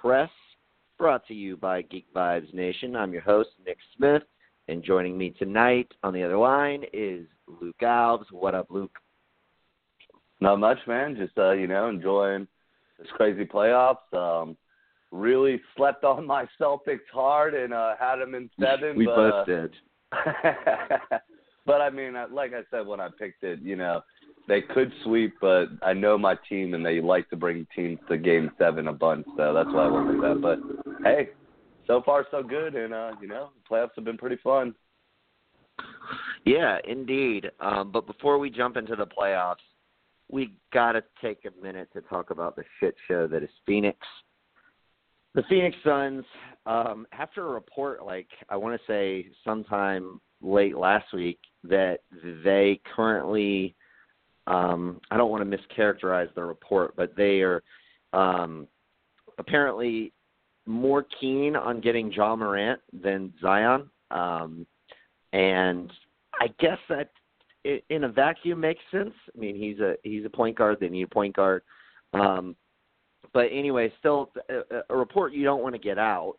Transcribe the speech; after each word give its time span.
Press, 0.00 0.30
brought 0.96 1.26
to 1.26 1.34
you 1.34 1.56
by 1.56 1.82
Geek 1.82 2.06
Vibes 2.14 2.52
Nation. 2.54 2.94
I'm 2.94 3.12
your 3.12 3.22
host, 3.22 3.50
Nick 3.66 3.78
Smith, 3.96 4.22
and 4.68 4.84
joining 4.84 5.18
me 5.18 5.30
tonight 5.30 5.88
on 6.04 6.14
the 6.14 6.22
other 6.22 6.36
line 6.36 6.84
is 6.92 7.26
Luke 7.60 7.80
Alves. 7.82 8.30
What 8.30 8.54
up, 8.54 8.68
Luke? 8.70 8.96
Not 10.40 10.60
much, 10.60 10.78
man. 10.86 11.16
Just 11.16 11.36
uh, 11.36 11.50
you 11.50 11.66
know, 11.66 11.88
enjoying 11.88 12.46
this 12.98 13.08
crazy 13.16 13.44
playoffs. 13.44 14.12
Um, 14.12 14.56
really 15.10 15.60
slept 15.76 16.04
on 16.04 16.24
my 16.28 16.46
Celtics 16.60 17.00
hard 17.12 17.54
and 17.54 17.74
uh, 17.74 17.94
had 17.98 18.16
them 18.16 18.36
in 18.36 18.48
seven. 18.60 18.96
we 18.96 19.06
but, 19.06 19.16
both 19.16 19.34
uh, 19.34 19.44
did. 19.44 19.74
but 21.66 21.80
I 21.80 21.90
mean, 21.90 22.14
like 22.30 22.52
I 22.54 22.60
said 22.70 22.86
when 22.86 23.00
I 23.00 23.08
picked 23.18 23.42
it, 23.42 23.60
you 23.62 23.74
know, 23.74 24.02
they 24.48 24.62
could 24.62 24.90
sweep, 25.04 25.34
but 25.40 25.66
I 25.82 25.92
know 25.92 26.18
my 26.18 26.36
team 26.48 26.74
and 26.74 26.84
they 26.84 27.00
like 27.00 27.28
to 27.30 27.36
bring 27.36 27.66
teams 27.76 27.98
to 28.08 28.16
Game 28.16 28.50
Seven 28.58 28.88
a 28.88 28.92
bunch, 28.92 29.26
so 29.36 29.52
that's 29.52 29.68
why 29.72 29.86
I 29.86 29.90
went 29.90 30.08
with 30.08 30.20
that. 30.22 30.40
But 30.40 31.04
hey, 31.04 31.30
so 31.86 32.02
far 32.04 32.26
so 32.30 32.42
good, 32.42 32.74
and 32.74 32.92
uh, 32.94 33.12
you 33.20 33.28
know, 33.28 33.50
playoffs 33.70 33.90
have 33.96 34.04
been 34.04 34.18
pretty 34.18 34.38
fun. 34.42 34.74
Yeah, 36.44 36.78
indeed. 36.86 37.50
Um, 37.60 37.92
but 37.92 38.06
before 38.06 38.38
we 38.38 38.50
jump 38.50 38.76
into 38.76 38.96
the 38.96 39.06
playoffs, 39.06 39.56
we 40.30 40.54
got 40.72 40.92
to 40.92 41.02
take 41.22 41.44
a 41.44 41.62
minute 41.62 41.88
to 41.92 42.00
talk 42.02 42.30
about 42.30 42.56
the 42.56 42.64
shit 42.80 42.94
show 43.06 43.26
that 43.26 43.42
is 43.42 43.50
Phoenix. 43.66 43.98
The 45.34 45.42
Phoenix 45.48 45.76
Suns, 45.84 46.24
um, 46.66 47.06
after 47.12 47.46
a 47.46 47.50
report, 47.52 48.04
like 48.04 48.28
I 48.48 48.56
want 48.56 48.80
to 48.80 48.86
say 48.86 49.28
sometime 49.44 50.20
late 50.40 50.76
last 50.76 51.12
week, 51.12 51.38
that 51.64 51.98
they 52.44 52.80
currently, 52.96 53.74
um, 54.48 55.00
I 55.10 55.16
don't 55.16 55.30
want 55.30 55.48
to 55.48 55.58
mischaracterize 55.58 56.34
the 56.34 56.42
report, 56.42 56.96
but 56.96 57.14
they 57.16 57.42
are 57.42 57.62
um, 58.12 58.66
apparently 59.38 60.12
more 60.66 61.04
keen 61.20 61.54
on 61.54 61.80
getting 61.80 62.10
Ja 62.10 62.34
Morant 62.34 62.80
than 62.92 63.32
Zion. 63.40 63.90
Um, 64.10 64.66
and 65.32 65.92
I 66.40 66.48
guess 66.58 66.78
that 66.88 67.10
in 67.90 68.04
a 68.04 68.08
vacuum 68.08 68.60
makes 68.60 68.80
sense. 68.90 69.12
I 69.34 69.38
mean, 69.38 69.54
he's 69.54 69.80
a 69.80 69.96
he's 70.02 70.24
a 70.24 70.30
point 70.30 70.56
guard. 70.56 70.78
They 70.80 70.88
need 70.88 71.02
a 71.02 71.08
point 71.08 71.36
guard. 71.36 71.62
Um, 72.14 72.56
but 73.34 73.48
anyway, 73.52 73.92
still 73.98 74.30
a, 74.48 74.80
a 74.88 74.96
report 74.96 75.34
you 75.34 75.44
don't 75.44 75.62
want 75.62 75.74
to 75.74 75.80
get 75.80 75.98
out. 75.98 76.36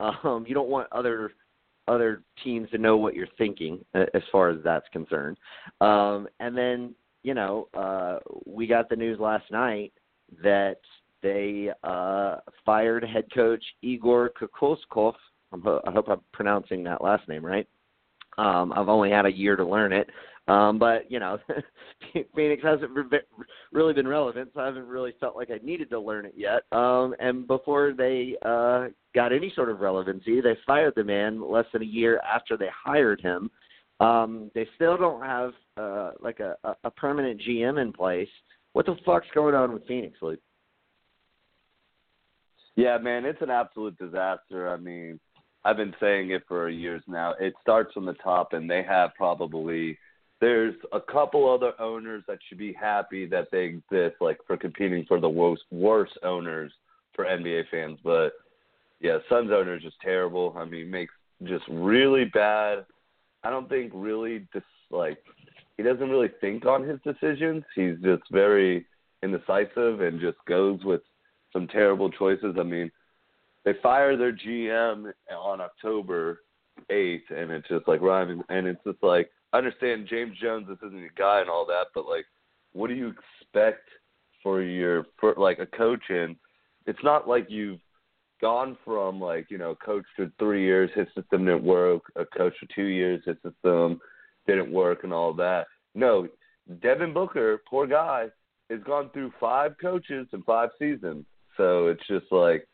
Um, 0.00 0.44
you 0.48 0.54
don't 0.54 0.68
want 0.68 0.88
other 0.90 1.30
other 1.86 2.22
teams 2.42 2.68
to 2.70 2.78
know 2.78 2.96
what 2.96 3.14
you're 3.14 3.28
thinking 3.38 3.84
as 3.94 4.22
far 4.32 4.50
as 4.50 4.58
that's 4.64 4.88
concerned. 4.92 5.36
Um, 5.80 6.26
and 6.40 6.56
then 6.56 6.94
you 7.22 7.34
know 7.34 7.68
uh, 7.74 8.18
we 8.46 8.66
got 8.66 8.88
the 8.88 8.96
news 8.96 9.18
last 9.18 9.50
night 9.50 9.92
that 10.42 10.80
they 11.22 11.70
uh, 11.84 12.36
fired 12.64 13.04
head 13.04 13.24
coach 13.34 13.62
Igor 13.82 14.32
ho- 15.62 15.80
I 15.86 15.90
hope 15.90 16.08
I'm 16.08 16.20
pronouncing 16.32 16.82
that 16.84 17.02
last 17.02 17.28
name 17.28 17.44
right. 17.44 17.68
Um, 18.38 18.72
I've 18.72 18.88
only 18.88 19.10
had 19.10 19.26
a 19.26 19.32
year 19.32 19.56
to 19.56 19.64
learn 19.64 19.92
it, 19.92 20.08
um, 20.48 20.78
but 20.78 21.10
you 21.10 21.20
know, 21.20 21.38
Phoenix 22.34 22.62
hasn't 22.62 22.90
re- 22.90 23.20
really 23.72 23.92
been 23.92 24.08
relevant, 24.08 24.50
so 24.54 24.60
I 24.60 24.66
haven't 24.66 24.86
really 24.86 25.14
felt 25.20 25.36
like 25.36 25.50
I 25.50 25.64
needed 25.64 25.90
to 25.90 26.00
learn 26.00 26.26
it 26.26 26.34
yet. 26.36 26.62
Um, 26.72 27.14
and 27.20 27.46
before 27.46 27.92
they 27.92 28.36
uh, 28.42 28.86
got 29.14 29.32
any 29.32 29.52
sort 29.54 29.68
of 29.70 29.80
relevancy, 29.80 30.40
they 30.40 30.56
fired 30.66 30.94
the 30.96 31.04
man 31.04 31.48
less 31.48 31.66
than 31.72 31.82
a 31.82 31.86
year 31.86 32.20
after 32.20 32.56
they 32.56 32.70
hired 32.74 33.20
him. 33.20 33.50
Um, 34.02 34.50
they 34.54 34.66
still 34.74 34.96
don't 34.96 35.22
have 35.22 35.52
uh, 35.76 36.10
like 36.20 36.40
a, 36.40 36.56
a, 36.82 36.90
permanent 36.90 37.40
GM 37.40 37.80
in 37.80 37.92
place. 37.92 38.28
What 38.72 38.86
the 38.86 38.96
fuck's 39.06 39.28
going 39.32 39.54
on 39.54 39.72
with 39.72 39.86
Phoenix, 39.86 40.18
Luke? 40.20 40.40
Yeah, 42.74 42.98
man, 42.98 43.24
it's 43.24 43.42
an 43.42 43.50
absolute 43.50 43.96
disaster. 43.98 44.68
I 44.68 44.76
mean, 44.76 45.20
I've 45.64 45.76
been 45.76 45.94
saying 46.00 46.30
it 46.30 46.42
for 46.48 46.68
years 46.68 47.02
now. 47.06 47.34
It 47.38 47.54
starts 47.60 47.92
from 47.92 48.04
the 48.04 48.14
top, 48.14 48.54
and 48.54 48.68
they 48.68 48.82
have 48.82 49.10
probably 49.14 49.96
there's 50.40 50.74
a 50.92 51.00
couple 51.00 51.48
other 51.48 51.72
owners 51.80 52.24
that 52.26 52.38
should 52.48 52.58
be 52.58 52.72
happy 52.72 53.26
that 53.26 53.48
they 53.52 53.64
exist, 53.64 54.16
like 54.20 54.38
for 54.44 54.56
competing 54.56 55.04
for 55.06 55.20
the 55.20 55.28
worst 55.28 55.62
worst 55.70 56.18
owners 56.24 56.72
for 57.14 57.26
NBA 57.26 57.64
fans. 57.70 58.00
But 58.02 58.30
yeah, 59.00 59.18
Suns 59.28 59.52
owner 59.52 59.76
is 59.76 59.82
just 59.82 60.00
terrible. 60.00 60.52
I 60.56 60.64
mean, 60.64 60.90
makes 60.90 61.14
just 61.44 61.64
really 61.68 62.24
bad. 62.24 62.84
I 63.44 63.50
don't 63.50 63.68
think 63.68 63.92
really 63.94 64.46
just 64.52 64.66
like 64.90 65.18
he 65.76 65.82
doesn't 65.82 66.10
really 66.10 66.30
think 66.40 66.66
on 66.66 66.86
his 66.86 66.98
decisions. 67.04 67.64
He's 67.74 67.96
just 68.02 68.22
very 68.30 68.86
indecisive 69.22 70.00
and 70.00 70.20
just 70.20 70.38
goes 70.46 70.84
with 70.84 71.00
some 71.52 71.66
terrible 71.68 72.10
choices. 72.10 72.56
I 72.58 72.62
mean, 72.62 72.90
they 73.64 73.72
fire 73.82 74.16
their 74.16 74.32
GM 74.32 75.12
on 75.36 75.60
October 75.60 76.40
8th, 76.90 77.30
and 77.30 77.50
it's 77.50 77.68
just 77.68 77.86
like 77.88 78.00
rhyming. 78.00 78.42
And 78.48 78.66
it's 78.66 78.82
just 78.84 79.02
like, 79.02 79.30
I 79.52 79.58
understand 79.58 80.08
James 80.08 80.36
Jones, 80.40 80.66
this 80.68 80.78
isn't 80.86 81.04
a 81.04 81.18
guy 81.18 81.40
and 81.40 81.50
all 81.50 81.66
that, 81.66 81.86
but 81.94 82.06
like, 82.06 82.24
what 82.72 82.88
do 82.88 82.94
you 82.94 83.12
expect 83.40 83.88
for 84.42 84.62
your, 84.62 85.06
for 85.20 85.34
like 85.36 85.58
a 85.58 85.66
coach? 85.66 86.02
And 86.08 86.36
it's 86.86 87.02
not 87.04 87.28
like 87.28 87.46
you've 87.48 87.80
gone 88.42 88.76
from 88.84 89.20
like, 89.20 89.46
you 89.50 89.56
know, 89.56 89.74
coach 89.74 90.04
for 90.14 90.30
three 90.38 90.64
years, 90.64 90.90
his 90.94 91.06
system 91.14 91.46
didn't 91.46 91.64
work, 91.64 92.02
a 92.16 92.26
coach 92.26 92.52
for 92.60 92.66
two 92.74 92.86
years, 92.86 93.22
his 93.24 93.36
system 93.36 94.00
didn't 94.46 94.72
work, 94.72 95.04
and 95.04 95.12
all 95.12 95.32
that. 95.32 95.66
No, 95.94 96.28
Devin 96.82 97.14
Booker, 97.14 97.62
poor 97.68 97.86
guy, 97.86 98.26
has 98.68 98.80
gone 98.84 99.10
through 99.12 99.32
five 99.40 99.74
coaches 99.80 100.26
in 100.32 100.42
five 100.42 100.70
seasons. 100.78 101.24
So 101.56 101.86
it's 101.86 102.06
just 102.08 102.26
like, 102.30 102.66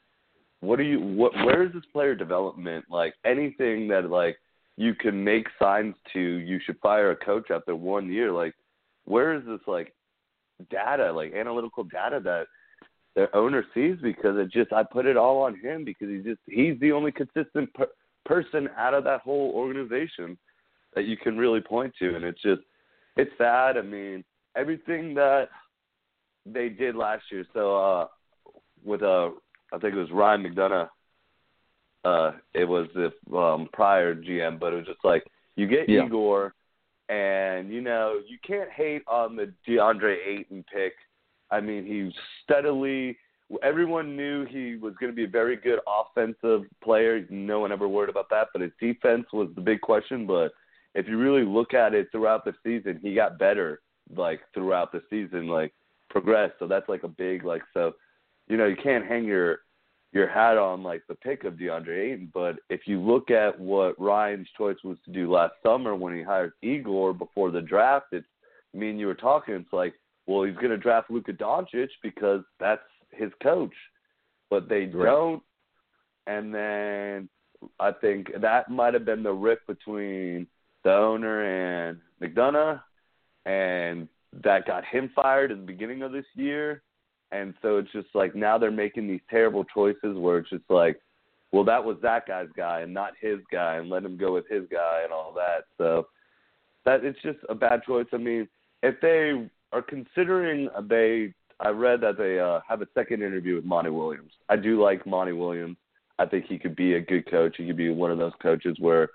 what 0.61 0.77
do 0.77 0.83
you 0.83 1.01
what 1.01 1.33
where 1.45 1.65
is 1.65 1.73
this 1.73 1.85
player 1.93 2.15
development 2.15 2.85
like 2.91 3.15
anything 3.25 3.87
that 3.89 4.11
like 4.11 4.37
you 4.77 4.95
can 4.95 5.23
make 5.23 5.47
signs 5.61 5.95
to 6.13 6.21
you 6.21 6.59
should 6.65 6.79
fire 6.81 7.13
a 7.13 7.17
coach 7.17 7.51
after 7.51 7.77
one 7.77 8.11
year 8.11 8.33
like 8.33 8.55
where 9.05 9.35
is 9.35 9.43
this 9.47 9.61
like 9.67 9.95
data 10.71 11.13
like 11.13 11.33
analytical 11.33 11.85
data 11.85 12.21
that 12.23 12.47
their 13.19 13.35
owner 13.35 13.65
sees 13.75 13.97
because 14.01 14.37
it 14.39 14.49
just 14.53 14.73
I 14.73 14.85
put 14.85 15.05
it 15.05 15.17
all 15.17 15.43
on 15.43 15.59
him 15.59 15.85
because 15.85 16.09
he's 16.09 16.23
just 16.23 16.39
he's 16.47 16.79
the 16.79 16.93
only 16.93 17.11
consistent 17.11 17.75
per- 17.75 17.89
person 18.25 18.69
out 18.77 18.95
of 18.95 19.03
that 19.05 19.23
whole 19.23 19.51
organization 19.57 20.39
that 20.95 21.05
you 21.05 21.17
can 21.17 21.37
really 21.37 21.61
point 21.61 21.93
to 21.99 22.15
and 22.15 22.25
it's 22.25 22.41
just 22.41 22.61
it's 23.17 23.33
sad 23.37 23.77
I 23.77 23.83
mean 23.83 24.23
everything 24.57 25.15
that 25.15 25.49
they 26.47 26.69
did 26.69 26.95
last 26.95 27.25
year 27.33 27.45
so 27.53 27.77
uh 27.77 28.07
with 28.85 29.03
uh 29.03 29.31
I 29.73 29.79
think 29.79 29.95
it 29.95 29.99
was 29.99 30.11
Ryan 30.13 30.45
McDonough. 30.45 30.89
Uh, 32.05 32.33
it 32.55 32.65
was 32.65 32.87
the 32.95 33.37
um, 33.37 33.69
prior 33.73 34.15
GM, 34.15 34.59
but 34.59 34.73
it 34.73 34.77
was 34.77 34.87
just 34.87 35.05
like 35.05 35.25
you 35.57 35.67
get 35.67 35.89
Yeah. 35.89 36.07
Igor, 36.07 36.55
and 37.09 37.71
you 37.71 37.83
know 37.83 38.21
you 38.27 38.39
can't 38.47 38.71
hate 38.71 39.03
on 39.07 39.37
the 39.37 39.53
DeAndre 39.67 40.17
Ayton 40.27 40.65
pick. 40.73 40.95
I 41.51 41.61
mean, 41.61 41.85
he 41.85 42.13
steadily. 42.45 43.17
Everyone 43.63 44.15
knew 44.15 44.45
he 44.45 44.77
was 44.77 44.95
going 45.01 45.11
to 45.11 45.17
be 45.17 45.25
a 45.25 45.29
very 45.29 45.57
good 45.57 45.79
offensive 45.89 46.67
player. 46.85 47.27
No 47.31 47.61
one 47.61 47.73
ever 47.73 47.89
worried 47.89 48.11
about 48.11 48.29
that, 48.29 48.49
but 48.53 48.61
his 48.61 48.73
defense 48.79 49.25
was 49.33 49.49
the 49.55 49.63
big 49.63 49.81
question. 49.81 50.27
But 50.27 50.53
if 50.95 51.09
you 51.09 51.17
really 51.17 51.45
look 51.45 51.73
at 51.73 51.95
it 51.95 52.09
throughout 52.13 52.45
the 52.45 52.53
season, 52.63 53.01
he 53.03 53.15
got 53.15 53.39
better. 53.39 53.81
Like 54.15 54.41
throughout 54.55 54.93
the 54.93 55.03
season, 55.11 55.49
like 55.49 55.75
progressed. 56.11 56.55
So 56.59 56.67
that's 56.67 56.89
like 56.89 57.03
a 57.05 57.09
big 57.09 57.45
like 57.45 57.63
so 57.75 57.93
you 58.49 58.57
know, 58.57 58.67
you 58.67 58.77
can't 58.77 59.07
hang 59.07 59.25
your 59.25 59.61
your 60.13 60.27
hat 60.27 60.57
on 60.57 60.83
like 60.83 61.03
the 61.07 61.15
pick 61.15 61.45
of 61.45 61.55
DeAndre 61.55 62.13
Ayton, 62.13 62.31
but 62.33 62.57
if 62.71 62.83
you 62.87 62.99
look 62.99 63.31
at 63.31 63.59
what 63.59 63.99
Ryan's 64.01 64.49
choice 64.57 64.79
was 64.83 64.97
to 65.05 65.13
do 65.13 65.31
last 65.31 65.53
summer 65.63 65.95
when 65.95 66.17
he 66.17 66.23
hired 66.23 66.53
Igor 66.63 67.13
before 67.13 67.51
the 67.51 67.61
draft, 67.61 68.07
it's 68.13 68.27
me 68.73 68.89
and 68.89 68.99
you 68.99 69.07
were 69.07 69.15
talking, 69.15 69.55
it's 69.55 69.73
like, 69.73 69.93
well, 70.29 70.45
he's 70.45 70.57
gonna 70.57 70.77
draft 70.77 71.11
Luka 71.11 71.33
Doncic 71.33 71.89
because 72.03 72.45
that's 72.61 72.83
his 73.11 73.33
coach. 73.43 73.75
But 74.51 74.69
they 74.69 74.87
Right. 74.87 75.05
don't 75.05 75.43
and 76.27 76.55
then 76.55 77.29
I 77.81 77.91
think 77.91 78.31
that 78.41 78.71
might 78.71 78.95
have 78.95 79.05
been 79.05 79.23
the 79.23 79.33
rift 79.33 79.67
between 79.67 80.47
the 80.85 80.93
owner 80.93 81.43
and 81.43 82.01
McDonough 82.21 82.81
and 83.47 84.09
that 84.45 84.67
got 84.67 84.85
him 84.85 85.09
fired 85.09 85.51
at 85.51 85.57
the 85.57 85.65
beginning 85.65 86.03
of 86.03 86.13
this 86.13 86.27
year 86.35 86.83
and 87.31 87.55
so 87.61 87.79
it's 87.79 87.93
just 87.93 88.09
like 88.15 88.35
now 88.35 88.59
they're 88.59 88.71
making 88.71 89.07
these 89.07 89.21
terrible 89.29 89.65
choices 89.65 90.17
where 90.17 90.39
it's 90.39 90.51
just 90.51 90.69
like, 90.71 91.01
well, 91.53 91.65
that 91.65 91.83
was 91.83 91.97
that 92.03 92.27
guy's 92.27 92.49
guy 92.57 92.81
and 92.81 92.93
not 92.93 93.13
his 93.21 93.39
guy, 93.51 93.77
and 93.77 93.91
let 93.91 94.05
him 94.05 94.17
go 94.17 94.33
with 94.33 94.49
his 94.49 94.65
guy 94.71 95.01
and 95.05 95.13
all 95.13 95.33
that. 95.35 95.65
So 95.77 96.07
that 96.85 97.05
it's 97.05 97.21
just 97.23 97.39
a 97.49 97.55
bad 97.55 97.83
choice. 97.85 98.07
I 98.13 98.19
mean, 98.19 98.49
if 98.83 99.01
they 99.01 99.51
are 99.73 99.83
considering 99.83 100.69
they, 100.89 101.35
I 101.61 101.71
read 101.71 102.01
that 102.01 102.19
they 102.19 102.39
uh, 102.39 102.61
have 102.69 102.83
a 102.83 102.89
second 102.95 103.23
interview 103.23 103.57
with 103.57 103.65
Monty 103.65 103.91
Williams. 103.91 104.33
I 104.49 104.57
do 104.57 104.83
like 104.83 105.07
Monty 105.07 105.33
Williams. 105.33 105.77
I 106.19 106.27
think 106.27 106.47
he 106.47 106.59
could 106.59 106.77
be 106.77 106.95
a 106.95 107.01
good 107.01 107.31
coach. 107.31 107.57
He 107.59 107.67
could 107.67 107.77
be 107.77 107.91
one 107.91 108.11
of 108.11 108.19
those 108.19 108.33
coaches 108.43 108.77
where 108.81 109.09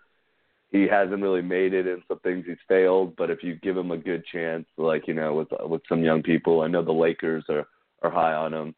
he 0.72 0.88
hasn't 0.88 1.22
really 1.22 1.42
made 1.42 1.74
it, 1.74 1.86
and 1.86 2.02
some 2.08 2.20
things 2.20 2.46
he's 2.48 2.58
failed. 2.68 3.16
But 3.16 3.30
if 3.30 3.44
you 3.44 3.56
give 3.56 3.78
him 3.78 3.92
a 3.92 3.98
good 3.98 4.26
chance, 4.26 4.66
like 4.78 5.08
you 5.08 5.14
know, 5.14 5.34
with 5.36 5.50
with 5.70 5.82
some 5.88 6.04
young 6.04 6.24
people, 6.24 6.62
I 6.62 6.68
know 6.68 6.84
the 6.84 6.92
Lakers 6.92 7.44
are 7.50 7.68
are 8.02 8.12
high 8.12 8.34
on 8.34 8.54
him. 8.54 8.76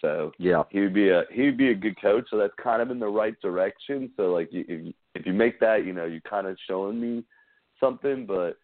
So 0.00 0.32
yeah, 0.38 0.62
he 0.70 0.80
would 0.80 0.94
be 0.94 1.08
a 1.08 1.24
he 1.32 1.42
would 1.46 1.56
be 1.56 1.70
a 1.70 1.74
good 1.74 2.00
coach. 2.00 2.26
So 2.30 2.36
that's 2.36 2.52
kind 2.62 2.82
of 2.82 2.90
in 2.90 3.00
the 3.00 3.08
right 3.08 3.34
direction. 3.40 4.10
So 4.16 4.32
like 4.32 4.48
if 4.52 4.68
you, 4.68 4.92
if 5.14 5.26
you 5.26 5.32
make 5.32 5.58
that, 5.60 5.84
you 5.84 5.92
know, 5.92 6.04
you 6.04 6.20
kind 6.20 6.46
of 6.46 6.56
showing 6.68 7.00
me 7.00 7.24
something. 7.80 8.26
But 8.26 8.58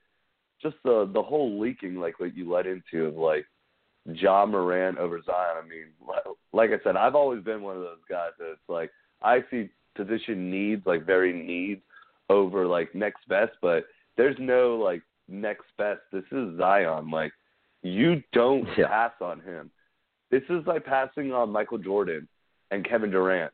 just 0.62 0.76
the 0.84 1.10
the 1.12 1.22
whole 1.22 1.60
leaking, 1.60 1.96
like 1.96 2.20
what 2.20 2.36
you 2.36 2.50
led 2.50 2.66
into 2.66 3.06
of 3.06 3.16
like 3.16 3.46
Ja 4.06 4.46
Moran 4.46 4.98
over 4.98 5.20
Zion. 5.22 5.56
I 5.62 5.68
mean, 5.68 5.86
like 6.52 6.70
I 6.70 6.82
said, 6.82 6.96
I've 6.96 7.14
always 7.14 7.42
been 7.42 7.62
one 7.62 7.76
of 7.76 7.82
those 7.82 7.98
guys 8.08 8.30
that's 8.38 8.58
like 8.68 8.90
I 9.22 9.40
see 9.50 9.70
position 9.94 10.50
needs 10.50 10.86
like 10.86 11.06
very 11.06 11.32
needs 11.32 11.82
over 12.28 12.66
like 12.66 12.94
next 12.94 13.26
best, 13.28 13.52
but 13.60 13.84
there's 14.16 14.36
no 14.38 14.76
like 14.76 15.02
next 15.28 15.66
best. 15.76 16.00
This 16.12 16.24
is 16.32 16.56
Zion. 16.58 17.10
Like 17.10 17.32
you 17.82 18.22
don't 18.32 18.66
yeah. 18.76 18.86
pass 18.86 19.12
on 19.20 19.40
him. 19.40 19.70
This 20.30 20.42
is 20.48 20.66
like 20.66 20.84
passing 20.84 21.32
on 21.32 21.50
Michael 21.50 21.78
Jordan 21.78 22.28
and 22.70 22.88
Kevin 22.88 23.10
Durant. 23.10 23.52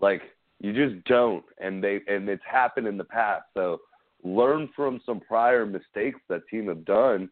Like 0.00 0.22
you 0.60 0.72
just 0.72 1.04
don't, 1.06 1.44
and 1.58 1.82
they 1.82 2.00
and 2.08 2.28
it's 2.28 2.42
happened 2.50 2.86
in 2.86 2.96
the 2.96 3.04
past. 3.04 3.44
So 3.54 3.78
learn 4.24 4.68
from 4.74 5.00
some 5.06 5.20
prior 5.20 5.64
mistakes 5.66 6.20
that 6.28 6.46
team 6.48 6.68
have 6.68 6.84
done, 6.84 7.28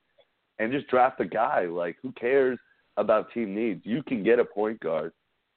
and 0.59 0.73
just 0.73 0.89
draft 0.89 1.21
a 1.21 1.25
guy. 1.25 1.67
Like 1.67 1.97
who 2.03 2.13
cares 2.13 2.59
about 2.97 3.33
team 3.33 3.55
needs? 3.55 3.83
You 3.85 4.03
can 4.03 4.23
get 4.23 4.39
a 4.39 4.45
point 4.45 4.81
guard. 4.81 5.13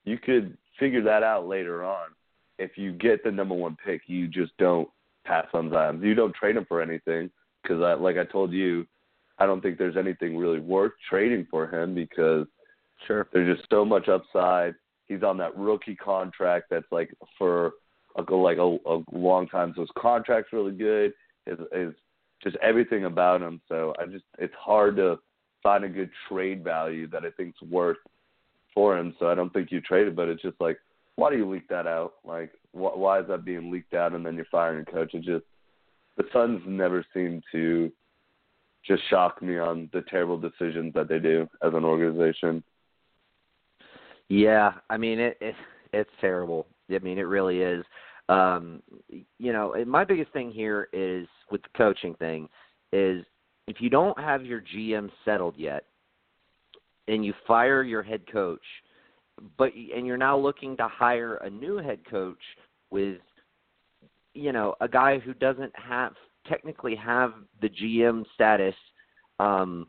You 0.06 0.18
could 0.18 0.58
figure 0.80 1.04
that 1.04 1.24
out 1.24 1.48
later 1.48 1.84
on. 1.84 2.10
If 2.58 2.78
you 2.78 2.92
get 2.92 3.24
the 3.24 3.32
number 3.32 3.56
one 3.56 3.78
pick, 3.86 4.02
you 4.08 4.28
just 4.28 4.52
don't 4.58 4.90
pass 5.26 5.48
on 5.54 5.70
Zion. 5.70 6.02
You 6.02 6.16
don't 6.16 6.36
trade 6.36 6.58
him 6.58 6.66
for 6.68 6.82
anything 6.82 7.30
because, 7.62 7.82
I, 7.82 7.94
like 7.94 8.18
I 8.18 8.26
told 8.26 8.52
you, 8.52 8.86
I 9.38 9.46
don't 9.46 9.62
think 9.62 9.78
there's 9.78 9.98
anything 9.98 10.38
really 10.38 10.60
worth 10.60 10.92
trading 11.10 11.48
for 11.50 11.68
him 11.68 11.96
because 11.96 12.48
sure 13.08 13.28
there's 13.32 13.56
just 13.56 13.70
so 13.70 13.86
much 13.86 14.10
upside. 14.10 14.76
He's 15.08 15.24
on 15.24 15.38
that 15.38 15.58
rookie 15.58 15.96
contract 15.96 16.66
that's 16.70 16.92
like 16.92 17.14
for 17.38 17.74
a, 18.16 18.34
like 18.34 18.58
a, 18.58 18.78
a 18.86 19.04
long 19.12 19.48
time. 19.48 19.74
So 19.76 19.82
his 19.82 19.90
contract's 19.98 20.54
really 20.54 20.72
good. 20.72 21.14
His, 21.46 21.58
his 21.72 21.94
just 22.44 22.56
everything 22.62 23.06
about 23.06 23.42
him. 23.42 23.62
So 23.68 23.94
I 24.00 24.06
just 24.06 24.26
it's 24.38 24.54
hard 24.58 24.96
to 24.98 25.20
find 25.62 25.84
a 25.84 25.90
good 25.90 26.10
trade 26.28 26.64
value 26.64 27.08
that 27.10 27.26
I 27.26 27.32
think's 27.32 27.62
worth 27.62 27.98
for 28.74 28.98
him. 28.98 29.14
So 29.20 29.28
I 29.28 29.36
don't 29.36 29.52
think 29.52 29.72
you 29.72 29.82
trade 29.82 30.08
it, 30.08 30.16
but 30.16 30.30
it's 30.30 30.42
just 30.42 30.60
like 30.60 30.78
why 31.16 31.30
do 31.30 31.38
you 31.38 31.50
leak 31.50 31.68
that 31.68 31.86
out? 31.86 32.14
Like 32.24 32.52
wh- 32.72 32.98
why 32.98 33.20
is 33.20 33.28
that 33.28 33.44
being 33.44 33.72
leaked 33.72 33.94
out 33.94 34.14
and 34.14 34.26
then 34.26 34.36
you're 34.36 34.46
firing 34.46 34.86
a 34.88 34.92
coach? 34.92 35.14
It 35.14 35.24
just 35.24 35.46
the 36.18 36.24
Suns 36.34 36.62
never 36.66 37.06
seem 37.14 37.42
to 37.52 37.92
just 38.86 39.02
shock 39.10 39.42
me 39.42 39.58
on 39.58 39.90
the 39.92 40.02
terrible 40.04 40.38
decisions 40.38 40.94
that 40.94 41.10
they 41.10 41.20
do 41.20 41.48
as 41.62 41.74
an 41.74 41.84
organization. 41.84 42.64
Yeah, 44.30 44.74
I 44.90 44.98
mean 44.98 45.20
it, 45.20 45.38
it 45.42 45.56
it's 45.92 46.10
terrible. 46.22 46.68
I 46.96 47.00
mean 47.00 47.18
it 47.18 47.24
really 47.24 47.62
is. 47.62 47.84
Um, 48.30 48.84
you 49.40 49.54
know, 49.54 49.74
my 49.88 50.04
biggest 50.04 50.32
thing 50.34 50.52
here 50.52 50.88
is 50.94 51.28
with 51.52 51.64
the 51.64 51.70
coaching 51.76 52.14
thing 52.16 52.48
is 52.94 53.26
if 53.68 53.78
you 53.80 53.90
don't 53.90 54.20
have 54.20 54.46
your 54.46 54.62
GM 54.62 55.10
settled 55.26 55.56
yet 55.58 55.86
and 57.08 57.26
you 57.26 57.34
fire 57.48 57.82
your 57.82 58.04
head 58.04 58.22
coach, 58.32 58.62
but 59.58 59.72
and 59.74 60.06
you're 60.06 60.18
now 60.18 60.38
looking 60.38 60.78
to 60.78 60.88
hire 60.88 61.36
a 61.38 61.50
new 61.50 61.78
head 61.78 62.00
coach 62.10 62.42
with 62.92 63.18
you 64.36 64.52
know, 64.52 64.76
a 64.80 64.88
guy 64.88 65.20
who 65.20 65.34
doesn't 65.34 65.74
have 65.76 66.14
technically 66.48 66.96
have 66.96 67.34
the 67.62 67.70
GM 67.70 68.24
status 68.34 68.76
um 69.40 69.88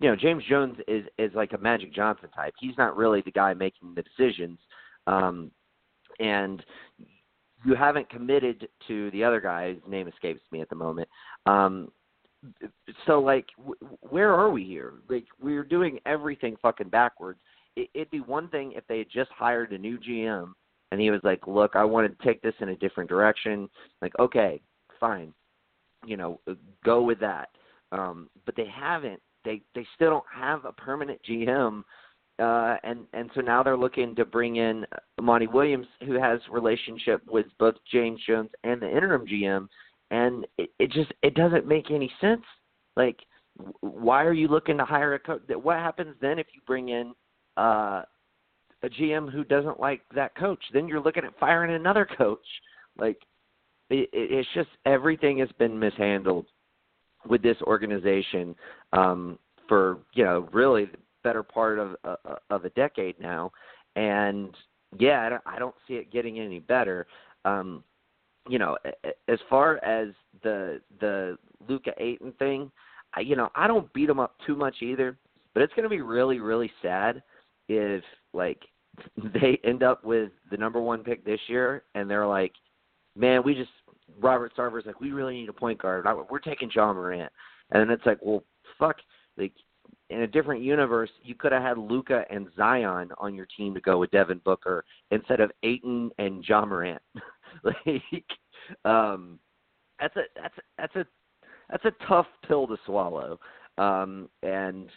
you 0.00 0.10
know, 0.10 0.16
James 0.16 0.42
Jones 0.48 0.76
is 0.88 1.04
is 1.18 1.32
like 1.34 1.52
a 1.52 1.58
Magic 1.58 1.94
Johnson 1.94 2.28
type. 2.34 2.54
He's 2.58 2.76
not 2.76 2.96
really 2.96 3.22
the 3.22 3.30
guy 3.30 3.54
making 3.54 3.94
the 3.94 4.02
decisions. 4.02 4.58
Um 5.06 5.50
and 6.20 6.64
you 7.64 7.74
haven't 7.74 8.10
committed 8.10 8.68
to 8.88 9.10
the 9.10 9.24
other 9.24 9.40
guy. 9.40 9.76
Name 9.88 10.08
escapes 10.08 10.42
me 10.52 10.60
at 10.60 10.68
the 10.68 10.74
moment. 10.74 11.08
Um, 11.46 11.90
so 13.06 13.20
like, 13.20 13.46
w- 13.56 13.96
where 14.00 14.32
are 14.34 14.50
we 14.50 14.64
here? 14.64 14.94
Like, 15.08 15.24
we're 15.40 15.64
doing 15.64 15.98
everything 16.04 16.56
fucking 16.60 16.90
backwards. 16.90 17.38
It, 17.76 17.88
it'd 17.94 18.10
be 18.10 18.20
one 18.20 18.48
thing 18.48 18.72
if 18.76 18.86
they 18.86 18.98
had 18.98 19.08
just 19.10 19.30
hired 19.30 19.72
a 19.72 19.78
new 19.78 19.98
GM 19.98 20.52
and 20.94 21.00
he 21.00 21.10
was 21.10 21.20
like, 21.24 21.46
"Look, 21.48 21.74
I 21.74 21.84
want 21.84 22.06
to 22.06 22.24
take 22.24 22.40
this 22.40 22.54
in 22.60 22.68
a 22.68 22.76
different 22.76 23.10
direction." 23.10 23.68
Like, 24.00 24.12
okay, 24.20 24.60
fine, 25.00 25.34
you 26.06 26.16
know, 26.16 26.40
go 26.84 27.02
with 27.02 27.18
that. 27.20 27.48
Um, 27.90 28.30
but 28.46 28.54
they 28.56 28.66
haven't. 28.66 29.20
They 29.44 29.62
they 29.74 29.86
still 29.96 30.10
don't 30.10 30.24
have 30.32 30.64
a 30.64 30.72
permanent 30.72 31.20
GM 31.28 31.82
uh, 32.38 32.76
and 32.82 33.00
and 33.12 33.30
so 33.34 33.40
now 33.40 33.62
they're 33.62 33.76
looking 33.76 34.14
to 34.16 34.24
bring 34.24 34.56
in 34.56 34.84
Monty 35.20 35.46
Williams, 35.46 35.86
who 36.04 36.14
has 36.14 36.40
relationship 36.50 37.22
with 37.28 37.46
both 37.58 37.74
James 37.90 38.20
Jones 38.26 38.50
and 38.64 38.82
the 38.82 38.90
interim 38.90 39.26
GM, 39.26 39.68
and 40.10 40.46
it, 40.58 40.70
it 40.78 40.90
just 40.90 41.12
it 41.22 41.34
doesn't 41.34 41.66
make 41.66 41.90
any 41.90 42.10
sense. 42.20 42.42
Like, 42.96 43.18
why 43.80 44.24
are 44.24 44.32
you 44.32 44.48
looking 44.48 44.76
to 44.78 44.84
hire 44.84 45.14
a 45.14 45.18
coach? 45.18 45.42
What 45.48 45.76
happens 45.76 46.16
then 46.20 46.38
if 46.40 46.46
you 46.54 46.60
bring 46.66 46.88
in 46.88 47.14
uh, 47.56 48.02
a 48.82 48.88
GM 48.88 49.30
who 49.30 49.44
doesn't 49.44 49.78
like 49.78 50.02
that 50.14 50.34
coach? 50.36 50.62
Then 50.72 50.88
you're 50.88 51.00
looking 51.00 51.24
at 51.24 51.38
firing 51.38 51.74
another 51.74 52.06
coach. 52.18 52.46
Like, 52.98 53.20
it, 53.90 54.08
it's 54.12 54.48
just 54.54 54.70
everything 54.86 55.38
has 55.38 55.50
been 55.58 55.78
mishandled 55.78 56.46
with 57.28 57.42
this 57.42 57.56
organization 57.62 58.56
um, 58.92 59.38
for 59.68 59.98
you 60.14 60.24
know 60.24 60.48
really 60.52 60.88
better 61.24 61.42
part 61.42 61.80
of 61.80 61.96
uh, 62.04 62.16
of 62.50 62.64
a 62.64 62.70
decade 62.70 63.18
now, 63.18 63.50
and 63.96 64.54
yeah, 64.98 65.26
I 65.26 65.28
don't, 65.28 65.42
I 65.46 65.58
don't 65.58 65.74
see 65.88 65.94
it 65.94 66.12
getting 66.12 66.38
any 66.38 66.60
better. 66.60 67.06
Um, 67.44 67.82
you 68.48 68.58
know, 68.58 68.76
as 69.28 69.38
far 69.50 69.82
as 69.84 70.08
the 70.42 70.80
the 71.00 71.36
Luka 71.68 71.92
Ayton 71.98 72.32
thing, 72.38 72.70
I, 73.14 73.20
you 73.20 73.34
know, 73.34 73.48
I 73.56 73.66
don't 73.66 73.92
beat 73.92 74.08
him 74.08 74.20
up 74.20 74.36
too 74.46 74.54
much 74.54 74.76
either. 74.80 75.18
But 75.54 75.62
it's 75.62 75.72
going 75.74 75.84
to 75.84 75.88
be 75.88 76.02
really, 76.02 76.40
really 76.40 76.70
sad 76.82 77.22
if 77.68 78.02
like 78.32 78.60
they 79.34 79.58
end 79.64 79.82
up 79.82 80.04
with 80.04 80.30
the 80.50 80.56
number 80.56 80.80
one 80.80 81.02
pick 81.02 81.24
this 81.24 81.40
year, 81.46 81.84
and 81.94 82.10
they're 82.10 82.26
like, 82.26 82.52
man, 83.16 83.42
we 83.44 83.54
just 83.54 83.70
Robert 84.20 84.52
Sarver's 84.56 84.84
like, 84.86 85.00
we 85.00 85.12
really 85.12 85.34
need 85.34 85.48
a 85.48 85.54
point 85.54 85.80
guard. 85.80 86.06
We're 86.30 86.38
taking 86.38 86.70
Ja 86.74 86.92
Morant, 86.92 87.32
and 87.70 87.80
then 87.80 87.90
it's 87.90 88.04
like, 88.04 88.18
well, 88.20 88.44
fuck, 88.78 88.96
like 89.38 89.52
in 90.10 90.20
a 90.20 90.26
different 90.26 90.62
universe, 90.62 91.10
you 91.22 91.34
could 91.34 91.52
have 91.52 91.62
had 91.62 91.78
Luka 91.78 92.24
and 92.30 92.48
Zion 92.56 93.10
on 93.18 93.34
your 93.34 93.46
team 93.56 93.74
to 93.74 93.80
go 93.80 93.98
with 93.98 94.10
Devin 94.10 94.40
Booker 94.44 94.84
instead 95.10 95.40
of 95.40 95.50
Ayton 95.62 96.10
and 96.18 96.44
Ja 96.46 96.64
Morant. 96.64 97.02
like, 97.64 98.24
um, 98.84 99.38
that's 100.00 100.16
a 100.16 100.22
that's 100.34 100.58
a, 100.58 100.62
that's 100.78 100.96
a 100.96 101.06
that's 101.70 101.84
a 101.84 102.06
tough 102.06 102.26
pill 102.46 102.66
to 102.66 102.76
swallow. 102.84 103.38
Um, 103.78 104.28
and 104.42 104.90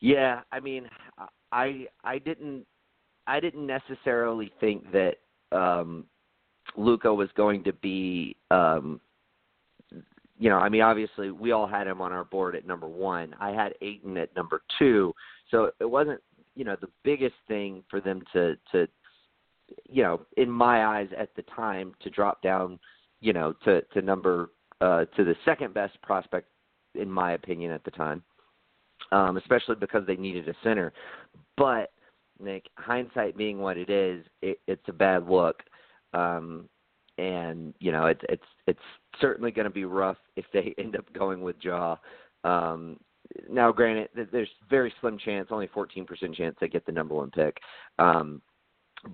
yeah, 0.00 0.40
I 0.52 0.60
mean, 0.60 0.88
I 1.52 1.86
I 2.04 2.18
didn't 2.18 2.66
I 3.26 3.40
didn't 3.40 3.66
necessarily 3.66 4.52
think 4.60 4.84
that 4.92 5.16
um, 5.52 6.04
Luka 6.76 7.12
was 7.12 7.28
going 7.36 7.64
to 7.64 7.72
be 7.72 8.36
um, 8.50 9.00
you 10.38 10.48
know, 10.48 10.58
I 10.58 10.68
mean, 10.68 10.82
obviously 10.82 11.30
we 11.30 11.52
all 11.52 11.66
had 11.66 11.86
him 11.86 12.00
on 12.00 12.12
our 12.12 12.24
board 12.24 12.54
at 12.54 12.66
number 12.66 12.86
one. 12.86 13.34
I 13.40 13.50
had 13.50 13.74
Ayton 13.82 14.16
at 14.16 14.34
number 14.36 14.62
two, 14.78 15.12
so 15.50 15.70
it 15.80 15.84
wasn't, 15.84 16.20
you 16.54 16.64
know, 16.64 16.76
the 16.80 16.88
biggest 17.04 17.34
thing 17.48 17.82
for 17.90 18.00
them 18.00 18.22
to 18.32 18.56
to, 18.72 18.86
you 19.88 20.02
know, 20.02 20.20
in 20.36 20.50
my 20.50 20.86
eyes 20.86 21.08
at 21.16 21.34
the 21.34 21.42
time 21.42 21.94
to 22.00 22.10
drop 22.10 22.40
down, 22.42 22.78
you 23.20 23.32
know, 23.32 23.52
to 23.64 23.82
to 23.92 24.00
number 24.00 24.50
uh, 24.80 25.06
to 25.16 25.24
the 25.24 25.34
second 25.44 25.74
best 25.74 26.00
prospect 26.02 26.48
in 26.94 27.10
my 27.10 27.32
opinion 27.32 27.72
at 27.72 27.84
the 27.84 27.90
time, 27.90 28.22
um, 29.10 29.36
especially 29.36 29.74
because 29.74 30.06
they 30.06 30.16
needed 30.16 30.48
a 30.48 30.54
center. 30.62 30.92
But 31.56 31.92
Nick, 32.40 32.66
hindsight 32.76 33.36
being 33.36 33.58
what 33.58 33.76
it 33.76 33.90
is, 33.90 34.24
it, 34.40 34.60
it's 34.68 34.88
a 34.88 34.92
bad 34.92 35.28
look. 35.28 35.62
Um, 36.14 36.68
and 37.18 37.74
you 37.80 37.92
know 37.92 38.06
it's 38.06 38.20
it's 38.28 38.42
it's 38.66 38.78
certainly 39.20 39.50
going 39.50 39.64
to 39.64 39.70
be 39.70 39.84
rough 39.84 40.18
if 40.36 40.44
they 40.52 40.74
end 40.78 40.96
up 40.96 41.10
going 41.12 41.42
with 41.42 41.56
Ja. 41.60 41.96
Um, 42.44 42.98
now, 43.50 43.70
granted, 43.72 44.08
there's 44.32 44.48
very 44.70 44.92
slim 45.00 45.18
chance, 45.18 45.48
only 45.50 45.68
14% 45.68 46.34
chance 46.34 46.56
they 46.60 46.68
get 46.68 46.86
the 46.86 46.92
number 46.92 47.14
one 47.14 47.30
pick. 47.30 47.58
Um, 47.98 48.40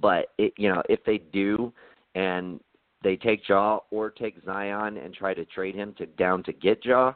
but 0.01 0.29
it, 0.39 0.53
you 0.57 0.69
know, 0.69 0.83
if 0.89 1.05
they 1.05 1.19
do, 1.19 1.73
and 2.15 2.61
they 3.03 3.17
take 3.17 3.47
Ja 3.49 3.81
or 3.91 4.11
take 4.11 4.37
Zion 4.45 4.97
and 4.97 5.13
try 5.13 5.35
to 5.35 5.45
trade 5.45 5.75
him 5.75 5.95
to 5.99 6.07
down 6.07 6.43
to 6.45 6.53
get 6.53 6.85
Ja, 6.85 7.13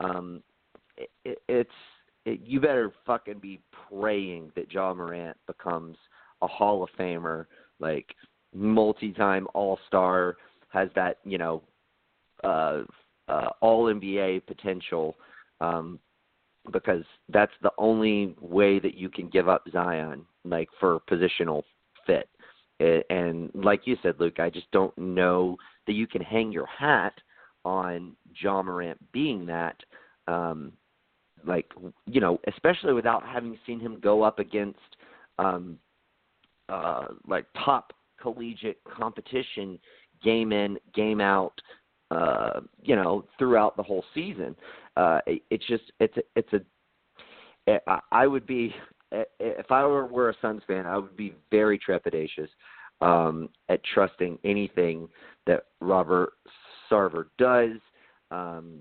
um, 0.00 0.42
it, 0.96 1.10
it, 1.24 1.38
it's 1.48 1.70
it, 2.24 2.40
you 2.44 2.60
better 2.60 2.92
fucking 3.04 3.38
be 3.38 3.60
praying 3.90 4.52
that 4.54 4.72
Ja 4.72 4.94
Morant 4.94 5.36
becomes 5.46 5.96
a 6.42 6.46
Hall 6.46 6.82
of 6.84 6.90
Famer, 6.98 7.46
like 7.80 8.14
multi-time 8.54 9.48
All-Star, 9.54 10.36
has 10.68 10.88
that 10.94 11.18
you 11.24 11.38
know 11.38 11.62
uh, 12.42 12.82
uh, 13.28 13.48
All 13.60 13.84
NBA 13.86 14.46
potential, 14.46 15.16
um, 15.60 15.98
because 16.72 17.04
that's 17.28 17.52
the 17.62 17.72
only 17.78 18.36
way 18.40 18.78
that 18.78 18.94
you 18.94 19.08
can 19.08 19.28
give 19.28 19.48
up 19.48 19.64
Zion, 19.72 20.24
like 20.44 20.68
for 20.78 21.00
positional 21.10 21.62
fit. 22.06 22.28
And 23.10 23.50
like 23.54 23.82
you 23.86 23.96
said, 24.02 24.16
Luke, 24.18 24.40
I 24.40 24.50
just 24.50 24.70
don't 24.72 24.96
know 24.98 25.56
that 25.86 25.92
you 25.92 26.06
can 26.06 26.20
hang 26.20 26.50
your 26.50 26.66
hat 26.66 27.14
on 27.64 28.16
Ja 28.40 28.60
Morant 28.62 28.98
being 29.12 29.46
that. 29.46 29.76
Um, 30.26 30.72
like 31.44 31.70
you 32.06 32.20
know, 32.20 32.40
especially 32.46 32.92
without 32.92 33.24
having 33.24 33.58
seen 33.66 33.80
him 33.80 33.98
go 34.00 34.22
up 34.22 34.38
against 34.38 34.78
um, 35.38 35.78
uh, 36.68 37.06
like 37.26 37.46
top 37.64 37.92
collegiate 38.20 38.80
competition, 38.84 39.78
game 40.22 40.52
in, 40.52 40.78
game 40.94 41.20
out. 41.20 41.54
Uh, 42.12 42.60
you 42.82 42.94
know, 42.94 43.24
throughout 43.38 43.76
the 43.76 43.82
whole 43.82 44.04
season, 44.12 44.54
uh, 44.96 45.20
it, 45.26 45.42
it's 45.50 45.66
just 45.66 45.84
it's 46.00 46.16
a, 46.16 46.22
it's 46.36 46.52
a. 46.52 46.60
It, 47.66 47.82
I 48.10 48.26
would 48.26 48.46
be 48.46 48.74
if 49.40 49.70
I 49.70 49.84
were, 49.84 50.06
were 50.06 50.30
a 50.30 50.34
Suns 50.40 50.62
fan, 50.66 50.86
I 50.86 50.96
would 50.96 51.16
be 51.16 51.34
very 51.50 51.78
trepidatious 51.78 52.48
um, 53.00 53.48
at 53.68 53.80
trusting 53.94 54.38
anything 54.44 55.08
that 55.46 55.64
Robert 55.80 56.32
Sarver 56.90 57.26
does. 57.38 57.78
Um, 58.30 58.80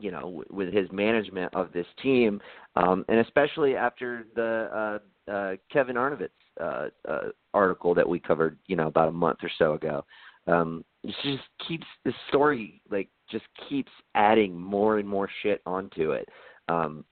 you 0.00 0.12
know, 0.12 0.44
with 0.50 0.72
his 0.72 0.90
management 0.92 1.52
of 1.54 1.72
this 1.72 1.86
team, 2.00 2.40
um, 2.76 3.04
and 3.08 3.18
especially 3.18 3.74
after 3.74 4.26
the 4.36 5.00
uh, 5.28 5.30
uh, 5.30 5.56
Kevin 5.72 5.96
Arnovitz 5.96 6.28
uh, 6.60 6.86
uh, 7.08 7.30
article 7.52 7.94
that 7.94 8.08
we 8.08 8.20
covered, 8.20 8.58
you 8.68 8.76
know, 8.76 8.86
about 8.86 9.08
a 9.08 9.12
month 9.12 9.38
or 9.42 9.50
so 9.58 9.72
ago. 9.72 10.04
Um, 10.46 10.84
it 11.04 11.14
just 11.22 11.44
keeps 11.66 11.86
the 12.04 12.12
story 12.28 12.82
like 12.90 13.08
just 13.30 13.44
keeps 13.68 13.90
adding 14.14 14.58
more 14.58 14.98
and 14.98 15.08
more 15.08 15.28
shit 15.42 15.60
onto 15.66 16.12
it. 16.12 16.28
Um, 16.68 17.04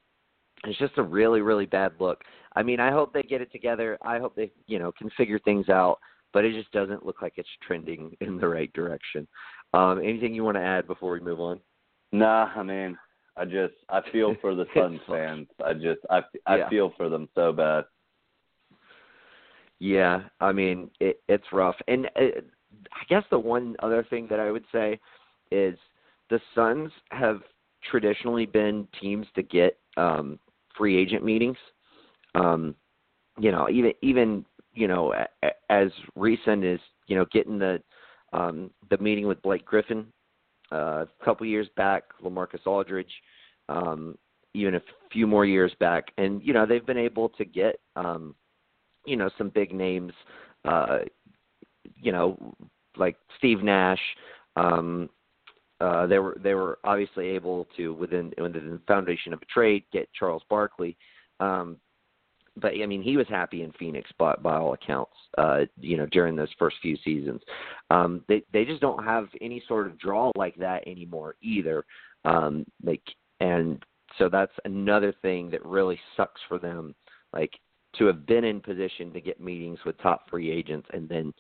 it's 0.64 0.78
just 0.78 0.98
a 0.98 1.02
really 1.02 1.40
really 1.40 1.66
bad 1.66 1.92
look. 1.98 2.22
I 2.54 2.62
mean, 2.62 2.80
I 2.80 2.90
hope 2.90 3.12
they 3.12 3.22
get 3.22 3.42
it 3.42 3.52
together. 3.52 3.98
I 4.02 4.18
hope 4.18 4.34
they 4.34 4.50
you 4.66 4.78
know 4.78 4.92
can 4.92 5.10
figure 5.16 5.38
things 5.40 5.68
out, 5.68 5.98
but 6.32 6.44
it 6.44 6.52
just 6.52 6.72
doesn't 6.72 7.04
look 7.06 7.22
like 7.22 7.34
it's 7.36 7.48
trending 7.66 8.16
in 8.20 8.38
the 8.38 8.48
right 8.48 8.72
direction. 8.72 9.26
Um, 9.74 9.98
anything 9.98 10.34
you 10.34 10.44
want 10.44 10.56
to 10.56 10.62
add 10.62 10.86
before 10.86 11.12
we 11.12 11.20
move 11.20 11.40
on? 11.40 11.60
Nah, 12.12 12.50
I 12.56 12.62
mean, 12.62 12.96
I 13.36 13.44
just 13.44 13.74
I 13.88 14.00
feel 14.10 14.34
for 14.40 14.54
the 14.54 14.66
Suns 14.74 15.00
fans. 15.06 15.46
I 15.64 15.74
just 15.74 16.00
I 16.10 16.20
I 16.46 16.58
yeah. 16.58 16.68
feel 16.68 16.92
for 16.96 17.08
them 17.08 17.28
so 17.34 17.52
bad. 17.52 17.84
Yeah, 19.78 20.22
I 20.40 20.52
mean 20.52 20.90
it, 21.00 21.20
it's 21.28 21.52
rough, 21.52 21.76
and 21.86 22.08
it, 22.16 22.38
uh, 22.38 22.40
I 22.92 23.04
guess 23.08 23.24
the 23.30 23.38
one 23.38 23.76
other 23.82 24.04
thing 24.08 24.26
that 24.30 24.40
I 24.40 24.50
would 24.50 24.64
say 24.72 24.98
is 25.50 25.78
the 26.30 26.40
Suns 26.54 26.90
have 27.10 27.40
traditionally 27.90 28.46
been 28.46 28.88
teams 29.00 29.26
to 29.34 29.42
get 29.42 29.78
um, 29.96 30.38
free 30.76 30.96
agent 30.96 31.24
meetings. 31.24 31.56
Um, 32.34 32.74
you 33.38 33.52
know, 33.52 33.68
even 33.70 33.92
even 34.02 34.44
you 34.74 34.88
know 34.88 35.14
as 35.70 35.88
recent 36.14 36.64
as 36.64 36.78
you 37.06 37.16
know 37.16 37.26
getting 37.32 37.58
the 37.58 37.82
um, 38.32 38.70
the 38.90 38.98
meeting 38.98 39.26
with 39.26 39.42
Blake 39.42 39.64
Griffin 39.64 40.06
uh, 40.72 41.04
a 41.04 41.24
couple 41.24 41.46
years 41.46 41.68
back, 41.76 42.04
LaMarcus 42.22 42.66
Aldridge, 42.66 43.12
um, 43.68 44.16
even 44.54 44.74
a 44.74 44.82
few 45.12 45.26
more 45.26 45.44
years 45.44 45.72
back, 45.80 46.06
and 46.18 46.42
you 46.42 46.52
know 46.52 46.66
they've 46.66 46.86
been 46.86 46.98
able 46.98 47.28
to 47.30 47.44
get 47.44 47.78
um, 47.94 48.34
you 49.04 49.16
know 49.16 49.30
some 49.38 49.50
big 49.50 49.72
names, 49.72 50.12
uh, 50.64 50.98
you 52.00 52.12
know 52.12 52.54
like 52.96 53.16
Steve 53.38 53.62
Nash. 53.62 54.00
Um, 54.56 55.10
uh, 55.80 56.06
they 56.06 56.18
were 56.18 56.38
they 56.42 56.54
were 56.54 56.78
obviously 56.84 57.28
able 57.28 57.66
to 57.76 57.92
within 57.94 58.32
within 58.38 58.70
the 58.70 58.80
foundation 58.86 59.32
of 59.32 59.42
a 59.42 59.46
trade 59.46 59.84
get 59.92 60.08
Charles 60.18 60.42
Barkley. 60.48 60.96
Um, 61.40 61.76
but 62.56 62.72
I 62.82 62.86
mean, 62.86 63.02
he 63.02 63.16
was 63.16 63.26
happy 63.28 63.62
in 63.62 63.72
Phoenix 63.72 64.10
by, 64.18 64.34
by 64.36 64.56
all 64.56 64.72
accounts. 64.72 65.12
Uh, 65.36 65.60
you 65.78 65.96
know, 65.96 66.06
during 66.06 66.34
those 66.34 66.48
first 66.58 66.76
few 66.80 66.96
seasons, 67.04 67.42
um, 67.90 68.24
they 68.28 68.42
they 68.52 68.64
just 68.64 68.80
don't 68.80 69.04
have 69.04 69.28
any 69.40 69.62
sort 69.68 69.86
of 69.86 69.98
draw 69.98 70.30
like 70.36 70.56
that 70.56 70.86
anymore 70.86 71.36
either. 71.42 71.84
Um, 72.24 72.64
like, 72.82 73.02
and 73.40 73.84
so 74.18 74.28
that's 74.28 74.52
another 74.64 75.12
thing 75.22 75.50
that 75.50 75.64
really 75.64 76.00
sucks 76.16 76.40
for 76.48 76.58
them. 76.58 76.94
Like 77.32 77.52
to 77.98 78.06
have 78.06 78.26
been 78.26 78.44
in 78.44 78.60
position 78.60 79.12
to 79.12 79.20
get 79.20 79.40
meetings 79.40 79.78
with 79.84 79.98
top 79.98 80.30
free 80.30 80.50
agents, 80.50 80.88
and 80.92 81.08
then 81.08 81.34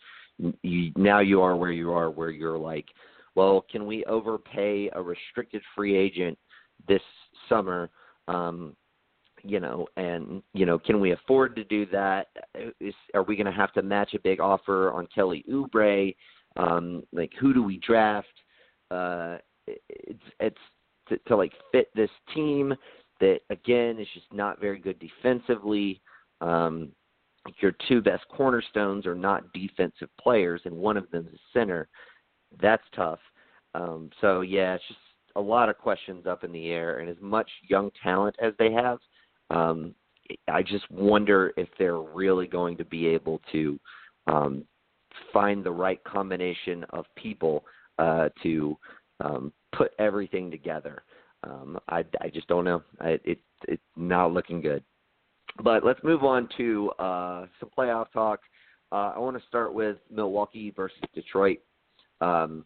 you 0.62 0.92
now 0.96 1.20
you 1.20 1.40
are 1.42 1.56
where 1.56 1.72
you 1.72 1.92
are, 1.92 2.10
where 2.10 2.30
you're 2.30 2.58
like, 2.58 2.86
well, 3.34 3.64
can 3.70 3.86
we 3.86 4.04
overpay 4.04 4.90
a 4.94 5.02
restricted 5.02 5.62
free 5.74 5.96
agent 5.96 6.38
this 6.88 7.02
summer? 7.48 7.90
Um, 8.28 8.74
you 9.42 9.60
know, 9.60 9.86
and 9.96 10.42
you 10.54 10.66
know, 10.66 10.78
can 10.78 11.00
we 11.00 11.12
afford 11.12 11.54
to 11.56 11.64
do 11.64 11.86
that? 11.86 12.28
Is, 12.80 12.94
are 13.14 13.22
we 13.22 13.36
going 13.36 13.46
to 13.46 13.52
have 13.52 13.72
to 13.74 13.82
match 13.82 14.14
a 14.14 14.20
big 14.20 14.40
offer 14.40 14.92
on 14.92 15.06
Kelly 15.14 15.44
Oubre? 15.50 16.14
Um, 16.56 17.02
like, 17.12 17.32
who 17.38 17.52
do 17.54 17.62
we 17.62 17.78
draft? 17.78 18.26
Uh, 18.90 19.38
it's 19.66 20.22
it's 20.40 20.56
to, 21.08 21.18
to 21.28 21.36
like 21.36 21.52
fit 21.72 21.88
this 21.94 22.10
team 22.34 22.74
that 23.20 23.40
again 23.50 23.98
is 23.98 24.08
just 24.14 24.26
not 24.32 24.60
very 24.60 24.78
good 24.78 24.98
defensively. 24.98 26.00
Um, 26.40 26.90
your 27.60 27.72
two 27.88 28.00
best 28.00 28.24
cornerstones 28.28 29.06
are 29.06 29.14
not 29.14 29.52
defensive 29.52 30.08
players, 30.20 30.60
and 30.64 30.74
one 30.74 30.96
of 30.96 31.10
them 31.10 31.28
is 31.32 31.40
center. 31.52 31.88
That's 32.60 32.82
tough. 32.94 33.20
Um, 33.74 34.10
so 34.20 34.40
yeah, 34.40 34.74
it's 34.74 34.84
just 34.88 35.00
a 35.36 35.40
lot 35.40 35.68
of 35.68 35.78
questions 35.78 36.26
up 36.26 36.44
in 36.44 36.52
the 36.52 36.68
air, 36.68 36.98
and 36.98 37.08
as 37.08 37.16
much 37.20 37.50
young 37.68 37.90
talent 38.02 38.36
as 38.40 38.52
they 38.58 38.72
have, 38.72 38.98
um, 39.50 39.94
I 40.48 40.62
just 40.62 40.90
wonder 40.90 41.52
if 41.56 41.68
they're 41.78 42.00
really 42.00 42.46
going 42.46 42.76
to 42.78 42.84
be 42.84 43.06
able 43.06 43.40
to 43.52 43.78
um, 44.26 44.64
find 45.32 45.62
the 45.62 45.70
right 45.70 46.02
combination 46.04 46.84
of 46.90 47.04
people 47.16 47.64
uh, 47.98 48.28
to 48.42 48.76
um, 49.20 49.52
put 49.72 49.92
everything 49.98 50.50
together. 50.50 51.02
Um, 51.44 51.78
I, 51.88 52.04
I 52.20 52.28
just 52.28 52.48
don't 52.48 52.64
know. 52.64 52.82
I, 53.00 53.18
it, 53.24 53.38
it's 53.68 53.82
not 53.96 54.32
looking 54.32 54.60
good. 54.60 54.82
But 55.62 55.84
let's 55.84 56.02
move 56.02 56.22
on 56.22 56.48
to 56.56 56.90
uh, 56.98 57.46
some 57.60 57.70
playoff 57.76 58.12
talk. 58.12 58.40
Uh, 58.92 59.12
I 59.16 59.18
want 59.18 59.36
to 59.36 59.46
start 59.48 59.74
with 59.74 59.96
Milwaukee 60.10 60.72
versus 60.74 60.98
Detroit. 61.14 61.58
Um, 62.20 62.64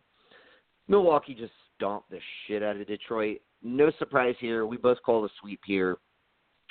Milwaukee 0.88 1.35
just 1.35 1.52
stomped 1.76 2.11
the 2.11 2.18
shit 2.47 2.62
out 2.62 2.76
of 2.76 2.87
Detroit. 2.87 3.40
No 3.62 3.90
surprise 3.99 4.35
here. 4.38 4.66
We 4.66 4.76
both 4.76 4.99
call 5.04 5.25
a 5.25 5.28
sweep 5.40 5.61
here. 5.64 5.99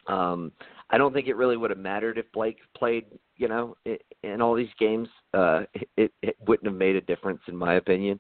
Um, 0.08 0.52
I 0.90 0.98
don't 0.98 1.14
think 1.14 1.28
it 1.28 1.36
really 1.36 1.58
would 1.58 1.70
have 1.70 1.80
mattered 1.80 2.18
if 2.18 2.32
Blake 2.32 2.58
played, 2.76 3.06
you 3.38 3.48
know, 3.48 3.76
in 4.24 4.42
all 4.42 4.56
these 4.56 4.70
games. 4.80 5.08
Uh, 5.34 5.64
it, 5.98 6.12
it 6.22 6.36
wouldn't 6.48 6.68
have 6.68 6.78
made 6.78 6.96
a 6.96 7.02
difference, 7.02 7.42
in 7.48 7.56
my 7.56 7.76
opinion. 7.76 8.20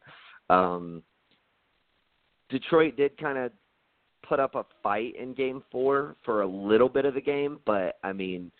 Um, 0.49 1.03
Detroit 2.49 2.97
did 2.97 3.17
kind 3.17 3.37
of 3.37 3.51
put 4.29 4.39
up 4.39 4.53
a 4.53 4.63
fight 4.83 5.15
in 5.19 5.33
Game 5.33 5.63
Four 5.71 6.15
for 6.23 6.43
a 6.43 6.47
little 6.47 6.87
bit 6.87 7.05
of 7.05 7.15
the 7.15 7.21
game, 7.21 7.59
but 7.65 7.97
I 8.03 8.13
mean, 8.13 8.51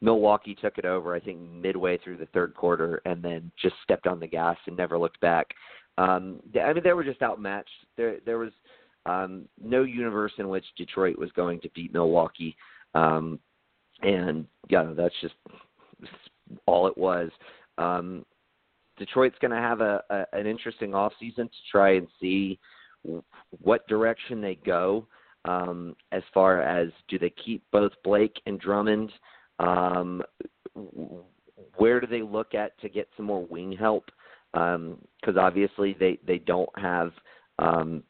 Milwaukee 0.00 0.56
took 0.60 0.78
it 0.78 0.86
over. 0.86 1.14
I 1.14 1.20
think 1.20 1.38
midway 1.38 1.98
through 1.98 2.16
the 2.16 2.26
third 2.26 2.54
quarter, 2.54 3.02
and 3.04 3.22
then 3.22 3.52
just 3.60 3.74
stepped 3.84 4.06
on 4.06 4.18
the 4.18 4.26
gas 4.26 4.56
and 4.66 4.76
never 4.76 4.98
looked 4.98 5.20
back. 5.20 5.46
Um, 5.98 6.40
I 6.60 6.72
mean, 6.72 6.82
they 6.82 6.92
were 6.92 7.04
just 7.04 7.22
outmatched. 7.22 7.70
There, 7.96 8.16
there 8.24 8.38
was 8.38 8.52
um, 9.04 9.44
no 9.62 9.82
universe 9.82 10.32
in 10.38 10.48
which 10.48 10.64
Detroit 10.76 11.18
was 11.18 11.30
going 11.32 11.60
to 11.60 11.70
beat 11.74 11.92
Milwaukee. 11.92 12.56
Um, 12.94 13.38
and 14.02 14.46
yeah, 14.70 14.92
that's 14.96 15.14
just 15.20 15.34
all 16.66 16.86
it 16.86 16.96
was. 16.96 17.30
Um, 17.76 18.24
Detroit's 18.96 19.36
going 19.40 19.50
to 19.50 19.56
have 19.56 19.80
a, 19.80 20.02
a 20.10 20.24
an 20.32 20.46
interesting 20.46 20.94
off 20.94 21.12
season 21.20 21.48
to 21.48 21.70
try 21.70 21.96
and 21.96 22.06
see 22.20 22.58
what 23.62 23.86
direction 23.88 24.40
they 24.40 24.56
go 24.66 25.06
um, 25.48 25.96
as 26.12 26.22
far 26.34 26.60
as 26.60 26.88
do 27.08 27.18
they 27.18 27.32
keep 27.42 27.62
both 27.72 27.92
Blake 28.04 28.38
and 28.44 28.60
Drummond. 28.60 29.10
Um, 29.58 30.22
where 31.76 32.00
do 32.00 32.06
they 32.06 32.22
look 32.22 32.54
at 32.54 32.78
to 32.80 32.88
get 32.88 33.08
some 33.16 33.26
more 33.26 33.44
wing 33.46 33.72
help? 33.72 34.10
Because 34.52 34.76
um, 34.76 35.38
obviously 35.38 35.96
they 35.98 36.18
they 36.26 36.38
don't 36.38 36.68
have 36.78 37.12
um, 37.58 38.02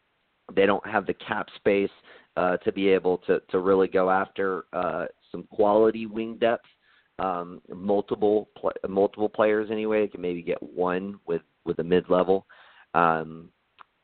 they 0.55 0.67
don't 0.67 0.87
have 0.87 1.07
the 1.07 1.15
cap 1.15 1.47
space 1.57 1.91
uh, 2.37 2.57
to 2.59 2.73
be 2.73 2.89
able 2.89 3.19
to 3.19 3.41
to 3.51 3.61
really 3.61 3.89
go 3.89 4.11
after 4.11 4.65
uh, 4.73 5.07
some 5.31 5.45
quality 5.45 6.07
wing 6.07 6.37
depth. 6.41 6.67
Um, 7.21 7.61
multiple 7.75 8.49
pl- 8.57 8.73
multiple 8.89 9.29
players 9.29 9.71
anyway. 9.71 10.03
They 10.03 10.09
can 10.09 10.21
maybe 10.21 10.43
get 10.43 10.63
one 10.63 11.21
with 11.27 11.43
with 11.65 11.79
a 11.79 11.85
mid 11.85 12.11
level. 12.11 12.47
Um, 12.95 13.51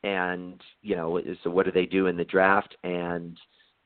and 0.05 0.61
you 0.83 0.95
know, 0.95 1.19
so 1.43 1.49
what 1.49 1.65
do 1.65 1.71
they 1.71 1.87
do 1.87 2.07
in 2.07 2.15
the 2.15 2.23
draft? 2.23 2.75
And 2.83 3.37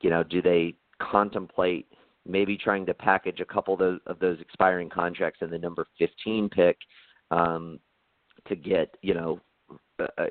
you 0.02 0.10
know, 0.10 0.22
do 0.22 0.42
they 0.42 0.76
contemplate 1.02 1.88
maybe 2.28 2.58
trying 2.58 2.86
to 2.86 2.94
package 2.94 3.40
a 3.40 3.46
couple 3.46 3.74
of 3.74 3.80
those, 3.80 4.00
of 4.06 4.20
those 4.20 4.40
expiring 4.42 4.90
contracts 4.90 5.40
in 5.42 5.50
the 5.50 5.58
number 5.58 5.86
15 5.98 6.50
pick 6.50 6.78
um, 7.32 7.80
to 8.48 8.56
get 8.56 8.96
you 9.02 9.14
know 9.14 9.40
uh, 10.00 10.26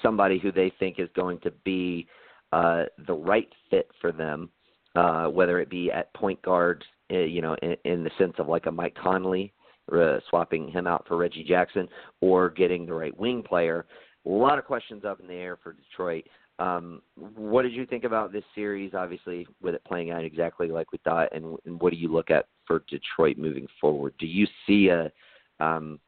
somebody 0.00 0.38
who 0.38 0.52
they 0.52 0.72
think 0.78 0.98
is 0.98 1.08
going 1.14 1.40
to 1.40 1.50
be 1.64 2.06
uh, 2.52 2.84
the 3.06 3.14
right 3.14 3.48
fit 3.68 3.90
for 4.00 4.12
them, 4.12 4.48
uh, 4.94 5.26
whether 5.26 5.58
it 5.60 5.68
be 5.68 5.90
at 5.90 6.12
point 6.14 6.40
guard, 6.42 6.84
uh, 7.12 7.18
you 7.18 7.42
know, 7.42 7.56
in, 7.62 7.76
in 7.84 8.04
the 8.04 8.10
sense 8.16 8.34
of 8.38 8.46
like 8.46 8.66
a 8.66 8.72
Mike 8.72 8.94
Conley, 8.94 9.52
uh, 9.92 10.18
swapping 10.30 10.68
him 10.68 10.86
out 10.86 11.04
for 11.08 11.16
Reggie 11.16 11.44
Jackson, 11.44 11.88
or 12.20 12.48
getting 12.48 12.86
the 12.86 12.94
right 12.94 13.16
wing 13.18 13.42
player. 13.42 13.86
A 14.26 14.28
lot 14.28 14.58
of 14.58 14.64
questions 14.64 15.04
up 15.04 15.20
in 15.20 15.26
the 15.26 15.34
air 15.34 15.58
for 15.62 15.72
Detroit. 15.72 16.26
Um, 16.58 17.02
what 17.16 17.62
did 17.62 17.72
you 17.72 17.86
think 17.86 18.04
about 18.04 18.32
this 18.32 18.44
series? 18.54 18.92
Obviously, 18.94 19.46
with 19.60 19.74
it 19.74 19.84
playing 19.84 20.10
out 20.10 20.24
exactly 20.24 20.68
like 20.68 20.92
we 20.92 20.98
thought, 20.98 21.34
and, 21.34 21.56
and 21.66 21.80
what 21.80 21.92
do 21.92 21.98
you 21.98 22.08
look 22.12 22.30
at 22.30 22.46
for 22.66 22.84
Detroit 22.88 23.36
moving 23.36 23.66
forward? 23.80 24.14
Do 24.18 24.26
you 24.26 24.46
see 24.66 24.88
a 24.88 25.10
um, 25.58 25.98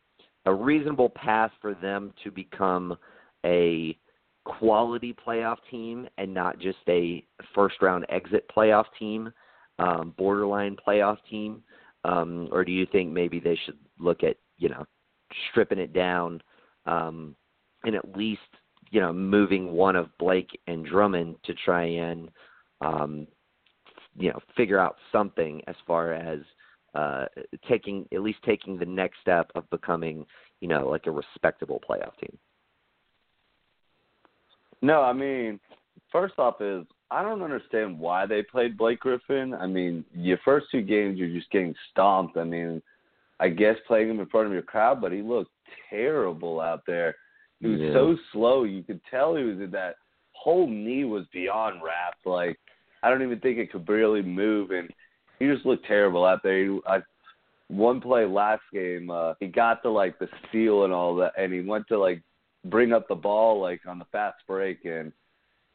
a 0.46 0.54
reasonable 0.54 1.10
path 1.10 1.50
for 1.60 1.74
them 1.74 2.12
to 2.22 2.30
become 2.30 2.96
a 3.46 3.96
quality 4.44 5.14
playoff 5.26 5.56
team 5.70 6.06
and 6.18 6.32
not 6.32 6.58
just 6.58 6.78
a 6.88 7.24
first 7.54 7.80
round 7.80 8.04
exit 8.10 8.48
playoff 8.54 8.84
team, 8.98 9.32
um, 9.78 10.12
borderline 10.16 10.76
playoff 10.86 11.16
team? 11.30 11.62
Um, 12.04 12.48
or 12.52 12.64
do 12.64 12.72
you 12.72 12.86
think 12.92 13.10
maybe 13.10 13.40
they 13.40 13.58
should 13.64 13.78
look 13.98 14.22
at, 14.22 14.36
you 14.58 14.68
know, 14.68 14.84
stripping 15.50 15.78
it 15.78 15.94
down 15.94 16.42
um, 16.84 17.34
and 17.84 17.94
at 17.94 18.16
least, 18.16 18.40
you 18.90 19.00
know, 19.00 19.12
moving 19.12 19.72
one 19.72 19.96
of 19.96 20.08
Blake 20.18 20.58
and 20.66 20.84
Drummond 20.86 21.36
to 21.44 21.54
try 21.64 21.84
and, 21.84 22.30
um, 22.80 23.26
you 24.16 24.30
know, 24.30 24.38
figure 24.56 24.78
out 24.78 24.96
something 25.10 25.62
as 25.66 25.74
far 25.86 26.12
as 26.12 26.40
uh, 26.94 27.26
taking 27.68 28.06
at 28.12 28.22
least 28.22 28.38
taking 28.44 28.78
the 28.78 28.86
next 28.86 29.20
step 29.20 29.50
of 29.54 29.68
becoming, 29.70 30.24
you 30.60 30.68
know, 30.68 30.88
like 30.88 31.06
a 31.06 31.10
respectable 31.10 31.80
playoff 31.88 32.16
team. 32.20 32.38
No, 34.80 35.02
I 35.02 35.12
mean, 35.12 35.58
first 36.12 36.34
off 36.38 36.60
is 36.60 36.84
I 37.10 37.22
don't 37.22 37.42
understand 37.42 37.98
why 37.98 38.26
they 38.26 38.42
played 38.42 38.76
Blake 38.76 39.00
Griffin. 39.00 39.54
I 39.54 39.66
mean, 39.66 40.04
your 40.14 40.38
first 40.44 40.66
two 40.70 40.82
games 40.82 41.18
you're 41.18 41.28
just 41.28 41.50
getting 41.50 41.74
stomped. 41.90 42.36
I 42.36 42.44
mean, 42.44 42.82
I 43.40 43.48
guess 43.48 43.76
playing 43.86 44.10
him 44.10 44.20
in 44.20 44.26
front 44.26 44.46
of 44.46 44.52
your 44.52 44.62
crowd, 44.62 45.00
but 45.00 45.12
he 45.12 45.22
looked 45.22 45.50
terrible 45.90 46.60
out 46.60 46.82
there. 46.86 47.16
He 47.60 47.68
was 47.68 47.80
Yeah. 47.80 47.92
so 47.92 48.16
slow. 48.32 48.64
You 48.64 48.82
could 48.82 49.00
tell 49.10 49.36
he 49.36 49.44
was 49.44 49.60
in 49.60 49.70
that 49.70 49.96
whole 50.32 50.68
knee 50.68 51.04
was 51.04 51.24
beyond 51.32 51.82
wrapped. 51.82 52.26
Like 52.26 52.58
I 53.02 53.10
don't 53.10 53.22
even 53.22 53.40
think 53.40 53.58
it 53.58 53.70
could 53.70 53.86
barely 53.86 54.22
move, 54.22 54.70
and 54.70 54.90
he 55.38 55.46
just 55.46 55.66
looked 55.66 55.86
terrible 55.86 56.24
out 56.24 56.42
there. 56.42 56.64
He, 56.64 56.80
I, 56.86 57.02
one 57.68 58.00
play 58.00 58.24
last 58.26 58.62
game, 58.72 59.10
uh, 59.10 59.34
he 59.40 59.46
got 59.46 59.82
to 59.82 59.90
like 59.90 60.18
the 60.18 60.28
steal 60.48 60.84
and 60.84 60.92
all 60.92 61.14
that, 61.16 61.32
and 61.38 61.52
he 61.52 61.60
went 61.60 61.86
to 61.88 61.98
like 61.98 62.22
bring 62.66 62.92
up 62.92 63.08
the 63.08 63.14
ball 63.14 63.60
like 63.60 63.80
on 63.86 63.98
the 63.98 64.04
fast 64.06 64.38
break, 64.46 64.84
and 64.84 65.12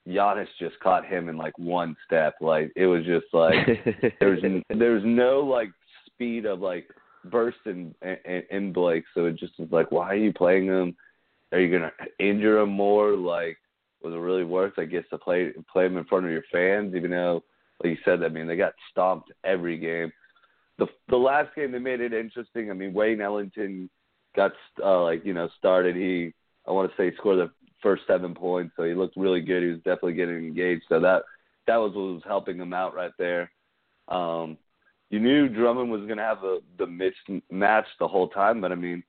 Giannis 0.07 0.47
just 0.59 0.79
caught 0.79 1.05
him 1.05 1.29
in 1.29 1.37
like 1.37 1.57
one 1.57 1.95
step. 2.05 2.35
Like 2.41 2.71
it 2.75 2.87
was 2.87 3.05
just 3.05 3.27
like 3.33 3.55
there 4.19 4.29
was 4.29 4.39
there 4.69 4.91
was 4.93 5.03
no 5.05 5.41
like 5.41 5.69
speed 6.05 6.45
of 6.45 6.59
like 6.61 6.87
burst 7.25 7.59
in, 7.65 7.93
in 8.25 8.43
in 8.49 8.73
Blake, 8.73 9.03
so 9.13 9.25
it 9.25 9.35
just 9.35 9.57
was 9.59 9.69
like, 9.71 9.91
why 9.91 10.09
are 10.09 10.15
you 10.15 10.33
playing 10.33 10.65
him? 10.65 10.95
Are 11.51 11.59
you 11.59 11.71
gonna 11.71 11.91
injure 12.19 12.59
him 12.59 12.69
more? 12.69 13.15
Like, 13.15 13.57
was 14.01 14.13
it 14.13 14.17
really 14.17 14.43
worth? 14.43 14.73
I 14.77 14.85
guess 14.85 15.03
to 15.09 15.17
play 15.17 15.51
play 15.71 15.85
him 15.85 15.97
in 15.97 16.05
front 16.05 16.25
of 16.25 16.31
your 16.31 16.43
fans, 16.51 16.95
even 16.95 17.11
though, 17.11 17.43
like 17.83 17.91
you 17.91 17.97
said, 18.05 18.23
I 18.23 18.29
mean 18.29 18.47
they 18.47 18.55
got 18.55 18.73
stomped 18.91 19.31
every 19.43 19.77
game. 19.77 20.11
The 20.77 20.87
the 21.07 21.17
last 21.17 21.55
game 21.55 21.71
they 21.71 21.79
made 21.79 22.01
it 22.01 22.13
interesting. 22.13 22.69
I 22.69 22.73
mean 22.73 22.93
Wayne 22.93 23.21
Ellington 23.21 23.89
got 24.35 24.51
uh, 24.83 25.03
like 25.03 25.25
you 25.25 25.33
know 25.33 25.49
started. 25.57 25.95
He 25.95 26.33
I 26.67 26.71
want 26.71 26.91
to 26.91 26.97
say 26.97 27.15
scored 27.15 27.39
the 27.39 27.51
first 27.81 28.03
seven 28.07 28.33
points, 28.35 28.73
so 28.75 28.83
he 28.83 28.93
looked 28.93 29.17
really 29.17 29.41
good. 29.41 29.63
He 29.63 29.69
was 29.69 29.79
definitely 29.79 30.13
getting 30.13 30.37
engaged. 30.37 30.83
So 30.89 30.99
that 30.99 31.23
that 31.67 31.77
was 31.77 31.93
what 31.93 32.13
was 32.13 32.23
helping 32.25 32.57
him 32.57 32.73
out 32.73 32.95
right 32.95 33.11
there. 33.17 33.51
Um, 34.07 34.57
you 35.09 35.19
knew 35.19 35.49
Drummond 35.49 35.91
was 35.91 36.01
going 36.01 36.17
to 36.17 36.23
have 36.23 36.41
the 36.41 36.61
the 36.77 36.87
mixed 36.87 37.27
match 37.51 37.85
the 37.99 38.07
whole 38.07 38.29
time, 38.29 38.61
but 38.61 38.71
I 38.71 38.75
mean, 38.75 39.03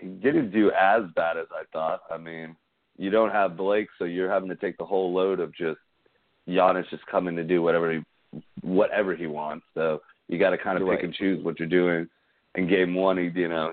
he 0.00 0.08
didn't 0.08 0.50
do 0.50 0.70
as 0.72 1.02
bad 1.14 1.36
as 1.36 1.46
I 1.52 1.64
thought. 1.72 2.00
I 2.10 2.18
mean, 2.18 2.56
you 2.96 3.10
don't 3.10 3.30
have 3.30 3.56
Blake, 3.56 3.88
so 3.98 4.04
you're 4.04 4.30
having 4.30 4.48
to 4.48 4.56
take 4.56 4.76
the 4.78 4.84
whole 4.84 5.12
load 5.12 5.40
of 5.40 5.54
just 5.54 5.78
Giannis 6.48 6.88
just 6.90 7.06
coming 7.06 7.36
to 7.36 7.44
do 7.44 7.62
whatever 7.62 7.92
he 7.92 8.00
whatever 8.62 9.14
he 9.14 9.26
wants. 9.26 9.66
So 9.74 10.00
you 10.28 10.38
got 10.38 10.50
to 10.50 10.58
kind 10.58 10.76
of 10.76 10.82
You're 10.86 10.94
pick 10.94 10.98
right. 10.98 11.04
and 11.06 11.14
choose 11.14 11.44
what 11.44 11.58
you're 11.58 11.68
doing. 11.68 12.08
In 12.54 12.68
game 12.68 12.94
one, 12.94 13.16
he 13.16 13.30
you 13.40 13.48
know 13.48 13.72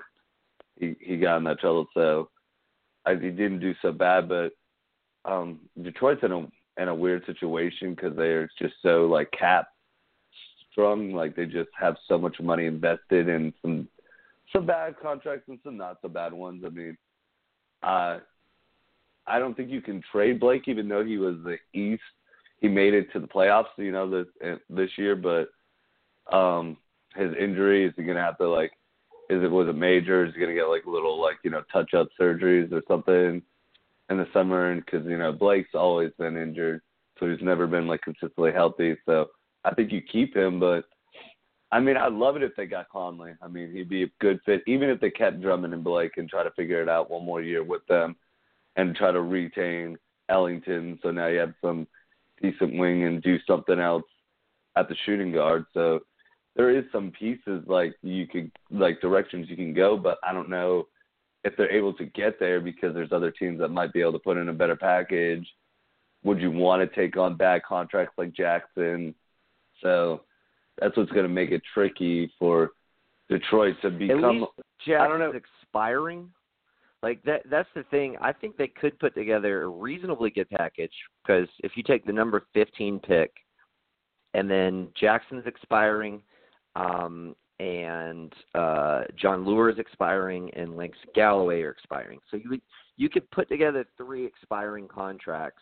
he 0.79 0.95
he 0.99 1.17
got 1.17 1.37
in 1.37 1.43
that 1.45 1.59
trouble, 1.59 1.87
so 1.93 2.29
I, 3.05 3.13
he 3.15 3.29
didn't 3.29 3.59
do 3.59 3.73
so 3.81 3.91
bad. 3.91 4.29
But 4.29 4.51
um 5.25 5.59
Detroit's 5.81 6.23
in 6.23 6.31
a 6.31 6.47
in 6.81 6.87
a 6.87 6.95
weird 6.95 7.25
situation 7.25 7.95
because 7.95 8.15
they're 8.15 8.49
just 8.59 8.75
so 8.81 9.07
like 9.07 9.29
cap 9.31 9.67
strung. 10.71 11.11
Like 11.11 11.35
they 11.35 11.45
just 11.45 11.69
have 11.79 11.95
so 12.07 12.17
much 12.17 12.39
money 12.39 12.65
invested 12.65 13.27
in 13.27 13.53
some 13.61 13.87
some 14.53 14.65
bad 14.65 14.95
contracts 15.01 15.47
and 15.47 15.59
some 15.63 15.77
not 15.77 15.97
so 16.01 16.07
bad 16.07 16.33
ones. 16.33 16.63
I 16.65 16.69
mean, 16.69 16.97
uh, 17.83 18.19
I 19.27 19.39
don't 19.39 19.55
think 19.55 19.69
you 19.69 19.81
can 19.81 20.01
trade 20.11 20.39
Blake, 20.39 20.67
even 20.67 20.87
though 20.87 21.03
he 21.03 21.17
was 21.17 21.35
the 21.43 21.57
East. 21.77 22.01
He 22.59 22.67
made 22.67 22.93
it 22.93 23.11
to 23.13 23.19
the 23.19 23.27
playoffs, 23.27 23.65
you 23.77 23.91
know, 23.91 24.09
this 24.09 24.57
this 24.69 24.89
year. 24.97 25.15
But 25.15 25.49
um, 26.35 26.77
his 27.15 27.31
injury 27.39 27.85
is 27.85 27.93
he 27.95 28.03
gonna 28.03 28.21
have 28.21 28.37
to 28.39 28.49
like? 28.49 28.71
Is 29.29 29.43
it 29.43 29.51
was 29.51 29.67
it 29.67 29.75
major? 29.75 30.25
Is 30.25 30.33
he 30.33 30.39
gonna 30.39 30.53
get 30.53 30.63
like 30.63 30.85
little 30.85 31.21
like 31.21 31.37
you 31.43 31.51
know 31.51 31.63
touch 31.71 31.93
up 31.93 32.07
surgeries 32.19 32.71
or 32.71 32.81
something 32.87 33.41
in 34.09 34.17
the 34.17 34.27
summer? 34.33 34.71
And 34.71 34.83
because 34.83 35.05
you 35.05 35.17
know 35.17 35.33
Blake's 35.33 35.75
always 35.75 36.11
been 36.17 36.37
injured, 36.37 36.81
so 37.19 37.29
he's 37.29 37.41
never 37.41 37.67
been 37.67 37.87
like 37.87 38.01
consistently 38.01 38.53
healthy. 38.53 38.95
So 39.05 39.27
I 39.65 39.73
think 39.75 39.91
you 39.91 40.01
keep 40.01 40.35
him, 40.35 40.59
but 40.59 40.85
I 41.71 41.79
mean, 41.79 41.97
I'd 41.97 42.13
love 42.13 42.37
it 42.37 42.43
if 42.43 42.55
they 42.55 42.65
got 42.65 42.89
Conley. 42.89 43.33
I 43.41 43.47
mean, 43.47 43.71
he'd 43.73 43.89
be 43.89 44.03
a 44.03 44.11
good 44.21 44.39
fit, 44.45 44.63
even 44.67 44.89
if 44.89 45.01
they 45.01 45.09
kept 45.09 45.41
Drummond 45.41 45.73
and 45.73 45.83
Blake 45.83 46.13
and 46.17 46.29
try 46.29 46.43
to 46.43 46.51
figure 46.51 46.81
it 46.81 46.87
out 46.87 47.11
one 47.11 47.25
more 47.25 47.41
year 47.41 47.63
with 47.63 47.85
them, 47.87 48.15
and 48.77 48.95
try 48.95 49.11
to 49.11 49.21
retain 49.21 49.97
Ellington. 50.29 50.99
So 51.03 51.11
now 51.11 51.27
you 51.27 51.39
have 51.39 51.53
some 51.61 51.87
decent 52.41 52.77
wing 52.77 53.03
and 53.03 53.21
do 53.21 53.37
something 53.45 53.79
else 53.79 54.05
at 54.75 54.87
the 54.87 54.95
shooting 55.05 55.31
guard. 55.31 55.65
So 55.73 56.01
there 56.55 56.69
is 56.69 56.85
some 56.91 57.11
pieces 57.11 57.63
like 57.67 57.95
you 58.01 58.27
could 58.27 58.51
like 58.71 59.01
directions 59.01 59.49
you 59.49 59.55
can 59.55 59.73
go, 59.73 59.97
but 59.97 60.19
I 60.23 60.33
don't 60.33 60.49
know 60.49 60.87
if 61.43 61.55
they're 61.57 61.71
able 61.71 61.93
to 61.93 62.05
get 62.05 62.39
there 62.39 62.61
because 62.61 62.93
there's 62.93 63.11
other 63.11 63.31
teams 63.31 63.59
that 63.59 63.69
might 63.69 63.93
be 63.93 64.01
able 64.01 64.13
to 64.13 64.19
put 64.19 64.37
in 64.37 64.49
a 64.49 64.53
better 64.53 64.75
package. 64.75 65.47
Would 66.23 66.39
you 66.39 66.51
want 66.51 66.81
to 66.81 66.95
take 66.95 67.17
on 67.17 67.35
bad 67.35 67.63
contracts 67.63 68.15
like 68.17 68.33
Jackson? 68.33 69.13
So 69.81 70.21
that's 70.79 70.95
what's 70.97 71.11
going 71.11 71.23
to 71.23 71.29
make 71.29 71.51
it 71.51 71.61
tricky 71.73 72.31
for 72.39 72.71
Detroit 73.29 73.75
to 73.81 73.89
become. 73.89 74.23
At 74.23 74.31
least 74.31 74.45
I 74.87 75.07
don't 75.07 75.19
know. 75.19 75.31
Jackson's 75.31 75.43
expiring. 75.63 76.29
Like 77.03 77.21
that 77.23 77.43
that's 77.49 77.69
the 77.75 77.83
thing. 77.83 78.15
I 78.21 78.33
think 78.33 78.57
they 78.57 78.67
could 78.67 78.97
put 78.99 79.13
together 79.13 79.63
a 79.63 79.67
reasonably 79.67 80.29
good 80.31 80.49
package 80.49 80.91
because 81.21 81.47
if 81.59 81.73
you 81.75 81.83
take 81.83 82.05
the 82.05 82.13
number 82.13 82.43
15 82.53 82.99
pick 82.99 83.31
and 84.33 84.49
then 84.49 84.87
Jackson's 84.99 85.45
expiring 85.45 86.21
um 86.75 87.35
and 87.59 88.33
uh 88.55 89.03
Jon 89.15 89.45
Leuer 89.45 89.71
is 89.71 89.77
expiring 89.77 90.51
and 90.55 90.75
Langston 90.75 91.11
Galloway 91.13 91.61
are 91.61 91.71
expiring. 91.71 92.19
So 92.31 92.37
you 92.37 92.49
would 92.49 92.61
you 92.97 93.09
could 93.09 93.29
put 93.29 93.47
together 93.47 93.85
three 93.95 94.25
expiring 94.25 94.87
contracts 94.87 95.61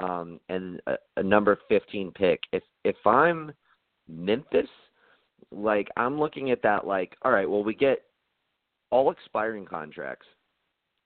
um 0.00 0.40
and 0.48 0.80
a, 0.88 0.96
a 1.16 1.22
number 1.22 1.56
15 1.68 2.10
pick. 2.10 2.40
If 2.52 2.64
if 2.84 2.96
I'm 3.06 3.52
Memphis, 4.12 4.68
like 5.50 5.88
I'm 5.96 6.18
looking 6.18 6.50
at 6.50 6.62
that 6.62 6.86
like, 6.86 7.16
all 7.22 7.32
right, 7.32 7.48
well 7.48 7.64
we 7.64 7.74
get 7.74 8.02
all 8.90 9.10
expiring 9.10 9.64
contracts. 9.64 10.26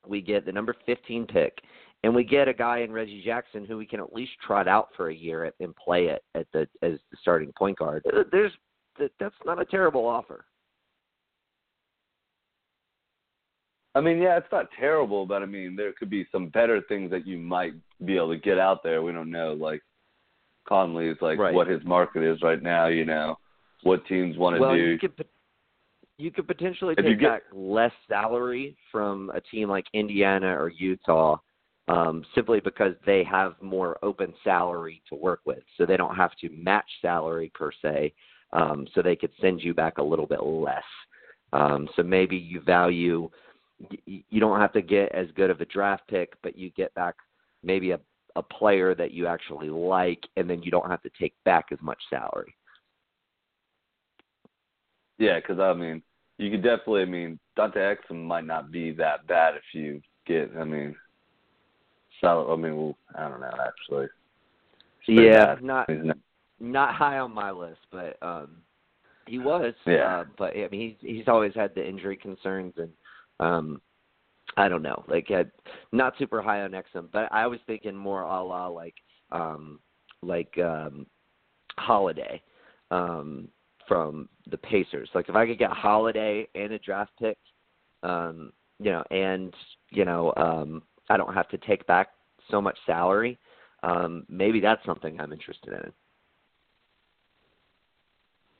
We 0.07 0.21
get 0.21 0.45
the 0.45 0.53
number 0.53 0.75
15 0.87 1.27
pick, 1.27 1.59
and 2.05 2.15
we 2.15 2.23
get 2.23 2.49
a 2.49 2.55
guy 2.55 2.79
in 2.79 2.93
Reggie 2.93 3.23
Jackson 3.25 3.65
who 3.65 3.77
we 3.77 3.87
can 3.87 4.01
at 4.01 4.13
least 4.13 4.33
trot 4.45 4.69
out 4.69 4.89
for 4.97 5.09
a 5.09 5.15
year 5.15 5.53
and 5.61 5.75
play 5.77 6.07
it 6.07 6.23
at 6.35 6.47
the 6.53 6.69
as 6.83 6.99
the 7.11 7.17
starting 7.21 7.53
point 7.57 7.79
guard. 7.79 8.05
There's 8.31 8.53
that's 9.19 9.35
not 9.45 9.61
a 9.61 9.65
terrible 9.65 10.07
offer. 10.07 10.45
I 13.95 14.01
mean, 14.03 14.19
yeah, 14.19 14.37
it's 14.37 14.53
not 14.53 14.69
terrible, 14.79 15.25
but 15.25 15.43
I 15.43 15.47
mean, 15.47 15.75
there 15.75 15.93
could 15.93 16.11
be 16.11 16.27
some 16.31 16.49
better 16.51 16.83
things 16.83 17.11
that 17.11 17.27
you 17.27 17.39
might 17.39 17.73
be 18.05 18.17
able 18.17 18.35
to 18.35 18.39
get 18.39 18.59
out 18.59 18.83
there. 18.83 19.01
We 19.03 19.13
don't 19.13 19.31
know. 19.31 19.55
Like 19.55 19.83
Conley 20.67 21.09
is 21.09 21.17
like 21.21 21.39
Right. 21.39 21.55
what 21.55 21.67
his 21.67 21.83
market 21.85 22.23
is 22.23 22.43
right 22.43 22.63
now. 22.63 22.87
You 22.87 23.05
know, 23.05 23.37
what 23.83 24.05
teams 24.07 24.37
want 24.37 24.57
to 24.57 24.61
well, 24.61 24.75
do. 24.75 24.83
you 24.83 24.99
could 24.99 25.25
you 26.19 26.31
could 26.31 26.47
potentially 26.47 26.95
If 26.97 27.05
take 27.05 27.19
get- 27.19 27.29
back 27.29 27.43
less 27.53 27.93
salary 28.09 28.77
from 28.91 29.31
a 29.35 29.41
team 29.41 29.69
like 29.69 29.85
Indiana 29.93 30.49
or 30.59 30.69
Utah, 30.71 31.37
um, 31.89 32.25
simply 32.35 32.59
because 32.61 32.95
they 33.05 33.23
have 33.25 33.61
more 33.61 33.99
open 34.03 34.33
salary 34.43 35.03
to 35.09 35.15
work 35.15 35.41
with, 35.45 35.63
so 35.77 35.85
they 35.85 35.97
don't 35.99 36.17
have 36.17 36.35
to 36.37 36.49
match 36.51 36.91
salary 37.03 37.51
per 37.55 37.71
se. 37.83 38.15
Um, 38.53 38.87
so 38.95 39.03
they 39.03 39.17
could 39.17 39.33
send 39.41 39.63
you 39.63 39.75
back 39.75 39.99
a 39.99 40.03
little 40.03 40.27
bit 40.27 40.43
less. 40.43 40.85
Um, 41.53 41.89
so 41.97 42.03
maybe 42.03 42.37
you 42.37 42.61
value 42.61 43.29
you 44.07 44.41
don't 44.41 44.59
have 44.59 44.73
to 44.73 44.81
get 44.81 45.13
as 45.13 45.31
good 45.33 45.51
of 45.51 45.61
a 45.61 45.67
draft 45.67 46.09
pick, 46.09 46.33
but 46.43 46.57
you 46.57 46.71
get 46.71 46.95
back 46.95 47.15
maybe 47.63 47.91
a 47.91 48.01
a 48.37 48.43
player 48.43 48.95
that 48.95 49.13
you 49.13 49.27
actually 49.27 49.71
like, 49.71 50.21
and 50.37 50.49
then 50.49 50.63
you 50.63 50.71
don't 50.71 50.91
have 50.91 51.03
to 51.03 51.11
take 51.19 51.35
back 51.45 51.67
as 51.73 51.79
much 51.81 51.99
salary. 52.11 52.55
Yeah, 55.19 55.41
because 55.41 55.59
I 55.59 55.73
mean, 55.73 56.03
you 56.39 56.51
could 56.51 56.63
definitely. 56.63 57.03
I 57.03 57.07
mean, 57.07 57.39
Dante 57.57 57.81
Exum 57.81 58.25
might 58.25 58.45
not 58.45 58.71
be 58.71 58.93
that 58.93 59.27
bad 59.27 59.55
if 59.55 59.63
you 59.73 60.01
get. 60.27 60.51
I 60.59 60.65
mean, 60.65 60.95
solid. 62.21 62.53
I 62.53 62.57
mean, 62.57 62.77
well, 62.77 62.99
I 63.15 63.29
don't 63.29 63.41
know 63.41 63.55
actually. 63.67 64.07
Yeah, 65.09 65.55
bad. 65.55 65.65
not 65.65 65.89
not 66.61 66.95
high 66.95 67.19
on 67.19 67.33
my 67.33 67.51
list, 67.51 67.81
but 67.91 68.19
um 68.23 68.59
he 69.27 69.39
was. 69.39 69.75
Yeah. 69.87 70.21
Uh, 70.21 70.25
but 70.37 70.57
I 70.57 70.69
mean, 70.71 70.97
he's 71.01 71.17
he's 71.17 71.29
always 71.29 71.55
had 71.55 71.75
the 71.75 71.87
injury 71.87 72.17
concerns, 72.17 72.75
and 72.77 72.91
um 73.41 73.81
I 74.57 74.69
don't 74.69 74.83
know, 74.83 75.05
like 75.09 75.29
had 75.29 75.51
not 75.93 76.15
super 76.19 76.41
high 76.41 76.63
on 76.63 76.71
Exum, 76.73 77.09
but 77.13 77.29
I 77.31 77.47
was 77.47 77.59
thinking 77.67 77.95
more 77.95 78.23
a 78.23 78.43
la 78.43 78.69
like 78.69 78.95
um 79.31 79.81
like 80.23 80.57
um 80.59 81.07
Holiday 81.79 82.43
um 82.91 83.49
from 83.87 84.29
the 84.51 84.57
Pacers. 84.59 85.09
Like 85.15 85.29
if 85.29 85.35
I 85.35 85.47
could 85.47 85.59
get 85.59 85.71
Holiday 85.71 86.49
and 86.55 86.73
a 86.73 86.79
draft 86.79 87.13
pick, 87.21 87.39
um, 88.03 88.53
you 88.79 88.91
know, 88.91 89.05
and 89.11 89.55
you 89.91 90.05
know, 90.05 90.33
um 90.37 90.83
I 91.09 91.17
don't 91.17 91.35
have 91.35 91.49
to 91.51 91.59
take 91.59 91.87
back 91.87 92.09
so 92.51 92.61
much 92.61 92.79
salary. 92.87 93.39
Um, 93.83 94.25
maybe 94.29 94.61
that's 94.61 94.85
something 94.85 95.21
I'm 95.21 95.33
interested 95.33 95.73
in. 95.73 95.93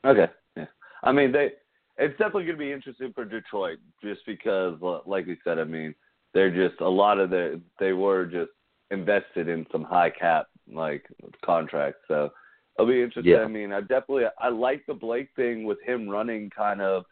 Okay. 0.09 0.33
Yeah. 0.57 0.67
I 1.03 1.13
mean, 1.13 1.33
they. 1.33 1.53
It's 1.99 2.17
definitely 2.19 2.45
going 2.45 2.59
to 2.59 2.65
be 2.65 2.73
interesting 2.73 3.13
for 3.15 3.25
Detroit, 3.25 3.79
just 4.03 4.21
because, 4.27 4.79
uh, 4.83 4.99
like 5.07 5.27
we 5.27 5.39
said, 5.45 5.59
I 5.59 5.65
mean, 5.65 5.95
they're 6.35 6.51
just 6.51 6.81
a 6.83 6.89
lot 6.89 7.19
of 7.19 7.31
the 7.31 7.61
they 7.81 7.93
were 7.93 8.27
just 8.27 8.51
invested 8.91 9.49
in 9.49 9.67
some 9.73 9.83
high 9.83 10.11
cap 10.11 10.47
like 10.71 11.05
contracts, 11.45 12.01
so 12.07 12.31
it'll 12.79 12.91
be 12.91 13.03
interesting. 13.03 13.33
Yeah. 13.33 13.45
I 13.45 13.49
mean, 13.49 13.73
I 13.73 13.81
definitely 13.81 14.25
I 14.39 14.51
like 14.51 14.85
the 14.87 14.95
Blake 14.95 15.31
thing 15.37 15.65
with 15.65 15.79
him 15.83 16.09
running 16.09 16.51
kind 16.51 16.83
of 16.83 17.05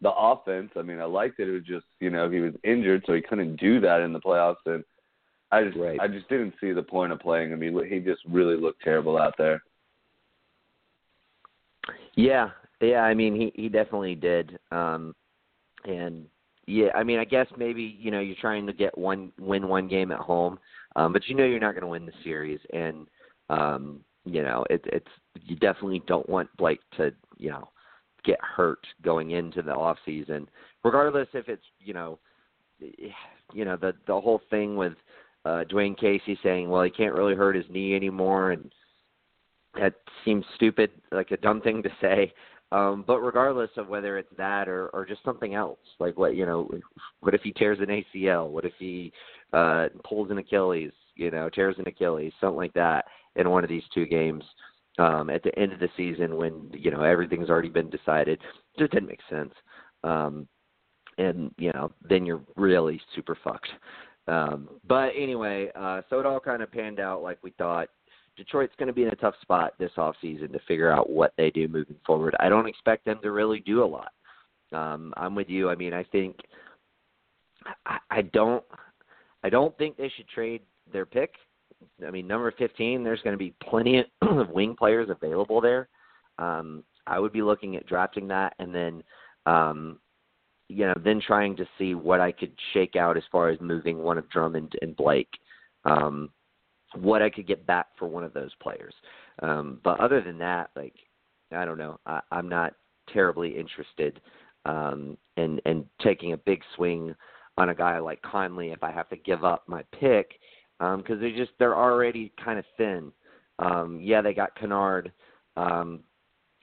the 0.00 0.10
offense. 0.10 0.70
I 0.76 0.82
mean, 0.82 0.98
I 0.98 1.04
liked 1.04 1.38
it. 1.38 1.48
It 1.48 1.52
was 1.52 1.62
just 1.62 1.86
you 2.00 2.10
know 2.10 2.28
he 2.28 2.40
was 2.40 2.54
injured, 2.64 3.04
so 3.06 3.14
he 3.14 3.20
couldn't 3.20 3.56
do 3.56 3.80
that 3.80 4.00
in 4.00 4.12
the 4.12 4.20
playoffs, 4.20 4.56
and 4.66 4.82
I 5.52 5.62
just 5.62 5.76
Right. 5.76 6.00
I 6.00 6.08
just 6.08 6.28
didn't 6.28 6.54
see 6.60 6.72
the 6.72 6.82
point 6.82 7.12
of 7.12 7.20
playing 7.20 7.50
him. 7.52 7.62
He 7.62 7.70
he 7.88 8.00
just 8.00 8.22
really 8.28 8.56
looked 8.56 8.82
terrible 8.82 9.16
out 9.16 9.34
there. 9.38 9.62
Yeah, 12.14 12.50
yeah. 12.86 13.02
I 13.02 13.14
mean, 13.14 13.34
he 13.34 13.52
he 13.54 13.68
definitely 13.68 14.14
did. 14.14 14.58
Um, 14.70 15.14
and 15.84 16.26
yeah, 16.66 16.88
I 16.94 17.02
mean, 17.02 17.18
I 17.18 17.24
guess 17.24 17.46
maybe 17.56 17.96
you 17.98 18.10
know 18.10 18.20
you're 18.20 18.36
trying 18.40 18.66
to 18.66 18.72
get 18.72 18.96
one 18.96 19.32
win 19.38 19.68
one 19.68 19.88
game 19.88 20.12
at 20.12 20.20
home, 20.20 20.58
um, 20.96 21.12
but 21.12 21.26
you 21.26 21.34
know 21.34 21.44
you're 21.44 21.60
not 21.60 21.72
going 21.72 21.82
to 21.82 21.88
win 21.88 22.06
the 22.06 22.12
series, 22.22 22.60
and 22.72 23.08
um, 23.48 24.00
you 24.24 24.42
know 24.42 24.64
it, 24.70 24.82
it's 24.86 25.08
you 25.42 25.56
definitely 25.56 26.02
don't 26.06 26.28
want 26.28 26.54
Blake 26.56 26.80
to 26.96 27.12
you 27.36 27.50
know 27.50 27.68
get 28.24 28.38
hurt 28.40 28.86
going 29.02 29.32
into 29.32 29.62
the 29.62 29.74
off 29.74 29.98
season, 30.04 30.48
regardless 30.84 31.28
if 31.34 31.48
it's 31.48 31.64
you 31.80 31.94
know 31.94 32.18
you 33.52 33.64
know 33.64 33.76
the 33.76 33.92
the 34.06 34.20
whole 34.20 34.40
thing 34.50 34.76
with 34.76 34.94
uh 35.44 35.64
Dwane 35.70 35.98
Casey 35.98 36.38
saying, 36.42 36.68
well, 36.68 36.82
he 36.82 36.90
can't 36.90 37.14
really 37.14 37.34
hurt 37.34 37.56
his 37.56 37.66
knee 37.68 37.96
anymore, 37.96 38.52
and 38.52 38.72
that 39.74 39.94
seems 40.24 40.44
stupid, 40.54 40.90
like 41.10 41.30
a 41.30 41.36
dumb 41.36 41.60
thing 41.60 41.82
to 41.82 41.90
say. 42.00 42.32
Um, 42.72 43.04
but 43.06 43.20
regardless 43.20 43.70
of 43.76 43.88
whether 43.88 44.16
it's 44.16 44.34
that 44.38 44.66
or, 44.66 44.88
or 44.88 45.04
just 45.04 45.22
something 45.24 45.54
else, 45.54 45.78
like 45.98 46.16
what 46.16 46.34
you 46.34 46.46
know, 46.46 46.68
what 47.20 47.34
if 47.34 47.42
he 47.42 47.52
tears 47.52 47.78
an 47.80 47.86
ACL? 47.86 48.48
What 48.48 48.64
if 48.64 48.72
he 48.78 49.12
uh, 49.52 49.88
pulls 50.08 50.30
an 50.30 50.38
Achilles? 50.38 50.92
You 51.14 51.30
know, 51.30 51.50
tears 51.50 51.76
an 51.78 51.86
Achilles, 51.86 52.32
something 52.40 52.56
like 52.56 52.72
that 52.72 53.04
in 53.36 53.50
one 53.50 53.62
of 53.62 53.68
these 53.68 53.82
two 53.92 54.06
games 54.06 54.42
um, 54.98 55.28
at 55.28 55.42
the 55.42 55.56
end 55.58 55.72
of 55.74 55.80
the 55.80 55.88
season 55.98 56.36
when 56.36 56.70
you 56.72 56.90
know 56.90 57.02
everything's 57.02 57.50
already 57.50 57.68
been 57.68 57.90
decided. 57.90 58.40
Just 58.78 58.92
didn't 58.92 59.08
make 59.08 59.20
sense. 59.28 59.52
Um, 60.02 60.48
and 61.18 61.50
you 61.58 61.72
know, 61.72 61.92
then 62.08 62.24
you're 62.24 62.40
really 62.56 63.00
super 63.14 63.36
fucked. 63.44 63.68
Um, 64.28 64.68
but 64.86 65.12
anyway, 65.16 65.70
uh, 65.74 66.02
so 66.08 66.20
it 66.20 66.26
all 66.26 66.40
kind 66.40 66.62
of 66.62 66.72
panned 66.72 67.00
out 67.00 67.22
like 67.22 67.38
we 67.42 67.50
thought. 67.52 67.88
Detroit's 68.36 68.74
going 68.78 68.86
to 68.86 68.92
be 68.92 69.02
in 69.02 69.08
a 69.08 69.16
tough 69.16 69.34
spot 69.42 69.74
this 69.78 69.92
offseason 69.96 70.52
to 70.52 70.58
figure 70.66 70.90
out 70.90 71.10
what 71.10 71.32
they 71.36 71.50
do 71.50 71.68
moving 71.68 71.96
forward. 72.06 72.34
I 72.40 72.48
don't 72.48 72.68
expect 72.68 73.04
them 73.04 73.18
to 73.22 73.30
really 73.30 73.60
do 73.60 73.82
a 73.82 73.86
lot. 73.86 74.12
Um, 74.72 75.12
I'm 75.16 75.34
with 75.34 75.50
you. 75.50 75.68
I 75.68 75.74
mean, 75.74 75.92
I 75.92 76.04
think 76.04 76.36
I, 77.86 77.98
I 78.10 78.22
don't 78.22 78.64
I 79.44 79.50
don't 79.50 79.76
think 79.76 79.96
they 79.96 80.10
should 80.16 80.28
trade 80.28 80.62
their 80.92 81.06
pick. 81.06 81.34
I 82.06 82.10
mean, 82.10 82.28
number 82.28 82.52
15, 82.56 83.02
there's 83.02 83.20
going 83.22 83.34
to 83.34 83.38
be 83.38 83.54
plenty 83.68 84.04
of 84.22 84.50
wing 84.50 84.76
players 84.78 85.10
available 85.10 85.60
there. 85.60 85.88
Um, 86.38 86.84
I 87.06 87.18
would 87.18 87.32
be 87.32 87.42
looking 87.42 87.76
at 87.76 87.86
drafting 87.86 88.28
that 88.28 88.54
and 88.58 88.74
then 88.74 89.02
um, 89.46 89.98
you 90.68 90.86
know, 90.86 90.94
then 91.04 91.20
trying 91.20 91.54
to 91.56 91.66
see 91.78 91.94
what 91.94 92.20
I 92.20 92.32
could 92.32 92.52
shake 92.72 92.96
out 92.96 93.16
as 93.16 93.22
far 93.30 93.50
as 93.50 93.60
moving 93.60 93.98
one 93.98 94.16
of 94.16 94.28
Drummond 94.30 94.72
and 94.80 94.96
Blake. 94.96 95.28
Um, 95.84 96.30
what 96.94 97.22
I 97.22 97.30
could 97.30 97.46
get 97.46 97.66
back 97.66 97.86
for 97.98 98.06
one 98.06 98.24
of 98.24 98.32
those 98.32 98.50
players. 98.60 98.94
Um, 99.42 99.80
but 99.82 100.00
other 100.00 100.20
than 100.20 100.38
that, 100.38 100.70
like 100.76 100.94
I 101.50 101.64
don't 101.64 101.78
know, 101.78 101.98
I, 102.06 102.20
I'm 102.30 102.48
not 102.48 102.74
terribly 103.12 103.56
interested 103.56 104.20
um, 104.64 105.16
in 105.36 105.58
in 105.66 105.84
taking 106.00 106.32
a 106.32 106.36
big 106.38 106.62
swing 106.76 107.14
on 107.58 107.68
a 107.68 107.74
guy 107.74 107.98
like 107.98 108.22
Conley 108.22 108.70
if 108.70 108.82
I 108.82 108.90
have 108.90 109.08
to 109.10 109.16
give 109.16 109.44
up 109.44 109.64
my 109.66 109.82
pick 109.98 110.38
because 110.78 111.14
um, 111.14 111.20
they 111.20 111.32
just 111.32 111.52
they're 111.58 111.76
already 111.76 112.32
kind 112.42 112.58
of 112.58 112.64
thin. 112.76 113.12
Um, 113.58 114.00
yeah, 114.00 114.22
they 114.22 114.34
got 114.34 114.58
Kennard, 114.58 115.12
um, 115.56 116.00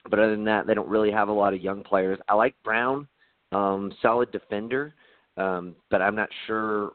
but 0.08 0.18
other 0.18 0.32
than 0.32 0.44
that, 0.44 0.66
they 0.66 0.74
don't 0.74 0.88
really 0.88 1.10
have 1.10 1.28
a 1.28 1.32
lot 1.32 1.54
of 1.54 1.62
young 1.62 1.82
players. 1.82 2.18
I 2.28 2.34
like 2.34 2.54
Brown, 2.64 3.06
um, 3.52 3.92
solid 4.02 4.30
defender, 4.32 4.94
um, 5.36 5.74
but 5.90 6.02
I'm 6.02 6.16
not 6.16 6.28
sure, 6.46 6.92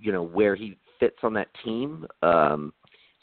you 0.00 0.12
know, 0.12 0.22
where 0.22 0.56
he 0.56 0.76
fits 1.00 1.16
on 1.22 1.34
that 1.34 1.48
team. 1.64 2.06
Um, 2.22 2.72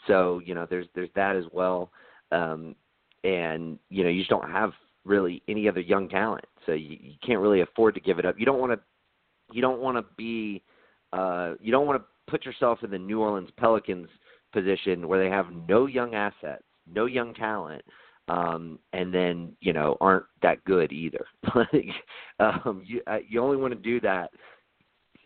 so 0.08 0.42
you 0.46 0.56
know, 0.56 0.68
there's 0.70 0.88
there's 0.96 1.10
that 1.16 1.36
as 1.36 1.46
well, 1.52 1.92
um, 2.32 2.76
and 3.24 3.78
you 3.90 4.04
know, 4.04 4.10
you 4.10 4.22
just 4.22 4.30
don't 4.30 4.50
have 4.50 4.72
really 5.04 5.42
any 5.48 5.68
other 5.68 5.80
young 5.80 6.10
talent, 6.10 6.46
so 6.66 6.74
you, 6.74 6.98
you 7.00 7.14
can't 7.26 7.40
really 7.40 7.62
afford 7.62 7.96
to 7.96 8.02
give 8.02 8.20
it 8.20 8.26
up. 8.26 8.36
You 8.38 8.46
don't 8.46 8.60
want 8.60 8.72
to, 8.74 8.80
you 9.54 9.62
don't 9.62 9.80
want 9.80 9.98
to 9.98 10.06
be, 10.18 10.64
uh, 11.14 11.54
you 11.60 11.72
don't 11.72 11.86
want 11.86 12.02
to 12.02 12.32
put 12.32 12.46
yourself 12.46 12.80
in 12.84 12.92
the 12.92 12.98
New 12.98 13.20
Orleans 13.20 13.50
Pelicans 13.58 14.08
position 14.54 15.08
where 15.08 15.24
they 15.24 15.30
have 15.30 15.48
no 15.68 15.86
young 15.86 16.14
assets, 16.16 16.64
no 16.92 17.06
young 17.06 17.34
talent, 17.34 17.84
um, 18.28 18.80
and 18.94 19.14
then 19.14 19.56
you 19.62 19.74
know 19.74 19.98
aren't 20.02 20.26
that 20.42 20.64
good 20.66 20.92
either. 20.92 21.26
like, 21.56 21.86
um, 22.40 22.84
you 22.86 23.02
uh, 23.08 23.18
you 23.28 23.42
only 23.42 23.58
want 23.58 23.74
to 23.74 23.80
do 23.80 24.00
that 24.02 24.32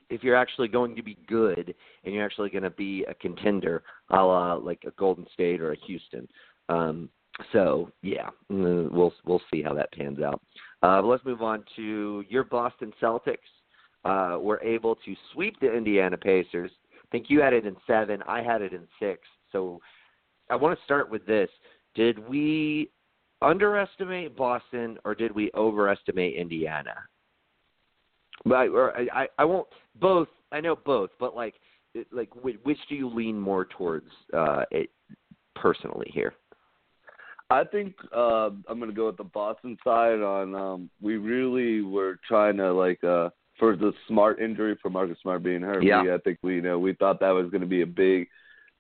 if 0.10 0.24
you're 0.24 0.36
actually 0.36 0.68
going 0.68 0.96
to 0.96 1.04
be 1.04 1.18
good 1.28 1.74
and 2.04 2.14
you're 2.14 2.26
actually 2.26 2.50
going 2.50 2.64
to 2.64 2.70
be 2.70 3.04
a 3.10 3.14
contender, 3.16 3.84
a 4.10 4.16
la 4.16 4.54
like 4.54 4.84
a 4.86 4.92
Golden 4.92 5.26
State 5.34 5.62
or 5.62 5.74
a 5.74 5.78
Houston. 5.88 6.28
Um, 6.70 7.10
so 7.52 7.92
yeah, 8.02 8.30
mm, 8.52 8.92
we'll 8.92 9.14
we'll 9.26 9.42
see 9.52 9.62
how 9.62 9.74
that 9.74 9.92
pans 9.94 10.20
out. 10.22 10.42
Uh, 10.84 11.02
let's 11.02 11.26
move 11.26 11.42
on 11.42 11.64
to 11.76 12.24
your 12.30 12.44
Boston 12.44 12.94
Celtics. 13.02 13.38
Uh, 14.04 14.38
were 14.40 14.62
able 14.62 14.96
to 14.98 15.16
sweep 15.34 15.60
the 15.60 15.76
Indiana 15.76 16.16
Pacers. 16.16 16.70
I 16.94 17.08
think 17.12 17.26
you 17.28 17.42
had 17.42 17.54
it 17.54 17.66
in 17.66 17.76
seven. 17.88 18.22
I 18.28 18.44
had 18.44 18.62
it 18.62 18.72
in 18.72 18.88
six. 19.00 19.22
So 19.52 19.82
I 20.52 20.56
want 20.56 20.78
to 20.78 20.86
start 20.86 21.10
with 21.10 21.26
this. 21.26 21.50
Did 21.96 22.20
we 22.30 22.92
underestimate 23.42 24.36
Boston 24.36 25.00
or 25.06 25.16
did 25.16 25.34
we 25.34 25.50
overestimate 25.56 26.36
Indiana? 26.36 26.94
But 28.46 28.70
or 28.70 28.96
I, 28.96 29.08
I, 29.14 29.28
I 29.40 29.46
won't 29.46 29.68
both. 30.00 30.28
I 30.52 30.62
know 30.62 30.76
both, 30.76 31.10
but 31.20 31.36
like 31.36 31.56
it- 31.94 32.08
like 32.12 32.34
which, 32.36 32.58
which 32.64 32.78
do 32.90 32.96
you 32.96 33.10
lean 33.10 33.40
more 33.40 33.66
towards 33.66 34.10
uh, 34.34 34.64
it 34.72 34.90
personally 35.56 36.10
here? 36.14 36.34
I 37.50 37.64
think 37.64 37.96
uh, 38.16 38.50
I'm 38.68 38.80
gonna 38.80 38.92
go 38.92 39.08
with 39.08 39.18
the 39.18 39.24
Boston 39.24 39.78
side. 39.84 40.22
On 40.22 40.56
um, 40.56 40.90
we 41.02 41.18
really 41.18 41.82
were 41.82 42.20
trying 42.28 42.58
to 42.58 42.74
like 42.74 43.04
uh, 43.04 43.30
for 43.60 43.76
the 43.76 43.94
Smart 44.08 44.40
injury 44.40 44.78
for 44.82 44.90
Marcus 44.90 45.18
Smart 45.22 45.44
being 45.44 45.62
hurt. 45.62 45.84
Yeah. 45.84 46.04
We, 46.04 46.12
I 46.12 46.18
think 46.20 46.40
we 46.42 46.56
you 46.56 46.62
know 46.62 46.80
we 46.80 46.94
thought 46.94 47.20
that 47.20 47.30
was 47.30 47.50
going 47.50 47.62
to 47.62 47.68
be 47.68 47.82
a 47.82 47.88
big, 47.88 48.28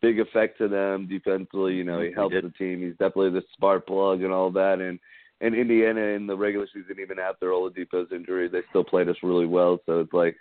big 0.01 0.19
effect 0.19 0.57
to 0.57 0.67
them 0.67 1.07
defensively. 1.07 1.73
You 1.73 1.83
know 1.83 2.01
he 2.01 2.11
helps 2.11 2.35
the 2.35 2.51
team. 2.57 2.81
He's 2.81 2.97
definitely 2.97 3.31
the 3.31 3.43
spark 3.53 3.85
plug 3.87 4.23
and 4.23 4.33
all 4.33 4.51
that. 4.51 4.79
And 4.79 4.99
and 5.41 5.53
Indiana 5.53 6.01
in 6.01 6.27
the 6.27 6.35
regular 6.35 6.67
season, 6.73 6.97
even 7.01 7.19
after 7.19 7.49
Oladipo's 7.49 8.11
injury, 8.11 8.47
they 8.47 8.61
still 8.69 8.83
played 8.83 9.09
us 9.09 9.17
really 9.21 9.45
well. 9.45 9.79
So 9.85 9.99
it's 9.99 10.13
like, 10.13 10.35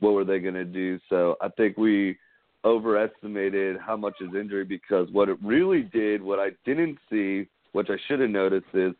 what 0.00 0.14
were 0.14 0.24
they 0.24 0.38
going 0.38 0.54
to 0.54 0.64
do? 0.64 0.98
So 1.08 1.36
I 1.40 1.48
think 1.48 1.76
we 1.76 2.18
overestimated 2.64 3.76
how 3.78 3.96
much 3.96 4.14
his 4.18 4.34
injury 4.34 4.64
because 4.64 5.08
what 5.12 5.28
it 5.28 5.38
really 5.42 5.82
did, 5.82 6.22
what 6.22 6.38
I 6.38 6.50
didn't 6.64 6.98
see, 7.10 7.46
which 7.72 7.88
I 7.90 7.96
should 8.06 8.20
have 8.20 8.30
noticed, 8.30 8.66
is 8.74 8.92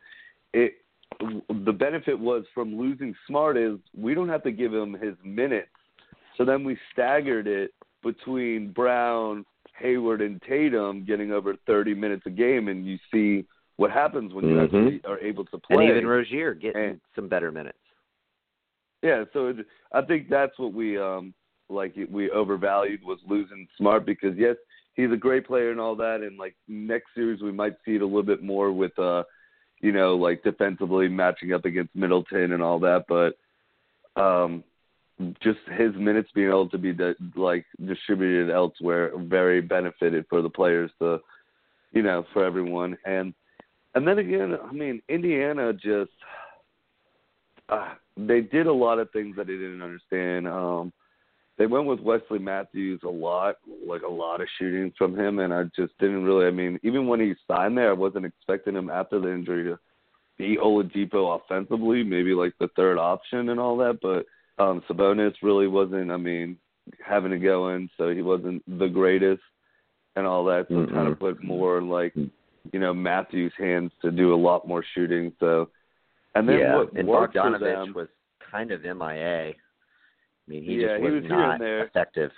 it. 0.53 0.73
The 1.19 1.73
benefit 1.73 2.17
was 2.17 2.45
from 2.53 2.79
losing 2.79 3.13
Smart 3.27 3.55
is 3.55 3.77
we 3.95 4.15
don't 4.15 4.29
have 4.29 4.41
to 4.43 4.51
give 4.51 4.73
him 4.73 4.93
his 4.93 5.13
minutes 5.23 5.69
So 6.37 6.45
then 6.45 6.63
we 6.63 6.77
staggered 6.91 7.45
it 7.45 7.71
between 8.01 8.71
Brown, 8.71 9.45
Hayward, 9.77 10.21
and 10.21 10.41
Tatum 10.41 11.05
getting 11.05 11.31
over 11.31 11.55
30 11.67 11.93
minutes 11.93 12.23
a 12.25 12.31
game, 12.31 12.67
and 12.69 12.85
you 12.85 12.97
see 13.13 13.45
what 13.77 13.91
happens 13.91 14.33
when 14.33 14.45
you 14.47 14.55
Mhm. 14.55 14.63
actually 14.63 15.01
are 15.05 15.19
able 15.19 15.45
to 15.45 15.57
play. 15.57 15.85
And 15.87 15.97
even 15.97 16.07
Rozier 16.07 16.53
getting 16.53 16.81
And- 16.83 17.01
some 17.15 17.27
better 17.27 17.51
minutes. 17.51 17.77
Yeah, 19.01 19.25
so 19.33 19.47
it, 19.47 19.65
I 19.91 20.01
think 20.03 20.29
that's 20.29 20.57
what 20.59 20.73
we 20.73 20.97
um 20.97 21.33
like 21.69 21.95
we 22.09 22.29
overvalued 22.29 23.01
was 23.03 23.19
losing 23.25 23.67
Smart 23.77 24.05
because 24.05 24.37
yes, 24.37 24.57
he's 24.93 25.11
a 25.11 25.17
great 25.17 25.45
player 25.47 25.71
and 25.71 25.79
all 25.79 25.95
that, 25.95 26.21
and 26.21 26.37
like 26.37 26.55
next 26.67 27.13
series 27.15 27.41
we 27.41 27.51
might 27.51 27.75
see 27.85 27.95
it 27.95 28.01
a 28.01 28.05
little 28.05 28.23
bit 28.23 28.43
more 28.43 28.71
with 28.71 28.97
uh 28.99 29.23
you 29.79 29.91
know 29.91 30.15
like 30.15 30.43
defensively 30.43 31.07
matching 31.07 31.53
up 31.53 31.65
against 31.65 31.95
Middleton 31.95 32.51
and 32.51 32.61
all 32.61 32.77
that, 32.79 33.05
but 33.07 33.37
um 34.21 34.63
just 35.39 35.59
his 35.77 35.95
minutes 35.95 36.29
being 36.33 36.49
able 36.49 36.67
to 36.69 36.77
be 36.77 36.93
di- 36.93 37.13
like 37.35 37.65
distributed 37.85 38.49
elsewhere 38.51 39.11
very 39.17 39.61
benefited 39.61 40.25
for 40.29 40.41
the 40.41 40.49
players 40.49 40.91
to 40.99 41.19
you 41.91 42.01
know 42.03 42.23
for 42.33 42.43
everyone 42.43 42.97
and 43.05 43.33
and 43.95 44.07
then 44.07 44.19
again 44.19 44.57
I 44.63 44.71
mean 44.71 45.01
Indiana 45.09 45.73
just 45.73 46.11
uh, 47.69 47.93
they 48.17 48.41
did 48.41 48.67
a 48.67 48.73
lot 48.73 48.99
of 48.99 49.09
things 49.11 49.35
that 49.37 49.43
I 49.43 49.51
didn't 49.51 49.81
understand. 49.81 50.47
Um, 50.47 50.91
they 51.57 51.67
went 51.67 51.85
with 51.85 51.99
Wesley 51.99 52.39
Matthews 52.39 53.01
a 53.03 53.09
lot, 53.09 53.55
like 53.85 54.01
a 54.01 54.11
lot 54.11 54.41
of 54.41 54.47
shooting 54.57 54.91
from 54.97 55.17
him, 55.17 55.39
and 55.39 55.53
I 55.53 55.63
just 55.75 55.97
didn't 55.99 56.23
really. 56.23 56.47
I 56.47 56.51
mean, 56.51 56.79
even 56.83 57.07
when 57.07 57.19
he 57.19 57.33
signed 57.47 57.77
there, 57.77 57.91
I 57.91 57.93
wasn't 57.93 58.25
expecting 58.25 58.75
him 58.75 58.89
after 58.89 59.19
the 59.19 59.31
injury 59.31 59.65
to 59.65 59.79
be 60.37 60.57
Oladipo 60.57 61.39
offensively, 61.39 62.03
maybe 62.03 62.33
like 62.33 62.53
the 62.59 62.69
third 62.75 62.97
option 62.97 63.49
and 63.49 63.59
all 63.59 63.77
that. 63.77 63.99
But 64.01 64.25
um, 64.63 64.81
Sabonis 64.89 65.35
really 65.41 65.67
wasn't. 65.67 66.11
I 66.11 66.17
mean, 66.17 66.57
having 67.05 67.31
to 67.31 67.37
go 67.37 67.69
in, 67.69 67.89
so 67.97 68.09
he 68.09 68.21
wasn't 68.21 68.63
the 68.79 68.87
greatest 68.87 69.43
and 70.15 70.25
all 70.25 70.43
that. 70.45 70.65
So 70.67 70.75
kind 70.87 70.91
Mm-mm. 70.91 71.11
of 71.11 71.19
put 71.19 71.43
more 71.43 71.81
like 71.81 72.13
you 72.71 72.79
know 72.79 72.93
Matthews' 72.93 73.53
hands 73.57 73.91
to 74.01 74.11
do 74.11 74.33
a 74.33 74.35
lot 74.37 74.67
more 74.67 74.83
shooting. 74.93 75.33
So. 75.39 75.69
And 76.33 76.47
then 76.47 76.59
yeah, 76.59 76.77
what 76.77 76.93
and 76.93 77.07
worked 77.07 77.33
for 77.33 77.41
Bogdanovich 77.41 77.59
them, 77.59 77.93
was 77.93 78.07
kind 78.49 78.71
of 78.71 78.83
MIA. 78.83 79.49
I 79.49 79.55
mean, 80.47 80.63
he 80.63 80.75
Yeah, 80.75 80.87
just 80.87 80.99
he 80.99 81.03
was 81.03 81.13
was 81.15 81.23
here 81.23 81.37
not 81.37 81.61
effective. 81.61 82.31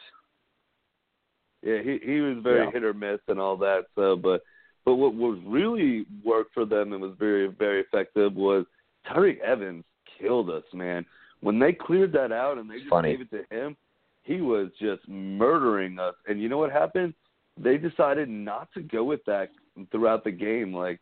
Yeah, 1.62 1.82
he 1.82 2.00
he 2.04 2.20
was 2.20 2.38
very 2.44 2.66
Yeah. 2.66 2.72
hit 2.72 2.84
or 2.84 2.94
miss 2.94 3.20
and 3.28 3.40
all 3.40 3.56
that. 3.58 3.86
So, 3.96 4.16
but 4.16 4.42
but 4.84 4.96
what 4.96 5.14
was 5.14 5.40
really 5.46 6.06
worked 6.26 6.54
for 6.54 6.66
them 6.66 6.94
and 6.94 7.02
was 7.02 7.14
very 7.18 7.48
very 7.48 7.82
effective 7.82 8.34
was 8.36 8.66
Tyreke 9.08 9.40
Evans 9.40 9.84
killed 10.20 10.50
us, 10.50 10.64
man. 10.74 11.06
When 11.42 11.60
they 11.60 11.74
cleared 11.74 12.14
that 12.14 12.32
out 12.32 12.58
and 12.58 12.70
they 12.70 12.78
just 12.78 12.90
Funny. 12.90 13.16
gave 13.16 13.22
it 13.22 13.32
to 13.32 13.56
him, 13.56 13.78
he 14.24 14.42
was 14.42 14.70
just 14.80 15.08
murdering 15.08 16.00
us. 16.00 16.16
And 16.28 16.42
you 16.42 16.50
know 16.50 16.58
what 16.58 16.72
happened? 16.72 17.14
They 17.58 17.78
decided 17.78 18.30
not 18.30 18.70
to 18.74 18.82
go 18.82 19.04
with 19.04 19.24
that 19.26 19.50
throughout 19.92 20.24
the 20.24 20.32
game. 20.32 20.74
Like 20.74 21.00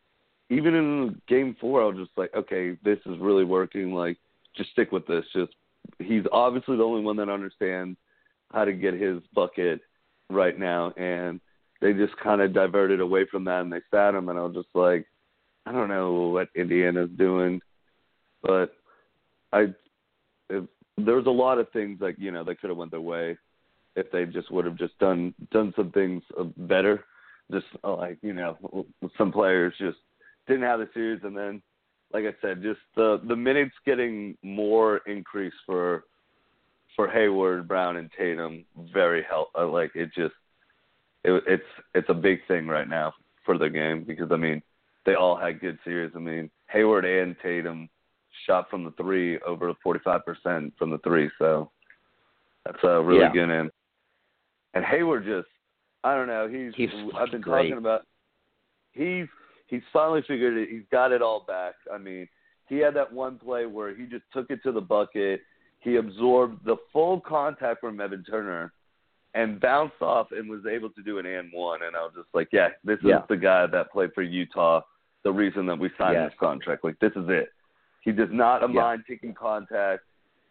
even 0.50 0.76
in 0.76 1.22
game 1.28 1.56
four, 1.60 1.82
I 1.82 1.86
was 1.86 1.98
just 1.98 2.18
like, 2.18 2.34
okay, 2.36 2.78
this 2.84 3.00
is 3.06 3.18
really 3.20 3.46
working. 3.46 3.94
Like 3.94 4.18
just 4.56 4.72
stick 4.72 4.92
with 4.92 5.08
this. 5.08 5.26
Just 5.34 5.54
he's 6.00 6.24
obviously 6.32 6.78
the 6.78 6.84
only 6.84 7.04
one 7.04 7.18
that 7.18 7.30
understands 7.30 7.98
how 8.52 8.66
to 8.66 8.74
get 8.74 8.94
his 8.94 9.22
bucket 9.34 9.82
right 10.30 10.58
now, 10.58 10.92
and 10.92 11.40
they 11.82 11.94
just 11.94 12.16
kind 12.18 12.42
of 12.42 12.54
diverted 12.54 13.00
away 13.00 13.26
from 13.30 13.44
that 13.46 13.62
and 13.62 13.72
they 13.72 13.82
sat 13.90 14.14
him, 14.14 14.30
and 14.30 14.38
I 14.38 14.44
was 14.44 14.54
just 14.54 14.70
like, 14.74 15.06
I 15.66 15.72
don't 15.72 15.90
know 15.90 16.30
what 16.30 16.50
Indiana's 16.56 17.10
doing, 17.18 17.62
but 18.42 18.74
I 19.54 19.74
if, 20.50 20.66
there 20.98 21.16
was 21.16 21.26
a 21.26 21.32
lot 21.32 21.58
of 21.58 21.70
things 21.72 22.00
like 22.02 22.16
you 22.18 22.32
know 22.32 22.44
they 22.44 22.56
could 22.56 22.70
have 22.70 22.78
went 22.78 22.92
their 22.92 23.02
way 23.02 23.38
if 23.96 24.12
they 24.12 24.26
just 24.26 24.52
would 24.52 24.66
have 24.66 24.78
just 24.78 24.98
done 25.00 25.34
done 25.52 25.74
some 25.76 25.92
things 25.92 26.24
uh, 26.40 26.44
better. 26.58 27.06
Just 27.52 27.66
uh, 27.84 27.96
like 27.96 28.18
you 28.22 28.34
know, 28.34 28.86
some 29.18 29.32
players 29.32 29.74
just 29.78 29.98
didn't 30.48 30.64
have 30.64 30.80
the 30.80 30.90
series, 30.94 31.22
and 31.24 31.36
then 31.36 31.62
like 32.14 32.26
I 32.26 32.34
said, 32.42 32.62
just 32.62 32.80
the 32.96 33.22
the 33.28 33.36
minutes 33.36 33.76
getting 33.86 34.38
more 34.44 34.98
increase 35.08 35.54
for 35.66 36.04
for 36.96 37.08
Hayward, 37.10 37.68
Brown, 37.68 37.98
and 37.98 38.10
Tatum 38.18 38.66
very 38.94 39.24
help. 39.24 39.50
uh, 39.58 39.68
Like 39.68 39.92
it 39.96 40.12
just 40.16 40.34
it, 41.24 41.44
it's 41.48 41.64
it's 41.94 42.10
a 42.10 42.14
big 42.14 42.40
thing 42.48 42.68
right 42.68 42.88
now 42.88 43.14
for 43.46 43.58
the 43.58 43.70
game 43.70 44.04
because 44.04 44.32
I 44.32 44.36
mean 44.38 44.62
they 45.06 45.16
all 45.16 45.36
had 45.36 45.62
good 45.62 45.78
series. 45.84 46.12
I 46.16 46.20
mean 46.20 46.50
Hayward 46.70 47.06
and 47.06 47.36
Tatum 47.42 47.90
shot 48.46 48.70
from 48.70 48.84
the 48.84 48.92
three 48.92 49.40
over 49.42 49.74
45% 49.86 50.72
from 50.78 50.90
the 50.90 50.98
three, 51.00 51.30
so 51.38 51.70
that's 52.66 52.84
uh, 52.84 53.02
really 53.02 53.22
Yeah. 53.22 53.32
good. 53.34 53.50
And 53.50 53.72
and 54.74 54.86
Hayward 54.86 55.26
just 55.26 55.48
I 56.04 56.16
don't 56.16 56.28
know 56.28 56.48
he's, 56.48 56.74
He's 56.76 56.90
I've 57.16 57.32
been 57.32 57.42
great. 57.42 57.64
talking 57.70 57.78
about 57.78 58.02
he's 58.94 59.28
he's 59.68 59.82
finally 59.94 60.24
figured 60.28 60.58
it. 60.58 60.70
He's 60.70 60.84
got 60.92 61.12
it 61.12 61.22
all 61.22 61.46
back. 61.48 61.76
I 61.94 61.98
mean 61.98 62.28
he 62.68 62.78
had 62.78 62.94
that 62.96 63.12
one 63.12 63.38
play 63.38 63.66
where 63.66 63.94
he 63.94 64.06
just 64.06 64.24
took 64.34 64.50
it 64.50 64.62
to 64.64 64.72
the 64.72 64.82
bucket. 64.82 65.42
He 65.80 65.98
absorbed 65.98 66.64
the 66.66 66.78
full 66.94 67.20
contact 67.20 67.82
from 67.82 68.00
Evan 68.00 68.24
Turner 68.24 68.72
and 69.34 69.60
bounced 69.60 70.02
off 70.02 70.28
and 70.32 70.50
was 70.50 70.62
able 70.66 70.90
to 70.92 71.02
do 71.04 71.18
an 71.18 71.26
and 71.26 71.50
one. 71.54 71.82
And 71.84 71.96
I 71.96 72.00
was 72.02 72.12
just 72.16 72.28
like, 72.34 72.50
yeah, 72.52 72.70
this 72.84 73.00
is 73.00 73.06
Yeah. 73.06 73.24
the 73.30 73.38
guy 73.38 73.66
that 73.68 73.92
played 73.92 74.14
for 74.14 74.22
Utah. 74.22 74.82
The 75.24 75.32
reason 75.32 75.66
that 75.68 75.78
we 75.80 75.90
signed 75.98 76.16
Yes. 76.16 76.32
this 76.32 76.40
contract, 76.40 76.84
like 76.84 76.98
this 77.00 77.14
is 77.16 77.28
it. 77.30 77.52
He 78.02 78.12
does 78.12 78.30
not 78.32 78.62
Yeah. 78.62 78.68
mind 78.68 79.04
taking 79.08 79.34
contact, 79.34 80.04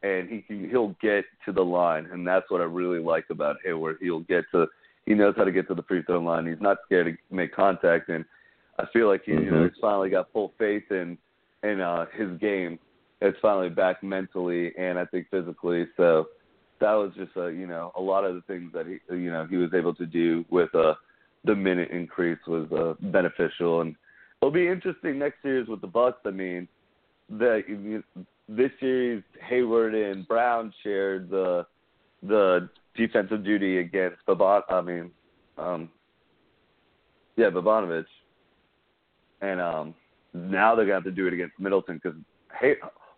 and 0.03 0.29
he 0.29 0.43
can, 0.43 0.69
he'll 0.71 0.95
get 1.01 1.25
to 1.45 1.53
the 1.53 1.65
line, 1.65 2.07
and 2.07 2.27
that's 2.27 2.51
what 2.51 2.61
I 2.61 2.65
really 2.65 3.01
like 3.01 3.29
about 3.31 3.57
Hayward. 3.65 3.99
He'll 4.01 4.21
get 4.21 4.45
to, 4.53 4.69
he 5.11 5.16
knows 5.16 5.35
how 5.37 5.42
to 5.42 5.51
get 5.51 5.66
to 5.66 5.75
the 5.75 5.83
free 5.83 6.05
throw 6.05 6.20
line. 6.20 6.46
He's 6.46 6.61
not 6.61 6.79
scared 6.87 7.07
to 7.07 7.35
make 7.35 7.53
contact, 7.53 8.11
and 8.11 8.25
I 8.79 8.85
feel 8.92 9.09
like 9.09 9.25
he, 9.25 9.33
you 9.33 9.51
know, 9.51 9.64
Mhm. 9.64 9.70
he's 9.70 9.81
finally 9.81 10.09
got 10.09 10.31
full 10.31 10.51
faith 10.57 10.92
in 10.92 11.18
in 11.64 11.81
uh, 11.81 12.07
his 12.12 12.31
game. 12.38 12.79
It's 13.20 13.38
finally 13.40 13.70
back 13.70 14.05
mentally 14.05 14.73
and 14.79 14.99
I 15.01 15.05
think 15.05 15.29
physically. 15.29 15.88
So 15.96 16.29
that 16.79 16.94
was 16.94 17.12
just 17.14 17.37
a 17.37 17.53
you 17.53 17.66
know 17.66 17.92
a 17.96 18.01
lot 18.01 18.25
of 18.25 18.37
the 18.37 18.42
things 18.42 18.73
that 18.73 18.87
he 18.87 19.01
you 19.14 19.33
know 19.33 19.46
he 19.46 19.57
was 19.57 19.75
able 19.75 19.94
to 19.96 20.07
do 20.07 20.44
with 20.49 20.73
uh 20.75 20.94
the 21.44 21.57
minute 21.57 21.90
increase 21.90 22.38
was 22.46 22.70
uh, 22.73 22.94
beneficial 23.01 23.81
and 23.81 23.96
it'll 24.40 24.53
be 24.53 24.68
interesting 24.68 25.18
next 25.18 25.42
series 25.42 25.66
with 25.66 25.81
the 25.81 25.87
Bucks. 25.87 26.20
I 26.25 26.31
mean, 26.31 26.68
the 27.29 28.03
this 28.49 28.70
series 28.79 29.23
Hayward 29.42 29.94
and 29.94 30.27
Brown 30.29 30.73
shared 30.83 31.29
the 31.31 31.66
the 32.23 32.70
defensive 33.07 33.45
duty 33.45 33.79
against 33.79 34.19
Boban. 34.29 34.63
I 34.69 34.81
mean, 34.83 35.11
um, 35.57 35.89
yeah, 37.37 37.49
Bobanovic, 37.49 38.05
and 39.41 39.61
um, 39.61 39.95
now 40.35 40.75
they're 40.75 40.85
gonna 40.85 40.97
have 40.97 41.05
to 41.05 41.11
do 41.11 41.27
it 41.27 41.33
against 41.33 41.59
Middleton 41.59 41.99
because 42.03 42.19
hey, 42.61 42.75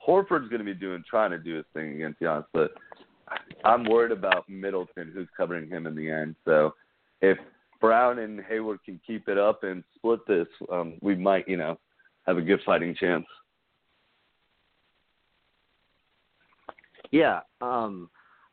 Horford's 0.06 0.48
gonna 0.48 0.64
be 0.64 0.74
doing 0.74 1.02
trying 1.08 1.32
to 1.32 1.38
do 1.38 1.56
his 1.56 1.64
thing 1.74 1.94
against 1.94 2.20
Giannis, 2.20 2.44
but 2.52 2.72
I'm 3.64 3.84
worried 3.84 4.12
about 4.12 4.48
Middleton, 4.48 5.10
who's 5.12 5.28
covering 5.36 5.68
him 5.68 5.86
in 5.86 5.96
the 5.96 6.10
end. 6.10 6.36
So 6.44 6.74
if 7.20 7.38
Brown 7.80 8.20
and 8.20 8.40
Hayward 8.48 8.78
can 8.84 9.00
keep 9.04 9.28
it 9.28 9.38
up 9.38 9.64
and 9.64 9.82
split 9.96 10.20
this, 10.28 10.46
um, 10.70 10.94
we 11.00 11.16
might, 11.16 11.48
you 11.48 11.56
know, 11.56 11.78
have 12.26 12.36
a 12.36 12.42
good 12.42 12.60
fighting 12.64 12.94
chance. 12.94 13.26
Yeah, 17.10 17.40
um, 17.60 18.08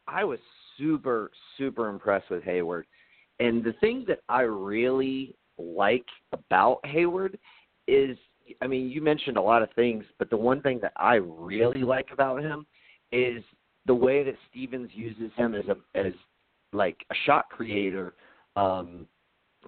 I 0.08 0.24
was 0.24 0.40
super 0.80 1.30
super 1.58 1.90
impressed 1.90 2.30
with 2.30 2.44
Hayward, 2.44 2.88
and 3.40 3.64
the 3.64 3.74
thing 3.74 4.06
that 4.08 4.22
I 4.28 4.42
really 4.42 5.36
like 5.58 6.06
about 6.34 6.80
Hayward 6.86 7.38
is, 7.88 8.18
I 8.62 8.68
mean, 8.68 8.90
you 8.90 9.02
mentioned 9.02 9.38
a 9.38 9.42
lot 9.42 9.62
of 9.62 9.70
things, 9.76 10.06
but 10.18 10.30
the 10.30 10.38
one 10.38 10.62
thing 10.62 10.80
that 10.82 10.94
I 10.96 11.16
really 11.16 11.82
like 11.82 12.08
about 12.12 12.42
him 12.42 12.66
is 13.12 13.44
the 13.86 13.96
way 13.96 14.24
that 14.24 14.36
Stevens 14.50 14.90
uses 14.94 15.32
him 15.36 15.54
as 15.54 15.66
a 15.68 15.78
as 15.98 16.14
like 16.72 16.98
a 17.12 17.16
shot 17.26 17.50
creator, 17.50 18.14
um, 18.56 19.08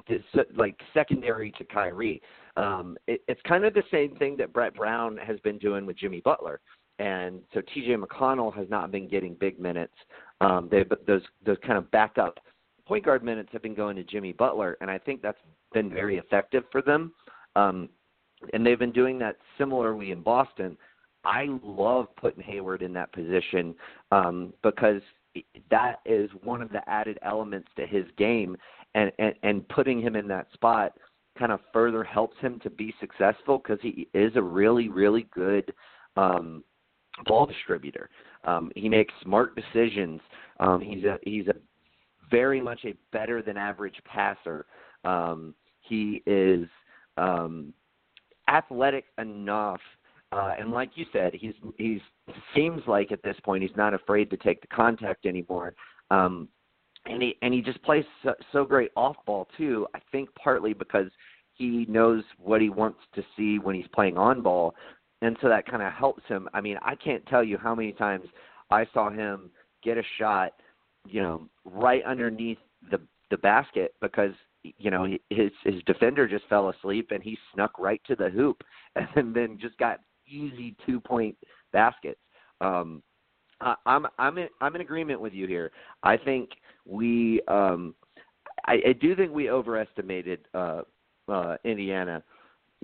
it's 0.07 0.23
like 0.55 0.79
secondary 0.93 1.51
to 1.57 1.63
Kyrie. 1.65 2.21
Um, 2.57 2.97
it, 3.07 3.21
it's 3.27 3.41
kind 3.47 3.65
of 3.65 3.73
the 3.73 3.83
same 3.91 4.15
thing 4.17 4.37
that 4.37 4.53
Brett 4.53 4.75
Brown 4.75 5.17
has 5.17 5.39
been 5.39 5.57
doing 5.57 5.85
with 5.85 5.97
Jimmy 5.97 6.21
Butler 6.23 6.61
and 7.01 7.41
so 7.51 7.61
T.J. 7.73 7.95
McConnell 7.95 8.55
has 8.55 8.69
not 8.69 8.91
been 8.91 9.07
getting 9.07 9.33
big 9.33 9.59
minutes. 9.59 9.93
Um, 10.41 10.67
they 10.69 10.83
those 11.07 11.21
those 11.45 11.57
kind 11.65 11.77
of 11.77 11.89
backup 11.91 12.39
point 12.87 13.05
guard 13.05 13.23
minutes 13.23 13.49
have 13.53 13.61
been 13.61 13.75
going 13.75 13.95
to 13.95 14.03
Jimmy 14.03 14.33
Butler, 14.33 14.75
and 14.81 14.89
I 14.89 14.97
think 14.97 15.21
that's 15.21 15.37
been 15.73 15.89
very 15.89 16.17
effective 16.17 16.63
for 16.71 16.81
them. 16.81 17.13
Um, 17.55 17.89
and 18.53 18.65
they've 18.65 18.79
been 18.79 18.91
doing 18.91 19.19
that 19.19 19.37
similarly 19.57 20.11
in 20.11 20.21
Boston. 20.21 20.77
I 21.23 21.47
love 21.63 22.07
putting 22.15 22.43
Hayward 22.43 22.81
in 22.81 22.91
that 22.93 23.13
position 23.13 23.75
um, 24.11 24.53
because 24.63 25.01
that 25.69 25.99
is 26.05 26.29
one 26.43 26.61
of 26.61 26.69
the 26.71 26.81
added 26.89 27.19
elements 27.21 27.69
to 27.77 27.85
his 27.85 28.05
game, 28.17 28.57
and, 28.95 29.11
and 29.19 29.35
and 29.43 29.69
putting 29.69 30.01
him 30.01 30.15
in 30.15 30.27
that 30.29 30.47
spot 30.53 30.93
kind 31.37 31.51
of 31.51 31.59
further 31.71 32.03
helps 32.03 32.37
him 32.39 32.59
to 32.61 32.69
be 32.69 32.93
successful 32.99 33.59
because 33.59 33.79
he 33.81 34.07
is 34.13 34.35
a 34.35 34.41
really 34.41 34.89
really 34.89 35.27
good 35.33 35.71
um, 36.17 36.63
ball 37.25 37.45
distributor. 37.45 38.09
Um, 38.43 38.71
he 38.75 38.89
makes 38.89 39.13
smart 39.23 39.55
decisions. 39.55 40.21
Um, 40.59 40.81
he's 40.81 41.03
a 41.03 41.17
he's 41.23 41.47
a 41.47 41.55
very 42.29 42.61
much 42.61 42.79
a 42.85 42.93
better 43.11 43.41
than 43.41 43.57
average 43.57 43.95
passer. 44.05 44.65
Um, 45.03 45.53
he 45.81 46.23
is 46.25 46.67
um, 47.17 47.73
athletic 48.49 49.05
enough, 49.17 49.81
uh, 50.31 50.53
and 50.57 50.71
like 50.71 50.91
you 50.95 51.05
said, 51.11 51.33
he's 51.33 51.53
he's 51.77 52.01
seems 52.55 52.81
like 52.87 53.11
at 53.11 53.21
this 53.23 53.35
point 53.43 53.63
he's 53.63 53.75
not 53.75 53.93
afraid 53.93 54.29
to 54.29 54.37
take 54.37 54.61
the 54.61 54.67
contact 54.67 55.25
anymore. 55.25 55.73
Um, 56.09 56.47
and 57.05 57.21
he 57.21 57.37
and 57.41 57.53
he 57.53 57.61
just 57.61 57.81
plays 57.83 58.05
so, 58.23 58.33
so 58.51 58.63
great 58.63 58.91
off 58.95 59.17
ball 59.25 59.47
too. 59.57 59.87
I 59.95 59.99
think 60.11 60.29
partly 60.35 60.73
because 60.73 61.07
he 61.53 61.85
knows 61.89 62.23
what 62.37 62.61
he 62.61 62.69
wants 62.69 62.99
to 63.15 63.23
see 63.35 63.59
when 63.59 63.75
he's 63.75 63.87
playing 63.93 64.17
on 64.17 64.41
ball, 64.41 64.75
and 65.21 65.37
so 65.41 65.49
that 65.49 65.65
kind 65.65 65.83
of 65.83 65.93
helps 65.93 66.23
him. 66.27 66.49
I 66.53 66.61
mean, 66.61 66.77
I 66.81 66.95
can't 66.95 67.25
tell 67.27 67.43
you 67.43 67.57
how 67.57 67.75
many 67.75 67.91
times 67.91 68.25
I 68.69 68.85
saw 68.93 69.09
him 69.09 69.51
get 69.83 69.97
a 69.97 70.03
shot, 70.17 70.53
you 71.07 71.21
know, 71.21 71.47
right 71.65 72.03
underneath 72.05 72.57
the 72.89 72.99
the 73.29 73.37
basket 73.37 73.93
because 74.01 74.33
you 74.63 74.91
know 74.91 75.07
his 75.29 75.51
his 75.63 75.81
defender 75.85 76.27
just 76.27 76.47
fell 76.47 76.69
asleep 76.69 77.11
and 77.11 77.23
he 77.23 77.37
snuck 77.53 77.77
right 77.79 78.01
to 78.05 78.15
the 78.15 78.29
hoop 78.29 78.63
and 79.15 79.33
then 79.33 79.57
just 79.59 79.77
got 79.77 79.99
easy 80.27 80.75
two 80.85 80.99
point 80.99 81.35
baskets. 81.71 82.19
Um, 82.59 83.01
I, 83.59 83.75
I'm 83.85 84.07
I'm 84.17 84.37
in, 84.37 84.47
I'm 84.59 84.75
in 84.75 84.81
agreement 84.81 85.21
with 85.21 85.33
you 85.33 85.47
here. 85.47 85.71
I 86.03 86.17
think 86.17 86.49
we 86.85 87.41
um, 87.47 87.95
I, 88.65 88.81
I 88.89 88.93
do 88.93 89.15
think 89.15 89.31
we 89.31 89.49
overestimated 89.49 90.47
uh, 90.53 90.81
uh, 91.27 91.57
Indiana, 91.63 92.23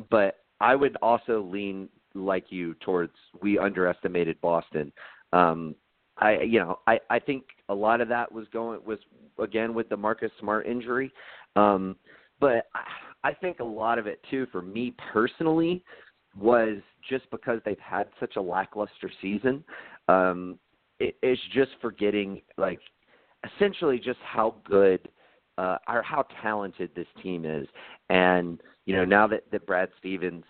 but 0.09 0.37
I 0.59 0.75
would 0.75 0.97
also 1.01 1.41
lean 1.41 1.89
like 2.17 2.45
you 2.49 2.73
towards 2.75 3.13
we 3.41 3.57
underestimated 3.57 4.39
Boston. 4.41 4.91
Um, 5.33 5.75
I 6.17 6.41
you 6.41 6.59
know 6.59 6.79
I 6.87 6.99
I 7.09 7.19
think 7.19 7.43
a 7.69 7.73
lot 7.73 8.01
of 8.01 8.07
that 8.09 8.31
was 8.31 8.47
going 8.51 8.79
was 8.85 8.99
again 9.39 9.73
with 9.73 9.89
the 9.89 9.97
Marcus 9.97 10.31
Smart 10.39 10.65
injury, 10.67 11.11
um, 11.55 11.95
but 12.39 12.67
I, 12.73 13.29
I 13.29 13.33
think 13.33 13.59
a 13.59 13.65
lot 13.65 13.99
of 13.99 14.07
it 14.07 14.19
too 14.29 14.47
for 14.51 14.61
me 14.61 14.95
personally 15.11 15.83
was 16.39 16.77
just 17.07 17.29
because 17.31 17.59
they've 17.65 17.79
had 17.79 18.07
such 18.19 18.35
a 18.35 18.41
lackluster 18.41 19.11
season. 19.21 19.63
Um, 20.07 20.59
it, 20.99 21.15
it's 21.21 21.41
just 21.53 21.71
forgetting 21.81 22.41
like 22.57 22.79
essentially 23.55 23.99
just 23.99 24.19
how 24.23 24.55
good 24.65 25.07
uh, 25.57 25.77
or 25.87 26.01
how 26.01 26.25
talented 26.41 26.91
this 26.95 27.07
team 27.21 27.45
is, 27.45 27.67
and 28.09 28.61
you 28.85 28.95
know 28.95 29.05
now 29.05 29.27
that 29.27 29.43
that 29.51 29.65
Brad 29.65 29.89
Stevens 29.99 30.43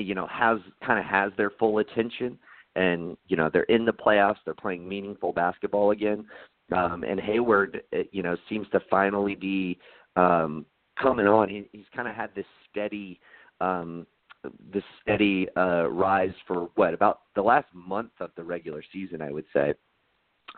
you 0.00 0.14
know 0.14 0.26
has 0.26 0.58
kind 0.84 0.98
of 0.98 1.04
has 1.04 1.32
their 1.36 1.50
full 1.50 1.78
attention 1.78 2.38
and 2.76 3.16
you 3.26 3.36
know 3.36 3.50
they're 3.52 3.62
in 3.64 3.84
the 3.84 3.92
playoffs 3.92 4.36
they're 4.44 4.54
playing 4.54 4.88
meaningful 4.88 5.32
basketball 5.32 5.90
again. 5.90 6.24
Um 6.74 7.02
and 7.02 7.20
Hayward 7.20 7.82
you 8.12 8.22
know 8.22 8.36
seems 8.48 8.68
to 8.70 8.80
finally 8.88 9.34
be 9.34 9.78
um 10.16 10.64
coming 11.00 11.26
on. 11.26 11.48
He, 11.48 11.68
he's 11.72 11.86
kind 11.94 12.08
of 12.08 12.14
had 12.14 12.30
this 12.34 12.46
steady 12.70 13.20
um 13.60 14.06
this 14.72 14.84
steady 15.02 15.48
uh 15.56 15.88
rise 15.88 16.34
for 16.46 16.70
what 16.76 16.94
about 16.94 17.22
the 17.34 17.42
last 17.42 17.66
month 17.74 18.12
of 18.20 18.30
the 18.36 18.44
regular 18.44 18.82
season 18.92 19.20
I 19.20 19.32
would 19.32 19.46
say. 19.52 19.74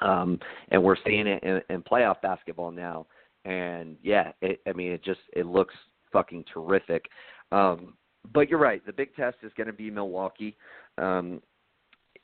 Um 0.00 0.38
and 0.70 0.82
we're 0.82 0.96
seeing 1.06 1.26
it 1.26 1.42
in, 1.42 1.62
in 1.70 1.82
playoff 1.82 2.20
basketball 2.20 2.70
now. 2.70 3.06
And 3.44 3.96
yeah 4.02 4.32
it, 4.42 4.60
I 4.66 4.72
mean 4.72 4.92
it 4.92 5.02
just 5.02 5.20
it 5.32 5.46
looks 5.46 5.74
fucking 6.12 6.44
terrific. 6.52 7.06
Um 7.52 7.94
but 8.32 8.48
you're 8.48 8.58
right. 8.58 8.84
The 8.84 8.92
big 8.92 9.14
test 9.14 9.38
is 9.42 9.52
going 9.56 9.66
to 9.66 9.72
be 9.72 9.90
Milwaukee. 9.90 10.56
Um, 10.98 11.40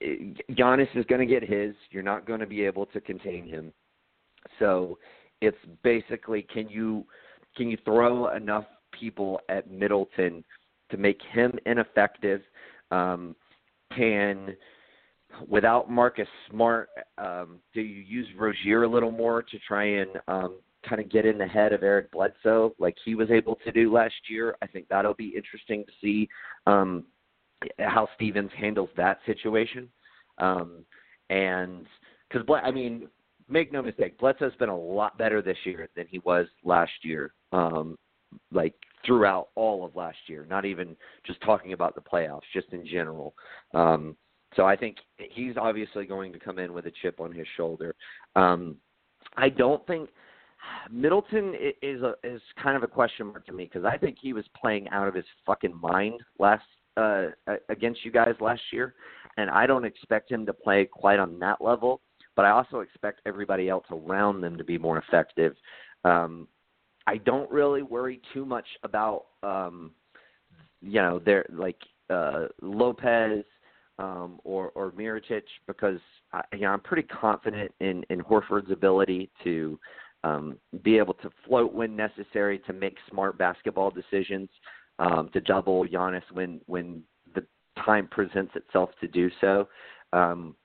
Giannis 0.02 0.94
is 0.94 1.04
going 1.06 1.26
to 1.26 1.26
get 1.26 1.42
his. 1.42 1.74
You're 1.90 2.02
not 2.02 2.26
going 2.26 2.40
to 2.40 2.46
be 2.46 2.62
able 2.62 2.86
to 2.86 3.00
contain 3.00 3.48
him. 3.48 3.72
So 4.58 4.98
it's 5.40 5.56
basically 5.82 6.42
can 6.42 6.68
you 6.68 7.04
can 7.56 7.70
you 7.70 7.78
throw 7.84 8.34
enough 8.34 8.64
people 8.98 9.40
at 9.48 9.70
Middleton 9.70 10.44
to 10.90 10.96
make 10.96 11.20
him 11.32 11.52
ineffective? 11.64 12.42
Um, 12.90 13.34
can 13.96 14.56
without 15.48 15.90
Marcus 15.90 16.28
Smart, 16.50 16.88
um, 17.18 17.58
do 17.74 17.80
you 17.80 18.02
use 18.02 18.26
Rozier 18.38 18.84
a 18.84 18.88
little 18.88 19.10
more 19.10 19.42
to 19.42 19.58
try 19.66 19.84
and 19.84 20.10
um, 20.28 20.56
kind 20.88 21.00
of 21.00 21.10
get 21.10 21.26
in 21.26 21.38
the 21.38 21.46
head 21.46 21.72
of 21.72 21.82
Eric 21.82 22.10
Bledsoe 22.12 22.74
like 22.78 22.96
he 23.04 23.14
was 23.14 23.30
able 23.30 23.56
to 23.64 23.72
do 23.72 23.92
last 23.92 24.14
year. 24.28 24.56
I 24.62 24.66
think 24.66 24.88
that'll 24.88 25.14
be 25.14 25.34
interesting 25.36 25.84
to 25.84 25.92
see 26.00 26.28
um, 26.66 27.04
how 27.78 28.08
Stevens 28.14 28.50
handles 28.56 28.90
that 28.96 29.18
situation. 29.26 29.88
Um, 30.38 30.84
and 31.30 31.86
because 32.28 32.46
I 32.62 32.70
mean, 32.70 33.08
make 33.48 33.72
no 33.72 33.82
mistake, 33.82 34.18
Bledsoe's 34.18 34.54
been 34.56 34.68
a 34.68 34.76
lot 34.76 35.18
better 35.18 35.42
this 35.42 35.58
year 35.64 35.88
than 35.96 36.06
he 36.08 36.18
was 36.20 36.46
last 36.64 36.92
year. 37.02 37.32
Um, 37.52 37.96
like 38.52 38.74
throughout 39.04 39.48
all 39.54 39.84
of 39.84 39.94
last 39.96 40.18
year, 40.26 40.46
not 40.48 40.64
even 40.64 40.96
just 41.26 41.40
talking 41.42 41.72
about 41.72 41.94
the 41.94 42.00
playoffs, 42.00 42.40
just 42.52 42.68
in 42.72 42.86
general. 42.86 43.34
Um, 43.72 44.16
so 44.54 44.64
I 44.64 44.76
think 44.76 44.96
he's 45.16 45.56
obviously 45.56 46.06
going 46.06 46.32
to 46.32 46.38
come 46.38 46.58
in 46.58 46.72
with 46.72 46.86
a 46.86 46.92
chip 47.02 47.20
on 47.20 47.32
his 47.32 47.46
shoulder. 47.56 47.94
Um, 48.34 48.76
I 49.36 49.48
don't 49.48 49.86
think 49.86 50.08
Middleton 50.90 51.54
is 51.82 52.02
a 52.02 52.14
is 52.24 52.40
kind 52.62 52.76
of 52.76 52.82
a 52.82 52.86
question 52.86 53.26
mark 53.26 53.46
to 53.46 53.52
me 53.52 53.64
because 53.64 53.84
I 53.84 53.96
think 53.96 54.16
he 54.20 54.32
was 54.32 54.44
playing 54.60 54.88
out 54.90 55.08
of 55.08 55.14
his 55.14 55.24
fucking 55.44 55.78
mind 55.80 56.20
last 56.38 56.64
uh 56.96 57.26
against 57.68 58.04
you 58.04 58.10
guys 58.10 58.34
last 58.40 58.62
year, 58.72 58.94
and 59.36 59.50
I 59.50 59.66
don't 59.66 59.84
expect 59.84 60.30
him 60.30 60.46
to 60.46 60.52
play 60.52 60.84
quite 60.84 61.18
on 61.18 61.38
that 61.40 61.60
level. 61.60 62.00
But 62.34 62.44
I 62.44 62.50
also 62.50 62.80
expect 62.80 63.20
everybody 63.26 63.68
else 63.68 63.86
around 63.90 64.42
them 64.42 64.58
to 64.58 64.64
be 64.64 64.76
more 64.76 64.98
effective. 64.98 65.54
Um, 66.04 66.46
I 67.06 67.16
don't 67.18 67.50
really 67.50 67.82
worry 67.82 68.20
too 68.34 68.44
much 68.44 68.66
about 68.82 69.26
um, 69.42 69.92
you 70.82 71.00
know 71.00 71.18
their 71.18 71.46
like 71.52 71.80
uh, 72.10 72.46
Lopez 72.62 73.44
um, 73.98 74.40
or 74.44 74.70
or 74.74 74.92
Mirotic 74.92 75.42
because 75.66 75.98
I, 76.32 76.42
you 76.52 76.60
know 76.60 76.68
I'm 76.68 76.80
pretty 76.80 77.08
confident 77.08 77.72
in 77.80 78.04
in 78.10 78.20
Horford's 78.20 78.70
ability 78.70 79.30
to 79.44 79.78
um, 80.26 80.58
be 80.82 80.98
able 80.98 81.14
to 81.14 81.30
float 81.46 81.72
when 81.72 81.94
necessary 81.94 82.58
to 82.66 82.72
make 82.72 82.96
smart 83.10 83.38
basketball 83.38 83.90
decisions, 83.90 84.48
um, 84.98 85.30
to 85.32 85.40
double 85.40 85.86
Giannis 85.86 86.22
when 86.32 86.60
when 86.66 87.02
the 87.34 87.44
time 87.84 88.08
presents 88.08 88.52
itself 88.56 88.90
to 89.00 89.08
do 89.08 89.30
so. 89.40 89.68
Um, 90.12 90.56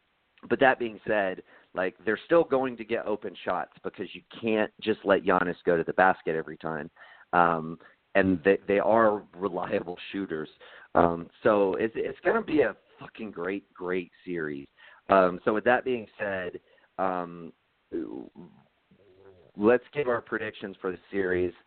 but 0.49 0.59
that 0.59 0.79
being 0.79 0.99
said, 1.05 1.43
like 1.75 1.95
they're 2.05 2.19
still 2.25 2.43
going 2.43 2.75
to 2.77 2.83
get 2.83 3.05
open 3.05 3.35
shots 3.45 3.73
because 3.83 4.07
you 4.13 4.21
can't 4.41 4.71
just 4.81 4.99
let 5.03 5.23
Giannis 5.23 5.55
go 5.65 5.77
to 5.77 5.83
the 5.83 5.93
basket 5.93 6.35
every 6.35 6.57
time. 6.57 6.89
Um, 7.33 7.77
and 8.15 8.41
they 8.43 8.57
they 8.67 8.79
are 8.79 9.23
reliable 9.35 9.97
shooters. 10.11 10.49
Um, 10.95 11.29
so 11.43 11.75
it's 11.75 11.93
it's 11.95 12.19
going 12.25 12.35
to 12.35 12.41
be 12.41 12.61
a 12.61 12.75
fucking 12.99 13.31
great 13.31 13.71
great 13.73 14.11
series. 14.25 14.67
Um, 15.09 15.39
so 15.45 15.53
with 15.53 15.65
that 15.65 15.85
being 15.85 16.07
said, 16.17 16.59
um, 16.97 17.53
let's 19.61 19.83
give 19.93 20.07
our 20.07 20.21
predictions 20.21 20.75
for 20.81 20.91
the 20.91 20.97
series. 21.11 21.53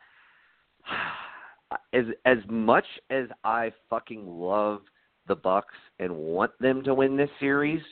As 1.92 2.04
as 2.24 2.38
much 2.48 2.84
as 3.10 3.26
I 3.42 3.72
fucking 3.90 4.26
love 4.26 4.82
the 5.26 5.34
Bucks 5.34 5.74
and 5.98 6.14
want 6.14 6.52
them 6.60 6.84
to 6.84 6.94
win 6.94 7.16
this 7.16 7.30
series, 7.40 7.82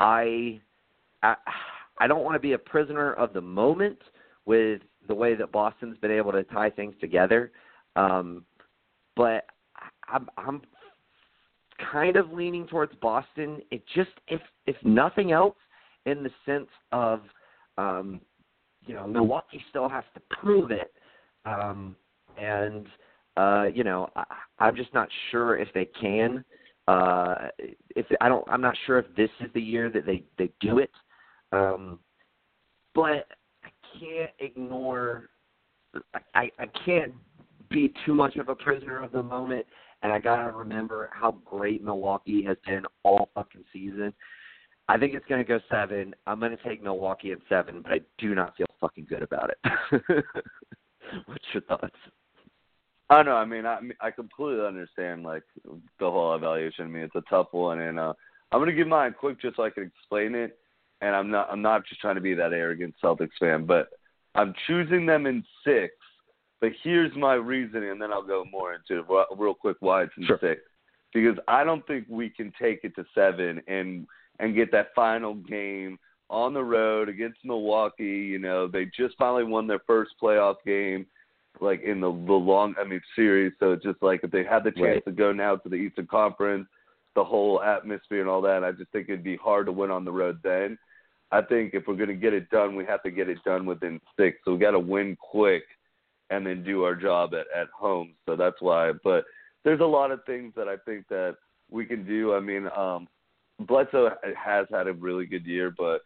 I 0.00 0.60
I, 1.22 1.36
I 1.98 2.06
don't 2.06 2.24
want 2.24 2.34
to 2.34 2.40
be 2.40 2.54
a 2.54 2.58
prisoner 2.58 3.12
of 3.12 3.32
the 3.32 3.40
moment 3.40 3.98
with 4.44 4.80
the 5.06 5.14
way 5.14 5.34
that 5.34 5.52
Boston's 5.52 5.98
been 5.98 6.10
able 6.10 6.32
to 6.32 6.42
tie 6.44 6.70
things 6.70 6.94
together. 7.00 7.52
Um, 7.96 8.44
but 9.14 9.46
I'm 10.08 10.28
I'm 10.36 10.62
kind 11.92 12.16
of 12.16 12.32
leaning 12.32 12.66
towards 12.66 12.94
Boston. 12.96 13.60
It 13.70 13.84
just 13.94 14.10
if 14.26 14.40
if 14.66 14.76
nothing 14.82 15.30
else 15.32 15.56
in 16.06 16.22
the 16.24 16.30
sense 16.44 16.70
of 16.92 17.20
um, 17.78 18.20
you 18.86 18.94
know, 18.94 19.06
Milwaukee 19.06 19.62
still 19.70 19.88
has 19.88 20.04
to 20.14 20.20
prove 20.30 20.70
it. 20.70 20.92
Um, 21.44 21.96
and 22.38 22.86
uh, 23.36 23.64
you 23.72 23.84
know, 23.84 24.08
I, 24.16 24.24
I'm 24.58 24.76
just 24.76 24.92
not 24.94 25.08
sure 25.30 25.58
if 25.58 25.68
they 25.74 25.86
can. 26.00 26.44
Uh, 26.88 27.48
if 27.94 28.06
I 28.20 28.28
don't, 28.28 28.48
I'm 28.48 28.60
not 28.60 28.76
sure 28.86 28.98
if 28.98 29.06
this 29.16 29.30
is 29.40 29.50
the 29.54 29.60
year 29.60 29.90
that 29.90 30.06
they 30.06 30.22
they 30.38 30.50
do 30.60 30.78
it. 30.78 30.90
Um, 31.52 31.98
but 32.94 33.28
I 33.64 33.70
can't 33.98 34.30
ignore. 34.38 35.30
I 36.34 36.50
I 36.58 36.66
can't 36.84 37.12
be 37.68 37.92
too 38.04 38.14
much 38.14 38.36
of 38.36 38.48
a 38.48 38.54
prisoner 38.54 39.02
of 39.02 39.12
the 39.12 39.22
moment, 39.22 39.66
and 40.02 40.12
I 40.12 40.18
gotta 40.18 40.52
remember 40.52 41.10
how 41.12 41.32
great 41.44 41.82
Milwaukee 41.82 42.44
has 42.44 42.56
been 42.64 42.84
all 43.02 43.30
fucking 43.34 43.64
season. 43.72 44.12
I 44.88 44.96
think 44.98 45.14
it's 45.14 45.26
going 45.26 45.40
to 45.40 45.48
go 45.48 45.58
seven. 45.68 46.14
I'm 46.26 46.38
going 46.38 46.56
to 46.56 46.62
take 46.62 46.82
Milwaukee 46.82 47.32
at 47.32 47.38
seven, 47.48 47.82
but 47.82 47.92
I 47.92 48.00
do 48.18 48.34
not 48.34 48.56
feel 48.56 48.65
fucking 48.80 49.06
good 49.08 49.22
about 49.22 49.50
it. 49.50 50.04
What's 51.26 51.44
your 51.52 51.62
thoughts? 51.62 51.96
I 53.08 53.16
don't 53.16 53.26
know. 53.26 53.36
I 53.36 53.44
mean, 53.44 53.66
I 53.66 53.78
I 54.00 54.10
completely 54.10 54.66
understand 54.66 55.22
like 55.22 55.44
the 55.64 56.10
whole 56.10 56.34
evaluation. 56.34 56.86
I 56.86 56.88
mean, 56.88 57.02
it's 57.02 57.14
a 57.14 57.22
tough 57.30 57.48
one, 57.52 57.80
and 57.80 57.98
uh, 57.98 58.12
I'm 58.50 58.60
gonna 58.60 58.72
give 58.72 58.88
mine 58.88 59.14
quick 59.18 59.40
just 59.40 59.56
so 59.56 59.64
I 59.64 59.70
can 59.70 59.84
explain 59.84 60.34
it. 60.34 60.58
And 61.00 61.14
I'm 61.14 61.30
not 61.30 61.48
I'm 61.50 61.62
not 61.62 61.86
just 61.86 62.00
trying 62.00 62.16
to 62.16 62.20
be 62.20 62.34
that 62.34 62.52
arrogant 62.52 62.94
Celtics 63.02 63.28
fan, 63.38 63.64
but 63.64 63.88
I'm 64.34 64.54
choosing 64.66 65.06
them 65.06 65.26
in 65.26 65.44
six. 65.64 65.94
But 66.60 66.72
here's 66.82 67.14
my 67.14 67.34
reasoning, 67.34 67.90
and 67.90 68.00
then 68.00 68.12
I'll 68.12 68.26
go 68.26 68.44
more 68.50 68.74
into 68.74 69.00
it 69.00 69.26
real 69.38 69.54
quick 69.54 69.76
why 69.80 70.04
it's 70.04 70.12
in 70.16 70.26
sure. 70.26 70.38
six. 70.40 70.62
Because 71.12 71.38
I 71.46 71.64
don't 71.64 71.86
think 71.86 72.06
we 72.08 72.28
can 72.28 72.52
take 72.60 72.80
it 72.82 72.96
to 72.96 73.04
seven 73.14 73.62
and 73.68 74.06
and 74.40 74.54
get 74.54 74.72
that 74.72 74.88
final 74.94 75.34
game 75.34 75.98
on 76.28 76.54
the 76.54 76.62
road 76.62 77.08
against 77.08 77.38
Milwaukee. 77.44 78.04
You 78.04 78.38
know, 78.38 78.66
they 78.68 78.86
just 78.86 79.16
finally 79.18 79.44
won 79.44 79.66
their 79.66 79.80
first 79.86 80.12
playoff 80.22 80.56
game, 80.64 81.06
like 81.60 81.82
in 81.82 82.00
the 82.00 82.10
the 82.10 82.32
long 82.32 82.74
I 82.80 82.84
mean 82.84 83.00
series. 83.14 83.52
So 83.60 83.72
it's 83.72 83.84
just 83.84 84.02
like 84.02 84.20
if 84.22 84.30
they 84.30 84.44
had 84.44 84.64
the 84.64 84.72
chance 84.72 84.82
Right. 84.82 85.04
to 85.04 85.12
go 85.12 85.32
now 85.32 85.56
to 85.56 85.68
the 85.68 85.76
Eastern 85.76 86.06
Conference, 86.06 86.66
the 87.14 87.24
whole 87.24 87.62
atmosphere 87.62 88.20
and 88.20 88.28
all 88.28 88.42
that, 88.42 88.64
I 88.64 88.72
just 88.72 88.90
think 88.92 89.08
it'd 89.08 89.24
be 89.24 89.36
hard 89.36 89.66
to 89.66 89.72
win 89.72 89.90
on 89.90 90.04
the 90.04 90.12
road 90.12 90.38
then. 90.42 90.78
I 91.32 91.42
think 91.42 91.74
if 91.74 91.88
we're 91.88 91.96
going 91.96 92.08
to 92.08 92.14
get 92.14 92.34
it 92.34 92.48
done, 92.50 92.76
we 92.76 92.84
have 92.84 93.02
to 93.02 93.10
get 93.10 93.28
it 93.28 93.42
done 93.44 93.66
within 93.66 94.00
six. 94.16 94.38
So 94.44 94.52
we 94.52 94.58
got 94.58 94.72
to 94.72 94.78
win 94.78 95.16
quick 95.20 95.64
and 96.30 96.46
then 96.46 96.62
do 96.62 96.84
our 96.84 96.94
job 96.94 97.34
at 97.34 97.46
at 97.58 97.68
home. 97.76 98.14
So 98.26 98.36
that's 98.36 98.60
why. 98.60 98.92
But 99.02 99.24
there's 99.64 99.80
a 99.80 99.84
lot 99.84 100.12
of 100.12 100.20
things 100.24 100.52
that 100.56 100.68
I 100.68 100.76
think 100.84 101.08
that 101.08 101.36
we 101.70 101.84
can 101.84 102.06
do. 102.06 102.34
I 102.34 102.40
mean, 102.40 102.68
um, 102.76 103.08
Bledsoe 103.60 104.10
has 104.36 104.66
had 104.70 104.86
a 104.86 104.92
really 104.92 105.26
good 105.26 105.46
year, 105.46 105.74
but 105.76 106.02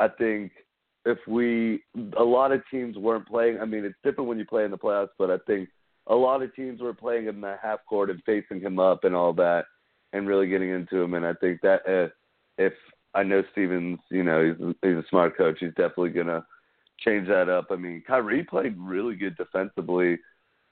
I 0.00 0.08
think 0.08 0.52
if 1.04 1.18
we 1.28 1.82
a 2.16 2.24
lot 2.24 2.52
of 2.52 2.62
teams 2.70 2.96
weren't 2.96 3.28
playing. 3.28 3.60
I 3.60 3.66
mean, 3.66 3.84
it's 3.84 3.94
different 4.02 4.28
when 4.28 4.38
you 4.38 4.46
play 4.46 4.64
in 4.64 4.70
the 4.70 4.78
playoffs, 4.78 5.10
but 5.18 5.30
I 5.30 5.38
think 5.46 5.68
a 6.06 6.14
lot 6.14 6.42
of 6.42 6.54
teams 6.54 6.80
were 6.80 6.94
playing 6.94 7.26
in 7.28 7.40
the 7.40 7.56
half 7.62 7.80
court 7.88 8.10
and 8.10 8.22
facing 8.24 8.60
him 8.60 8.78
up 8.78 9.04
and 9.04 9.14
all 9.14 9.32
that, 9.34 9.66
and 10.12 10.26
really 10.26 10.48
getting 10.48 10.70
into 10.70 11.00
him. 11.00 11.14
And 11.14 11.24
I 11.24 11.34
think 11.34 11.60
that 11.60 11.86
uh, 11.86 12.08
if 12.58 12.72
I 13.14 13.22
know 13.22 13.42
Stevens, 13.52 13.98
you 14.10 14.24
know, 14.24 14.42
he's 14.44 14.74
he's 14.82 15.04
a 15.04 15.08
smart 15.10 15.36
coach. 15.36 15.58
He's 15.60 15.70
definitely 15.70 16.10
gonna 16.10 16.44
change 17.04 17.28
that 17.28 17.48
up. 17.48 17.66
I 17.70 17.76
mean, 17.76 18.02
Kyrie 18.06 18.44
played 18.44 18.76
really 18.78 19.16
good 19.16 19.36
defensively 19.36 20.18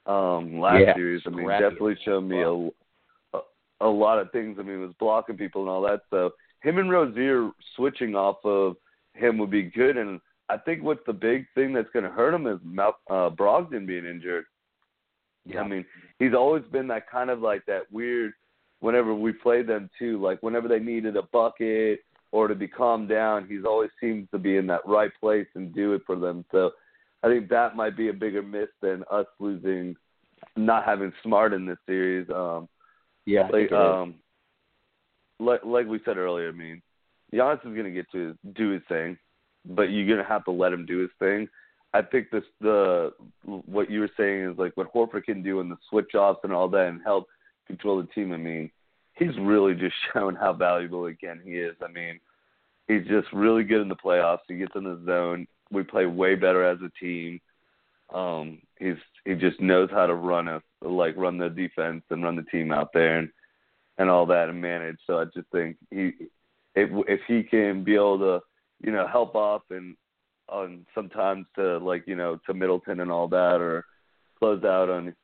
um 0.05 0.59
last 0.59 0.79
Yeah, 0.79 0.95
series. 0.95 1.21
I 1.27 1.29
mean, 1.29 1.47
definitely 1.47 1.97
showed 2.03 2.21
me 2.21 2.41
a, 2.41 2.51
a 3.37 3.41
a 3.81 3.87
lot 3.87 4.19
of 4.19 4.31
things. 4.31 4.57
I 4.59 4.63
mean, 4.63 4.79
he 4.79 4.85
was 4.85 4.95
blocking 4.99 5.37
people 5.37 5.61
and 5.61 5.69
all 5.69 5.81
that. 5.83 6.01
So 6.09 6.31
him 6.61 6.77
and 6.77 6.89
Rozier 6.89 7.51
switching 7.75 8.15
off 8.15 8.37
of 8.43 8.75
him 9.19 9.37
would 9.37 9.51
be 9.51 9.63
good. 9.63 9.97
And 9.97 10.19
I 10.49 10.57
think 10.57 10.83
what's 10.83 11.05
the 11.05 11.13
big 11.13 11.45
thing 11.55 11.73
that's 11.73 11.89
going 11.91 12.05
to 12.05 12.11
hurt 12.11 12.33
him 12.33 12.47
is 12.47 12.59
Mal- 12.63 12.99
uh, 13.09 13.29
Brogdon 13.29 13.85
being 13.85 14.05
injured. 14.05 14.45
Yeah. 15.45 15.61
I 15.61 15.67
mean, 15.67 15.85
he's 16.19 16.33
always 16.33 16.63
been 16.71 16.87
that 16.87 17.09
kind 17.09 17.29
of 17.29 17.39
like 17.39 17.65
that 17.65 17.91
weird. 17.91 18.33
Whenever 18.81 19.13
we 19.13 19.33
played 19.33 19.67
them 19.67 19.89
too, 19.99 20.21
like 20.21 20.41
whenever 20.41 20.67
they 20.67 20.79
needed 20.79 21.17
a 21.17 21.23
bucket 21.33 21.99
or 22.31 22.47
to 22.47 22.55
be 22.55 22.67
calmed 22.67 23.09
down, 23.09 23.47
he's 23.47 23.65
always 23.65 23.89
seems 23.99 24.27
to 24.31 24.37
be 24.37 24.57
in 24.57 24.67
that 24.67 24.85
right 24.85 25.11
place 25.19 25.47
and 25.55 25.73
do 25.73 25.93
it 25.93 26.01
for 26.05 26.15
them. 26.15 26.45
So 26.51 26.71
I 27.23 27.27
think 27.27 27.49
that 27.49 27.75
might 27.75 27.97
be 27.97 28.09
a 28.09 28.13
bigger 28.13 28.41
miss 28.41 28.69
than 28.81 29.03
us 29.11 29.25
losing, 29.39 29.95
not 30.55 30.85
having 30.85 31.11
Smart 31.23 31.53
in 31.53 31.65
this 31.65 31.77
series. 31.85 32.29
Um, 32.29 32.69
Yeah. 33.25 33.43
Like 33.43 33.51
think 33.51 33.71
it 33.71 33.75
is. 33.75 33.79
um, 33.79 34.15
like 35.39 35.61
like 35.65 35.87
we 35.87 35.99
said 36.05 36.17
earlier, 36.17 36.49
I 36.49 36.51
mean, 36.53 36.81
Giannis 37.33 37.65
is 37.65 37.75
gonna 37.75 37.91
get 37.91 38.11
to 38.11 38.37
do 38.53 38.69
his 38.69 38.81
thing, 38.87 39.17
but 39.65 39.89
you're 39.89 40.07
gonna 40.07 40.27
have 40.27 40.45
to 40.45 40.51
let 40.51 40.73
him 40.73 40.85
do 40.85 40.99
his 40.99 41.11
thing. 41.19 41.47
I 41.93 42.01
think 42.01 42.29
this 42.29 42.43
the 42.61 43.13
what 43.45 43.89
you 43.89 44.01
were 44.01 44.11
saying 44.15 44.51
is 44.51 44.57
like 44.57 44.75
what 44.75 44.93
Horford 44.93 45.23
can 45.23 45.41
do 45.41 45.59
in 45.59 45.69
the 45.69 45.77
switch 45.89 46.13
offs 46.15 46.41
and 46.43 46.53
all 46.53 46.69
that 46.69 46.87
and 46.87 47.01
help 47.03 47.27
control 47.67 48.01
the 48.01 48.07
team. 48.07 48.31
I 48.31 48.37
mean, 48.37 48.69
he's 49.15 49.37
really 49.39 49.73
just 49.73 49.95
shown 50.13 50.35
how 50.35 50.53
valuable 50.53 51.05
again 51.05 51.41
he 51.43 51.51
is. 51.51 51.75
I 51.83 51.91
mean, 51.91 52.19
he's 52.87 53.07
just 53.07 53.31
really 53.33 53.63
good 53.63 53.81
in 53.81 53.89
the 53.89 53.95
playoffs. 53.95 54.39
He 54.47 54.57
gets 54.57 54.75
in 54.75 54.83
the 54.83 55.01
zone. 55.05 55.47
We 55.71 55.83
play 55.83 56.05
way 56.05 56.35
better 56.35 56.63
as 56.63 56.79
a 56.81 56.91
team. 56.99 57.39
Um, 58.13 58.59
he's 58.79 58.95
he 59.25 59.35
just 59.35 59.59
knows 59.59 59.89
how 59.91 60.07
to 60.07 60.15
run 60.15 60.47
a 60.47 60.61
like 60.81 61.15
run 61.17 61.37
the 61.37 61.49
defense 61.49 62.03
and 62.09 62.23
run 62.23 62.35
the 62.35 62.43
team 62.43 62.71
out 62.71 62.89
there 62.93 63.19
and 63.19 63.29
and 63.97 64.09
all 64.09 64.25
that 64.27 64.49
and 64.49 64.61
manage. 64.61 64.97
So 65.05 65.19
I 65.19 65.25
just 65.25 65.47
think 65.51 65.77
he 65.91 66.11
if 66.79 66.89
if 67.07 67.19
he 67.27 67.43
can 67.43 67.83
be 67.83 67.95
able 67.95 68.19
to 68.19 68.39
you 68.85 68.91
know 68.91 69.07
help 69.07 69.35
off 69.35 69.63
and 69.69 69.95
on 70.47 70.85
sometimes 70.95 71.45
to 71.55 71.77
like 71.77 72.03
you 72.07 72.15
know 72.15 72.39
to 72.45 72.53
Middleton 72.53 73.01
and 73.01 73.11
all 73.11 73.27
that 73.27 73.61
or 73.61 73.85
close 74.37 74.63
out 74.63 74.89
on 74.89 75.15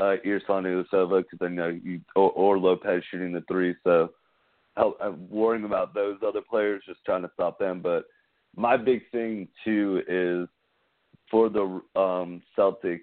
uh 0.00 0.16
Ersan 0.26 0.64
Ilyasova 0.64 1.22
because 1.22 1.38
I 1.40 1.48
know 1.48 1.68
you 1.68 2.00
or, 2.16 2.30
or 2.32 2.58
Lopez 2.58 3.02
shooting 3.10 3.32
the 3.32 3.42
three. 3.48 3.74
So 3.84 4.10
help, 4.76 4.98
I'm 5.00 5.28
worrying 5.30 5.64
about 5.64 5.94
those 5.94 6.18
other 6.26 6.40
players, 6.40 6.82
just 6.86 7.04
trying 7.04 7.22
to 7.22 7.30
stop 7.34 7.58
them. 7.58 7.80
But 7.80 8.04
my 8.56 8.76
big 8.76 9.02
thing 9.10 9.48
too 9.64 10.02
is 10.08 10.48
for 11.30 11.48
the 11.48 11.80
um 11.98 12.42
Celtics, 12.58 13.00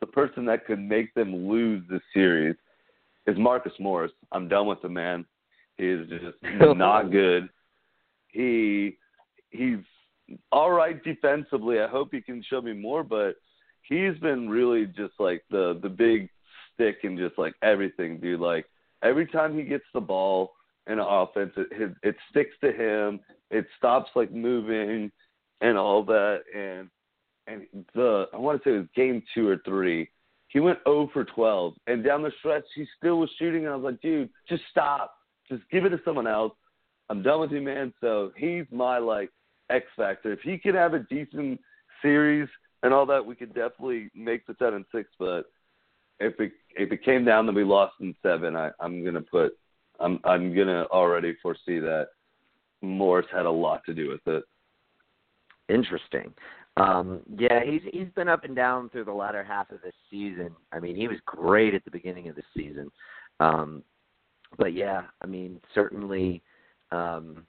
the 0.00 0.06
person 0.06 0.44
that 0.46 0.66
could 0.66 0.80
make 0.80 1.14
them 1.14 1.48
lose 1.48 1.82
the 1.88 2.00
series 2.12 2.56
is 3.26 3.38
Marcus 3.38 3.72
Morris. 3.78 4.12
I'm 4.32 4.48
done 4.48 4.66
with 4.66 4.82
the 4.82 4.88
man. 4.88 5.24
He 5.76 5.88
is 5.88 6.08
just 6.08 6.38
not 6.76 7.10
good. 7.10 7.48
He 8.28 8.96
he's 9.50 9.78
all 10.52 10.70
right 10.70 11.02
defensively. 11.02 11.80
I 11.80 11.88
hope 11.88 12.08
he 12.12 12.20
can 12.20 12.42
show 12.42 12.60
me 12.60 12.72
more, 12.72 13.04
but 13.04 13.36
he's 13.82 14.18
been 14.18 14.48
really 14.48 14.86
just 14.86 15.14
like 15.18 15.42
the 15.50 15.78
the 15.82 15.88
big 15.88 16.28
stick 16.72 16.98
and 17.04 17.18
just 17.18 17.38
like 17.38 17.54
everything, 17.62 18.18
dude. 18.20 18.40
Like 18.40 18.66
every 19.02 19.26
time 19.26 19.56
he 19.56 19.64
gets 19.64 19.84
the 19.92 20.00
ball 20.00 20.52
in 20.86 20.94
an 20.94 21.06
offense, 21.08 21.52
it 21.56 21.68
it, 21.70 21.94
it 22.02 22.16
sticks 22.30 22.54
to 22.62 22.72
him. 22.72 23.20
It 23.50 23.66
stops 23.78 24.10
like 24.14 24.32
moving 24.32 25.10
and 25.60 25.78
all 25.78 26.04
that. 26.04 26.40
And 26.54 26.88
and 27.46 27.66
the 27.94 28.26
I 28.32 28.36
want 28.36 28.62
to 28.62 28.68
say 28.68 28.74
it 28.74 28.78
was 28.78 28.88
game 28.94 29.22
two 29.34 29.48
or 29.48 29.60
three. 29.64 30.08
He 30.48 30.60
went 30.60 30.78
0 30.86 31.10
for 31.12 31.24
12, 31.24 31.74
and 31.88 32.04
down 32.04 32.22
the 32.22 32.30
stretch 32.38 32.62
he 32.76 32.86
still 32.96 33.18
was 33.18 33.30
shooting. 33.40 33.64
And 33.64 33.72
I 33.72 33.76
was 33.76 33.84
like, 33.84 34.00
dude, 34.00 34.30
just 34.48 34.62
stop, 34.70 35.12
just 35.48 35.62
give 35.70 35.84
it 35.84 35.90
to 35.90 36.00
someone 36.04 36.26
else. 36.26 36.52
I'm 37.10 37.22
done 37.22 37.40
with 37.40 37.52
you, 37.52 37.60
man. 37.60 37.92
So 38.00 38.32
he's 38.36 38.64
my 38.70 38.98
like 38.98 39.30
X 39.70 39.86
factor. 39.96 40.32
If 40.32 40.40
he 40.40 40.58
could 40.58 40.74
have 40.74 40.94
a 40.94 41.00
decent 41.00 41.60
series 42.02 42.48
and 42.82 42.92
all 42.92 43.06
that, 43.06 43.24
we 43.24 43.34
could 43.34 43.54
definitely 43.54 44.10
make 44.14 44.46
the 44.46 44.56
seven 44.58 44.84
six. 44.92 45.08
But 45.18 45.44
if 46.20 46.38
it 46.40 46.52
if 46.76 46.92
it 46.92 47.04
came 47.04 47.24
down 47.24 47.46
that 47.46 47.54
we 47.54 47.64
lost 47.64 47.94
in 48.00 48.14
seven, 48.22 48.56
I, 48.56 48.70
I'm 48.80 49.04
gonna 49.04 49.20
put 49.20 49.52
I'm 50.00 50.18
I'm 50.24 50.54
gonna 50.54 50.84
already 50.90 51.36
foresee 51.42 51.78
that 51.80 52.08
Morris 52.82 53.26
had 53.32 53.46
a 53.46 53.50
lot 53.50 53.84
to 53.86 53.94
do 53.94 54.08
with 54.10 54.26
it. 54.26 54.44
Interesting. 55.68 56.32
Um, 56.76 57.20
yeah, 57.38 57.60
he's 57.64 57.82
he's 57.92 58.08
been 58.16 58.28
up 58.28 58.44
and 58.44 58.56
down 58.56 58.90
through 58.90 59.04
the 59.04 59.12
latter 59.12 59.44
half 59.44 59.70
of 59.70 59.80
this 59.82 59.94
season. 60.10 60.50
I 60.72 60.80
mean, 60.80 60.96
he 60.96 61.08
was 61.08 61.18
great 61.24 61.74
at 61.74 61.84
the 61.84 61.90
beginning 61.90 62.28
of 62.28 62.36
the 62.36 62.42
season, 62.56 62.90
um, 63.40 63.82
but 64.58 64.72
yeah, 64.72 65.02
I 65.20 65.26
mean, 65.26 65.60
certainly, 65.74 66.42
um, 66.90 67.46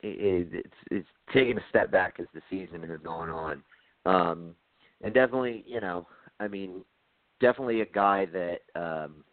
it, 0.00 0.50
it's 0.52 0.74
it's 0.90 1.08
taking 1.32 1.58
a 1.58 1.64
step 1.70 1.90
back 1.90 2.16
as 2.18 2.26
the 2.34 2.42
season 2.50 2.82
has 2.88 3.00
gone 3.02 3.30
on, 3.30 3.62
um, 4.06 4.54
and 5.02 5.12
definitely, 5.14 5.64
you 5.66 5.80
know, 5.80 6.06
I 6.40 6.48
mean, 6.48 6.82
definitely 7.40 7.80
a 7.80 7.86
guy 7.86 8.26
that 8.26 8.60
um, 8.74 9.24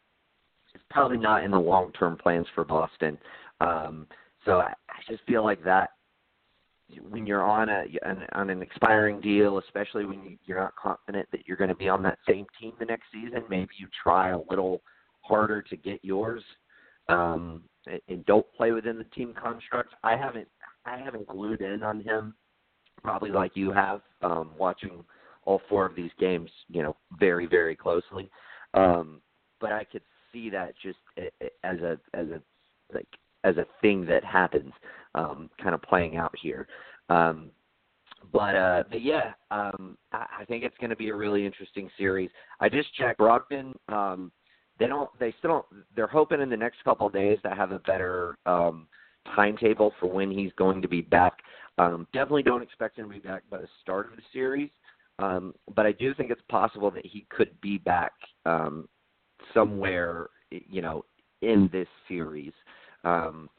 is 0.74 0.82
probably 0.90 1.18
not 1.18 1.44
in 1.44 1.52
the 1.52 1.60
long 1.60 1.92
term 1.94 2.18
plans 2.18 2.48
for 2.56 2.64
Boston. 2.64 3.18
Um, 3.62 4.08
so 4.44 4.60
I, 4.60 4.74
I 4.90 5.12
just 5.12 5.24
feel 5.26 5.44
like 5.44 5.64
that 5.64 5.90
when 7.10 7.26
you're 7.26 7.44
on 7.44 7.70
a 7.70 7.86
an, 8.04 8.26
on 8.34 8.50
an 8.50 8.62
expiring 8.62 9.20
deal, 9.20 9.58
especially 9.60 10.06
when 10.06 10.24
you, 10.24 10.38
you're 10.46 10.60
not 10.60 10.76
confident 10.76 11.28
that 11.32 11.48
you're 11.48 11.58
going 11.58 11.70
to 11.70 11.76
be 11.76 11.90
on 11.90 12.04
that 12.04 12.20
same 12.28 12.46
team 12.60 12.74
the 12.80 12.86
next 12.86 13.06
season, 13.12 13.44
maybe 13.50 13.70
you 13.78 13.88
try 14.04 14.30
a 14.30 14.40
little 14.50 14.82
harder 15.22 15.62
to 15.64 15.76
get 15.76 16.04
yours, 16.04 16.44
um, 17.10 17.64
and, 17.88 18.02
and 18.08 18.26
don't 18.26 18.46
play 18.56 18.72
within 18.72 18.98
the 18.98 19.04
team 19.06 19.34
construct. 19.42 19.94
I 20.04 20.16
haven't 20.16 20.48
I 20.86 20.98
haven't 20.98 21.28
glued 21.28 21.62
in 21.62 21.84
on 21.84 22.02
him, 22.02 22.36
probably 23.04 23.32
like 23.32 23.52
you 23.56 23.72
have, 23.72 24.02
um, 24.22 24.52
watching 24.58 25.04
all 25.46 25.62
four 25.70 25.86
of 25.86 25.96
these 25.96 26.12
games, 26.20 26.50
you 26.70 26.84
know, 26.84 26.96
very 27.20 27.46
very 27.46 27.76
closely. 27.76 28.30
Um, 28.74 29.22
but 29.60 29.72
I 29.72 29.84
could 29.84 30.02
see 30.32 30.50
that 30.50 30.74
just 30.82 31.00
a- 31.18 31.32
a- 31.42 31.66
as 31.66 31.80
a 31.82 32.00
as 32.14 32.28
a 32.30 32.42
like 32.94 33.08
as 33.44 33.58
a 33.58 33.66
thing 33.82 34.06
that 34.08 34.24
happens, 34.24 34.74
um, 35.14 35.50
kind 35.62 35.76
of 35.76 35.82
playing 35.84 36.18
out 36.18 36.36
here. 36.42 36.68
Um, 37.10 37.52
but 38.32 38.56
uh, 38.56 38.84
but 38.90 39.02
yeah, 39.02 39.34
um, 39.52 39.98
I, 40.12 40.26
I 40.42 40.46
think 40.46 40.64
it's 40.64 40.78
going 40.80 40.90
to 40.90 40.96
be 40.96 41.10
a 41.10 41.16
really 41.16 41.46
interesting 41.46 41.90
series. 41.98 42.30
I 42.60 42.70
just 42.70 42.94
checked 42.96 43.20
Brogdon. 43.20 43.74
Um, 43.90 44.32
they 44.80 44.88
don't. 44.88 45.10
They 45.20 45.34
still 45.40 45.50
don't. 45.52 45.66
They're 45.96 46.08
hoping 46.08 46.42
in 46.42 46.50
the 46.50 46.58
next 46.58 46.84
couple 46.84 47.08
of 47.08 47.14
days 47.14 47.38
to 47.44 47.50
have 47.50 47.72
a 47.72 47.80
better 47.80 48.38
um, 48.46 48.88
timetable 49.36 49.94
for 50.00 50.08
when 50.08 50.32
he's 50.32 50.52
going 50.58 50.82
to 50.82 50.88
be 50.88 51.02
back. 51.02 51.34
Um, 51.78 52.08
definitely 52.14 52.44
don't 52.44 52.62
expect 52.62 52.98
him 52.98 53.08
to 53.08 53.14
be 53.14 53.20
back 53.20 53.44
by 53.50 53.58
the 53.58 53.68
start 53.82 54.12
of 54.12 54.18
the 54.18 54.24
series. 54.32 54.70
Um, 55.20 55.54
but 55.76 55.86
I 55.86 55.94
do 55.94 56.14
think 56.14 56.30
it's 56.30 56.42
possible 56.50 56.92
that 56.92 57.06
he 57.06 57.26
could 57.30 57.60
be 57.62 57.78
back 57.78 58.12
um, 58.46 58.88
somewhere, 59.54 60.28
you 60.52 60.82
know, 60.82 61.06
in 61.42 61.70
this 61.72 61.88
series. 62.08 62.52
Um, 63.04 63.50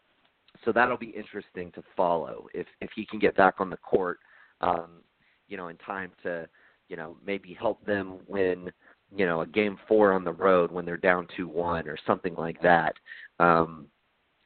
so 0.65 0.73
that'll 0.73 0.99
be 0.99 1.15
interesting 1.17 1.71
to 1.73 1.83
follow 1.97 2.47
if 2.55 2.67
if 2.81 2.91
he 2.95 3.07
can 3.07 3.19
get 3.19 3.37
back 3.37 3.55
on 3.59 3.71
the 3.71 3.77
court, 3.79 4.19
um, 4.61 5.03
you 5.49 5.57
know, 5.57 5.69
in 5.69 5.77
time 5.79 6.13
to, 6.23 6.49
you 6.89 6.97
know, 6.97 7.17
maybe 7.25 7.55
help 7.59 7.85
them 7.87 8.19
win, 8.27 8.71
you 9.15 9.27
know, 9.27 9.43
a 9.43 9.47
game 9.47 9.79
four 9.87 10.13
on 10.13 10.25
the 10.25 10.33
road 10.33 10.71
when 10.71 10.85
they're 10.85 10.97
down 10.97 11.27
two 11.37 11.49
one 11.49 11.89
or 11.89 11.97
something 12.07 12.35
like 12.35 12.61
that. 12.63 12.95
Um, 13.39 13.87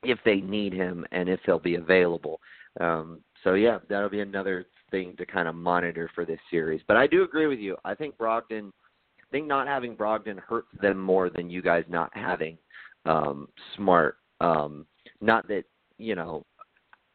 if 0.02 0.18
they 0.24 0.36
need 0.36 0.72
him 0.72 1.06
and 1.12 1.28
if 1.28 1.40
he'll 1.44 1.58
be 1.58 1.74
available. 1.74 2.40
Um, 2.80 3.20
so 3.44 3.54
yeah, 3.54 3.78
that'll 3.88 4.08
be 4.08 4.20
another 4.20 4.66
thing 4.90 5.14
to 5.18 5.26
kind 5.26 5.48
of 5.48 5.54
monitor 5.54 6.10
for 6.14 6.24
this 6.24 6.40
series. 6.50 6.80
But 6.86 6.96
I 6.96 7.06
do 7.06 7.22
agree 7.22 7.46
with 7.46 7.58
you. 7.58 7.76
I 7.84 7.94
think 7.94 8.16
Brogdon, 8.16 8.68
I 8.68 9.26
think 9.30 9.46
not 9.46 9.66
having 9.66 9.96
Brogdon 9.96 10.38
hurts 10.38 10.68
them 10.80 10.98
more 10.98 11.30
than 11.30 11.50
you 11.50 11.62
guys 11.62 11.84
not 11.88 12.10
having 12.14 12.56
um, 13.04 13.48
Smart. 13.76 14.16
Um, 14.40 14.86
not 15.20 15.46
that 15.48 15.64
you 15.98 16.14
know, 16.14 16.44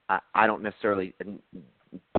I, 0.09 0.19
I 0.33 0.47
don't 0.47 0.61
necessarily 0.61 1.15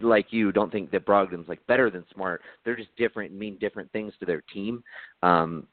like 0.03 0.27
you 0.31 0.53
don't 0.53 0.73
think 0.73 0.91
that 0.91 1.07
Brogdon's 1.07 1.49
like 1.49 1.67
better 1.67 1.91
than 1.91 2.05
Smart. 2.13 2.43
They're 2.65 2.77
just 2.77 2.95
different 2.97 3.31
and 3.31 3.41
mean 3.41 3.59
different 3.59 3.91
things 3.93 4.13
to 4.21 4.27
their 4.27 4.43
team. 4.53 4.83
Um, 5.23 5.67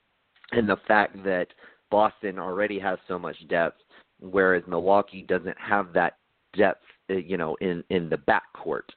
and 0.51 0.67
the 0.67 0.77
fact 0.87 1.23
that 1.23 1.47
Boston 1.89 2.39
already 2.39 2.79
has 2.79 2.97
so 3.07 3.19
much 3.19 3.35
depth, 3.47 3.77
whereas 4.19 4.63
Milwaukee 4.67 5.23
doesn't 5.27 5.57
have 5.57 5.93
that 5.93 6.17
depth, 6.57 6.83
uh, 7.09 7.15
you 7.15 7.37
know, 7.37 7.55
in 7.61 7.83
in 7.89 8.09
the 8.09 8.17
backcourt. 8.17 8.89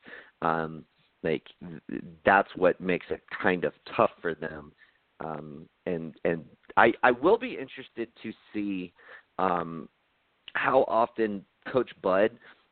Um, 0.42 0.84
like 1.22 1.44
that's 2.24 2.48
what 2.57 2.80
makes 2.80 3.07
it 3.11 3.22
kind 3.42 3.64
of 3.64 3.72
tough 3.96 4.11
for 4.22 4.34
them. 4.34 4.72
Um, 5.20 5.68
and 5.86 6.14
and 6.24 6.44
I 6.76 6.92
I 7.02 7.11
will 7.11 7.38
be 7.38 7.59
interested 7.59 8.09
to 8.22 8.32
see 8.52 8.92
um, 9.38 9.88
how 10.54 10.84
often 10.88 11.44
Coach 11.70 11.90
Bud 12.02 12.30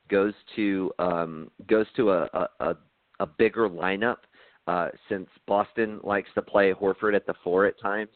goes 0.09 0.35
to 0.57 0.93
um, 0.99 1.51
goes 1.67 1.87
to 1.97 2.11
a, 2.11 2.49
a 2.61 2.77
a 3.21 3.27
bigger 3.27 3.69
lineup 3.69 4.19
uh, 4.67 4.89
since 5.09 5.29
Boston 5.47 6.01
likes 6.03 6.29
to 6.35 6.43
play 6.43 6.73
Horford 6.73 7.15
at 7.15 7.27
the 7.27 7.35
four 7.43 7.67
at 7.67 7.79
times 7.81 8.11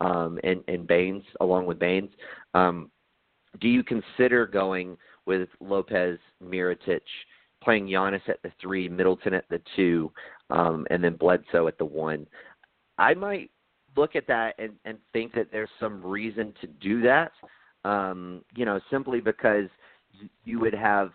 um, 0.00 0.38
and 0.44 0.62
and 0.68 0.86
Baynes 0.86 1.24
along 1.40 1.66
with 1.66 1.78
Baynes. 1.78 2.10
Um, 2.54 2.90
do 3.60 3.68
you 3.68 3.82
consider 3.82 4.46
going 4.46 4.96
with 5.26 5.48
Lopez, 5.60 6.18
Mirotic, 6.42 7.00
playing 7.62 7.86
Giannis 7.86 8.28
at 8.28 8.42
the 8.42 8.52
three, 8.60 8.88
Middleton 8.88 9.34
at 9.34 9.48
the 9.48 9.60
two, 9.76 10.10
um, 10.50 10.86
and 10.90 11.04
then 11.04 11.16
Bledsoe 11.16 11.68
at 11.68 11.78
the 11.78 11.84
one? 11.84 12.26
I 12.98 13.14
might 13.14 13.50
look 13.96 14.16
at 14.16 14.26
that 14.26 14.54
and, 14.58 14.72
and 14.84 14.98
think 15.12 15.34
that 15.34 15.48
there's 15.52 15.68
some 15.78 16.02
reason 16.02 16.54
to 16.60 16.66
do 16.66 17.02
that. 17.02 17.32
Um, 17.84 18.42
you 18.54 18.64
know, 18.64 18.80
simply 18.90 19.20
because 19.20 19.68
you 20.44 20.60
would 20.60 20.74
have 20.74 21.12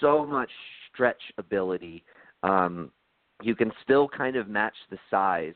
so 0.00 0.26
much 0.26 0.50
stretch 0.92 1.20
ability. 1.38 2.04
Um, 2.42 2.90
you 3.42 3.54
can 3.54 3.72
still 3.82 4.08
kind 4.08 4.36
of 4.36 4.48
match 4.48 4.74
the 4.90 4.98
size, 5.10 5.54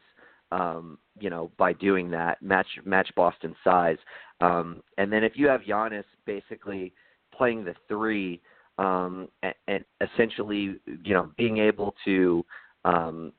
um, 0.52 0.98
you 1.18 1.30
know, 1.30 1.50
by 1.58 1.72
doing 1.72 2.10
that, 2.10 2.42
match 2.42 2.66
match 2.84 3.10
Boston's 3.16 3.56
size. 3.62 3.98
Um, 4.40 4.82
and 4.98 5.12
then 5.12 5.24
if 5.24 5.32
you 5.36 5.48
have 5.48 5.62
Giannis 5.62 6.04
basically 6.26 6.92
playing 7.36 7.64
the 7.64 7.74
three 7.88 8.40
um, 8.78 9.28
and, 9.42 9.54
and 9.68 9.84
essentially, 10.00 10.76
you 11.04 11.14
know, 11.14 11.30
being 11.36 11.58
able 11.58 11.94
to 12.04 12.44
um, 12.84 13.32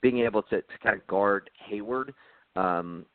being 0.00 0.20
able 0.20 0.42
to, 0.42 0.60
to 0.60 0.78
kind 0.82 0.96
of 0.96 1.06
guard 1.06 1.50
Hayward, 1.68 2.12
um, 2.56 3.06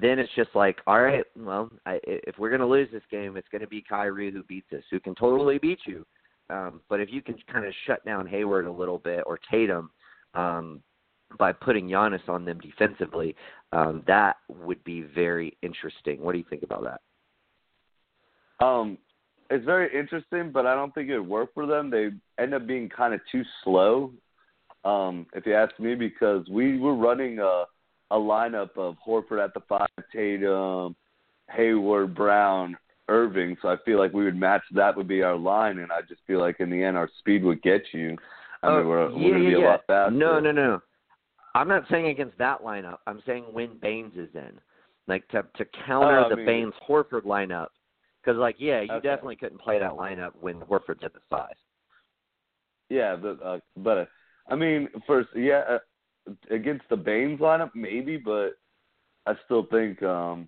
then 0.00 0.18
it's 0.18 0.32
just 0.34 0.50
like, 0.54 0.78
all 0.86 1.00
right, 1.00 1.24
well, 1.36 1.70
I, 1.86 2.00
if 2.04 2.38
we're 2.38 2.50
going 2.50 2.60
to 2.60 2.66
lose 2.66 2.88
this 2.92 3.02
game, 3.10 3.36
it's 3.36 3.48
going 3.50 3.62
to 3.62 3.68
be 3.68 3.82
Kyrie 3.82 4.32
who 4.32 4.42
beats 4.44 4.72
us, 4.72 4.82
who 4.90 5.00
can 5.00 5.14
totally 5.14 5.58
beat 5.58 5.80
you. 5.86 6.04
Um, 6.52 6.80
but 6.88 7.00
if 7.00 7.08
you 7.10 7.22
can 7.22 7.36
kind 7.50 7.64
of 7.64 7.72
shut 7.86 8.04
down 8.04 8.26
Hayward 8.26 8.66
a 8.66 8.72
little 8.72 8.98
bit 8.98 9.24
or 9.26 9.38
Tatum 9.50 9.90
um, 10.34 10.82
by 11.38 11.52
putting 11.52 11.88
Giannis 11.88 12.28
on 12.28 12.44
them 12.44 12.60
defensively, 12.60 13.34
um, 13.72 14.02
that 14.06 14.36
would 14.48 14.82
be 14.84 15.02
very 15.02 15.56
interesting. 15.62 16.20
What 16.20 16.32
do 16.32 16.38
you 16.38 16.44
think 16.48 16.62
about 16.62 16.84
that? 16.84 18.64
Um, 18.64 18.98
it's 19.50 19.64
very 19.64 19.98
interesting, 19.98 20.52
but 20.52 20.66
I 20.66 20.74
don't 20.74 20.94
think 20.94 21.08
it 21.08 21.18
would 21.18 21.28
work 21.28 21.54
for 21.54 21.66
them. 21.66 21.90
They 21.90 22.10
end 22.38 22.54
up 22.54 22.66
being 22.66 22.88
kind 22.88 23.14
of 23.14 23.20
too 23.30 23.42
slow, 23.64 24.12
um, 24.84 25.26
if 25.34 25.46
you 25.46 25.54
ask 25.54 25.78
me, 25.78 25.94
because 25.94 26.46
we 26.48 26.78
were 26.78 26.94
running 26.94 27.38
a 27.38 27.64
a 28.12 28.16
lineup 28.16 28.76
of 28.76 28.96
Horford 29.06 29.42
at 29.42 29.54
the 29.54 29.60
five, 29.66 29.88
Tatum, 30.14 30.94
Hayward, 31.48 32.14
Brown, 32.14 32.76
Irving. 33.08 33.56
So 33.62 33.68
I 33.68 33.76
feel 33.84 33.98
like 33.98 34.12
we 34.12 34.24
would 34.24 34.36
match 34.36 34.62
that 34.72 34.96
would 34.96 35.08
be 35.08 35.22
our 35.22 35.36
line, 35.36 35.78
and 35.78 35.90
I 35.92 36.00
just 36.02 36.20
feel 36.26 36.40
like 36.40 36.60
in 36.60 36.70
the 36.70 36.82
end 36.82 36.96
our 36.96 37.10
speed 37.18 37.44
would 37.44 37.62
get 37.62 37.82
you. 37.92 38.16
I 38.62 38.76
mean, 38.76 38.86
we're, 38.86 39.10
yeah, 39.10 39.16
we're 39.16 39.32
gonna 39.32 39.44
yeah, 39.44 39.50
be 39.50 39.54
a 39.54 39.58
yeah. 39.60 39.66
lot 39.68 39.80
faster. 39.86 40.10
No, 40.12 40.38
no, 40.40 40.52
no. 40.52 40.80
I'm 41.54 41.68
not 41.68 41.84
saying 41.90 42.06
against 42.06 42.38
that 42.38 42.62
lineup. 42.62 42.98
I'm 43.06 43.22
saying 43.26 43.44
when 43.50 43.76
Baynes 43.78 44.14
is 44.16 44.28
in, 44.34 44.52
like 45.08 45.26
to 45.28 45.44
to 45.56 45.64
counter 45.86 46.20
Oh, 46.24 46.28
the 46.30 46.36
mean- 46.36 46.46
Baynes 46.46 46.74
Horford 46.88 47.22
lineup. 47.24 47.68
Because 48.24 48.38
like 48.38 48.56
yeah, 48.58 48.80
you 48.82 48.92
Okay. 48.92 49.02
definitely 49.08 49.36
couldn't 49.36 49.60
play 49.60 49.80
that 49.80 49.92
lineup 49.92 50.30
when 50.40 50.60
Horford's 50.60 51.02
at 51.02 51.12
the 51.12 51.20
size. 51.28 51.48
Yeah, 52.88 53.16
but 53.16 53.42
uh, 53.42 53.58
but 53.78 53.98
uh, 53.98 54.04
I 54.48 54.54
mean, 54.54 54.88
first, 55.06 55.28
yeah, 55.34 55.62
uh, 55.68 55.78
against 56.50 56.88
the 56.88 56.96
Baynes 56.96 57.40
lineup, 57.40 57.70
maybe, 57.74 58.16
but 58.16 58.50
I 59.26 59.34
still 59.44 59.64
think 59.64 60.02
um 60.04 60.46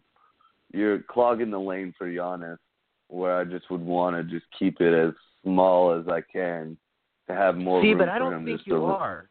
you're 0.75 1.01
clogging 1.01 1.51
the 1.51 1.59
lane 1.59 1.95
for 1.97 2.07
Giannis, 2.07 2.59
where 3.09 3.37
I 3.37 3.45
just 3.45 3.71
would 3.71 3.81
want 3.81 4.17
to 4.17 4.25
just 4.25 4.47
keep 4.59 4.81
it 4.81 4.93
as 4.93 5.15
small 5.43 5.93
as 5.99 6.09
I 6.09 6.21
can 6.21 6.77
to 7.29 7.35
have 7.35 7.57
more 7.57 7.83
See, 7.83 7.89
room 7.89 7.99
but 7.99 8.09
I 8.09 8.15
for 8.15 8.19
don't 8.19 8.35
him 8.35 8.45
think 8.45 8.63
you 8.65 8.75
to, 8.75 8.85
are. 8.87 9.29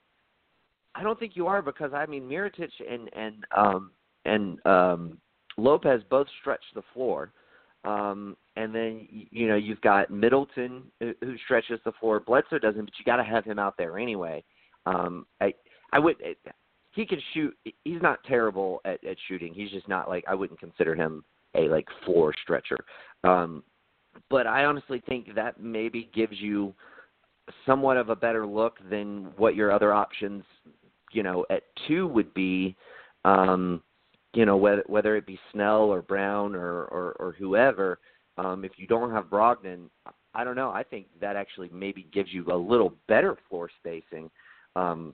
I 0.96 1.04
don't 1.04 1.20
think 1.20 1.36
you 1.36 1.48
are 1.48 1.62
because 1.62 1.91
I 1.94 2.06
mean 2.06 2.24
Mirotic 2.24 2.70
and 2.89 3.10
and 3.14 3.46
um 3.56 3.91
and 4.26 4.66
um 4.66 5.18
Lopez 5.58 6.02
both 6.10 6.28
stretch 6.39 6.64
the 6.76 6.84
floor. 6.94 7.32
Um 7.84 8.38
and 8.56 8.74
then 8.74 9.08
you 9.10 9.48
know 9.48 9.56
you've 9.56 9.82
got 9.82 10.12
Middleton 10.12 10.84
who 11.00 11.14
who 11.22 11.36
stretches 11.46 11.80
the 11.84 11.91
floor. 12.00 12.20
Bledsoe 12.20 12.60
doesn't, 12.60 12.86
but 12.86 12.94
you 12.98 13.06
got 13.06 13.18
to 13.18 13.24
have 13.24 13.44
him 13.44 13.60
out 13.60 13.76
there 13.78 13.98
anyway. 13.98 14.44
Um 14.86 15.26
I 15.41 15.54
I 15.91 16.00
would 16.00 16.18
he 16.91 17.06
can 17.06 17.20
shoot 17.34 17.56
he's 17.84 18.02
not 18.02 18.24
terrible 18.24 18.82
at 18.86 19.04
at 19.04 19.18
shooting. 19.28 19.54
He's 19.54 19.72
just 19.72 19.88
not 19.88 20.08
like 20.08 20.24
I 20.28 20.36
wouldn't 20.36 20.60
consider 20.60 20.96
him 20.96 21.24
a 21.56 21.70
like 21.70 21.88
floor 22.06 22.34
stretcher. 22.41 22.78
Um 23.24 23.64
but 24.30 24.47
I 24.47 24.66
honestly 24.66 25.01
think 25.08 25.34
that 25.36 25.60
maybe 25.60 26.10
gives 26.14 26.39
you 26.39 26.74
somewhat 27.66 27.97
of 27.97 28.10
a 28.10 28.16
better 28.16 28.45
look 28.45 28.78
than 28.89 29.32
what 29.38 29.56
your 29.56 29.72
other 29.72 29.93
options, 29.93 30.43
you 31.12 31.24
know, 31.24 31.45
at 31.49 31.64
two 31.88 32.08
would 32.08 32.34
be. 32.34 32.76
Um, 33.26 33.82
you 34.34 34.45
know, 34.45 34.58
whether 34.58 34.84
whether 34.88 35.16
it 35.16 35.26
be 35.26 35.39
Snell 35.51 35.84
or 35.84 36.01
Brown 36.01 36.56
or 36.56 36.86
or, 36.86 37.16
or 37.20 37.36
whoever. 37.38 37.99
Um, 38.38 38.66
if 38.66 38.72
you 38.78 38.88
don't 38.88 39.12
have 39.12 39.26
Brogdon, 39.26 39.89
I 40.34 40.43
don't 40.43 40.56
know. 40.56 40.72
I 40.72 40.82
think 40.82 41.06
that 41.22 41.36
actually 41.36 41.70
maybe 41.72 42.08
gives 42.12 42.34
you 42.34 42.45
a 42.51 42.56
little 42.56 42.95
better 43.08 43.38
floor 43.47 43.70
spacing. 43.80 44.32
Um, 44.76 45.14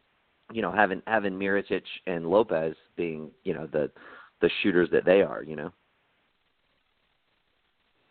you 0.53 0.61
know, 0.61 0.71
having 0.71 1.01
having 1.05 1.33
Mirotic 1.33 1.83
and 2.07 2.27
Lopez 2.27 2.75
being, 2.95 3.29
you 3.43 3.53
know, 3.53 3.67
the 3.67 3.91
the 4.41 4.49
shooters 4.63 4.89
that 4.91 5.05
they 5.05 5.21
are. 5.21 5.43
You 5.43 5.57
know. 5.57 5.71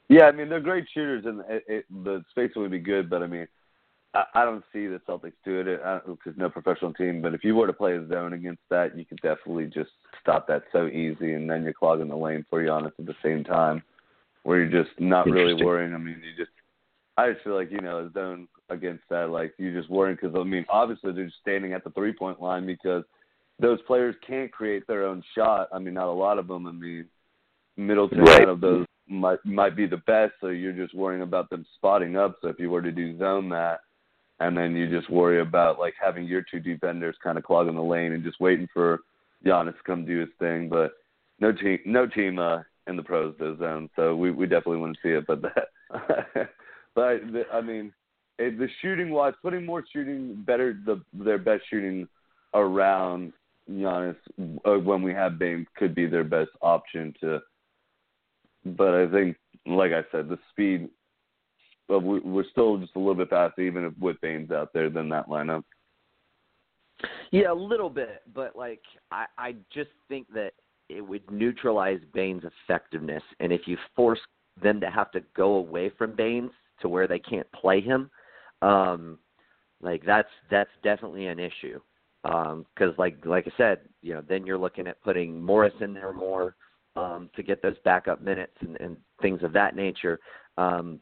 Yeah, 0.08 0.24
I 0.24 0.32
mean 0.32 0.48
they're 0.48 0.60
great 0.60 0.86
shooters, 0.92 1.24
and 1.26 1.40
it, 1.48 1.64
it, 1.68 1.84
the 2.04 2.24
spacing 2.30 2.62
would 2.62 2.70
be 2.70 2.78
good. 2.78 3.10
But 3.10 3.22
I 3.22 3.26
mean, 3.26 3.46
I, 4.14 4.24
I 4.34 4.44
don't 4.44 4.64
see 4.72 4.86
the 4.86 5.00
Celtics 5.08 5.32
doing 5.44 5.68
it 5.68 5.80
uh, 5.84 6.00
because 6.06 6.38
no 6.38 6.48
professional 6.48 6.94
team. 6.94 7.20
But 7.20 7.34
if 7.34 7.44
you 7.44 7.54
were 7.54 7.66
to 7.66 7.72
play 7.72 7.94
a 7.94 8.08
zone 8.08 8.32
against 8.32 8.62
that, 8.70 8.96
you 8.96 9.04
could 9.04 9.20
definitely 9.20 9.66
just 9.66 9.90
stop 10.20 10.46
that 10.48 10.64
so 10.72 10.86
easy, 10.86 11.34
and 11.34 11.48
then 11.48 11.62
you're 11.62 11.74
clogging 11.74 12.08
the 12.08 12.16
lane 12.16 12.44
for 12.48 12.62
Giannis 12.62 12.92
at 12.98 13.06
the 13.06 13.14
same 13.22 13.44
time, 13.44 13.82
where 14.44 14.58
you're 14.58 14.82
just 14.82 14.98
not 14.98 15.26
really 15.28 15.62
worrying. 15.62 15.94
I 15.94 15.98
mean, 15.98 16.22
you 16.24 16.42
just, 16.42 16.54
I 17.18 17.32
just 17.32 17.44
feel 17.44 17.54
like 17.54 17.70
you 17.70 17.80
know 17.80 18.06
a 18.06 18.12
zone 18.12 18.48
against 18.70 19.04
that, 19.10 19.28
like 19.28 19.52
you 19.58 19.78
just 19.78 19.90
worrying 19.90 20.16
because 20.20 20.34
I 20.38 20.42
mean, 20.42 20.64
obviously 20.70 21.12
they're 21.12 21.26
just 21.26 21.40
standing 21.40 21.74
at 21.74 21.84
the 21.84 21.90
three 21.90 22.14
point 22.14 22.40
line 22.40 22.64
because 22.64 23.04
those 23.60 23.80
players 23.82 24.14
can't 24.26 24.50
create 24.52 24.86
their 24.86 25.04
own 25.06 25.22
shot. 25.34 25.68
I 25.72 25.78
mean, 25.78 25.94
not 25.94 26.08
a 26.08 26.12
lot 26.12 26.38
of 26.38 26.48
them. 26.48 26.66
I 26.66 26.72
mean, 26.72 27.06
Middleton 27.78 28.20
Right. 28.20 28.42
out 28.42 28.48
of 28.48 28.60
those 28.60 28.86
might 29.08 29.42
might 29.44 29.74
be 29.76 29.86
the 29.86 29.98
best, 29.98 30.34
so 30.40 30.48
you're 30.48 30.72
just 30.72 30.94
worrying 30.94 31.22
about 31.22 31.48
them 31.48 31.64
spotting 31.76 32.16
up. 32.16 32.36
So 32.42 32.48
if 32.48 32.58
you 32.58 32.70
were 32.70 32.82
to 32.82 32.92
do 32.92 33.16
zone 33.18 33.48
that, 33.50 33.80
and 34.40 34.56
then 34.56 34.76
you 34.76 34.88
just 34.88 35.08
worry 35.10 35.40
about 35.40 35.78
like 35.78 35.94
having 36.00 36.26
your 36.26 36.42
two 36.42 36.60
defenders 36.60 37.16
kind 37.22 37.38
of 37.38 37.44
clogging 37.44 37.74
the 37.74 37.82
lane 37.82 38.12
and 38.12 38.22
just 38.24 38.40
waiting 38.40 38.68
for 38.72 39.00
Giannis 39.44 39.76
to 39.76 39.82
come 39.84 40.04
do 40.04 40.20
his 40.20 40.28
thing. 40.38 40.68
But 40.68 40.92
no 41.40 41.52
team, 41.52 41.78
no 41.86 42.06
team 42.06 42.38
uh, 42.38 42.62
in 42.86 42.96
the 42.96 43.02
pros 43.02 43.34
does 43.38 43.58
zone, 43.58 43.88
so 43.96 44.14
we 44.14 44.30
we 44.30 44.46
definitely 44.46 44.78
want 44.78 44.96
to 44.96 45.00
see 45.02 45.14
it. 45.14 45.26
But 45.26 45.42
that, 45.42 46.48
but 46.94 47.22
I 47.52 47.60
mean, 47.60 47.92
it, 48.38 48.58
the 48.58 48.68
shooting 48.82 49.10
wise, 49.10 49.34
putting 49.40 49.64
more 49.64 49.84
shooting, 49.92 50.42
better 50.46 50.76
the 50.84 51.00
their 51.14 51.38
best 51.38 51.62
shooting 51.70 52.08
around 52.54 53.32
Giannis 53.70 54.16
uh, 54.64 54.78
when 54.78 55.02
we 55.02 55.12
have 55.12 55.38
Bane 55.38 55.66
could 55.76 55.94
be 55.94 56.06
their 56.06 56.24
best 56.24 56.50
option 56.60 57.14
to. 57.20 57.40
But 58.76 58.94
I 58.94 59.10
think, 59.10 59.36
like 59.66 59.92
I 59.92 60.02
said, 60.10 60.28
the 60.28 60.38
speed 60.50 60.88
but 61.88 62.00
we, 62.00 62.20
we're 62.20 62.44
still 62.50 62.76
just 62.76 62.94
a 62.94 62.98
little 62.98 63.14
bit 63.14 63.30
faster, 63.30 63.62
even 63.62 63.94
with 63.98 64.20
Baynes 64.20 64.50
out 64.50 64.72
there, 64.72 64.90
than 64.90 65.08
that 65.08 65.28
lineup. 65.28 65.64
Yeah, 67.32 67.52
a 67.52 67.54
little 67.54 67.90
bit, 67.90 68.22
but 68.34 68.54
like 68.54 68.82
I, 69.10 69.26
I 69.38 69.54
just 69.72 69.90
think 70.08 70.26
that 70.34 70.52
it 70.88 71.00
would 71.00 71.28
neutralize 71.30 72.00
Baynes' 72.12 72.44
effectiveness, 72.44 73.22
and 73.40 73.52
if 73.52 73.62
you 73.66 73.76
force 73.96 74.20
them 74.62 74.80
to 74.80 74.90
have 74.90 75.10
to 75.12 75.22
go 75.34 75.54
away 75.54 75.90
from 75.96 76.14
Baynes 76.14 76.50
to 76.80 76.88
where 76.88 77.06
they 77.06 77.18
can't 77.18 77.50
play 77.52 77.80
him, 77.80 78.10
um, 78.62 79.18
like 79.80 80.04
that's 80.04 80.28
that's 80.50 80.70
definitely 80.82 81.26
an 81.26 81.38
issue. 81.38 81.80
Because 82.24 82.64
um, 82.80 82.94
like 82.98 83.24
like 83.24 83.46
I 83.46 83.56
said, 83.56 83.80
you 84.02 84.14
know, 84.14 84.22
then 84.28 84.44
you're 84.44 84.58
looking 84.58 84.88
at 84.88 85.02
putting 85.02 85.40
Morris 85.40 85.74
in 85.80 85.94
there 85.94 86.12
more 86.12 86.56
um, 86.98 87.30
to 87.36 87.42
get 87.42 87.62
those 87.62 87.76
backup 87.84 88.20
minutes 88.20 88.54
and, 88.60 88.76
and 88.80 88.96
things 89.22 89.42
of 89.42 89.52
that 89.52 89.76
nature. 89.76 90.18
Um, 90.56 91.00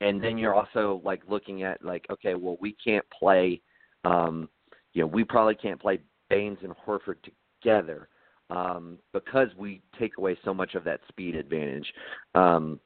and 0.00 0.22
then 0.22 0.36
you're 0.36 0.54
also 0.54 1.00
like 1.04 1.22
looking 1.28 1.62
at 1.62 1.84
like, 1.84 2.04
okay, 2.10 2.34
well, 2.34 2.56
we 2.60 2.76
can't 2.84 3.04
play. 3.16 3.60
Um, 4.04 4.48
you 4.94 5.02
know, 5.02 5.06
we 5.06 5.22
probably 5.22 5.54
can't 5.54 5.80
play 5.80 6.00
Baynes 6.28 6.58
and 6.62 6.72
Horford 6.84 7.16
together 7.62 8.08
um, 8.50 8.98
because 9.12 9.48
we 9.56 9.80
take 9.98 10.18
away 10.18 10.36
so 10.44 10.52
much 10.52 10.74
of 10.74 10.82
that 10.84 11.00
speed 11.08 11.36
advantage. 11.36 11.86
Um, 12.34 12.80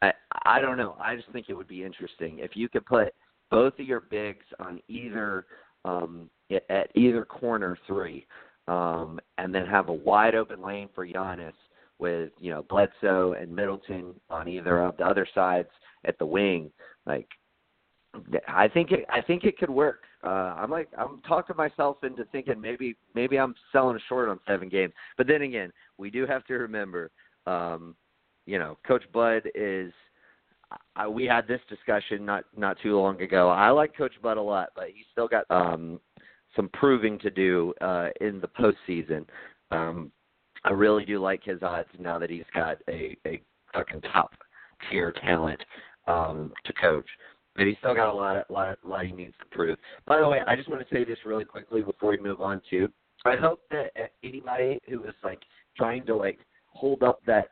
I 0.00 0.12
I 0.44 0.60
don't 0.60 0.76
know. 0.76 0.96
I 1.00 1.14
just 1.14 1.30
think 1.30 1.46
it 1.48 1.54
would 1.54 1.68
be 1.68 1.84
interesting 1.84 2.40
if 2.40 2.56
you 2.56 2.68
could 2.68 2.86
put 2.86 3.14
both 3.50 3.78
of 3.78 3.86
your 3.86 4.00
bigs 4.00 4.46
on 4.58 4.80
either 4.88 5.46
um, 5.84 6.28
at 6.70 6.90
either 6.96 7.24
corner 7.24 7.78
three, 7.86 8.26
um, 8.68 9.20
and 9.38 9.54
then 9.54 9.66
have 9.66 9.88
a 9.88 9.92
wide 9.92 10.34
open 10.34 10.62
lane 10.62 10.88
for 10.94 11.06
Giannis 11.06 11.52
with 11.98 12.30
you 12.38 12.50
know 12.50 12.64
Bledsoe 12.68 13.32
and 13.32 13.54
Middleton 13.54 14.14
on 14.30 14.48
either 14.48 14.82
of 14.82 14.96
the 14.96 15.04
other 15.04 15.26
sides 15.34 15.68
at 16.04 16.18
the 16.18 16.26
wing. 16.26 16.70
Like, 17.06 17.28
I 18.48 18.68
think 18.68 18.92
it, 18.92 19.04
I 19.08 19.20
think 19.20 19.44
it 19.44 19.58
could 19.58 19.70
work. 19.70 20.02
Uh, 20.24 20.54
I'm 20.56 20.70
like 20.70 20.88
I'm 20.96 21.20
talking 21.26 21.56
myself 21.56 21.98
into 22.04 22.24
thinking 22.26 22.60
maybe 22.60 22.96
maybe 23.14 23.38
I'm 23.38 23.54
selling 23.72 23.98
short 24.08 24.28
on 24.28 24.38
seven 24.46 24.68
games. 24.68 24.92
But 25.16 25.26
then 25.26 25.42
again, 25.42 25.72
we 25.98 26.10
do 26.10 26.26
have 26.26 26.44
to 26.46 26.54
remember, 26.54 27.10
um, 27.46 27.94
you 28.46 28.58
know, 28.58 28.78
Coach 28.86 29.04
Bud 29.12 29.42
is. 29.54 29.92
I, 30.96 31.06
we 31.06 31.26
had 31.26 31.46
this 31.46 31.60
discussion 31.68 32.24
not 32.24 32.44
not 32.56 32.78
too 32.82 32.98
long 32.98 33.20
ago. 33.20 33.50
I 33.50 33.70
like 33.70 33.96
Coach 33.96 34.14
Bud 34.22 34.38
a 34.38 34.42
lot, 34.42 34.68
but 34.74 34.86
he's 34.94 35.04
still 35.12 35.28
got 35.28 35.44
um, 35.50 36.00
some 36.56 36.68
proving 36.72 37.18
to 37.20 37.30
do 37.30 37.72
uh, 37.80 38.08
in 38.20 38.40
the 38.40 38.48
postseason. 38.48 39.24
Um, 39.70 40.12
I 40.64 40.70
really 40.70 41.04
do 41.04 41.18
like 41.18 41.42
his 41.42 41.62
odds 41.62 41.88
now 41.98 42.18
that 42.18 42.30
he's 42.30 42.44
got 42.54 42.78
a 42.88 43.16
a 43.26 43.42
fucking 43.74 44.02
top 44.12 44.32
tier 44.90 45.12
talent 45.12 45.62
um, 46.06 46.52
to 46.64 46.72
coach 46.74 47.06
but 47.56 47.66
he's 47.66 47.76
still 47.78 47.94
got 47.94 48.10
a 48.10 48.14
lot, 48.14 48.36
of, 48.36 48.44
lot, 48.48 48.70
of, 48.70 48.76
lot 48.84 49.04
he 49.04 49.12
needs 49.12 49.34
to 49.38 49.56
prove. 49.56 49.76
By 50.06 50.18
the 50.18 50.28
way, 50.28 50.40
I 50.46 50.56
just 50.56 50.68
want 50.68 50.86
to 50.86 50.94
say 50.94 51.04
this 51.04 51.18
really 51.24 51.44
quickly 51.44 51.82
before 51.82 52.10
we 52.10 52.18
move 52.18 52.40
on 52.40 52.62
to. 52.70 52.88
I 53.24 53.36
hope 53.36 53.60
that 53.70 53.92
anybody 54.24 54.80
who 54.88 55.04
is 55.04 55.14
like 55.22 55.40
trying 55.76 56.06
to 56.06 56.16
like 56.16 56.38
hold 56.66 57.02
up 57.02 57.20
that 57.26 57.48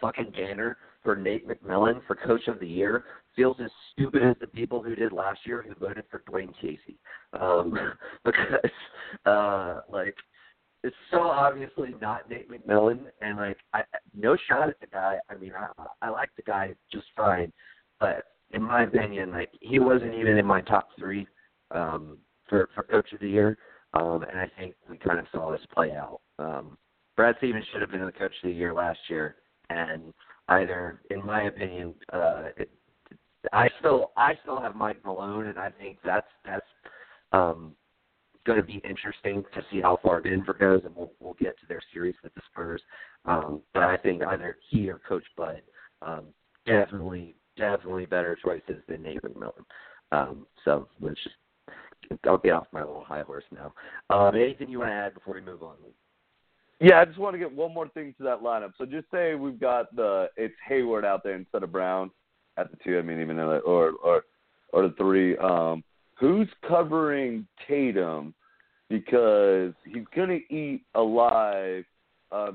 fucking 0.00 0.32
banner 0.32 0.76
for 1.02 1.16
Nate 1.16 1.48
McMillan 1.48 2.00
for 2.06 2.16
Coach 2.16 2.48
of 2.48 2.60
the 2.60 2.66
Year 2.66 3.04
feels 3.34 3.56
as 3.64 3.70
stupid 3.92 4.22
as 4.22 4.36
the 4.40 4.46
people 4.46 4.82
who 4.82 4.94
did 4.94 5.12
last 5.12 5.40
year 5.46 5.64
who 5.66 5.74
voted 5.74 6.04
for 6.10 6.22
Dwane 6.28 6.52
Casey, 6.60 6.98
um, 7.32 7.78
because 8.24 8.70
uh, 9.24 9.80
like 9.88 10.16
it's 10.82 10.96
so 11.10 11.30
obviously 11.80 12.00
not 12.00 12.28
Nate 12.28 12.50
McMillan, 12.50 13.00
and 13.20 13.36
like 13.36 13.56
I 13.72 13.82
no 14.14 14.36
shot 14.48 14.68
at 14.68 14.80
the 14.80 14.86
guy. 14.86 15.18
I 15.28 15.34
mean, 15.36 15.52
I, 15.56 15.84
I 16.02 16.10
like 16.10 16.30
the 16.36 16.42
guy 16.42 16.74
just 16.92 17.06
fine, 17.16 17.52
but 17.98 18.24
in 18.52 18.62
my 18.62 18.84
opinion, 18.84 19.30
like 19.30 19.50
he 19.60 19.78
wasn't 19.78 20.14
even 20.14 20.36
in 20.36 20.46
my 20.46 20.60
top 20.60 20.88
three 20.98 21.26
um, 21.70 22.18
for 22.48 22.68
for 22.74 22.82
coach 22.84 23.12
of 23.12 23.20
the 23.20 23.28
year, 23.28 23.58
um, 23.94 24.24
and 24.28 24.38
I 24.38 24.50
think 24.58 24.74
we 24.88 24.98
kind 24.98 25.18
of 25.18 25.26
saw 25.32 25.50
this 25.50 25.60
play 25.72 25.92
out. 25.92 26.20
Um, 26.38 26.76
Brad 27.16 27.36
Stevens 27.38 27.64
should 27.72 27.80
have 27.80 27.90
been 27.90 28.04
the 28.04 28.12
coach 28.12 28.32
of 28.42 28.48
the 28.48 28.54
year 28.54 28.72
last 28.72 28.98
year, 29.08 29.36
and 29.68 30.12
either, 30.48 31.00
in 31.10 31.24
my 31.24 31.42
opinion, 31.42 31.94
uh, 32.12 32.44
it, 32.56 32.70
I 33.52 33.68
still 33.78 34.12
I 34.16 34.34
still 34.42 34.60
have 34.60 34.74
Mike 34.74 35.04
Malone, 35.04 35.46
and 35.46 35.58
I 35.58 35.70
think 35.70 35.98
that's 36.04 36.26
that's 36.44 36.66
um, 37.32 37.74
going 38.46 38.60
to 38.60 38.66
be 38.66 38.80
interesting 38.88 39.44
to 39.54 39.62
see 39.70 39.80
how 39.80 39.98
far 40.02 40.20
Denver 40.20 40.54
goes, 40.54 40.82
and 40.84 40.94
we'll 40.96 41.12
we'll 41.20 41.34
get 41.34 41.58
to 41.60 41.66
their 41.66 41.80
series 41.92 42.14
with 42.22 42.34
the 42.34 42.42
Spurs. 42.50 42.82
Um, 43.24 43.60
but 43.74 43.82
I 43.82 43.96
think 43.96 44.22
either 44.22 44.56
he 44.68 44.88
or 44.88 45.00
Coach 45.06 45.24
Bud 45.36 45.62
um, 46.02 46.24
definitely 46.66 47.34
definitely 47.56 48.06
better 48.06 48.38
choices 48.42 48.82
than 48.88 49.02
Nate 49.02 49.22
McMillan. 49.22 49.64
Um, 50.12 50.46
so 50.64 50.88
let's 51.00 51.22
just 51.22 51.36
I'll 52.26 52.38
get 52.38 52.52
off 52.52 52.66
my 52.72 52.80
little 52.80 53.04
high 53.04 53.22
horse 53.22 53.44
now. 53.52 53.72
Um, 54.08 54.34
anything 54.34 54.68
you 54.68 54.80
want 54.80 54.90
to 54.90 54.94
add 54.94 55.14
before 55.14 55.34
we 55.34 55.40
move 55.40 55.62
on? 55.62 55.76
Yeah, 56.80 57.00
I 57.00 57.04
just 57.04 57.18
want 57.18 57.34
to 57.34 57.38
get 57.38 57.52
one 57.52 57.74
more 57.74 57.88
thing 57.88 58.14
to 58.16 58.24
that 58.24 58.40
lineup. 58.40 58.72
So 58.78 58.86
just 58.86 59.10
say 59.10 59.34
we've 59.34 59.60
got 59.60 59.94
the 59.94 60.28
it's 60.36 60.54
Hayward 60.66 61.04
out 61.04 61.22
there 61.22 61.34
instead 61.34 61.62
of 61.62 61.70
Brown 61.70 62.10
at 62.56 62.70
the 62.70 62.78
two. 62.82 62.98
I 62.98 63.02
mean, 63.02 63.20
even 63.20 63.38
or 63.38 63.90
or 63.90 64.22
or 64.72 64.88
the 64.88 64.94
three. 64.96 65.36
Um, 65.36 65.84
who's 66.20 66.48
covering 66.68 67.46
Tatum 67.66 68.34
because 68.88 69.72
he's 69.84 70.04
gonna 70.14 70.38
eat 70.50 70.82
alive 70.94 71.84
uh. 72.30 72.50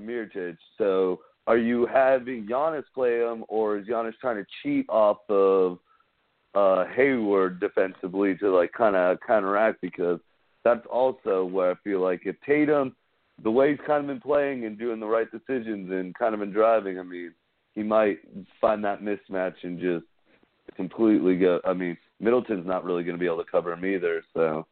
So 0.78 1.20
are 1.48 1.58
you 1.58 1.86
having 1.86 2.48
Giannis 2.48 2.84
play 2.94 3.20
him, 3.20 3.44
or 3.48 3.78
is 3.78 3.88
Giannis 3.88 4.14
trying 4.22 4.38
to 4.38 4.46
cheat 4.62 4.86
off 4.90 5.18
of 5.30 5.80
uh, 6.54 6.86
Hayward 6.96 7.60
defensively 7.60 8.38
to 8.38 8.56
like 8.56 8.72
kind 8.72 8.96
of 8.96 9.18
counteract? 9.26 9.82
Because 9.82 10.20
that's 10.64 10.86
also 10.90 11.46
where 11.46 11.72
I 11.72 11.76
feel 11.84 12.02
like 12.02 12.22
if 12.26 12.36
Tatum, 12.46 12.96
the 13.44 13.52
way 13.52 13.72
he's 13.72 13.86
kind 13.86 14.02
of 14.02 14.08
been 14.08 14.22
playing 14.22 14.66
and 14.66 14.78
doing 14.78 15.00
the 15.00 15.06
right 15.06 15.28
decisions 15.32 15.92
and 15.92 16.16
kind 16.16 16.34
of 16.34 16.40
been 16.40 16.52
driving, 16.52 17.00
I 17.00 17.04
mean, 17.04 17.34
he 17.74 17.84
might 17.84 18.20
find 18.62 18.84
that 18.84 19.02
mismatch 19.02 19.56
and 19.64 19.80
just 19.80 20.06
completely 20.76 21.38
go. 21.38 21.60
I 21.66 21.74
mean, 21.74 21.98
Middleton's 22.20 22.66
not 22.66 22.84
really 22.84 23.04
going 23.04 23.16
to 23.16 23.20
be 23.20 23.26
able 23.26 23.44
to 23.44 23.52
cover 23.52 23.74
him 23.74 23.86
either. 23.86 24.24
So 24.34 24.66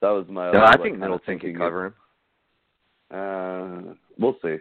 that 0.00 0.10
was 0.10 0.26
my. 0.28 0.50
No, 0.52 0.58
I 0.58 0.70
like, 0.72 0.82
think 0.82 0.98
Middleton 0.98 1.38
can 1.38 1.56
cover 1.56 1.86
him. 1.86 1.94
Uh, 3.10 3.94
we'll 4.18 4.36
see. 4.42 4.56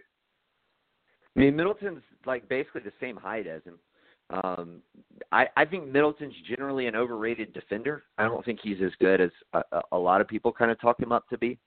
I 1.36 1.40
mean, 1.40 1.56
Middleton's 1.56 2.02
like 2.26 2.48
basically 2.50 2.82
the 2.82 2.94
same 3.00 3.16
height 3.16 3.48
as 3.48 3.64
him. 3.64 3.80
Um, 4.30 4.82
I 5.32 5.48
I 5.56 5.66
think 5.66 5.88
Middleton's 5.88 6.34
generally 6.48 6.88
an 6.88 6.96
overrated 6.96 7.54
defender. 7.54 8.04
I 8.18 8.24
don't 8.24 8.44
think 8.44 8.60
he's 8.62 8.82
as 8.84 8.92
good 9.00 9.22
as 9.22 9.32
a, 9.54 9.82
a 9.92 9.98
lot 9.98 10.22
of 10.22 10.28
people 10.28 10.52
kind 10.52 10.72
of 10.72 10.80
talk 10.80 11.00
him 11.00 11.12
up 11.12 11.28
to 11.30 11.38
be. 11.38 11.58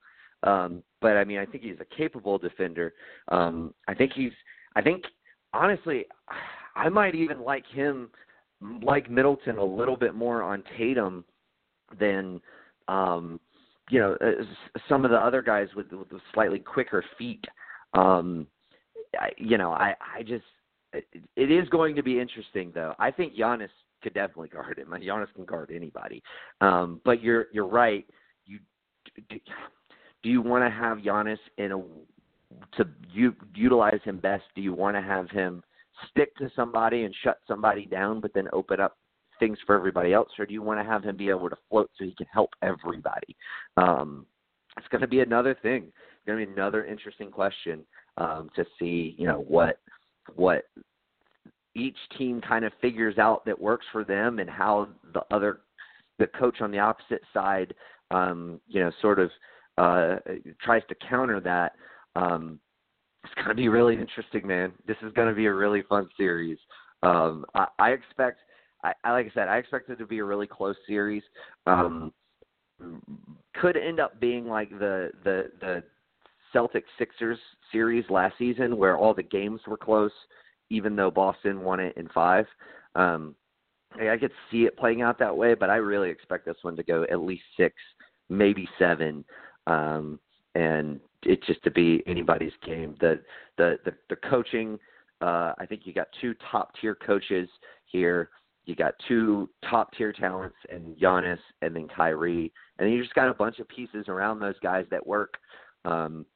Um, 0.42 0.82
but 1.00 1.16
I 1.16 1.24
mean, 1.24 1.38
I 1.38 1.46
think 1.46 1.64
he's 1.64 1.80
a 1.80 1.96
capable 1.96 2.38
defender. 2.38 2.94
Um, 3.28 3.74
I 3.88 3.94
think 3.94 4.12
he's. 4.14 4.32
I 4.76 4.82
think 4.82 5.04
honestly, 5.52 6.06
I 6.76 6.88
might 6.88 7.14
even 7.14 7.40
like 7.42 7.66
him, 7.66 8.10
like 8.82 9.10
Middleton, 9.10 9.58
a 9.58 9.64
little 9.64 9.96
bit 9.96 10.14
more 10.14 10.42
on 10.42 10.62
Tatum 10.76 11.24
than, 11.98 12.40
um, 12.88 13.40
you 13.90 13.98
know, 13.98 14.16
some 14.88 15.04
of 15.04 15.10
the 15.10 15.16
other 15.16 15.42
guys 15.42 15.68
with, 15.74 15.90
with 15.92 16.20
slightly 16.32 16.58
quicker 16.58 17.04
feet. 17.18 17.44
Um, 17.94 18.46
I, 19.18 19.30
you 19.36 19.58
know, 19.58 19.72
I 19.72 19.94
I 20.16 20.22
just 20.22 20.44
it, 20.92 21.06
it 21.36 21.50
is 21.50 21.68
going 21.68 21.96
to 21.96 22.02
be 22.02 22.20
interesting 22.20 22.70
though. 22.74 22.94
I 22.98 23.10
think 23.10 23.34
Giannis 23.34 23.68
could 24.02 24.14
definitely 24.14 24.48
guard 24.48 24.78
him. 24.78 24.88
Giannis 25.02 25.32
can 25.34 25.44
guard 25.44 25.70
anybody. 25.74 26.22
Um, 26.60 27.00
but 27.04 27.22
you're 27.22 27.46
you're 27.52 27.66
right. 27.66 28.06
You 28.46 28.58
do, 29.28 29.40
do 30.22 30.28
you 30.28 30.42
want 30.42 30.64
to 30.64 30.70
have 30.70 30.98
Giannis 30.98 31.38
in 31.58 31.72
a 31.72 31.78
to 32.76 32.88
you 33.12 33.34
utilize 33.54 34.00
him 34.04 34.18
best? 34.18 34.44
Do 34.54 34.62
you 34.62 34.74
want 34.74 34.96
to 34.96 35.02
have 35.02 35.30
him 35.30 35.62
stick 36.08 36.34
to 36.36 36.50
somebody 36.54 37.04
and 37.04 37.14
shut 37.22 37.38
somebody 37.46 37.86
down, 37.86 38.20
but 38.20 38.32
then 38.34 38.48
open 38.52 38.80
up 38.80 38.96
things 39.38 39.58
for 39.66 39.74
everybody 39.74 40.12
else, 40.12 40.28
or 40.38 40.46
do 40.46 40.52
you 40.52 40.62
want 40.62 40.78
to 40.78 40.84
have 40.84 41.02
him 41.02 41.16
be 41.16 41.30
able 41.30 41.48
to 41.48 41.56
float 41.68 41.90
so 41.96 42.04
he 42.04 42.14
can 42.14 42.26
help 42.32 42.50
everybody? 42.62 43.36
Um, 43.76 44.26
it's 44.76 44.86
going 44.88 45.00
to 45.00 45.08
be 45.08 45.20
another 45.20 45.56
thing. 45.62 45.84
It's 45.84 46.26
going 46.26 46.38
to 46.38 46.46
be 46.46 46.52
another 46.52 46.84
interesting 46.84 47.30
question 47.30 47.80
um, 48.18 48.50
to 48.54 48.64
see 48.78 49.14
you 49.18 49.26
know 49.26 49.44
what 49.48 49.80
what 50.36 50.64
each 51.74 51.96
team 52.18 52.40
kind 52.40 52.64
of 52.64 52.72
figures 52.80 53.18
out 53.18 53.44
that 53.46 53.58
works 53.58 53.86
for 53.92 54.04
them 54.04 54.38
and 54.38 54.50
how 54.50 54.88
the 55.14 55.22
other 55.30 55.60
the 56.18 56.26
coach 56.26 56.60
on 56.60 56.70
the 56.70 56.78
opposite 56.78 57.22
side 57.32 57.74
um, 58.10 58.60
you 58.68 58.80
know 58.80 58.90
sort 59.00 59.18
of 59.18 59.30
uh, 59.78 60.16
tries 60.62 60.82
to 60.88 60.94
counter 61.08 61.40
that. 61.40 61.72
Um, 62.14 62.60
it's 63.24 63.34
going 63.34 63.48
to 63.48 63.54
be 63.54 63.68
really 63.68 63.94
interesting, 63.94 64.46
man. 64.46 64.72
This 64.86 64.96
is 65.02 65.12
going 65.12 65.28
to 65.28 65.34
be 65.34 65.46
a 65.46 65.54
really 65.54 65.82
fun 65.88 66.08
series. 66.16 66.58
Um, 67.02 67.44
I, 67.54 67.66
I 67.78 67.90
expect, 67.90 68.40
I, 68.82 68.92
I 69.04 69.12
like 69.12 69.26
I 69.26 69.30
said, 69.34 69.48
I 69.48 69.58
expect 69.58 69.90
it 69.90 69.96
to 69.96 70.06
be 70.06 70.18
a 70.18 70.24
really 70.24 70.46
close 70.46 70.76
series. 70.86 71.22
Um, 71.66 72.12
could 73.54 73.76
end 73.76 74.00
up 74.00 74.18
being 74.20 74.46
like 74.46 74.70
the 74.70 75.10
the 75.24 75.50
the 75.60 75.82
Celtics 76.54 76.82
Sixers 76.98 77.38
series 77.70 78.04
last 78.08 78.34
season 78.38 78.76
where 78.76 78.96
all 78.96 79.14
the 79.14 79.22
games 79.22 79.60
were 79.66 79.76
close, 79.76 80.12
even 80.70 80.96
though 80.96 81.10
Boston 81.10 81.60
won 81.62 81.80
it 81.80 81.96
in 81.96 82.08
five. 82.08 82.46
Um, 82.94 83.34
I, 83.98 84.10
I 84.10 84.18
could 84.18 84.32
see 84.50 84.64
it 84.64 84.76
playing 84.76 85.02
out 85.02 85.18
that 85.18 85.36
way, 85.36 85.54
but 85.54 85.70
I 85.70 85.76
really 85.76 86.10
expect 86.10 86.46
this 86.46 86.56
one 86.62 86.76
to 86.76 86.82
go 86.82 87.04
at 87.04 87.20
least 87.20 87.44
six, 87.56 87.74
maybe 88.28 88.68
seven, 88.78 89.24
um, 89.66 90.18
and 90.54 91.00
it's 91.22 91.46
just 91.46 91.62
to 91.64 91.70
be 91.70 92.02
anybody's 92.06 92.52
game. 92.64 92.94
The 93.00 93.20
the 93.58 93.78
the, 93.84 93.92
the 94.08 94.16
coaching, 94.16 94.78
uh, 95.20 95.52
I 95.58 95.66
think 95.68 95.82
you 95.84 95.92
got 95.92 96.08
two 96.20 96.34
top 96.50 96.72
tier 96.80 96.94
coaches 96.94 97.48
here. 97.86 98.30
You 98.66 98.76
got 98.76 98.94
two 99.08 99.48
top 99.68 99.92
tier 99.96 100.12
talents 100.12 100.56
and 100.70 100.96
Giannis 100.96 101.38
and 101.62 101.74
then 101.74 101.88
Kyrie, 101.88 102.52
and 102.78 102.86
then 102.86 102.92
you 102.92 103.02
just 103.02 103.14
got 103.14 103.28
a 103.28 103.34
bunch 103.34 103.58
of 103.58 103.68
pieces 103.68 104.06
around 104.08 104.38
those 104.38 104.58
guys 104.62 104.86
that 104.90 105.06
work. 105.06 105.34
Um, 105.84 106.26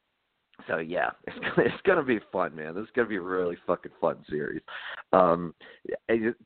so 0.69 0.79
yeah, 0.79 1.11
it's 1.27 1.39
gonna, 1.39 1.69
it's 1.69 1.83
gonna 1.85 2.03
be 2.03 2.21
fun, 2.33 2.55
man. 2.55 2.75
This 2.75 2.85
is 2.85 2.91
gonna 2.95 3.09
be 3.09 3.17
a 3.17 3.23
really 3.23 3.57
fucking 3.67 3.93
fun 4.01 4.17
series. 4.29 4.63
Um, 5.13 5.55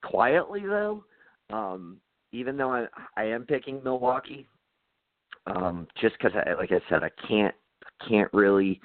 quietly 0.02 0.62
though, 0.66 1.04
um, 1.50 1.98
even 2.32 2.56
though 2.56 2.72
I 2.72 2.86
I 3.16 3.24
am 3.24 3.44
picking 3.44 3.82
Milwaukee, 3.82 4.48
um, 5.54 5.86
just 6.00 6.16
because 6.18 6.32
I 6.34 6.54
like 6.54 6.72
I 6.72 6.80
said 6.88 7.02
I 7.02 7.10
can't 7.26 7.54
can't 8.08 8.32
really. 8.32 8.80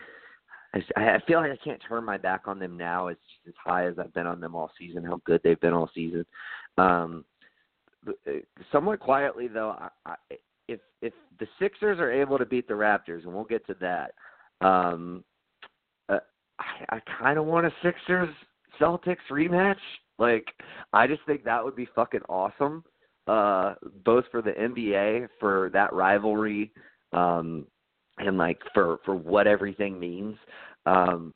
I, 0.76 0.82
I 0.98 1.20
feel 1.28 1.40
like 1.40 1.52
I 1.52 1.64
can't 1.64 1.82
turn 1.88 2.04
my 2.04 2.18
back 2.18 2.42
on 2.48 2.58
them 2.60 2.78
now 2.78 3.08
as 3.08 3.18
as 3.48 3.54
high 3.64 3.86
as 3.86 4.00
I've 4.00 4.14
been 4.14 4.28
on 4.28 4.40
them 4.40 4.56
all 4.56 4.72
season. 4.78 5.04
How 5.04 5.22
good 5.26 5.42
they've 5.44 5.60
been 5.60 5.74
all 5.74 5.90
season. 5.94 6.26
Um, 6.78 7.26
uh, 8.08 8.32
somewhat 8.72 9.00
quietly 9.00 9.48
though, 9.48 9.70
I, 9.70 9.90
I, 10.06 10.16
if 10.68 10.80
if 11.02 11.14
the 11.40 11.48
Sixers 11.60 12.00
are 12.00 12.12
able 12.12 12.38
to 12.38 12.46
beat 12.46 12.68
the 12.68 12.74
Raptors, 12.74 13.24
and 13.24 13.34
we'll 13.34 13.44
get 13.44 13.66
to 13.68 13.76
that 13.82 14.14
um, 14.64 15.24
uh, 16.10 16.20
I, 16.60 16.98
I 16.98 17.00
kind 17.20 17.38
of 17.38 17.46
want 17.46 17.66
a 17.66 17.72
Sixers 17.84 18.30
Celtics 18.80 19.18
rematch. 19.30 19.76
Like, 20.18 20.46
I 20.94 21.08
just 21.08 21.22
think 21.26 21.44
that 21.44 21.64
would 21.64 21.76
be 21.76 21.88
fucking 21.96 22.22
awesome. 22.30 22.84
Uh, 23.26 23.76
both 24.04 24.26
for 24.32 24.42
the 24.42 24.52
NBA 24.52 25.30
for 25.40 25.70
that 25.72 25.94
rivalry, 25.94 26.72
um, 27.14 27.66
and 28.18 28.38
like 28.38 28.60
for 28.74 28.98
for 29.06 29.16
what 29.16 29.48
everything 29.48 29.98
means. 30.00 30.36
Um, 30.86 31.34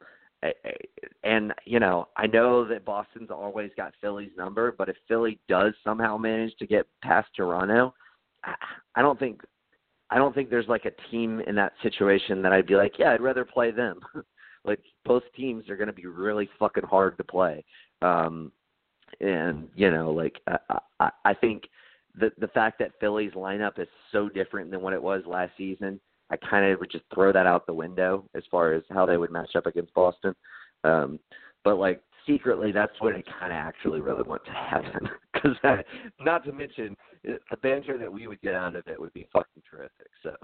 and 1.24 1.54
you 1.66 1.80
know, 1.80 2.08
I 2.16 2.28
know 2.28 2.68
that 2.68 2.86
Boston's 2.86 3.32
always 3.32 3.72
got 3.76 3.94
Philly's 4.02 4.32
number, 4.38 4.74
but 4.78 4.90
if 4.90 4.96
Philly 5.08 5.40
does 5.48 5.74
somehow 5.84 6.18
manage 6.18 6.56
to 6.58 6.68
get 6.68 6.86
past 7.02 7.30
Toronto, 7.36 7.94
I, 8.44 8.54
I 8.96 9.02
don't 9.02 9.18
think 9.18 9.42
I 10.10 10.18
don't 10.18 10.34
think 10.34 10.50
there's 10.50 10.68
like 10.68 10.86
a 10.86 11.10
team 11.12 11.42
in 11.48 11.56
that 11.56 11.74
situation 11.84 12.42
that 12.42 12.54
I'd 12.54 12.68
be 12.68 12.76
like, 12.76 12.94
yeah, 13.00 13.12
I'd 13.12 13.22
rather 13.22 13.46
play 13.46 13.72
them. 13.72 14.00
like 14.66 14.80
both 15.06 15.24
teams 15.36 15.70
are 15.70 15.78
going 15.78 15.88
to 15.88 15.94
be 15.94 16.06
really 16.06 16.50
fucking 16.60 16.84
hard 16.84 17.18
to 17.18 17.24
play. 17.24 17.64
Um 18.02 18.52
and 19.22 19.68
you 19.76 19.92
know, 19.92 20.12
like 20.12 20.40
I, 20.48 20.80
I 21.00 21.10
I 21.26 21.34
think 21.34 21.64
the 22.16 22.32
the 22.40 22.48
fact 22.50 22.80
that 22.80 22.92
Philly's 23.00 23.34
lineup 23.34 23.80
is 23.80 23.88
so 24.12 24.30
different 24.30 24.72
than 24.72 24.82
what 24.82 24.94
it 24.94 25.02
was 25.02 25.24
last 25.26 25.52
season, 25.58 26.00
I 26.30 26.38
kind 26.38 26.66
of 26.66 26.80
would 26.80 26.92
just 26.92 27.06
throw 27.14 27.32
that 27.32 27.48
out 27.48 27.66
the 27.66 27.74
window 27.74 28.26
as 28.36 28.44
far 28.52 28.74
as 28.74 28.84
how 28.90 29.06
they 29.06 29.18
would 29.18 29.32
match 29.32 29.56
up 29.56 29.66
against 29.66 29.94
Boston. 29.94 30.36
Um 30.84 31.20
but 31.64 31.78
like 31.78 32.02
secretly 32.26 32.72
that's 32.72 32.94
what 33.00 33.16
I 33.16 33.24
kind 33.40 33.52
of 33.52 33.58
actually 33.58 34.02
really 34.02 34.24
want 34.24 34.44
to 34.46 34.52
happen 34.52 35.10
because 35.34 35.56
not 36.20 36.44
to 36.46 36.52
mention 36.52 36.96
the 37.24 37.58
banter 37.62 37.98
that 37.98 38.12
we 38.12 38.28
would 38.28 38.42
get 38.42 38.54
out 38.54 38.76
of 38.76 38.88
it 38.88 39.00
would 39.00 39.14
be 39.14 39.28
fucking 39.34 39.64
terrific. 39.70 40.08
So, 40.24 40.36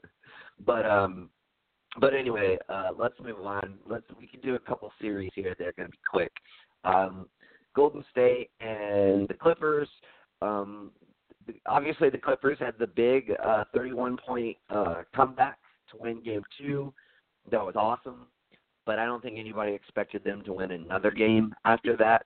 but 0.66 0.86
um, 0.86 1.30
but 2.00 2.14
anyway, 2.14 2.58
uh, 2.68 2.88
let's 2.96 3.18
move 3.20 3.44
on. 3.44 3.74
Let's 3.86 4.04
we 4.18 4.26
can 4.26 4.40
do 4.40 4.54
a 4.54 4.58
couple 4.58 4.90
series 5.00 5.30
here. 5.34 5.54
They're 5.58 5.72
going 5.72 5.88
to 5.88 5.92
be 5.92 5.98
quick. 6.08 6.32
Um, 6.84 7.26
Golden 7.74 8.04
State 8.10 8.50
and 8.60 9.28
the 9.28 9.34
Clippers. 9.34 9.88
Um, 10.40 10.90
obviously, 11.66 12.10
the 12.10 12.18
Clippers 12.18 12.58
had 12.58 12.74
the 12.78 12.86
big 12.86 13.32
uh, 13.44 13.64
31 13.74 14.18
point 14.26 14.56
uh, 14.70 15.02
comeback 15.14 15.58
to 15.90 15.96
win 15.98 16.22
Game 16.22 16.42
Two. 16.58 16.92
That 17.50 17.64
was 17.64 17.74
awesome 17.76 18.26
but 18.84 18.98
I 18.98 19.04
don't 19.04 19.22
think 19.22 19.38
anybody 19.38 19.72
expected 19.72 20.24
them 20.24 20.42
to 20.44 20.52
win 20.52 20.70
another 20.72 21.10
game 21.10 21.54
after 21.64 21.96
that. 21.98 22.24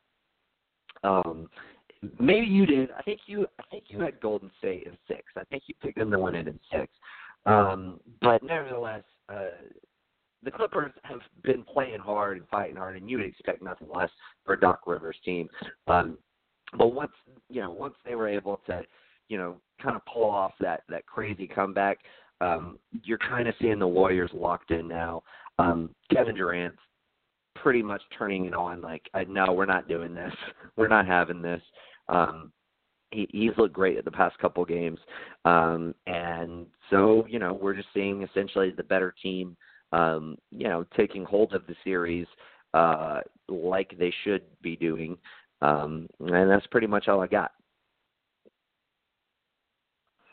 Um, 1.05 1.49
maybe 2.19 2.47
you 2.47 2.67
did. 2.67 2.91
I 2.97 3.03
think 3.03 3.21
you. 3.27 3.47
I 3.59 3.63
think 3.71 3.85
you 3.89 4.01
had 4.01 4.21
Golden 4.21 4.51
State 4.59 4.85
in 4.85 4.97
six. 5.07 5.25
I 5.37 5.45
think 5.45 5.65
you 5.67 5.75
picked 5.83 5.99
them 5.99 6.11
to 6.11 6.19
win 6.19 6.35
it 6.35 6.49
in 6.49 6.59
six. 6.73 6.89
Um, 7.45 8.01
but 8.23 8.43
nevertheless, 8.43 9.05
uh, 9.29 9.51
the 10.47 10.53
Clippers 10.53 10.93
have 11.03 11.21
been 11.43 11.65
playing 11.65 11.99
hard 11.99 12.39
and 12.39 12.49
fighting 12.49 12.77
hard, 12.77 12.97
and 12.97 13.11
you 13.11 13.19
would 13.19 13.27
expect 13.27 13.63
nothing 13.63 13.89
less 13.93 14.11
for 14.45 14.55
a 14.55 14.61
Doc 14.61 14.81
Rivers 14.87 15.17
team. 15.25 15.49
Um, 15.89 16.17
but 16.79 16.95
once 16.95 17.13
you 17.51 17.61
know, 17.61 17.71
once 17.71 17.95
they 18.05 18.15
were 18.15 18.29
able 18.29 18.61
to, 18.67 18.83
you 19.29 19.37
know, 19.37 19.57
kind 19.83 19.97
of 19.97 20.03
pull 20.07 20.31
off 20.31 20.53
that 20.61 20.85
that 20.89 21.05
crazy 21.05 21.47
comeback, 21.47 21.99
um, 22.41 22.79
you're 23.03 23.19
kind 23.19 23.49
of 23.49 23.55
seeing 23.61 23.79
the 23.79 23.87
Warriors 23.87 24.31
locked 24.33 24.71
in 24.71 24.87
now. 24.87 25.23
Um, 25.59 25.91
Kevin 26.13 26.37
Durant's 26.37 26.79
pretty 27.57 27.83
much 27.83 28.03
turning 28.17 28.47
it 28.47 28.55
on. 28.55 28.81
Like, 28.81 29.03
no, 29.29 29.53
we're 29.53 29.67
not 29.67 29.89
doing 29.89 30.15
this. 30.15 30.33
We're 30.77 30.89
not 30.89 31.07
having 31.07 31.41
this. 31.41 31.63
Um, 32.11 32.53
he, 33.11 33.27
he's 33.33 33.57
looked 33.57 33.73
great 33.73 33.97
at 33.97 34.05
the 34.05 34.11
past 34.11 34.39
couple 34.39 34.65
games, 34.65 34.99
um, 35.45 35.95
and 36.07 36.67
so 36.91 37.25
you 37.29 37.39
know 37.39 37.55
we're 37.55 37.75
just 37.75 37.89
seeing 37.95 38.23
essentially 38.23 38.73
the 38.77 38.83
better 38.83 39.15
team, 39.23 39.57
um, 39.97 40.37
you 40.51 40.69
know, 40.69 40.85
taking 40.97 41.25
hold 41.25 41.55
of 41.55 41.67
the 41.67 41.75
series 41.83 42.27
uh, 42.75 43.21
like 43.49 43.97
they 43.99 44.13
should 44.25 44.43
be 44.63 44.77
doing, 44.77 45.17
um, 45.63 46.07
and 46.21 46.51
that's 46.51 46.67
pretty 46.67 46.87
much 46.87 47.09
all 47.09 47.23
I 47.23 47.27
got. 47.27 47.53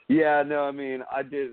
Yeah, 0.10 0.44
no, 0.46 0.64
I 0.66 0.72
mean, 0.72 1.04
I 1.12 1.24
did. 1.24 1.52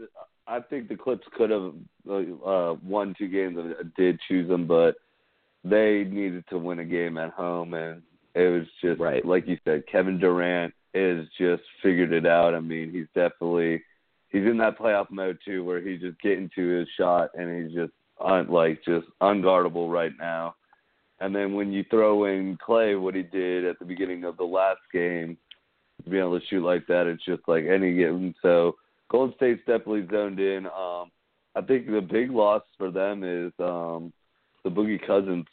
I 0.49 0.59
think 0.61 0.89
the 0.89 0.97
Clips 0.97 1.27
could 1.37 1.51
have 1.51 1.73
uh, 2.11 2.75
won 2.83 3.15
two 3.17 3.29
games. 3.29 3.57
I 3.59 3.85
did 3.97 4.19
choose 4.27 4.49
them, 4.49 4.67
but 4.67 4.97
they 5.63 6.05
needed 6.05 6.45
to 6.51 6.59
win 6.59 6.81
a 6.81 6.85
game 6.85 7.17
at 7.17 7.31
home, 7.31 7.75
and 7.75 8.03
it 8.35 8.49
was 8.49 8.67
just 8.83 9.01
right. 9.01 9.25
like 9.25 9.47
you 9.47 9.57
said. 9.65 9.85
Kevin 9.91 10.19
Durant 10.19 10.75
is 10.95 11.29
just 11.39 11.63
figured 11.81 12.13
it 12.13 12.27
out. 12.27 12.57
I 12.57 12.61
mean, 12.61 12.91
he's 12.91 13.07
definitely 13.15 13.83
he's 14.31 14.43
in 14.47 14.59
that 14.59 14.79
playoff 14.79 15.11
mode 15.11 15.39
too, 15.45 15.63
where 15.63 15.81
he's 15.81 16.01
just 16.01 16.21
getting 16.21 16.51
to 16.57 16.79
his 16.79 16.89
shot, 16.97 17.31
and 17.35 17.63
he's 17.63 17.77
just 17.77 17.93
un, 18.21 18.49
like 18.49 18.85
just 18.85 19.07
unguardable 19.23 19.91
right 19.91 20.13
now. 20.19 20.55
And 21.21 21.35
then 21.35 21.55
when 21.55 21.73
you 21.73 21.85
throw 21.91 22.25
in 22.25 22.57
Klay, 22.67 23.01
what 23.01 23.15
he 23.15 23.23
did 23.23 23.65
at 23.67 23.79
the 23.79 23.85
beginning 23.85 24.25
of 24.25 24.37
the 24.37 24.45
last 24.45 24.81
game, 24.93 25.37
being 26.09 26.23
able 26.23 26.41
to 26.41 26.47
shoot 26.47 26.65
like 26.65 26.87
that, 26.87 27.07
it's 27.07 27.25
just 27.25 27.43
like 27.47 27.65
any 27.65 27.95
given. 27.95 28.35
So 28.41 28.77
Golden 29.11 29.35
State's 29.37 29.61
definitely 29.61 30.09
zoned 30.11 30.41
in. 30.41 30.67
Um, 30.67 31.11
I 31.55 31.61
think 31.67 31.87
the 31.87 32.01
big 32.01 32.31
loss 32.31 32.63
for 32.79 32.91
them 32.91 33.23
is 33.23 33.53
um, 33.59 34.13
the 34.65 34.71
Boogie 34.71 35.05
Cousins 35.07 35.47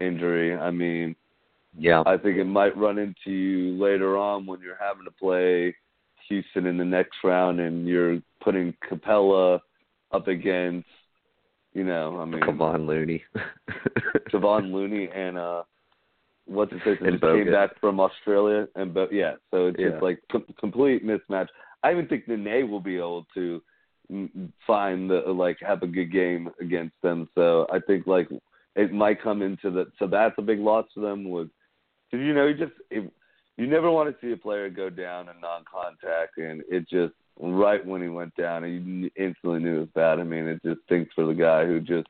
injury. 0.00 0.56
I 0.56 0.70
mean, 0.70 1.14
yeah, 1.78 2.02
I 2.06 2.16
think 2.16 2.38
it 2.38 2.44
might 2.44 2.76
run 2.76 2.98
into 2.98 3.30
you 3.30 3.80
later 3.80 4.16
on 4.16 4.46
when 4.46 4.60
you're 4.60 4.78
having 4.80 5.04
to 5.04 5.10
play 5.10 5.74
Houston 6.28 6.66
in 6.66 6.78
the 6.78 6.84
next 6.84 7.16
round 7.22 7.60
and 7.60 7.86
you're 7.86 8.20
putting 8.42 8.74
Capela 8.90 9.60
up 10.12 10.26
against, 10.26 10.88
you 11.76 11.84
know, 11.84 12.18
I 12.18 12.24
mean, 12.24 12.40
Kevon 12.40 12.86
Looney, 12.86 13.22
Kevon 14.32 14.72
Looney, 14.72 15.10
and 15.14 15.36
uh, 15.36 15.62
what's 16.46 16.72
his 16.72 16.80
face? 16.80 16.98
Just 17.04 17.20
came 17.20 17.52
back 17.52 17.78
from 17.82 18.00
Australia, 18.00 18.66
and 18.76 18.94
but 18.94 19.12
yeah, 19.12 19.34
so 19.50 19.66
it's 19.66 19.78
yeah. 19.78 19.90
just 19.90 20.02
like 20.02 20.18
com- 20.32 20.46
complete 20.58 21.04
mismatch. 21.04 21.48
I 21.82 21.92
even 21.92 22.08
think 22.08 22.26
Nene 22.28 22.70
will 22.70 22.80
be 22.80 22.96
able 22.96 23.26
to 23.34 23.60
find 24.66 25.10
the 25.10 25.20
like 25.26 25.58
have 25.60 25.82
a 25.82 25.86
good 25.86 26.10
game 26.10 26.48
against 26.62 26.94
them. 27.02 27.28
So 27.34 27.66
I 27.70 27.78
think 27.86 28.06
like 28.06 28.30
it 28.74 28.90
might 28.90 29.22
come 29.22 29.42
into 29.42 29.70
the 29.70 29.84
so 29.98 30.06
that's 30.06 30.34
a 30.38 30.42
big 30.42 30.60
loss 30.60 30.86
for 30.94 31.00
them. 31.00 31.28
With 31.28 31.48
because 32.10 32.24
you 32.24 32.32
know 32.32 32.46
you 32.46 32.56
just 32.56 32.72
it, 32.90 33.12
you 33.58 33.66
never 33.66 33.90
want 33.90 34.08
to 34.08 34.26
see 34.26 34.32
a 34.32 34.36
player 34.38 34.70
go 34.70 34.88
down 34.88 35.28
in 35.28 35.38
non-contact, 35.42 36.38
and 36.38 36.62
it 36.70 36.88
just 36.88 37.12
right 37.40 37.84
when 37.84 38.02
he 38.02 38.08
went 38.08 38.34
down, 38.36 38.64
you 38.64 39.10
instantly 39.16 39.60
knew 39.60 39.76
it 39.76 39.80
was 39.80 39.88
bad. 39.94 40.20
I 40.20 40.22
mean, 40.22 40.46
it 40.46 40.62
just 40.64 40.80
stinks 40.86 41.14
for 41.14 41.26
the 41.26 41.34
guy 41.34 41.66
who 41.66 41.80
just 41.80 42.08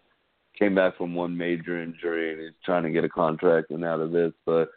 came 0.59 0.75
back 0.75 0.97
from 0.97 1.15
one 1.15 1.37
major 1.37 1.83
injury 1.83 2.33
and 2.33 2.41
he's 2.41 2.53
trying 2.65 2.85
to 2.85 2.91
get 2.91 3.05
a 3.05 3.09
contract 3.09 3.71
and 3.71 3.85
out 3.85 4.01
of 4.01 4.13
this. 4.13 4.33
But 4.45 4.71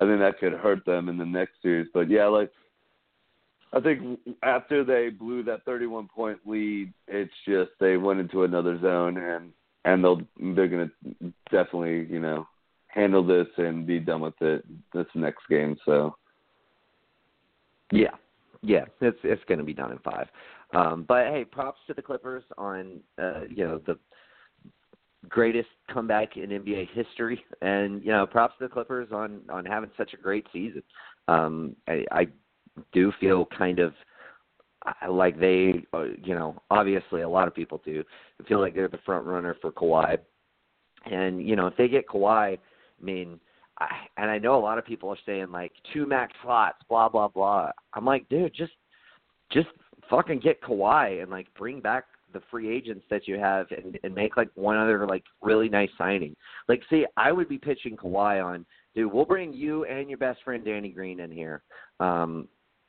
I 0.00 0.04
think 0.04 0.20
that 0.20 0.38
could 0.38 0.52
hurt 0.52 0.84
them 0.84 1.08
in 1.08 1.18
the 1.18 1.24
next 1.24 1.54
series. 1.62 1.88
But 1.92 2.08
yeah, 2.08 2.26
like 2.26 2.50
I 3.72 3.80
think 3.80 4.18
after 4.42 4.84
they 4.84 5.10
blew 5.10 5.42
that 5.44 5.64
31 5.64 6.08
point 6.08 6.38
lead, 6.46 6.92
it's 7.08 7.32
just 7.46 7.70
they 7.80 7.96
went 7.96 8.20
into 8.20 8.44
another 8.44 8.80
zone 8.80 9.18
and 9.18 9.52
and 9.84 10.02
they'll 10.02 10.20
they're 10.54 10.68
gonna 10.68 10.90
definitely 11.50 12.06
you 12.12 12.20
know 12.20 12.46
handle 12.88 13.24
this 13.24 13.46
and 13.58 13.86
be 13.86 13.98
done 13.98 14.20
with 14.20 14.40
it 14.40 14.64
this 14.92 15.06
next 15.14 15.42
game. 15.50 15.76
So 15.84 16.16
yeah, 17.92 18.14
yeah, 18.62 18.84
it's 19.00 19.18
it's 19.22 19.42
gonna 19.48 19.64
be 19.64 19.74
done 19.74 19.92
in 19.92 19.98
five. 19.98 20.26
Um, 20.74 21.04
but 21.06 21.26
hey, 21.26 21.44
props 21.44 21.80
to 21.86 21.94
the 21.94 22.02
Clippers 22.02 22.44
on 22.58 23.00
uh, 23.18 23.42
you 23.48 23.64
know 23.64 23.80
the 23.86 23.98
greatest 25.28 25.68
comeback 25.92 26.36
in 26.36 26.50
NBA 26.50 26.88
history, 26.92 27.42
and 27.62 28.02
you 28.02 28.12
know, 28.12 28.26
props 28.26 28.54
to 28.58 28.64
the 28.64 28.72
Clippers 28.72 29.08
on 29.12 29.40
on 29.50 29.64
having 29.64 29.90
such 29.96 30.14
a 30.14 30.16
great 30.16 30.46
season. 30.52 30.82
Um, 31.28 31.76
I, 31.88 32.04
I 32.10 32.26
do 32.92 33.12
feel 33.20 33.46
kind 33.46 33.78
of 33.78 33.92
like 35.08 35.38
they, 35.40 35.84
uh, 35.92 36.04
you 36.22 36.34
know, 36.34 36.60
obviously 36.70 37.22
a 37.22 37.28
lot 37.28 37.48
of 37.48 37.54
people 37.54 37.80
do 37.84 38.04
feel 38.46 38.60
like 38.60 38.74
they're 38.74 38.88
the 38.88 38.98
front 39.04 39.26
runner 39.26 39.56
for 39.60 39.72
Kawhi, 39.72 40.18
and 41.10 41.46
you 41.46 41.56
know, 41.56 41.66
if 41.66 41.76
they 41.76 41.88
get 41.88 42.08
Kawhi, 42.08 42.58
I 42.58 43.04
mean. 43.04 43.40
And 44.16 44.30
I 44.30 44.38
know 44.38 44.58
a 44.58 44.60
lot 44.60 44.78
of 44.78 44.86
people 44.86 45.10
are 45.10 45.18
saying 45.26 45.50
like 45.50 45.72
two 45.92 46.06
max 46.06 46.32
slots, 46.42 46.78
blah 46.88 47.08
blah 47.08 47.28
blah. 47.28 47.70
I'm 47.94 48.04
like, 48.04 48.28
dude, 48.28 48.54
just 48.54 48.72
just 49.52 49.68
fucking 50.08 50.40
get 50.40 50.62
Kawhi 50.62 51.22
and 51.22 51.30
like 51.30 51.52
bring 51.54 51.80
back 51.80 52.04
the 52.32 52.40
free 52.50 52.74
agents 52.74 53.04
that 53.10 53.26
you 53.28 53.38
have 53.38 53.66
and, 53.70 53.98
and 54.02 54.14
make 54.14 54.36
like 54.36 54.50
one 54.54 54.76
other 54.76 55.06
like 55.06 55.24
really 55.42 55.68
nice 55.68 55.90
signing. 55.96 56.34
Like, 56.68 56.82
see, 56.90 57.06
I 57.16 57.32
would 57.32 57.48
be 57.48 57.58
pitching 57.58 57.96
Kawhi 57.96 58.44
on, 58.44 58.66
dude. 58.94 59.12
We'll 59.12 59.24
bring 59.24 59.52
you 59.52 59.84
and 59.84 60.08
your 60.08 60.18
best 60.18 60.42
friend 60.44 60.64
Danny 60.64 60.90
Green 60.90 61.20
in 61.20 61.30
here. 61.30 61.62
Um, 62.00 62.48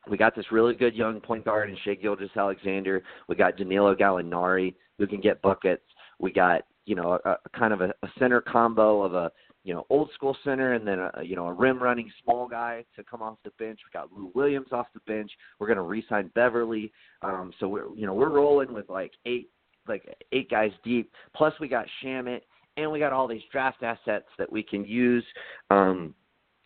we 0.10 0.18
got 0.18 0.36
this 0.36 0.52
really 0.52 0.74
good 0.74 0.96
young 0.96 1.20
point 1.20 1.46
guard 1.46 1.70
in 1.70 1.78
Shai 1.84 1.96
Gilgeous-Alexander. 1.96 3.04
We 3.28 3.36
got 3.36 3.58
Danilo 3.58 3.94
Gallinari 3.94 4.74
who 4.98 5.08
can 5.08 5.22
get 5.22 5.42
buckets. 5.42 5.84
We 6.20 6.32
got 6.32 6.64
you 6.86 6.96
know 6.96 7.20
a, 7.26 7.30
a 7.32 7.38
kind 7.58 7.74
of 7.74 7.82
a, 7.82 7.94
a 8.04 8.10
center 8.18 8.42
combo 8.42 9.02
of 9.02 9.14
a 9.14 9.32
you 9.68 9.74
know, 9.74 9.86
old 9.90 10.10
school 10.14 10.36
center 10.46 10.76
and 10.76 10.88
then 10.88 10.98
a 10.98 11.22
you 11.22 11.36
know 11.36 11.48
a 11.48 11.54
rim 11.54 11.78
running 11.84 12.10
small 12.24 12.48
guy 12.48 12.86
to 12.96 13.04
come 13.04 13.22
off 13.22 13.38
the 13.44 13.52
bench. 13.60 13.82
We 13.84 14.00
got 14.00 14.14
Lou 14.14 14.32
Williams 14.34 14.70
off 14.72 14.88
the 14.94 15.02
bench. 15.02 15.30
We're 15.60 15.68
gonna 15.68 15.84
re-sign 15.84 16.32
Beverley. 16.34 16.90
Um, 17.22 17.52
so 17.60 17.68
we're 17.68 17.94
you 17.94 18.06
know 18.06 18.14
we're 18.14 18.30
rolling 18.30 18.74
with 18.74 18.90
like 18.90 19.12
eight 19.26 19.50
like 19.86 20.08
eight 20.32 20.50
guys 20.50 20.72
deep. 20.86 21.12
Plus 21.36 21.54
we 21.60 21.68
got 21.68 21.86
Shamet 22.02 22.44
and 22.78 22.90
we 22.90 23.00
got 23.00 23.12
all 23.12 23.28
these 23.28 23.42
draft 23.52 23.84
assets 23.84 24.28
that 24.38 24.50
we 24.50 24.64
can 24.64 24.86
use. 24.86 25.26
Um, 25.70 26.16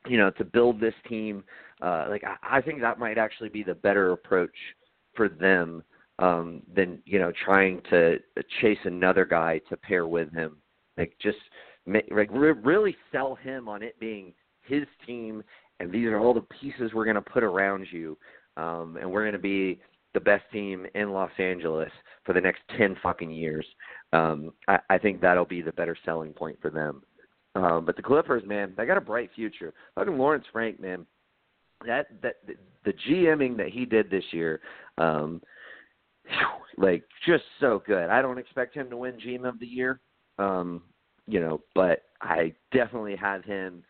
you 0.07 0.17
know, 0.17 0.29
to 0.31 0.45
build 0.45 0.79
this 0.79 0.93
team. 1.09 1.43
Uh, 1.81 2.05
like 2.07 2.23
I, 2.23 2.59
I 2.59 2.61
think 2.61 2.81
that 2.81 2.99
might 2.99 3.17
actually 3.17 3.49
be 3.49 3.63
the 3.63 3.73
better 3.73 4.11
approach 4.11 4.55
for 5.15 5.27
them 5.27 5.81
um, 6.19 6.61
than 6.71 6.99
you 7.05 7.17
know 7.17 7.31
trying 7.45 7.81
to 7.89 8.19
chase 8.61 8.77
another 8.83 9.25
guy 9.25 9.59
to 9.69 9.77
pair 9.77 10.05
with 10.05 10.31
him. 10.33 10.57
Like 10.97 11.15
just 11.19 11.39
like 11.87 12.29
really 12.31 12.95
sell 13.11 13.35
him 13.35 13.67
on 13.67 13.83
it 13.83 13.99
being 13.99 14.33
his 14.63 14.83
team, 15.05 15.43
and 15.79 15.91
these 15.91 16.07
are 16.07 16.19
all 16.19 16.33
the 16.33 16.45
pieces 16.61 16.91
we're 16.93 17.05
going 17.05 17.15
to 17.15 17.21
put 17.21 17.43
around 17.43 17.87
you, 17.91 18.17
um, 18.57 18.97
and 18.99 19.09
we're 19.09 19.23
going 19.23 19.33
to 19.33 19.39
be 19.39 19.81
the 20.13 20.19
best 20.19 20.43
team 20.51 20.85
in 20.93 21.11
Los 21.11 21.31
Angeles 21.39 21.91
for 22.25 22.33
the 22.33 22.41
next 22.41 22.61
ten 22.77 22.95
fucking 23.01 23.31
years. 23.31 23.65
Um, 24.13 24.51
I, 24.67 24.79
I 24.89 24.97
think 24.97 25.21
that'll 25.21 25.45
be 25.45 25.61
the 25.61 25.71
better 25.71 25.97
selling 26.05 26.33
point 26.33 26.59
for 26.61 26.69
them. 26.69 27.01
Um, 27.55 27.85
but 27.85 27.95
the 27.95 28.01
Clippers, 28.01 28.43
man, 28.45 28.73
they 28.77 28.85
got 28.85 28.97
a 28.97 29.01
bright 29.01 29.29
future. 29.35 29.73
Fucking 29.95 30.17
Lawrence 30.17 30.45
Frank, 30.51 30.79
man, 30.79 31.05
that 31.85 32.07
that 32.21 32.35
the 32.85 32.93
GMing 33.07 33.57
that 33.57 33.69
he 33.69 33.85
did 33.85 34.09
this 34.09 34.23
year, 34.31 34.61
um, 34.97 35.41
like 36.77 37.03
just 37.25 37.43
so 37.59 37.81
good. 37.85 38.09
I 38.09 38.21
don't 38.21 38.37
expect 38.37 38.75
him 38.75 38.89
to 38.89 38.97
win 38.97 39.17
GM 39.19 39.47
of 39.47 39.59
the 39.59 39.65
year. 39.65 39.99
Um, 40.37 40.83
you 41.31 41.39
know, 41.39 41.61
but 41.73 42.03
I 42.21 42.53
definitely 42.73 43.15
have 43.15 43.45
him 43.45 43.83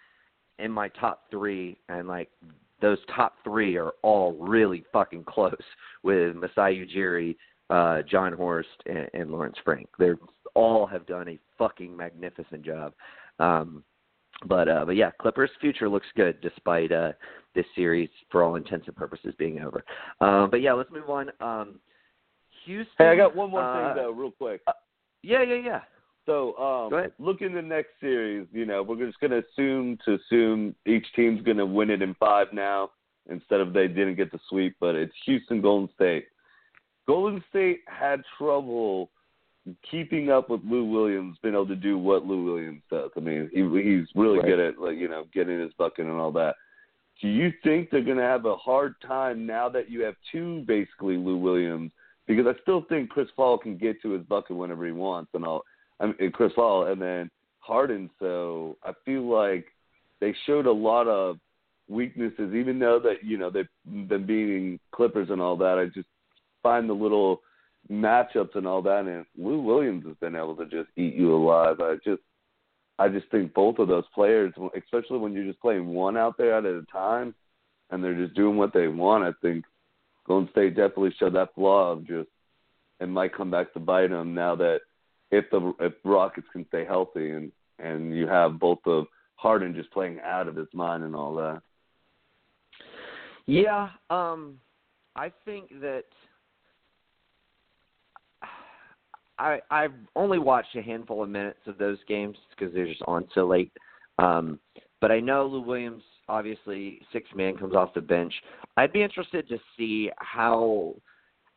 in 0.59 0.71
my 0.71 0.89
top 0.89 1.23
three, 1.31 1.77
and 1.89 2.07
like 2.07 2.29
those 2.81 2.99
top 3.15 3.35
three 3.43 3.77
are 3.77 3.93
all 4.03 4.33
really 4.33 4.83
fucking 4.93 5.23
close 5.23 5.55
with 6.03 6.35
Masai 6.35 6.85
Ujiri, 6.85 7.35
uh, 7.71 8.03
Jon 8.03 8.33
Horst, 8.33 8.69
and, 8.85 9.09
and 9.13 9.31
Lawrence 9.31 9.57
Frank. 9.65 9.89
They 9.97 10.11
all 10.53 10.85
have 10.85 11.07
done 11.07 11.29
a 11.29 11.39
fucking 11.57 11.97
magnificent 11.97 12.63
job. 12.63 12.93
Um, 13.39 13.83
but 14.45 14.67
uh, 14.69 14.85
but 14.85 14.95
yeah, 14.95 15.09
Clippers' 15.19 15.49
future 15.59 15.89
looks 15.89 16.07
good 16.15 16.39
despite 16.41 16.91
uh, 16.91 17.13
this 17.55 17.65
series, 17.75 18.09
for 18.31 18.43
all 18.43 18.55
intents 18.55 18.87
and 18.87 18.95
purposes, 18.95 19.33
being 19.39 19.61
over. 19.61 19.83
Um, 20.19 20.51
but 20.51 20.61
yeah, 20.61 20.73
let's 20.73 20.91
move 20.91 21.09
on. 21.09 21.31
Um, 21.41 21.79
Houston. 22.65 22.93
Hey, 22.99 23.07
I 23.07 23.15
got 23.15 23.35
one 23.35 23.49
more 23.49 23.63
uh, 23.63 23.93
thing 23.95 24.03
though, 24.03 24.11
real 24.11 24.31
quick. 24.31 24.61
Uh, 24.67 24.73
yeah, 25.23 25.41
yeah, 25.41 25.55
yeah. 25.55 25.79
So, 26.25 26.55
um, 26.57 27.09
look 27.19 27.41
in 27.41 27.53
the 27.53 27.61
next 27.61 27.89
series. 27.99 28.47
You 28.51 28.65
know, 28.65 28.83
we're 28.83 29.05
just 29.05 29.19
going 29.19 29.31
to 29.31 29.43
assume 29.47 29.97
to 30.05 30.15
assume 30.15 30.75
each 30.85 31.05
team's 31.15 31.41
going 31.41 31.57
to 31.57 31.65
win 31.65 31.89
it 31.89 32.01
in 32.01 32.13
five 32.15 32.47
now 32.53 32.91
instead 33.29 33.59
of 33.59 33.73
they 33.73 33.87
didn't 33.87 34.15
get 34.15 34.31
the 34.31 34.39
sweep. 34.49 34.75
But 34.79 34.95
it's 34.95 35.13
Houston 35.25 35.61
Golden 35.61 35.89
State. 35.95 36.25
Golden 37.07 37.43
State 37.49 37.81
had 37.87 38.21
trouble 38.37 39.09
keeping 39.89 40.31
up 40.31 40.49
with 40.49 40.61
Lou 40.63 40.85
Williams, 40.85 41.37
being 41.41 41.53
able 41.53 41.67
to 41.67 41.75
do 41.75 41.97
what 41.97 42.25
Lou 42.25 42.43
Williams 42.43 42.81
does. 42.89 43.11
I 43.15 43.19
mean, 43.19 43.49
he, 43.53 43.61
he's 43.61 44.07
really 44.15 44.39
right. 44.39 44.47
good 44.47 44.59
at 44.59 44.79
like 44.79 44.97
you 44.97 45.07
know 45.07 45.25
getting 45.33 45.59
his 45.59 45.73
bucket 45.77 46.05
and 46.05 46.19
all 46.19 46.31
that. 46.33 46.55
Do 47.21 47.27
you 47.27 47.51
think 47.63 47.89
they're 47.89 48.03
going 48.03 48.17
to 48.17 48.23
have 48.23 48.45
a 48.45 48.55
hard 48.55 48.95
time 49.05 49.45
now 49.45 49.69
that 49.69 49.89
you 49.89 50.01
have 50.03 50.15
two 50.31 50.63
basically 50.67 51.17
Lou 51.17 51.37
Williams? 51.37 51.91
Because 52.27 52.45
I 52.47 52.59
still 52.61 52.85
think 52.89 53.09
Chris 53.09 53.27
Paul 53.35 53.57
can 53.57 53.77
get 53.77 54.01
to 54.01 54.11
his 54.11 54.23
bucket 54.23 54.55
whenever 54.55 54.85
he 54.85 54.91
wants 54.91 55.31
and 55.33 55.45
all 55.45 55.63
I 56.01 56.07
mean, 56.07 56.31
Chris 56.31 56.51
Paul, 56.55 56.87
and 56.87 57.01
then 57.01 57.29
Harden. 57.59 58.09
So 58.19 58.77
I 58.83 58.91
feel 59.05 59.23
like 59.23 59.67
they 60.19 60.35
showed 60.45 60.65
a 60.65 60.71
lot 60.71 61.07
of 61.07 61.37
weaknesses, 61.87 62.53
even 62.53 62.79
though 62.79 62.99
that 62.99 63.23
you 63.23 63.37
know 63.37 63.49
they've 63.49 63.67
been 63.85 64.25
beating 64.25 64.79
Clippers 64.91 65.29
and 65.29 65.41
all 65.41 65.55
that. 65.57 65.77
I 65.77 65.85
just 65.85 66.07
find 66.63 66.89
the 66.89 66.93
little 66.93 67.41
matchups 67.91 68.55
and 68.55 68.67
all 68.67 68.81
that, 68.83 69.05
and 69.05 69.25
Lou 69.37 69.61
Williams 69.61 70.05
has 70.05 70.15
been 70.17 70.35
able 70.35 70.55
to 70.55 70.65
just 70.65 70.89
eat 70.97 71.15
you 71.15 71.35
alive. 71.35 71.79
I 71.79 71.95
just, 72.03 72.21
I 72.99 73.07
just 73.07 73.29
think 73.31 73.53
both 73.53 73.79
of 73.79 73.87
those 73.87 74.03
players, 74.13 74.53
especially 74.77 75.19
when 75.19 75.33
you're 75.33 75.45
just 75.45 75.61
playing 75.61 75.87
one 75.87 76.17
out 76.17 76.37
there 76.37 76.57
at 76.57 76.65
a 76.65 76.83
time, 76.91 77.33
and 77.89 78.03
they're 78.03 78.15
just 78.15 78.35
doing 78.35 78.57
what 78.57 78.73
they 78.73 78.87
want. 78.87 79.23
I 79.23 79.31
think 79.41 79.65
Golden 80.27 80.49
State 80.51 80.75
definitely 80.75 81.13
showed 81.19 81.35
that 81.35 81.53
flaw 81.55 81.91
of 81.91 82.07
just 82.07 82.29
it 82.99 83.09
might 83.09 83.35
come 83.35 83.49
back 83.49 83.73
to 83.73 83.79
bite 83.79 84.11
them 84.11 84.35
now 84.35 84.55
that 84.55 84.81
if 85.31 85.49
the 85.49 85.73
if 85.79 85.93
Rockets 86.03 86.47
can 86.51 86.65
stay 86.67 86.85
healthy 86.85 87.31
and 87.31 87.51
and 87.79 88.15
you 88.15 88.27
have 88.27 88.59
both 88.59 88.79
of 88.85 89.07
Harden 89.35 89.73
just 89.73 89.91
playing 89.91 90.19
out 90.23 90.47
of 90.47 90.55
his 90.55 90.67
mind 90.73 91.03
and 91.03 91.15
all 91.15 91.33
that. 91.35 91.61
Yeah, 93.47 93.89
um, 94.09 94.59
I 95.15 95.31
think 95.45 95.69
that 95.81 96.03
I 99.39 99.59
I've 99.71 99.93
only 100.15 100.39
watched 100.39 100.75
a 100.75 100.81
handful 100.81 101.23
of 101.23 101.29
minutes 101.29 101.59
of 101.65 101.77
those 101.77 101.97
games 102.07 102.37
because 102.51 102.73
they're 102.73 102.87
just 102.87 103.01
on 103.07 103.27
so 103.33 103.47
late. 103.47 103.71
Um, 104.19 104.59
but 104.99 105.11
I 105.11 105.19
know 105.19 105.47
Lou 105.47 105.61
Williams, 105.61 106.03
obviously, 106.29 107.01
six 107.11 107.27
man 107.35 107.57
comes 107.57 107.73
off 107.73 107.93
the 107.95 108.01
bench. 108.01 108.33
I'd 108.77 108.93
be 108.93 109.01
interested 109.01 109.47
to 109.49 109.57
see 109.77 110.11
how 110.17 110.95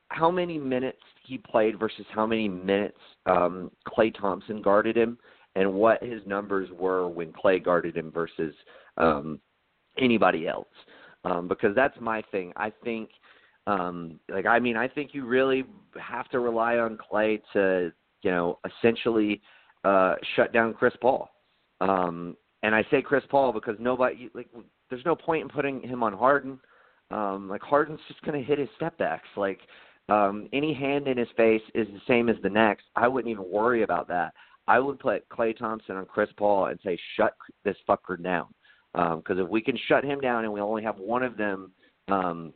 how 0.08 0.30
many 0.30 0.58
minutes 0.58 1.02
he 1.26 1.38
played 1.38 1.78
versus 1.78 2.06
how 2.12 2.26
many 2.26 2.48
minutes 2.48 2.98
um, 3.26 3.70
Klay 3.88 4.14
Thompson 4.18 4.62
guarded 4.62 4.96
him, 4.96 5.18
and 5.56 5.72
what 5.72 6.02
his 6.02 6.20
numbers 6.26 6.68
were 6.78 7.08
when 7.08 7.32
Klay 7.32 7.64
guarded 7.64 7.96
him 7.96 8.10
versus 8.10 8.54
um, 8.96 9.40
anybody 9.98 10.46
else. 10.48 10.66
Um, 11.24 11.48
because 11.48 11.74
that's 11.74 11.96
my 12.00 12.22
thing. 12.30 12.52
I 12.56 12.70
think, 12.82 13.08
um, 13.66 14.20
like, 14.28 14.46
I 14.46 14.58
mean, 14.58 14.76
I 14.76 14.88
think 14.88 15.14
you 15.14 15.24
really 15.24 15.64
have 15.98 16.28
to 16.30 16.40
rely 16.40 16.76
on 16.76 16.98
Klay 16.98 17.40
to, 17.54 17.92
you 18.22 18.30
know, 18.30 18.58
essentially 18.66 19.40
uh, 19.84 20.16
shut 20.36 20.52
down 20.52 20.74
Chris 20.74 20.94
Paul. 21.00 21.30
Um, 21.80 22.36
and 22.62 22.74
I 22.74 22.84
say 22.90 23.00
Chris 23.00 23.24
Paul 23.30 23.52
because 23.52 23.76
nobody, 23.78 24.28
like, 24.34 24.48
there's 24.90 25.04
no 25.04 25.16
point 25.16 25.42
in 25.42 25.48
putting 25.48 25.80
him 25.82 26.02
on 26.02 26.12
Harden. 26.12 26.58
Um, 27.10 27.48
like 27.48 27.62
Harden's 27.62 28.00
just 28.08 28.22
to 28.24 28.42
hit 28.42 28.58
his 28.58 28.68
step 28.76 28.96
backs. 28.98 29.28
Like 29.36 29.60
um, 30.08 30.48
any 30.52 30.74
hand 30.74 31.08
in 31.08 31.16
his 31.16 31.28
face 31.36 31.62
is 31.74 31.86
the 31.88 32.00
same 32.06 32.28
as 32.28 32.36
the 32.42 32.50
next. 32.50 32.84
I 32.96 33.08
wouldn't 33.08 33.30
even 33.30 33.50
worry 33.50 33.82
about 33.82 34.08
that. 34.08 34.34
I 34.66 34.78
would 34.78 34.98
put 34.98 35.28
Klay 35.28 35.56
Thompson 35.56 35.96
on 35.96 36.06
Chris 36.06 36.30
Paul 36.36 36.66
and 36.66 36.78
say, 36.84 36.98
shut 37.16 37.34
this 37.64 37.76
fucker 37.88 38.22
down. 38.22 38.46
Because 38.92 39.38
um, 39.38 39.40
if 39.40 39.48
we 39.48 39.60
can 39.60 39.78
shut 39.88 40.04
him 40.04 40.20
down 40.20 40.44
and 40.44 40.52
we 40.52 40.60
only 40.60 40.82
have 40.82 40.98
one 40.98 41.22
of 41.22 41.36
them 41.36 41.72
um, 42.08 42.52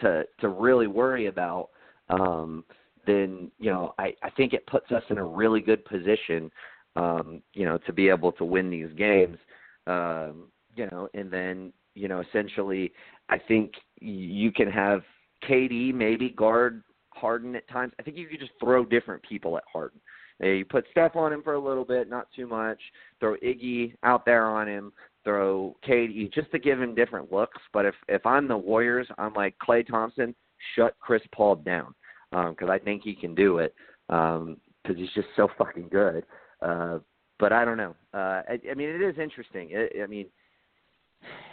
to 0.00 0.24
to 0.40 0.48
really 0.48 0.88
worry 0.88 1.26
about, 1.26 1.68
um, 2.08 2.64
then 3.06 3.50
you 3.60 3.70
know 3.70 3.94
I, 3.96 4.12
I 4.22 4.30
think 4.30 4.54
it 4.54 4.66
puts 4.66 4.90
us 4.90 5.04
in 5.08 5.18
a 5.18 5.24
really 5.24 5.60
good 5.60 5.84
position, 5.84 6.50
um, 6.96 7.42
you 7.54 7.64
know, 7.64 7.78
to 7.86 7.92
be 7.92 8.08
able 8.08 8.32
to 8.32 8.44
win 8.44 8.70
these 8.70 8.92
games. 8.96 9.38
Um, 9.86 10.50
you 10.74 10.86
know, 10.90 11.08
and 11.14 11.30
then 11.30 11.72
you 11.94 12.08
know 12.08 12.22
essentially, 12.22 12.92
I 13.28 13.38
think 13.38 13.74
you 14.00 14.50
can 14.50 14.68
have 14.68 15.02
KD 15.48 15.94
maybe 15.94 16.30
guard 16.30 16.82
Harden 17.10 17.54
at 17.56 17.68
times. 17.68 17.92
I 17.98 18.02
think 18.02 18.16
you 18.16 18.26
could 18.26 18.40
just 18.40 18.52
throw 18.60 18.84
different 18.84 19.22
people 19.22 19.56
at 19.56 19.64
Harden. 19.70 20.00
You 20.40 20.64
put 20.64 20.84
Steph 20.92 21.16
on 21.16 21.32
him 21.32 21.42
for 21.42 21.54
a 21.54 21.60
little 21.60 21.84
bit, 21.84 22.08
not 22.08 22.28
too 22.34 22.46
much. 22.46 22.78
Throw 23.18 23.34
Iggy 23.36 23.94
out 24.04 24.24
there 24.24 24.46
on 24.46 24.68
him. 24.68 24.92
Throw 25.24 25.76
KD 25.86 26.32
just 26.32 26.50
to 26.52 26.60
give 26.60 26.80
him 26.80 26.94
different 26.94 27.32
looks. 27.32 27.60
But 27.72 27.86
if 27.86 27.94
if 28.08 28.24
I'm 28.24 28.46
the 28.46 28.56
Warriors, 28.56 29.08
I'm 29.18 29.34
like 29.34 29.56
Klay 29.58 29.86
Thompson, 29.86 30.34
shut 30.76 30.94
Chris 31.00 31.22
Paul 31.32 31.56
down 31.56 31.92
because 32.30 32.56
um, 32.62 32.70
I 32.70 32.78
think 32.78 33.02
he 33.02 33.14
can 33.14 33.34
do 33.34 33.58
it 33.58 33.74
because 34.06 34.36
um, 34.38 34.56
he's 34.96 35.10
just 35.14 35.28
so 35.34 35.48
fucking 35.58 35.88
good. 35.90 36.24
Uh, 36.62 36.98
but 37.38 37.52
I 37.52 37.64
don't 37.64 37.76
know. 37.76 37.94
Uh, 38.14 38.42
I, 38.48 38.60
I 38.70 38.74
mean, 38.74 38.88
it 38.88 39.02
is 39.02 39.18
interesting. 39.18 39.70
I, 39.76 40.02
I 40.02 40.06
mean, 40.06 40.26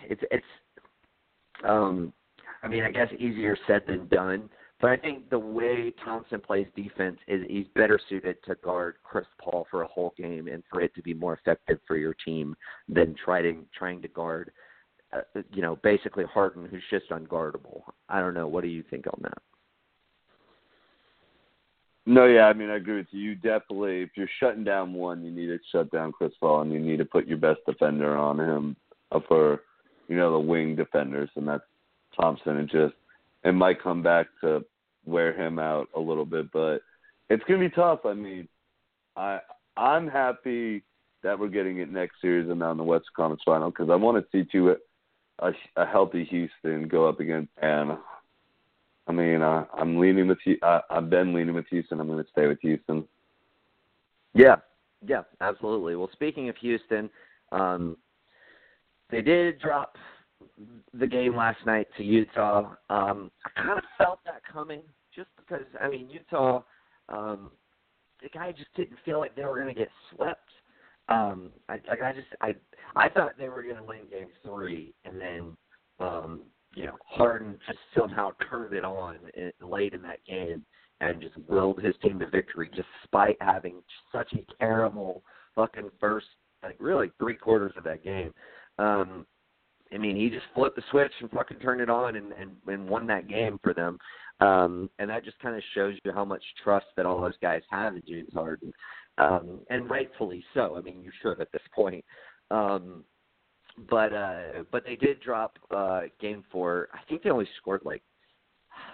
it's 0.08 0.22
it's. 0.32 0.46
Um, 1.68 2.14
I 2.66 2.68
mean, 2.68 2.84
I 2.84 2.89
guess 2.89 3.07
easier 3.20 3.55
said 3.68 3.84
than 3.88 4.07
done. 4.07 4.49
But 4.82 4.89
I 4.89 4.97
think 4.97 5.30
the 5.30 5.39
way 5.39 5.93
Thompson 6.03 6.41
plays 6.41 6.68
defense 6.76 7.18
is 7.28 7.43
he's 7.47 7.68
better 7.76 7.99
suited 8.09 8.38
to 8.45 8.55
guard 8.55 8.95
Chris 9.03 9.26
Paul 9.39 9.68
for 9.72 9.84
a 9.84 9.88
whole 9.88 10.13
game 10.18 10.47
and 10.47 10.63
for 10.70 10.82
it 10.82 10.93
to 10.95 11.01
be 11.01 11.13
more 11.13 11.34
effective 11.34 11.80
for 11.88 11.95
your 11.95 12.13
team 12.26 12.55
than 12.89 13.16
trying 13.24 13.66
trying 13.78 14.01
to 14.01 14.07
guard, 14.09 14.51
uh, 15.13 15.22
you 15.53 15.61
know, 15.61 15.78
basically 15.78 16.26
Harden, 16.26 16.68
who's 16.70 16.84
just 16.89 17.09
unguardable. 17.09 17.84
I 18.09 18.20
don't 18.20 18.34
know. 18.34 18.47
What 18.47 18.63
do 18.63 18.68
you 18.68 18.84
think 18.89 19.05
on 19.07 19.20
that? 19.22 19.38
No, 22.07 22.26
yeah, 22.26 22.45
I 22.45 22.53
mean, 22.53 22.70
I 22.70 22.76
agree 22.76 22.97
with 22.97 23.07
you. 23.11 23.22
You 23.22 23.36
definitely, 23.36 24.01
if 24.01 24.09
you're 24.16 24.30
shutting 24.39 24.63
down 24.63 24.93
one, 24.93 25.24
you 25.24 25.32
need 25.32 25.47
to 25.47 25.57
shut 25.72 25.89
down 25.91 26.11
Chris 26.11 26.34
Paul, 26.39 26.61
and 26.61 26.72
you 26.72 26.80
need 26.80 26.97
to 26.97 27.05
put 27.05 27.28
your 27.28 27.38
best 27.38 27.61
defender 27.66 28.16
on 28.16 28.39
him 28.39 28.76
for, 29.28 29.61
you 30.07 30.18
know, 30.18 30.34
the 30.34 30.39
wing 30.39 30.76
defenders, 30.76 31.30
and 31.36 31.47
that's 31.47 31.63
Thompson. 32.20 32.57
And 32.57 32.70
just 32.70 32.93
it 33.43 33.53
might 33.53 33.82
come 33.82 34.01
back 34.01 34.28
to 34.41 34.66
wear 35.05 35.34
him 35.34 35.59
out 35.59 35.88
a 35.95 35.99
little 35.99 36.26
bit, 36.26 36.51
but 36.51 36.80
it's 37.30 37.43
gonna 37.47 37.59
be 37.59 37.70
tough. 37.70 38.05
I 38.05 38.13
mean, 38.13 38.47
I 39.16 39.39
I'm 39.78 40.07
happy 40.07 40.84
that 41.24 41.38
we're 41.38 41.47
getting 41.47 41.80
it 41.80 41.91
next 41.91 42.22
series 42.22 42.49
and 42.49 42.61
on 42.61 42.78
the 42.78 42.84
West 42.84 43.05
Conference 43.16 43.41
Final 43.45 43.72
because 43.72 43.89
I 43.89 43.95
want 43.95 44.18
to 44.18 44.26
see 44.32 44.47
two 44.49 44.76
a, 45.39 45.51
a 45.76 45.86
healthy 45.86 46.24
Houston 46.26 46.88
go 46.88 47.07
up 47.07 47.20
against 47.20 47.51
and 47.61 47.97
I 49.07 49.11
mean, 49.11 49.41
uh, 49.41 49.66
I'm 49.78 49.99
leaning 49.99 50.28
with. 50.28 50.39
Uh, 50.61 50.80
I've 50.89 51.09
been 51.09 51.34
leaning 51.34 51.53
with 51.53 51.68
Houston. 51.70 51.99
I'm 51.99 52.07
going 52.07 52.24
to 52.24 52.30
stay 52.32 52.47
with 52.47 52.59
Houston. 52.61 53.07
Yeah, 54.34 54.55
yeah, 55.07 55.22
absolutely. 55.41 55.95
Well, 55.95 56.09
speaking 56.11 56.49
of 56.49 56.55
Houston, 56.57 57.09
um, 57.51 57.97
they 59.11 59.22
did 59.22 59.59
drop 59.59 59.97
the 60.93 61.08
game 61.08 61.36
last 61.36 61.66
night 61.66 61.88
to 61.97 62.03
Utah. 62.03 62.76
Um, 62.89 63.32
I 63.45 63.62
kind 63.62 63.78
of 63.78 63.84
felt 63.97 64.20
that 64.26 64.41
coming, 64.51 64.82
just 65.16 65.30
because 65.38 65.66
I 65.82 65.89
mean 65.89 66.10
Utah. 66.10 66.64
Um, 67.10 67.51
the 68.22 68.30
guy 68.30 68.51
just 68.51 68.74
didn't 68.76 68.97
feel 69.03 69.20
like 69.20 69.36
they 69.36 69.43
were 69.43 69.62
going 69.62 69.74
to 69.74 69.80
get 69.80 69.89
swept. 70.14 70.49
Um, 71.10 71.51
I, 71.70 71.74
like 71.88 72.01
I 72.01 72.14
just 72.14 72.28
I 72.41 72.56
I 72.95 73.10
thought 73.10 73.34
they 73.38 73.49
were 73.49 73.64
going 73.64 73.76
to 73.76 73.84
win 73.84 74.08
game 74.10 74.30
three, 74.43 74.93
and 75.03 75.20
then 75.20 75.58
um, 75.99 76.41
you 76.76 76.86
know, 76.86 76.97
Harden 77.06 77.58
just 77.66 77.80
somehow 77.97 78.32
turned 78.49 78.74
it 78.74 78.84
on 78.84 79.18
late 79.62 79.93
in 79.93 80.01
that 80.03 80.24
game 80.28 80.64
and 81.01 81.22
just 81.22 81.36
willed 81.47 81.82
his 81.82 81.95
team 82.01 82.20
to 82.20 82.30
victory 82.30 82.70
despite 82.76 83.38
having 83.41 83.82
such 84.12 84.32
a 84.34 84.45
terrible 84.60 85.24
fucking 85.56 85.89
first, 85.99 86.28
like 86.64 86.76
really 86.80 87.12
three 87.18 87.36
quarters 87.36 87.72
of 87.78 87.84
that 87.84 88.03
game. 88.03 88.34
Um, 88.78 89.26
I 89.94 89.98
mean, 89.98 90.16
he 90.16 90.30
just 90.30 90.46
flipped 90.54 90.76
the 90.76 90.84
switch 90.92 91.12
and 91.22 91.30
fucking 91.32 91.60
turned 91.60 91.82
it 91.82 91.90
on 91.90 92.16
and 92.16 92.32
and, 92.34 92.52
and 92.68 92.88
won 92.88 93.08
that 93.08 93.28
game 93.28 93.60
for 93.64 93.74
them. 93.74 93.98
Um, 94.42 94.90
and 95.00 95.10
that 95.10 95.24
just 95.24 95.40
kind 95.40 95.56
of 95.56 95.64
shows 95.74 95.96
you 96.04 96.12
how 96.12 96.26
much 96.26 96.44
trust 96.64 96.88
that 96.98 97.06
all 97.06 97.22
those 97.22 97.38
guys 97.42 97.62
have 97.70 97.96
in 97.96 98.04
James 98.08 98.34
Harden, 98.34 98.74
um, 99.18 99.60
and 99.70 99.90
rightfully 99.90 100.44
so. 100.54 100.76
I 100.78 100.82
mean, 100.82 101.02
you 101.02 101.12
should 101.22 101.40
at 101.40 101.52
this 101.54 101.62
point. 101.74 102.04
Um, 102.52 103.06
but 103.90 104.14
uh 104.14 104.64
but 104.72 104.84
they 104.86 104.96
did 104.96 105.20
drop 105.22 105.58
uh 105.72 106.02
game 106.20 106.44
four. 106.52 106.88
I 106.94 107.00
think 107.08 107.24
they 107.24 107.30
only 107.30 107.48
scored 107.58 107.82
like 107.84 108.04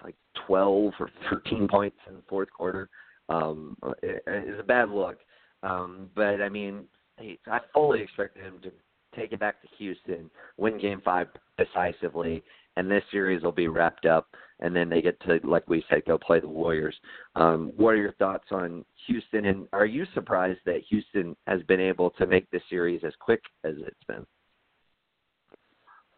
like 0.04 0.16
twelve 0.46 0.92
or 0.98 1.10
thirteen 1.30 1.68
points 1.68 1.98
in 2.08 2.16
the 2.16 2.22
fourth 2.28 2.50
quarter. 2.50 2.88
Um 3.28 3.76
it, 4.02 4.22
it's 4.26 4.60
a 4.60 4.64
bad 4.64 4.90
look. 4.90 5.18
Um 5.62 6.10
but 6.14 6.40
I 6.40 6.48
mean 6.48 6.84
I 7.18 7.60
fully 7.72 8.00
expected 8.02 8.44
him 8.44 8.58
to 8.62 8.72
take 9.14 9.32
it 9.32 9.40
back 9.40 9.60
to 9.62 9.68
Houston, 9.78 10.30
win 10.56 10.78
game 10.78 11.00
five 11.04 11.28
decisively, 11.58 12.42
and 12.76 12.90
this 12.90 13.04
series 13.10 13.42
will 13.42 13.52
be 13.52 13.68
wrapped 13.68 14.06
up 14.06 14.28
and 14.60 14.74
then 14.74 14.88
they 14.88 15.02
get 15.02 15.20
to 15.22 15.40
like 15.44 15.68
we 15.68 15.84
said 15.90 16.02
go 16.06 16.16
play 16.16 16.40
the 16.40 16.48
Warriors. 16.48 16.94
Um 17.34 17.72
what 17.76 17.90
are 17.90 17.96
your 17.96 18.12
thoughts 18.12 18.46
on 18.50 18.84
Houston 19.06 19.46
and 19.46 19.66
are 19.72 19.86
you 19.86 20.06
surprised 20.14 20.60
that 20.66 20.82
Houston 20.88 21.36
has 21.46 21.62
been 21.64 21.80
able 21.80 22.10
to 22.10 22.26
make 22.26 22.50
this 22.50 22.62
series 22.70 23.02
as 23.04 23.12
quick 23.20 23.42
as 23.64 23.74
it's 23.78 24.04
been? 24.06 24.26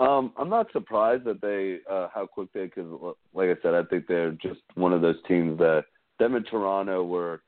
Um, 0.01 0.33
I'm 0.37 0.49
not 0.49 0.73
surprised 0.73 1.25
that 1.25 1.41
they 1.41 1.79
uh, 1.91 2.09
how 2.13 2.27
quick 2.27 2.53
they 2.53 2.65
because, 2.65 3.15
like 3.33 3.49
I 3.49 3.55
said, 3.63 3.75
I 3.75 3.85
think 3.85 4.09
they're 4.09 4.33
just 4.33 4.61
one 4.75 4.93
of 4.93 5.01
those 5.01 5.23
teams 5.29 5.57
that 5.59 5.85
them 6.19 6.35
and 6.35 6.47
Toronto 6.47 7.05
were 7.05 7.43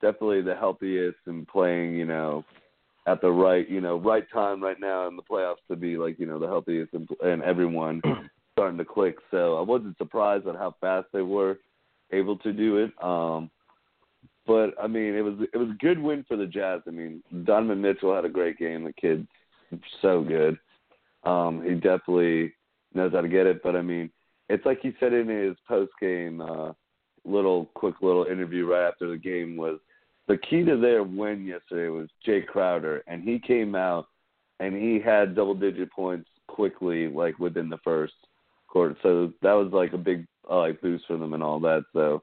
definitely 0.00 0.42
the 0.42 0.56
healthiest 0.56 1.18
and 1.26 1.46
playing, 1.46 1.94
you 1.94 2.04
know, 2.04 2.44
at 3.06 3.20
the 3.20 3.30
right, 3.30 3.68
you 3.68 3.80
know, 3.80 3.98
right 3.98 4.24
time 4.32 4.62
right 4.62 4.78
now 4.80 5.08
in 5.08 5.16
the 5.16 5.22
playoffs 5.22 5.56
to 5.68 5.76
be 5.76 5.96
like, 5.96 6.18
you 6.18 6.26
know, 6.26 6.38
the 6.38 6.46
healthiest 6.46 6.94
and, 6.94 7.08
and 7.22 7.42
everyone 7.42 8.00
starting 8.52 8.78
to 8.78 8.84
click. 8.84 9.16
So 9.30 9.56
I 9.56 9.62
wasn't 9.62 9.98
surprised 9.98 10.46
at 10.46 10.56
how 10.56 10.74
fast 10.80 11.08
they 11.12 11.22
were 11.22 11.58
able 12.12 12.36
to 12.38 12.52
do 12.52 12.78
it. 12.78 12.92
Um, 13.02 13.50
but 14.46 14.74
I 14.80 14.86
mean, 14.86 15.14
it 15.14 15.22
was 15.22 15.34
it 15.52 15.56
was 15.56 15.70
a 15.70 15.84
good 15.84 15.98
win 15.98 16.24
for 16.26 16.36
the 16.36 16.46
Jazz. 16.46 16.80
I 16.86 16.90
mean, 16.90 17.22
Donovan 17.44 17.80
Mitchell 17.80 18.14
had 18.14 18.24
a 18.24 18.28
great 18.28 18.58
game. 18.58 18.84
The 18.84 18.92
kid's 18.92 19.28
so 20.00 20.22
good. 20.22 20.58
Um, 21.24 21.62
he 21.64 21.74
definitely 21.74 22.52
knows 22.94 23.12
how 23.12 23.20
to 23.20 23.28
get 23.28 23.46
it. 23.46 23.62
But 23.62 23.76
I 23.76 23.82
mean, 23.82 24.10
it's 24.48 24.66
like 24.66 24.80
he 24.82 24.92
said 24.98 25.12
in 25.12 25.28
his 25.28 25.56
post 25.68 25.92
game 26.00 26.40
uh, 26.40 26.72
little 27.24 27.66
quick 27.74 27.96
little 28.02 28.24
interview 28.24 28.66
right 28.66 28.88
after 28.88 29.08
the 29.08 29.16
game 29.16 29.56
was 29.56 29.78
the 30.32 30.38
key 30.38 30.64
to 30.64 30.78
their 30.78 31.02
win 31.02 31.44
yesterday 31.44 31.90
was 31.90 32.08
Jae 32.26 32.46
Crowder, 32.46 33.04
and 33.06 33.22
he 33.22 33.38
came 33.38 33.74
out 33.74 34.06
and 34.60 34.74
he 34.74 34.98
had 34.98 35.34
double 35.34 35.54
digit 35.54 35.92
points 35.92 36.26
quickly, 36.48 37.06
like 37.06 37.38
within 37.38 37.68
the 37.68 37.76
first 37.84 38.14
quarter. 38.66 38.96
So 39.02 39.30
that 39.42 39.52
was 39.52 39.70
like 39.74 39.92
a 39.92 39.98
big 39.98 40.26
uh, 40.50 40.60
like 40.60 40.80
boost 40.80 41.04
for 41.06 41.18
them 41.18 41.34
and 41.34 41.42
all 41.42 41.60
that. 41.60 41.84
So 41.92 42.22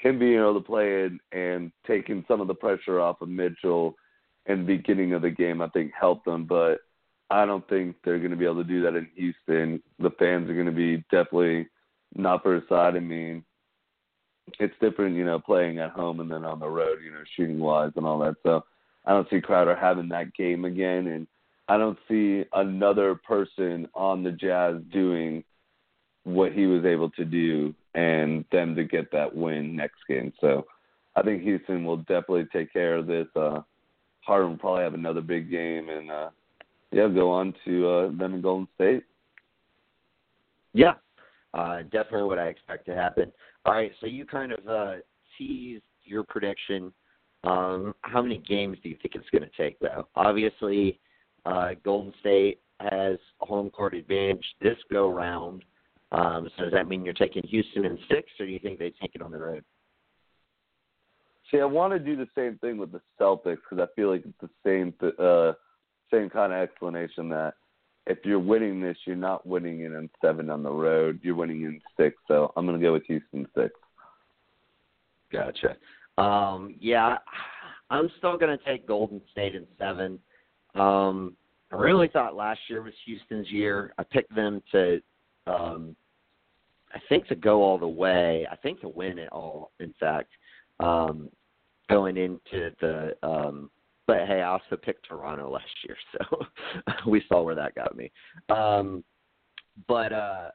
him 0.00 0.18
being 0.18 0.38
able 0.38 0.54
to 0.54 0.66
play 0.66 1.02
it 1.02 1.12
and 1.32 1.70
taking 1.86 2.24
some 2.26 2.40
of 2.40 2.48
the 2.48 2.54
pressure 2.54 2.98
off 2.98 3.20
of 3.20 3.28
Mitchell 3.28 3.94
in 4.46 4.60
the 4.60 4.76
beginning 4.76 5.12
of 5.12 5.20
the 5.20 5.30
game, 5.30 5.60
I 5.60 5.68
think 5.68 5.92
helped 5.92 6.24
them. 6.24 6.46
But 6.46 6.78
I 7.28 7.44
don't 7.44 7.68
think 7.68 7.96
they're 8.04 8.20
going 8.20 8.30
to 8.30 8.38
be 8.38 8.46
able 8.46 8.62
to 8.62 8.64
do 8.64 8.80
that 8.84 8.96
in 8.96 9.06
Houston. 9.16 9.82
The 9.98 10.12
fans 10.18 10.48
are 10.48 10.54
going 10.54 10.64
to 10.64 10.72
be 10.72 11.04
definitely 11.10 11.68
not 12.14 12.42
for 12.42 12.54
his 12.54 12.64
side. 12.70 12.96
I 12.96 13.00
mean, 13.00 13.44
it's 14.58 14.74
different, 14.80 15.16
you 15.16 15.24
know, 15.24 15.38
playing 15.38 15.78
at 15.78 15.90
home 15.90 16.20
and 16.20 16.30
then 16.30 16.44
on 16.44 16.60
the 16.60 16.68
road, 16.68 16.98
you 17.04 17.10
know, 17.10 17.22
shooting 17.36 17.58
wise 17.58 17.92
and 17.96 18.06
all 18.06 18.18
that. 18.20 18.36
So 18.42 18.64
I 19.06 19.12
don't 19.12 19.28
see 19.30 19.40
Crowder 19.40 19.74
having 19.74 20.08
that 20.10 20.34
game 20.34 20.64
again, 20.64 21.08
and 21.08 21.26
I 21.68 21.76
don't 21.78 21.98
see 22.08 22.44
another 22.52 23.14
person 23.14 23.88
on 23.94 24.22
the 24.22 24.32
Jazz 24.32 24.76
doing 24.92 25.44
what 26.24 26.52
he 26.52 26.66
was 26.66 26.84
able 26.84 27.10
to 27.10 27.24
do 27.24 27.74
and 27.94 28.44
them 28.50 28.74
to 28.74 28.84
get 28.84 29.10
that 29.12 29.34
win 29.34 29.76
next 29.76 29.98
game. 30.08 30.32
So 30.40 30.66
I 31.16 31.22
think 31.22 31.42
Houston 31.42 31.84
will 31.84 31.98
definitely 31.98 32.46
take 32.52 32.72
care 32.72 32.96
of 32.96 33.06
this. 33.06 33.26
Uh 33.36 33.60
Harden 34.22 34.52
will 34.52 34.58
probably 34.58 34.84
have 34.84 34.94
another 34.94 35.20
big 35.20 35.50
game 35.50 35.90
and 35.90 36.10
uh 36.10 36.30
yeah, 36.94 37.08
go 37.08 37.30
on 37.30 37.54
to 37.64 37.88
uh, 37.88 38.02
them 38.16 38.34
in 38.34 38.40
Golden 38.40 38.68
State. 38.76 39.02
Yeah, 40.74 40.94
uh, 41.52 41.82
definitely 41.82 42.22
what 42.24 42.38
I 42.38 42.46
expect 42.46 42.86
to 42.86 42.94
happen. 42.94 43.32
All 43.64 43.72
right, 43.72 43.92
so 44.00 44.06
you 44.06 44.26
kind 44.26 44.52
of 44.52 44.68
uh, 44.68 44.94
teased 45.38 45.84
your 46.04 46.22
prediction. 46.24 46.92
Um, 47.44 47.94
how 48.02 48.22
many 48.22 48.38
games 48.38 48.78
do 48.82 48.88
you 48.88 48.96
think 49.00 49.14
it's 49.14 49.28
going 49.30 49.42
to 49.42 49.62
take, 49.62 49.78
though? 49.80 50.06
Obviously, 50.16 51.00
uh, 51.46 51.70
Golden 51.82 52.12
State 52.20 52.60
has 52.80 53.18
a 53.40 53.46
home 53.46 53.70
court 53.70 53.94
advantage 53.94 54.44
this 54.60 54.76
go 54.92 55.10
round. 55.10 55.64
Um, 56.12 56.48
so 56.56 56.64
does 56.64 56.72
that 56.72 56.88
mean 56.88 57.04
you're 57.04 57.14
taking 57.14 57.42
Houston 57.44 57.84
in 57.86 57.98
six, 58.08 58.28
or 58.38 58.46
do 58.46 58.52
you 58.52 58.58
think 58.58 58.78
they 58.78 58.92
take 59.00 59.14
it 59.14 59.22
on 59.22 59.30
the 59.30 59.38
road? 59.38 59.64
See, 61.50 61.60
I 61.60 61.64
want 61.64 61.92
to 61.92 61.98
do 61.98 62.16
the 62.16 62.28
same 62.34 62.58
thing 62.58 62.78
with 62.78 62.92
the 62.92 63.00
Celtics 63.20 63.58
because 63.68 63.78
I 63.78 63.86
feel 63.94 64.10
like 64.10 64.24
it's 64.24 64.40
the 64.40 64.50
same 64.64 64.92
th- 65.00 65.18
uh, 65.18 65.52
same 66.12 66.30
kind 66.30 66.52
of 66.52 66.58
explanation 66.58 67.28
that 67.30 67.54
if 68.06 68.18
you're 68.24 68.38
winning 68.38 68.80
this, 68.80 68.96
you're 69.06 69.16
not 69.16 69.46
winning 69.46 69.80
it 69.80 69.92
in 69.92 70.10
seven 70.20 70.50
on 70.50 70.62
the 70.62 70.70
road. 70.70 71.20
You're 71.22 71.34
winning 71.34 71.62
in 71.62 71.80
six. 71.96 72.16
So 72.28 72.52
I'm 72.56 72.66
going 72.66 72.78
to 72.78 72.84
go 72.84 72.92
with 72.92 73.06
Houston 73.06 73.46
six. 73.54 73.72
Gotcha. 75.32 75.76
Um, 76.18 76.76
yeah, 76.80 77.18
I'm 77.90 78.10
still 78.18 78.36
going 78.36 78.56
to 78.56 78.64
take 78.64 78.86
Golden 78.86 79.20
State 79.32 79.54
in 79.54 79.66
seven. 79.78 80.18
Um, 80.74 81.36
I 81.72 81.76
really 81.76 82.08
thought 82.08 82.36
last 82.36 82.60
year 82.68 82.82
was 82.82 82.94
Houston's 83.06 83.50
year. 83.50 83.94
I 83.98 84.04
picked 84.04 84.34
them 84.34 84.62
to, 84.72 85.00
um, 85.46 85.96
I 86.92 87.00
think 87.08 87.26
to 87.28 87.34
go 87.34 87.62
all 87.62 87.78
the 87.78 87.88
way. 87.88 88.46
I 88.50 88.56
think 88.56 88.80
to 88.82 88.88
win 88.88 89.18
it 89.18 89.28
all. 89.32 89.72
In 89.80 89.92
fact, 89.98 90.28
um, 90.78 91.30
going 91.88 92.16
into 92.16 92.70
the 92.80 93.16
um, 93.22 93.70
but 94.06 94.26
hey, 94.26 94.40
I 94.40 94.48
also 94.48 94.76
picked 94.80 95.08
Toronto 95.08 95.50
last 95.50 95.66
year, 95.86 95.96
so 96.12 96.46
we 97.10 97.22
saw 97.28 97.42
where 97.42 97.54
that 97.54 97.74
got 97.74 97.96
me. 97.96 98.10
Um, 98.48 99.04
but 99.88 100.12
uh, 100.12 100.50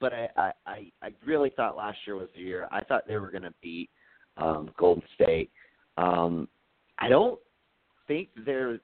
but 0.00 0.12
I, 0.12 0.52
I 0.66 0.92
I 1.02 1.08
really 1.24 1.50
thought 1.50 1.76
last 1.76 1.98
year 2.06 2.16
was 2.16 2.28
the 2.34 2.42
year. 2.42 2.68
I 2.70 2.82
thought 2.84 3.06
they 3.06 3.16
were 3.16 3.30
going 3.30 3.42
to 3.42 3.54
beat 3.62 3.90
um, 4.36 4.70
Golden 4.78 5.02
State. 5.14 5.50
Um, 5.96 6.48
I 6.98 7.08
don't 7.08 7.38
think 8.06 8.28
they're 8.44 8.80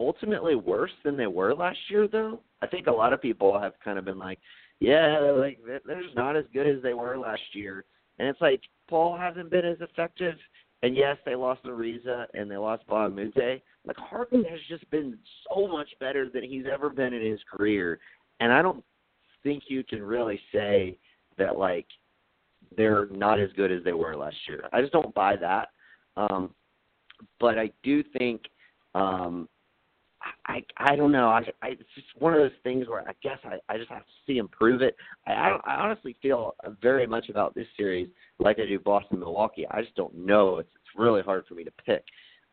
ultimately 0.00 0.54
worse 0.54 0.90
than 1.04 1.16
they 1.16 1.26
were 1.26 1.54
last 1.54 1.78
year, 1.88 2.08
though. 2.08 2.40
I 2.62 2.66
think 2.66 2.86
a 2.86 2.92
lot 2.92 3.12
of 3.12 3.22
people 3.22 3.58
have 3.58 3.72
kind 3.84 3.98
of 3.98 4.04
been 4.04 4.18
like, 4.18 4.38
yeah, 4.80 5.18
like 5.36 5.58
they're 5.86 6.02
not 6.14 6.36
as 6.36 6.44
good 6.52 6.66
as 6.66 6.82
they 6.82 6.94
were 6.94 7.18
last 7.18 7.42
year. 7.52 7.84
And 8.18 8.28
it's 8.28 8.40
like 8.40 8.60
Paul 8.88 9.16
hasn't 9.16 9.50
been 9.50 9.64
as 9.64 9.78
effective. 9.80 10.34
And 10.82 10.96
yes, 10.96 11.16
they 11.24 11.34
lost 11.34 11.64
Ariza 11.64 12.26
and 12.34 12.50
they 12.50 12.56
lost 12.56 12.84
a 12.88 12.92
Like 12.94 13.96
Harden 13.96 14.44
has 14.44 14.60
just 14.68 14.88
been 14.90 15.18
so 15.48 15.66
much 15.66 15.88
better 15.98 16.28
than 16.32 16.44
he's 16.44 16.64
ever 16.72 16.88
been 16.88 17.12
in 17.12 17.24
his 17.24 17.40
career. 17.50 17.98
And 18.40 18.52
I 18.52 18.62
don't 18.62 18.84
think 19.42 19.64
you 19.68 19.82
can 19.82 20.02
really 20.02 20.40
say 20.52 20.98
that 21.36 21.58
like 21.58 21.86
they're 22.76 23.06
not 23.06 23.40
as 23.40 23.50
good 23.56 23.72
as 23.72 23.82
they 23.82 23.92
were 23.92 24.16
last 24.16 24.36
year. 24.48 24.68
I 24.72 24.80
just 24.80 24.92
don't 24.92 25.14
buy 25.14 25.36
that. 25.36 25.70
Um 26.16 26.54
but 27.40 27.58
I 27.58 27.70
do 27.82 28.04
think 28.16 28.42
um 28.94 29.48
I 30.46 30.64
I 30.76 30.96
don't 30.96 31.12
know. 31.12 31.28
I, 31.28 31.40
I 31.62 31.68
it's 31.68 31.82
just 31.94 32.06
one 32.18 32.34
of 32.34 32.40
those 32.40 32.50
things 32.62 32.88
where 32.88 33.06
I 33.08 33.12
guess 33.22 33.38
I 33.44 33.56
I 33.72 33.78
just 33.78 33.90
have 33.90 34.04
to 34.04 34.12
see 34.26 34.38
him 34.38 34.48
prove 34.48 34.82
it. 34.82 34.96
I 35.26 35.32
I, 35.32 35.60
I 35.64 35.74
honestly 35.76 36.16
feel 36.20 36.54
very 36.80 37.06
much 37.06 37.28
about 37.28 37.54
this 37.54 37.66
series 37.76 38.08
like 38.38 38.58
I 38.58 38.66
do 38.66 38.78
Boston 38.78 39.20
Milwaukee. 39.20 39.66
I 39.70 39.82
just 39.82 39.94
don't 39.94 40.14
know. 40.14 40.58
It's 40.58 40.70
it's 40.74 40.98
really 40.98 41.22
hard 41.22 41.44
for 41.46 41.54
me 41.54 41.64
to 41.64 41.72
pick, 41.84 42.04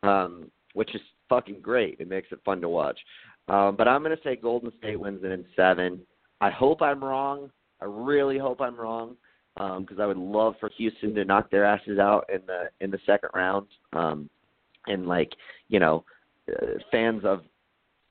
um, 0.02 0.50
which 0.74 0.94
is 0.94 1.00
fucking 1.28 1.60
great. 1.60 1.96
It 2.00 2.08
makes 2.08 2.28
it 2.32 2.40
fun 2.44 2.60
to 2.60 2.68
watch. 2.68 2.98
Um, 3.48 3.76
but 3.76 3.88
I'm 3.88 4.02
to 4.04 4.16
say 4.24 4.36
Golden 4.36 4.72
State 4.78 4.98
wins 4.98 5.22
it 5.22 5.30
in 5.30 5.44
seven. 5.54 6.00
I 6.40 6.50
hope 6.50 6.82
I'm 6.82 7.02
wrong. 7.02 7.50
I 7.80 7.84
really 7.84 8.38
hope 8.38 8.60
I'm 8.60 8.76
wrong 8.76 9.16
because 9.54 9.98
um, 9.98 10.00
I 10.00 10.06
would 10.06 10.16
love 10.18 10.54
for 10.60 10.70
Houston 10.76 11.14
to 11.14 11.24
knock 11.24 11.50
their 11.50 11.64
asses 11.64 11.98
out 11.98 12.28
in 12.32 12.40
the 12.46 12.68
in 12.80 12.90
the 12.90 12.98
second 13.06 13.30
round. 13.34 13.66
Um, 13.92 14.28
and 14.86 15.06
like 15.06 15.32
you 15.68 15.80
know, 15.80 16.04
uh, 16.50 16.78
fans 16.90 17.22
of 17.24 17.42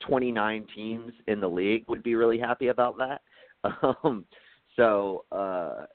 29 0.08 0.68
teams 0.76 1.12
in 1.28 1.40
the 1.40 1.50
league 1.50 1.86
would 1.88 2.04
be 2.04 2.16
really 2.16 2.40
happy 2.40 2.68
about 2.68 2.98
that. 2.98 3.22
Um, 4.04 4.26
so 4.76 5.26
uh, 5.32 5.86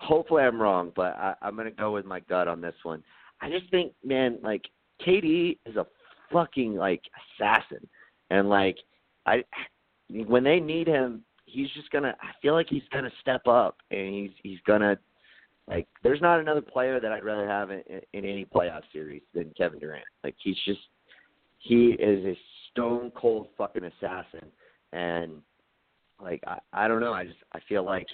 hopefully 0.00 0.42
I'm 0.42 0.60
wrong, 0.60 0.92
but 0.96 1.16
I, 1.16 1.34
I'm 1.42 1.54
going 1.54 1.68
to 1.68 1.74
go 1.74 1.92
with 1.92 2.06
my 2.06 2.20
gut 2.20 2.48
on 2.48 2.62
this 2.62 2.76
one. 2.82 3.02
I 3.42 3.50
just 3.50 3.70
think, 3.70 3.92
man, 4.02 4.38
like 4.42 4.62
KD 5.06 5.58
is 5.66 5.76
a 5.76 5.86
fucking 6.32 6.74
like 6.74 7.02
assassin, 7.38 7.86
and 8.30 8.48
like 8.48 8.76
I, 9.26 9.44
when 10.08 10.44
they 10.44 10.60
need 10.60 10.86
him, 10.86 11.24
he's 11.46 11.70
just 11.70 11.90
gonna. 11.90 12.16
I 12.20 12.30
feel 12.42 12.54
like 12.54 12.68
he's 12.68 12.82
gonna 12.92 13.12
step 13.20 13.46
up, 13.46 13.76
and 13.90 14.12
he's 14.14 14.30
he's 14.42 14.58
gonna 14.66 14.98
like. 15.68 15.86
There's 16.02 16.20
not 16.20 16.40
another 16.40 16.62
player 16.62 17.00
that 17.00 17.12
I'd 17.12 17.24
rather 17.24 17.46
have 17.46 17.70
in, 17.70 17.82
in 17.88 18.24
any 18.24 18.44
playoff 18.44 18.82
series 18.92 19.22
than 19.34 19.52
Kevin 19.56 19.78
Durant. 19.78 20.04
Like 20.24 20.34
he's 20.42 20.58
just 20.64 20.80
he 21.58 21.96
is 21.98 22.24
a 22.24 22.38
stone 22.78 23.12
cold 23.14 23.48
fucking 23.56 23.84
assassin, 23.84 24.48
and 24.92 25.32
like 26.22 26.42
I, 26.46 26.58
I 26.72 26.88
don't 26.88 27.00
know. 27.00 27.12
I 27.12 27.24
just 27.24 27.38
I 27.52 27.60
feel 27.68 27.84
like 27.84 28.06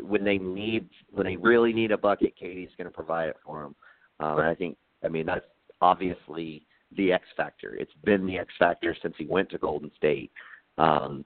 when 0.00 0.24
they 0.24 0.38
need 0.38 0.88
when 1.10 1.26
they 1.26 1.36
really 1.36 1.72
need 1.72 1.92
a 1.92 1.98
bucket, 1.98 2.34
KD's 2.40 2.72
going 2.76 2.88
to 2.88 2.94
provide 2.94 3.28
it 3.28 3.36
for 3.44 3.62
them. 3.62 3.74
Um, 4.20 4.38
and 4.38 4.48
I 4.48 4.54
think 4.54 4.76
I 5.04 5.08
mean 5.08 5.26
that's 5.26 5.44
obviously 5.80 6.66
the 6.96 7.12
X 7.12 7.24
factor. 7.36 7.74
It's 7.74 7.92
been 8.04 8.26
the 8.26 8.38
X 8.38 8.52
factor 8.58 8.96
since 9.02 9.14
he 9.18 9.26
went 9.26 9.50
to 9.50 9.58
Golden 9.58 9.90
State. 9.96 10.30
Um, 10.78 11.24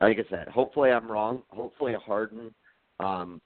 like 0.00 0.18
I 0.18 0.30
said, 0.30 0.48
hopefully 0.48 0.90
I'm 0.90 1.10
wrong. 1.10 1.42
Hopefully 1.48 1.94
Harden 2.06 2.54
um, 2.98 3.40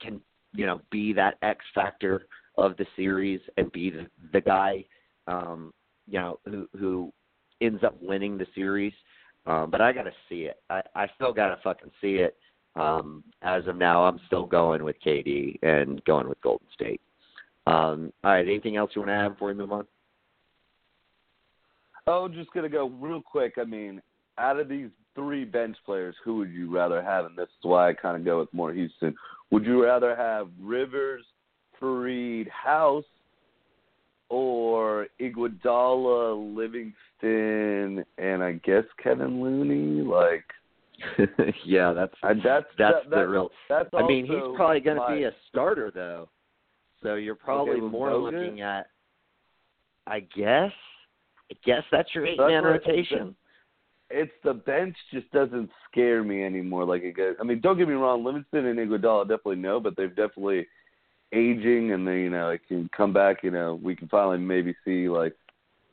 can 0.00 0.20
you 0.52 0.66
know 0.66 0.80
be 0.90 1.12
that 1.12 1.36
X 1.42 1.64
factor 1.74 2.26
of 2.58 2.76
the 2.78 2.86
series 2.96 3.40
and 3.58 3.70
be 3.72 3.90
the, 3.90 4.06
the 4.32 4.40
guy 4.40 4.84
um, 5.26 5.72
you 6.06 6.18
know 6.18 6.38
who 6.46 6.68
who 6.78 7.12
ends 7.60 7.82
up 7.84 7.96
winning 8.02 8.38
the 8.38 8.46
series. 8.54 8.92
Um, 9.46 9.70
but 9.70 9.80
I 9.80 9.92
got 9.92 10.04
to 10.04 10.12
see 10.28 10.42
it. 10.42 10.60
I, 10.70 10.82
I 10.94 11.06
still 11.14 11.32
got 11.32 11.48
to 11.48 11.58
fucking 11.62 11.90
see 12.00 12.16
it. 12.16 12.36
Um, 12.74 13.24
as 13.42 13.66
of 13.66 13.76
now, 13.76 14.04
I'm 14.04 14.20
still 14.26 14.44
going 14.44 14.84
with 14.84 14.96
KD 15.04 15.58
and 15.62 16.04
going 16.04 16.28
with 16.28 16.40
Golden 16.42 16.66
State. 16.74 17.00
Um, 17.66 18.12
all 18.22 18.32
right. 18.32 18.46
Anything 18.46 18.76
else 18.76 18.90
you 18.94 19.02
want 19.02 19.10
to 19.10 19.14
add 19.14 19.28
before 19.30 19.48
we 19.48 19.54
move 19.54 19.72
on? 19.72 19.86
Oh, 22.08 22.28
just 22.28 22.52
gonna 22.52 22.68
go 22.68 22.88
real 23.00 23.20
quick. 23.20 23.54
I 23.58 23.64
mean, 23.64 24.00
out 24.38 24.60
of 24.60 24.68
these 24.68 24.90
three 25.16 25.44
bench 25.44 25.76
players, 25.84 26.14
who 26.24 26.36
would 26.36 26.50
you 26.50 26.72
rather 26.72 27.02
have? 27.02 27.24
And 27.24 27.36
this 27.36 27.48
is 27.48 27.64
why 27.64 27.88
I 27.88 27.94
kind 27.94 28.16
of 28.16 28.24
go 28.24 28.38
with 28.38 28.52
more 28.54 28.72
Houston. 28.72 29.14
Would 29.50 29.64
you 29.64 29.82
rather 29.82 30.14
have 30.14 30.48
Rivers, 30.60 31.24
Faried, 31.80 32.48
House, 32.48 33.04
or 34.28 35.06
Iguodala, 35.20 36.56
Livingston, 36.56 38.04
and 38.18 38.42
I 38.42 38.60
guess 38.64 38.84
Kevin 39.02 39.40
Looney. 39.42 40.02
Like, 40.02 40.44
yeah, 41.64 41.92
that's 41.92 42.14
I, 42.22 42.34
that's 42.34 42.66
that's 42.78 42.96
that, 43.04 43.10
the 43.10 43.16
that, 43.16 43.28
real. 43.28 43.50
That's 43.68 43.88
I 43.92 44.06
mean, 44.06 44.26
he's 44.26 44.56
probably 44.56 44.80
going 44.80 44.96
to 44.96 45.14
be 45.14 45.24
a 45.24 45.32
starter 45.48 45.90
though, 45.94 46.28
so 47.02 47.14
you're 47.14 47.34
probably 47.34 47.80
okay, 47.80 47.80
more 47.80 48.10
Bogut? 48.10 48.32
looking 48.32 48.60
at. 48.60 48.88
I 50.06 50.20
guess. 50.20 50.72
I 51.50 51.54
guess 51.64 51.82
that's 51.92 52.08
your 52.14 52.26
eight 52.26 52.38
man 52.38 52.64
rotation. 52.64 53.36
It's 54.08 54.32
the 54.44 54.54
bench 54.54 54.96
just 55.12 55.30
doesn't 55.32 55.68
scare 55.90 56.22
me 56.22 56.44
anymore. 56.44 56.84
Like 56.84 57.02
it 57.02 57.16
goes. 57.16 57.34
I 57.40 57.44
mean, 57.44 57.60
don't 57.60 57.76
get 57.76 57.88
me 57.88 57.94
wrong. 57.94 58.24
Livingston 58.24 58.66
and 58.66 58.78
Iguodala 58.78 59.24
definitely 59.24 59.56
know, 59.56 59.80
but 59.80 59.96
they've 59.96 60.14
definitely 60.14 60.66
aging, 61.36 61.92
and 61.92 62.06
they 62.06 62.20
you 62.20 62.30
know 62.30 62.50
it 62.50 62.62
can 62.66 62.88
come 62.96 63.12
back. 63.12 63.42
You 63.42 63.50
know, 63.50 63.78
we 63.82 63.94
can 63.94 64.08
finally 64.08 64.38
maybe 64.38 64.74
see 64.84 65.08
like 65.08 65.34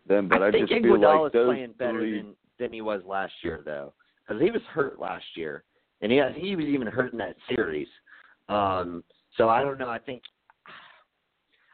them. 0.08 0.30
But 0.30 0.42
I, 0.42 0.52
think 0.52 0.70
just 0.70 0.82
feel 0.82 1.00
like 1.00 1.34
those 1.34 1.48
playing 1.48 1.74
better 1.78 2.00
three. 2.00 2.18
than 2.18 2.36
than 2.60 2.74
he 2.74 2.82
was 2.82 3.02
last 3.06 3.34
year 3.44 3.62
though, 3.66 3.94
because 4.28 4.42
he 4.42 4.52
was 4.52 4.62
hurt 4.72 5.00
last 5.00 5.26
year, 5.36 5.64
and 6.02 6.12
he 6.12 6.22
he 6.36 6.56
was 6.56 6.66
even 6.66 6.88
hurt 6.88 7.12
in 7.12 7.20
that 7.20 7.36
series. 7.54 7.88
Um, 8.50 9.04
so 9.38 9.50
I 9.50 9.62
don't 9.62 9.78
know. 9.78 9.90
I 9.90 10.00
think 10.00 10.24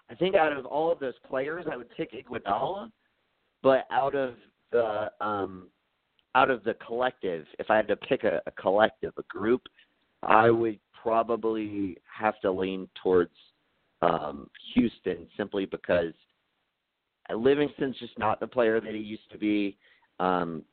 I 0.10 0.16
think 0.16 0.36
out 0.36 0.54
of 0.54 0.66
all 0.66 0.92
of 0.92 1.00
those 1.00 1.14
players, 1.28 1.66
I 1.72 1.78
would 1.78 1.90
pick 1.96 2.12
Iguodala, 2.14 2.92
but 3.62 3.86
out 3.92 4.16
of 4.16 4.36
the 4.72 5.10
um, 5.22 5.68
out 6.36 6.50
of 6.50 6.64
the 6.64 6.76
collective, 6.86 7.46
if 7.58 7.70
I 7.70 7.76
had 7.76 7.88
to 7.88 7.96
pick 7.96 8.24
a, 8.24 8.42
a 8.46 8.52
collective, 8.52 9.14
a 9.18 9.24
group, 9.24 9.62
I 10.24 10.50
would 10.50 10.80
probably 11.02 11.98
have 12.18 12.40
to 12.42 12.52
lean 12.52 12.88
towards 13.02 13.32
um, 14.02 14.50
Houston 14.74 15.28
simply 15.38 15.66
because 15.66 16.14
Livingston's 17.36 17.98
just 18.00 18.18
not 18.18 18.40
the 18.40 18.48
player 18.48 18.80
that 18.80 18.94
he 18.94 19.00
used 19.00 19.30
to 19.32 19.38
be, 19.38 19.78
um, 20.20 20.64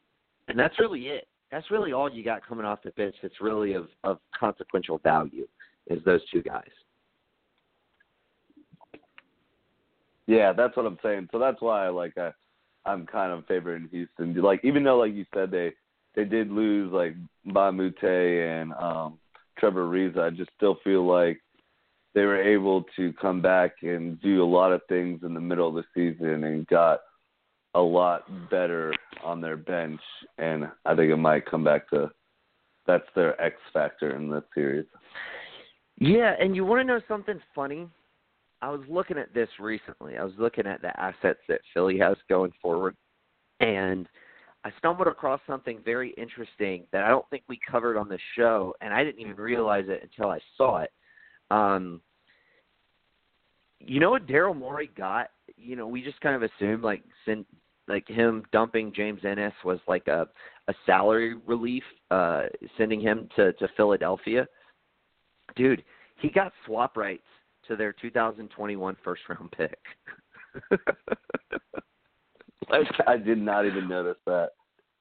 and 0.49 0.59
that's 0.59 0.79
really 0.79 1.09
it. 1.09 1.29
That's 1.51 1.71
really 1.71 1.93
all 1.93 2.11
you 2.11 2.25
got 2.25 2.47
coming 2.47 2.65
off 2.65 2.83
the 2.83 2.91
bench. 2.93 3.15
That's 3.23 3.41
really 3.41 3.75
of 3.75 3.89
of 4.05 4.19
consequential 4.39 4.99
value 4.99 5.47
is 5.89 6.03
those 6.05 6.21
two 6.33 6.43
guys. 6.43 6.71
Yeah, 10.27 10.53
that's 10.53 10.77
what 10.77 10.87
I'm 10.87 10.99
saying. 11.03 11.29
So 11.31 11.39
that's 11.39 11.61
why 11.61 11.89
like 11.89 12.17
I 12.19 12.33
I'm 12.85 13.07
kind 13.07 13.33
of 13.33 13.47
favoring 13.47 13.89
Houston. 13.91 14.35
Like 14.41 14.61
even 14.65 14.83
though 14.85 14.99
like 14.99 15.15
you 15.15 15.27
said 15.35 15.51
they 15.51 15.73
they 16.15 16.25
did 16.25 16.51
lose 16.51 16.93
like 16.93 17.15
a 17.55 18.59
and 18.59 18.73
um 18.75 19.19
Trevor 19.59 19.87
Ariza, 19.87 20.19
I 20.19 20.31
just 20.31 20.51
still 20.57 20.79
feel 20.85 21.07
like 21.07 21.41
they 22.17 22.25
were 22.25 22.43
able 22.43 22.83
to 22.97 23.13
come 23.21 23.43
back 23.43 23.73
and 23.83 24.21
do 24.23 24.43
a 24.43 24.45
lot 24.45 24.73
of 24.73 24.81
things 24.89 25.21
in 25.23 25.35
the 25.35 25.41
middle 25.41 25.69
of 25.69 25.75
the 25.75 25.85
season 25.95 26.45
and 26.45 26.67
got 26.67 27.01
a 27.75 27.81
lot 27.81 28.25
better 28.51 28.95
on 29.23 29.43
their 29.43 29.59
bench 29.59 30.01
and 30.39 30.67
I 30.87 30.97
think 30.97 31.13
it 31.13 31.17
might 31.17 31.45
come 31.45 31.63
back 31.63 31.89
to 31.91 32.11
that's 32.87 33.05
their 33.15 33.41
X 33.41 33.57
factor 33.73 34.17
in 34.17 34.31
this 34.31 34.45
series. 34.55 34.87
Yeah, 35.99 36.35
and 36.41 36.57
you 36.57 36.65
want 36.65 36.81
to 36.81 36.85
know 36.85 37.01
something 37.07 37.39
funny? 37.55 37.87
I 38.63 38.71
was 38.71 38.81
looking 38.89 39.19
at 39.19 39.35
this 39.35 39.49
recently. 39.61 40.17
I 40.17 40.25
was 40.25 40.33
looking 40.39 40.67
at 40.67 40.81
the 40.81 40.99
assets 40.99 41.41
that 41.49 41.61
Philly 41.75 41.99
has 41.99 42.17
going 42.29 42.53
forward, 42.63 42.97
and 43.61 44.09
I 44.65 44.71
stumbled 44.79 45.09
across 45.09 45.41
something 45.47 45.81
very 45.85 46.15
interesting 46.17 46.85
that 46.93 47.05
I 47.05 47.09
don't 47.09 47.29
think 47.29 47.43
we 47.49 47.59
covered 47.71 47.99
on 47.99 48.09
the 48.09 48.19
show, 48.37 48.73
and 48.81 48.95
I 48.95 49.05
didn't 49.05 49.21
even 49.21 49.37
realize 49.37 49.85
it 49.89 50.01
until 50.03 50.31
I 50.31 50.39
saw 50.57 50.79
it. 50.79 50.91
Um, 51.51 52.01
you 53.81 54.01
know 54.01 54.11
what 54.11 54.27
Daryl 54.27 54.57
Morey 54.57 54.91
got? 54.97 55.31
You 55.57 55.77
know, 55.77 55.87
we 55.87 56.03
just 56.03 56.21
kind 56.21 56.35
of 56.35 56.43
assumed 56.43 56.83
like 56.83 57.03
sent 57.25 57.47
like 57.89 58.07
him 58.09 58.43
dumping 58.53 58.93
James 58.95 59.21
Ennis 59.25 59.53
was 59.65 59.79
like 59.87 60.09
a 60.09 60.27
a 60.69 60.75
salary 60.85 61.37
relief, 61.47 61.85
uh, 62.11 62.43
sending 62.77 63.01
him 63.01 63.29
to 63.37 63.53
to 63.55 63.69
Philadelphia. 63.77 64.47
Dude, 65.55 65.85
he 66.17 66.29
got 66.29 66.53
swap 66.65 66.97
rights 66.97 67.23
to 67.69 67.77
their 67.77 67.93
2021 67.93 68.97
first 69.05 69.23
round 69.29 69.51
pick. 69.53 69.79
I 73.07 73.17
did 73.17 73.39
not 73.39 73.67
even 73.67 73.89
notice 73.89 74.17
that. 74.27 74.51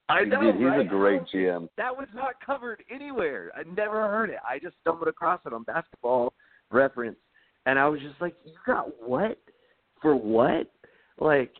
I 0.08 0.22
know. 0.24 0.52
He's 0.52 0.86
a 0.86 0.88
great 0.88 1.22
GM. 1.34 1.68
That 1.76 1.96
was 1.96 2.06
not 2.14 2.34
covered 2.44 2.84
anywhere. 2.90 3.50
I 3.56 3.62
never 3.74 4.08
heard 4.08 4.30
it. 4.30 4.38
I 4.48 4.58
just 4.58 4.76
stumbled 4.80 5.08
across 5.08 5.40
it 5.46 5.52
on 5.52 5.64
Basketball 5.64 6.32
Reference, 6.70 7.18
and 7.66 7.78
I 7.78 7.88
was 7.88 8.00
just 8.00 8.20
like, 8.20 8.36
"You 8.44 8.52
got 8.66 8.88
what? 9.02 9.38
For 10.00 10.14
what?" 10.14 10.70
Like, 11.18 11.52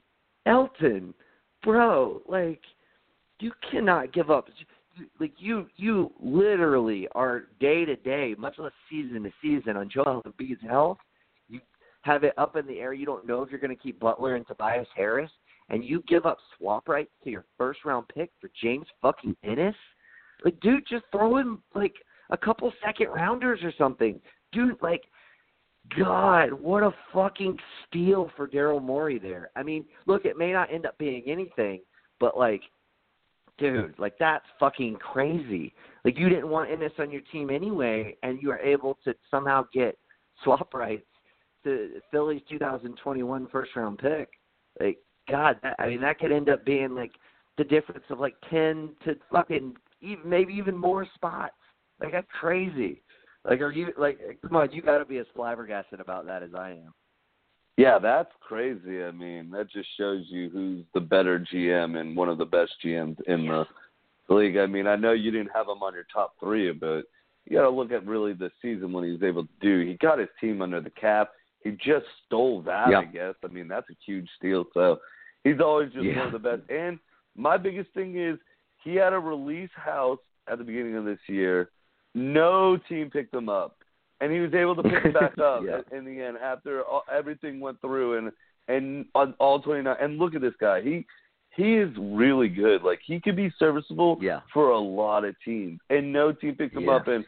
Elton, 0.45 1.13
bro, 1.63 2.23
like 2.29 2.61
you 3.41 3.53
cannot 3.71 4.13
give 4.13 4.31
up. 4.31 4.49
Like 5.21 5.35
you, 5.39 5.67
you 5.77 6.13
literally 6.23 7.07
are 7.13 7.45
day 7.61 7.85
to 7.85 7.97
day, 7.97 8.35
much 8.39 8.59
less 8.59 8.73
season 8.89 9.25
to 9.25 9.33
season, 9.43 9.77
on 9.77 9.91
Joel 9.91 10.23
Embiid's 10.27 10.63
health. 10.63 10.99
You 11.49 11.61
have 12.03 12.25
it 12.25 12.33
up 12.39 12.57
in 12.57 12.67
the 12.67 12.79
air. 12.79 12.95
You 12.95 13.05
don't 13.05 13.27
know 13.27 13.43
if 13.43 13.51
you're 13.51 13.61
going 13.61 13.77
to 13.77 13.83
keep 13.83 14.01
Butler 14.01 14.37
and 14.37 14.47
Tobias 14.47 14.89
Harris, 14.97 15.31
and 15.69 15.85
you 15.85 16.03
give 16.09 16.27
up 16.27 16.39
swap 16.57 16.89
rights 16.89 17.11
to 17.25 17.31
your 17.31 17.45
first 17.59 17.85
round 17.85 18.07
pick 18.09 18.31
for 18.41 18.51
James 18.63 18.87
fucking 19.03 19.37
Ennis. 19.43 19.75
Like, 20.45 20.59
dude, 20.61 20.87
just 20.89 21.05
throw 21.11 21.37
him 21.37 21.63
like 21.75 21.95
a 22.31 22.37
couple 22.37 22.73
second 22.85 23.09
rounders 23.09 23.61
or 23.63 23.73
something, 23.79 24.21
dude. 24.53 24.77
Like, 24.83 25.03
God, 25.97 26.53
what 26.53 26.83
a 26.83 26.93
fucking 27.13 27.57
steal 27.87 28.31
for 28.37 28.49
Daryl 28.49 28.83
Morey 28.83 29.19
there. 29.19 29.51
I 29.57 29.63
mean, 29.63 29.85
look, 30.07 30.25
it 30.25 30.37
may 30.37 30.53
not 30.53 30.73
end 30.73 30.85
up 30.85 30.99
being 30.99 31.23
anything, 31.27 31.81
but 32.19 32.37
like 32.37 32.63
dude, 33.59 33.99
like 33.99 34.15
that's 34.19 34.45
fucking 34.59 34.97
crazy. 34.97 35.73
Like 36.05 36.19
you 36.19 36.29
didn't 36.29 36.49
want 36.49 36.71
Ennis 36.71 36.93
on 36.99 37.11
your 37.11 37.23
team 37.33 37.51
anyway, 37.51 38.17
and 38.23 38.41
you 38.41 38.49
were 38.49 38.59
able 38.59 38.99
to 39.05 39.15
somehow 39.31 39.67
get 39.73 39.99
swap 40.43 40.73
rights 40.75 41.07
to 41.65 42.01
Philly's 42.11 42.43
2021 42.49 43.49
first 43.51 43.75
round 43.77 43.99
pick. 43.99 44.29
Like 44.81 44.99
God, 45.31 45.57
that, 45.63 45.77
I 45.79 45.89
mean 45.89 46.01
that 46.01 46.19
could 46.19 46.33
end 46.33 46.49
up 46.49 46.65
being 46.65 46.95
like 46.95 47.13
the 47.59 47.65
difference 47.65 48.05
of 48.11 48.21
like 48.21 48.35
ten 48.51 48.91
to 49.05 49.17
fucking 49.33 49.75
even 50.01 50.29
maybe 50.29 50.53
even 50.55 50.77
more 50.77 51.07
spots. 51.15 51.55
Like 52.01 52.13
that's 52.13 52.27
crazy. 52.39 53.03
Like 53.45 53.61
are 53.61 53.73
you 53.73 53.89
like 53.99 54.19
come 54.43 54.57
on, 54.57 54.73
you 54.73 54.83
got 54.83 54.99
to 54.99 55.05
be 55.05 55.19
as 55.19 55.27
flabbergasted 55.35 56.01
about 56.01 56.27
that 56.27 56.43
as 56.43 56.51
I 56.55 56.71
am. 56.71 56.93
Yeah, 57.77 57.99
that's 57.99 58.33
crazy. 58.41 59.05
I 59.05 59.11
mean, 59.11 59.51
that 59.51 59.71
just 59.71 59.89
shows 59.99 60.25
you 60.29 60.49
who's 60.49 60.85
the 60.95 61.01
better 61.01 61.45
GM 61.53 61.99
and 61.99 62.17
one 62.17 62.31
of 62.31 62.39
the 62.39 62.45
best 62.45 62.73
GMs 62.83 63.19
in 63.27 63.47
the 63.47 63.67
league. 64.35 64.57
I 64.57 64.67
mean, 64.67 64.87
I 64.87 64.97
know 64.97 65.13
you 65.13 65.31
didn't 65.31 65.51
have 65.55 65.69
him 65.69 65.83
on 65.83 65.93
your 65.93 66.07
top 66.13 66.35
three, 66.41 66.73
but 66.73 67.03
you 67.45 67.57
got 67.57 67.63
to 67.63 67.71
look 67.71 67.93
at 67.93 68.07
really 68.07 68.33
the 68.33 68.51
season 68.63 68.93
when 68.93 69.05
he 69.05 69.13
was 69.13 69.23
able 69.23 69.45
to 69.45 69.49
do. 69.61 69.87
He 69.87 69.95
got 69.95 70.19
his 70.19 70.29
team 70.41 70.63
under 70.63 70.81
the 70.81 70.91
cap. 70.91 71.31
He 71.63 71.73
just 71.73 72.07
stole 72.27 72.63
that. 72.63 72.95
I 72.95 73.05
guess. 73.05 73.35
I 73.45 73.49
mean, 73.49 73.69
that's 73.69 73.89
a 73.91 73.97
huge 74.05 74.29
steal. 74.39 74.65
So 74.73 74.99
he's 75.45 75.61
always 75.61 75.93
just 75.93 76.05
yeah. 76.05 76.19
one 76.19 76.27
of 76.27 76.33
the 76.33 76.39
best. 76.39 76.63
And 76.71 76.99
my 77.37 77.57
biggest 77.57 77.93
thing 77.93 78.17
is 78.19 78.39
he 78.85 78.95
had 78.95 79.13
a 79.13 79.19
release 79.19 79.71
house 79.75 80.19
at 80.49 80.59
the 80.59 80.65
beginning 80.65 80.97
of 80.97 81.05
this 81.05 81.19
year. 81.29 81.71
No 82.15 82.79
team 82.89 83.11
picked 83.11 83.35
him 83.35 83.49
up 83.49 83.77
and 84.21 84.33
he 84.33 84.41
was 84.41 84.55
able 84.55 84.75
to 84.77 84.83
pick 84.83 85.05
it 85.05 85.15
back 85.15 85.39
up 85.43 85.63
yeah. 85.65 85.81
in 85.97 86.05
the 86.05 86.21
end 86.21 86.37
after 86.39 86.83
all, 86.83 87.05
everything 87.13 87.61
went 87.61 87.81
through 87.81 88.19
and 88.19 88.33
and 88.69 89.07
on 89.15 89.35
all 89.39 89.61
29 89.61 89.95
and 90.01 90.19
look 90.19 90.35
at 90.35 90.41
this 90.41 90.55
guy 90.61 90.83
he 90.83 91.07
he 91.55 91.75
is 91.75 91.91
really 91.99 92.49
good 92.49 92.83
like 92.83 93.01
he 93.05 93.21
could 93.21 93.37
be 93.37 93.53
serviceable 93.59 94.19
yeah. 94.21 94.41
for 94.53 94.71
a 94.71 94.79
lot 94.79 95.25
of 95.25 95.35
teams 95.45 95.79
and 95.91 96.13
no 96.13 96.33
team 96.33 96.55
picked 96.55 96.77
him 96.77 96.85
yeah. 96.85 96.93
up 96.93 97.09
and 97.09 97.25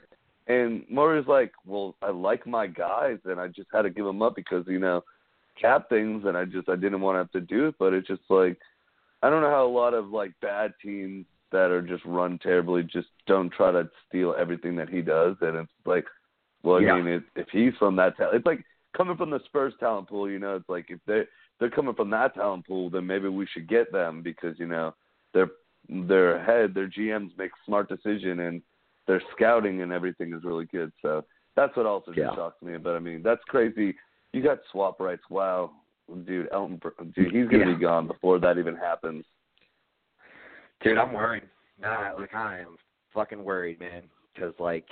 and 0.48 0.84
Morey's 0.90 1.26
like 1.26 1.52
well 1.66 1.94
I 2.02 2.10
like 2.10 2.46
my 2.46 2.66
guys 2.66 3.18
and 3.24 3.40
I 3.40 3.48
just 3.48 3.68
had 3.72 3.82
to 3.82 3.90
give 3.90 4.04
them 4.04 4.22
up 4.22 4.34
because 4.34 4.64
you 4.66 4.78
know 4.78 5.02
cap 5.60 5.88
things 5.88 6.24
and 6.26 6.36
I 6.36 6.44
just 6.44 6.68
I 6.68 6.76
didn't 6.76 7.00
want 7.00 7.14
to 7.14 7.18
have 7.18 7.32
to 7.32 7.40
do 7.40 7.68
it 7.68 7.76
but 7.78 7.92
it's 7.92 8.08
just 8.08 8.22
like 8.28 8.58
I 9.22 9.30
don't 9.30 9.42
know 9.42 9.50
how 9.50 9.66
a 9.66 9.68
lot 9.68 9.94
of 9.94 10.08
like 10.08 10.32
bad 10.40 10.72
teams 10.82 11.26
that 11.50 11.70
are 11.70 11.82
just 11.82 12.04
run 12.04 12.38
terribly 12.38 12.82
just 12.82 13.08
don't 13.26 13.52
try 13.52 13.72
to 13.72 13.88
steal 14.08 14.34
everything 14.38 14.76
that 14.76 14.88
he 14.88 15.02
does 15.02 15.36
and 15.40 15.56
it's 15.56 15.72
like 15.84 16.04
well, 16.62 16.78
I 16.78 16.80
yeah. 16.80 17.00
mean, 17.00 17.06
if, 17.14 17.22
if 17.36 17.46
he's 17.50 17.72
from 17.78 17.96
that 17.96 18.16
talent, 18.16 18.36
it's 18.36 18.46
like 18.46 18.64
coming 18.96 19.16
from 19.16 19.30
the 19.30 19.40
Spurs 19.44 19.74
talent 19.78 20.08
pool. 20.08 20.30
You 20.30 20.38
know, 20.38 20.56
it's 20.56 20.68
like 20.68 20.86
if 20.88 20.98
they 21.06 21.22
they're 21.58 21.70
coming 21.70 21.94
from 21.94 22.10
that 22.10 22.34
talent 22.34 22.66
pool, 22.66 22.90
then 22.90 23.06
maybe 23.06 23.28
we 23.28 23.46
should 23.46 23.68
get 23.68 23.92
them 23.92 24.22
because 24.22 24.58
you 24.58 24.66
know 24.66 24.94
their 25.34 25.50
their 25.88 26.42
head, 26.42 26.74
their 26.74 26.88
GMs 26.88 27.36
make 27.38 27.52
smart 27.64 27.88
decision 27.88 28.40
and 28.40 28.62
their 29.08 29.20
scouting 29.34 29.82
and 29.82 29.92
everything 29.92 30.32
is 30.32 30.44
really 30.44 30.66
good. 30.66 30.92
So 31.02 31.24
that's 31.56 31.76
what 31.76 31.86
also 31.86 32.12
just 32.12 32.18
yeah. 32.18 32.34
shocks 32.36 32.62
me. 32.62 32.76
But 32.76 32.94
I 32.94 33.00
mean, 33.00 33.22
that's 33.24 33.42
crazy. 33.48 33.96
You 34.32 34.42
got 34.42 34.58
swap 34.70 35.00
rights. 35.00 35.22
Wow, 35.28 35.72
dude, 36.24 36.48
Elton, 36.52 36.80
dude, 37.16 37.34
he's 37.34 37.48
gonna 37.48 37.70
yeah. 37.70 37.74
be 37.74 37.80
gone 37.80 38.06
before 38.06 38.38
that 38.38 38.58
even 38.58 38.76
happens. 38.76 39.24
Dude, 40.82 40.98
I'm 40.98 41.12
worried. 41.12 41.42
Nah, 41.80 42.12
like 42.16 42.34
I 42.34 42.60
am 42.60 42.76
fucking 43.12 43.42
worried, 43.42 43.80
man. 43.80 44.02
Because 44.32 44.54
like 44.60 44.86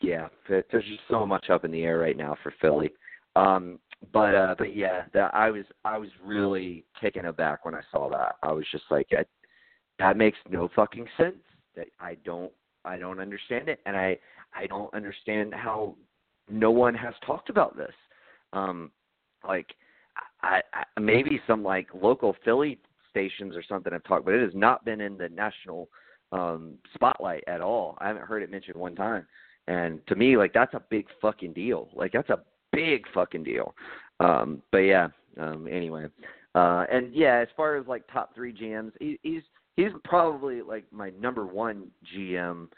yeah, 0.00 0.28
there's 0.48 0.64
just 0.70 1.00
so 1.10 1.26
much 1.26 1.50
up 1.50 1.64
in 1.64 1.70
the 1.70 1.82
air 1.82 1.98
right 1.98 2.16
now 2.16 2.36
for 2.42 2.54
Philly. 2.60 2.90
Um, 3.36 3.78
but 4.12 4.34
uh, 4.34 4.54
but 4.56 4.74
yeah, 4.74 5.02
that 5.12 5.34
I 5.34 5.50
was 5.50 5.64
I 5.84 5.98
was 5.98 6.08
really 6.24 6.84
taken 7.00 7.26
aback 7.26 7.64
when 7.64 7.74
I 7.74 7.82
saw 7.90 8.08
that. 8.10 8.36
I 8.42 8.52
was 8.52 8.64
just 8.72 8.84
like, 8.90 9.08
that, 9.10 9.26
that 9.98 10.16
makes 10.16 10.38
no 10.48 10.68
fucking 10.74 11.06
sense. 11.18 11.36
That 11.76 11.88
I 12.00 12.16
don't 12.24 12.52
I 12.84 12.96
don't 12.96 13.20
understand 13.20 13.68
it, 13.68 13.80
and 13.86 13.96
I 13.96 14.18
I 14.54 14.66
don't 14.66 14.92
understand 14.94 15.54
how 15.54 15.96
no 16.48 16.70
one 16.70 16.94
has 16.94 17.14
talked 17.24 17.50
about 17.50 17.76
this. 17.76 17.94
Um, 18.52 18.90
like 19.46 19.66
I, 20.42 20.60
I 20.72 21.00
maybe 21.00 21.40
some 21.46 21.62
like 21.62 21.88
local 21.94 22.34
Philly 22.44 22.78
stations 23.10 23.56
or 23.56 23.62
something 23.62 23.92
have 23.92 24.04
talked, 24.04 24.24
but 24.24 24.34
it 24.34 24.42
has 24.42 24.54
not 24.54 24.84
been 24.84 25.00
in 25.00 25.16
the 25.16 25.28
national 25.28 25.88
um 26.32 26.74
spotlight 26.94 27.44
at 27.46 27.60
all. 27.60 27.96
I 28.00 28.08
haven't 28.08 28.26
heard 28.26 28.42
it 28.42 28.50
mentioned 28.50 28.76
one 28.76 28.94
time. 28.94 29.26
And 29.66 30.04
to 30.08 30.16
me, 30.16 30.36
like 30.36 30.52
that's 30.52 30.74
a 30.74 30.82
big 30.90 31.06
fucking 31.20 31.52
deal. 31.52 31.88
Like 31.94 32.12
that's 32.12 32.30
a 32.30 32.40
big 32.72 33.04
fucking 33.12 33.44
deal. 33.44 33.74
Um, 34.18 34.62
but 34.72 34.78
yeah. 34.78 35.08
Um, 35.38 35.68
anyway, 35.70 36.06
uh, 36.54 36.84
and 36.90 37.14
yeah, 37.14 37.38
as 37.38 37.48
far 37.56 37.76
as 37.76 37.86
like 37.86 38.02
top 38.12 38.34
three 38.34 38.52
GMs, 38.52 38.92
he, 38.98 39.18
he's 39.22 39.42
he's 39.80 39.92
probably 40.04 40.62
like 40.62 40.84
my 40.92 41.10
number 41.20 41.46
one 41.46 41.90
GM, 42.14 42.68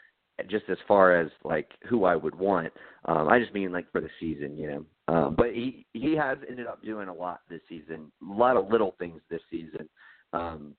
just 0.48 0.64
as 0.68 0.78
far 0.86 1.20
as 1.20 1.30
like 1.44 1.70
who 1.88 2.04
I 2.04 2.16
would 2.16 2.34
want. 2.34 2.72
Um, 3.06 3.28
I 3.28 3.38
just 3.38 3.54
mean 3.54 3.72
like 3.72 3.90
for 3.92 4.00
the 4.00 4.10
season, 4.20 4.56
you 4.56 4.70
know. 4.70 4.84
Um, 5.08 5.34
but 5.36 5.48
he 5.52 5.84
he 5.92 6.14
has 6.16 6.38
ended 6.48 6.66
up 6.66 6.82
doing 6.84 7.08
a 7.08 7.14
lot 7.14 7.40
this 7.48 7.60
season, 7.68 8.12
a 8.22 8.32
lot 8.32 8.56
of 8.56 8.68
little 8.68 8.94
things 8.98 9.20
this 9.30 9.42
season. 9.50 9.88
Um, 10.32 10.74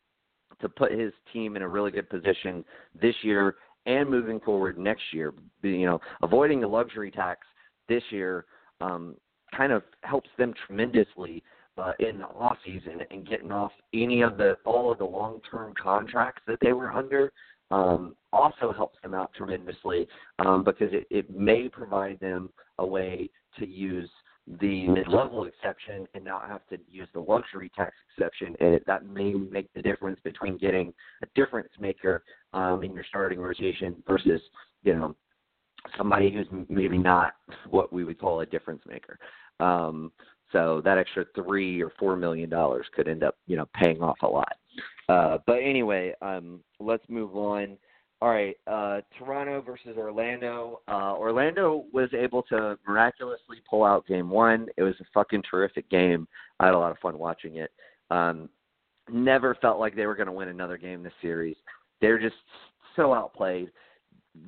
to 0.62 0.70
put 0.70 0.92
his 0.92 1.12
team 1.32 1.56
in 1.56 1.62
a 1.62 1.68
really 1.68 1.92
good 1.92 2.10
position 2.10 2.64
this 3.00 3.16
year 3.24 3.56
and 3.86 4.10
moving 4.10 4.40
forward 4.40 4.78
next 4.78 5.04
year. 5.12 5.34
You 5.62 5.86
know, 5.86 6.00
avoiding 6.22 6.62
the 6.62 6.68
luxury 6.68 7.12
tax 7.12 7.42
this 7.90 8.04
year 8.12 8.46
um, 8.80 9.16
kind 9.56 9.72
of 9.72 9.84
helps 10.04 10.30
them 10.38 10.54
tremendously 10.66 11.44
uh, 11.78 11.94
in 12.00 12.20
the 12.20 12.26
off 12.26 12.58
season 12.66 13.00
and 13.12 13.28
getting 13.28 13.52
off 13.52 13.72
any 13.94 14.22
of 14.22 14.38
the 14.38 14.58
all 14.66 14.92
of 14.92 14.98
the 14.98 15.06
long 15.06 15.40
term 15.50 15.74
contracts 15.82 16.42
that 16.48 16.60
they 16.62 16.74
were 16.74 16.92
under. 16.92 17.32
Um, 17.72 18.16
also 18.32 18.72
helps 18.72 19.02
them 19.02 19.16
out 19.16 19.32
tremendously 19.34 20.08
um, 20.38 20.64
because 20.64 20.90
it, 20.92 21.08
it 21.10 21.36
may 21.36 21.68
provide 21.68 22.20
them 22.20 22.50
a 22.78 22.86
way 22.86 23.30
to 23.58 23.68
use 23.68 24.10
the 24.60 24.88
mid-level 24.88 25.46
exception 25.46 26.06
and 26.14 26.24
not 26.26 26.48
have 26.48 26.68
to 26.68 26.78
use 26.92 27.08
the 27.14 27.20
luxury 27.20 27.72
tax 27.76 27.94
exception, 28.12 28.56
and 28.60 28.80
that 28.86 29.06
may 29.06 29.34
make 29.34 29.72
the 29.74 29.82
difference 29.82 30.20
between 30.24 30.58
getting 30.58 30.94
a 31.22 31.28
difference 31.34 31.70
maker 31.80 32.24
um, 32.54 32.84
in 32.84 32.94
your 32.94 33.06
starting 33.08 33.40
rotation 33.40 33.96
versus 34.06 34.42
you 34.84 34.94
know 34.94 35.16
somebody 35.98 36.32
who's 36.32 36.66
maybe 36.70 36.98
not 36.98 37.34
what 37.70 37.92
we 37.94 38.04
would 38.04 38.20
call 38.20 38.42
a 38.42 38.46
difference 38.46 38.82
maker. 38.88 39.18
Um, 39.60 40.12
so 40.54 40.82
that 40.86 40.98
extra 40.98 41.26
three 41.36 41.84
or 41.84 41.92
four 42.00 42.16
million 42.16 42.50
dollars 42.50 42.86
could 42.96 43.10
end 43.10 43.24
up 43.24 43.36
you 43.46 43.58
know 43.58 43.68
paying 43.76 44.02
off 44.02 44.18
a 44.22 44.28
lot. 44.28 44.54
Uh, 45.10 45.38
but 45.46 45.58
anyway, 45.58 46.14
um, 46.22 46.62
let's 46.80 47.04
move 47.10 47.36
on. 47.36 47.78
All 48.22 48.30
right, 48.30 48.56
uh, 48.68 49.02
Toronto 49.20 49.62
versus 49.62 49.98
Orlando. 49.98 50.80
Uh, 50.88 51.14
Orlando 51.18 51.84
was 51.92 52.08
able 52.14 52.42
to 52.44 52.80
miraculously 52.88 53.58
pull 53.70 53.84
out 53.84 54.08
game 54.08 54.30
one. 54.30 54.68
It 54.78 54.84
was 54.84 54.96
a 55.02 55.06
fucking 55.14 55.44
terrific 55.50 55.90
game. 55.90 56.26
I 56.62 56.68
had 56.68 56.74
a 56.74 56.80
lot 56.80 56.92
of 56.92 57.00
fun 57.00 57.20
watching 57.20 57.58
it. 57.58 57.72
Um, 58.10 58.48
never 59.12 59.56
felt 59.56 59.78
like 59.78 59.94
they 59.94 60.06
were 60.06 60.16
going 60.16 60.28
to 60.28 60.32
win 60.32 60.48
another 60.48 60.78
game 60.78 61.00
in 61.00 61.04
this 61.04 61.12
series. 61.22 61.58
They're 62.00 62.20
just 62.20 62.36
so 62.96 63.14
outplayed. 63.14 63.72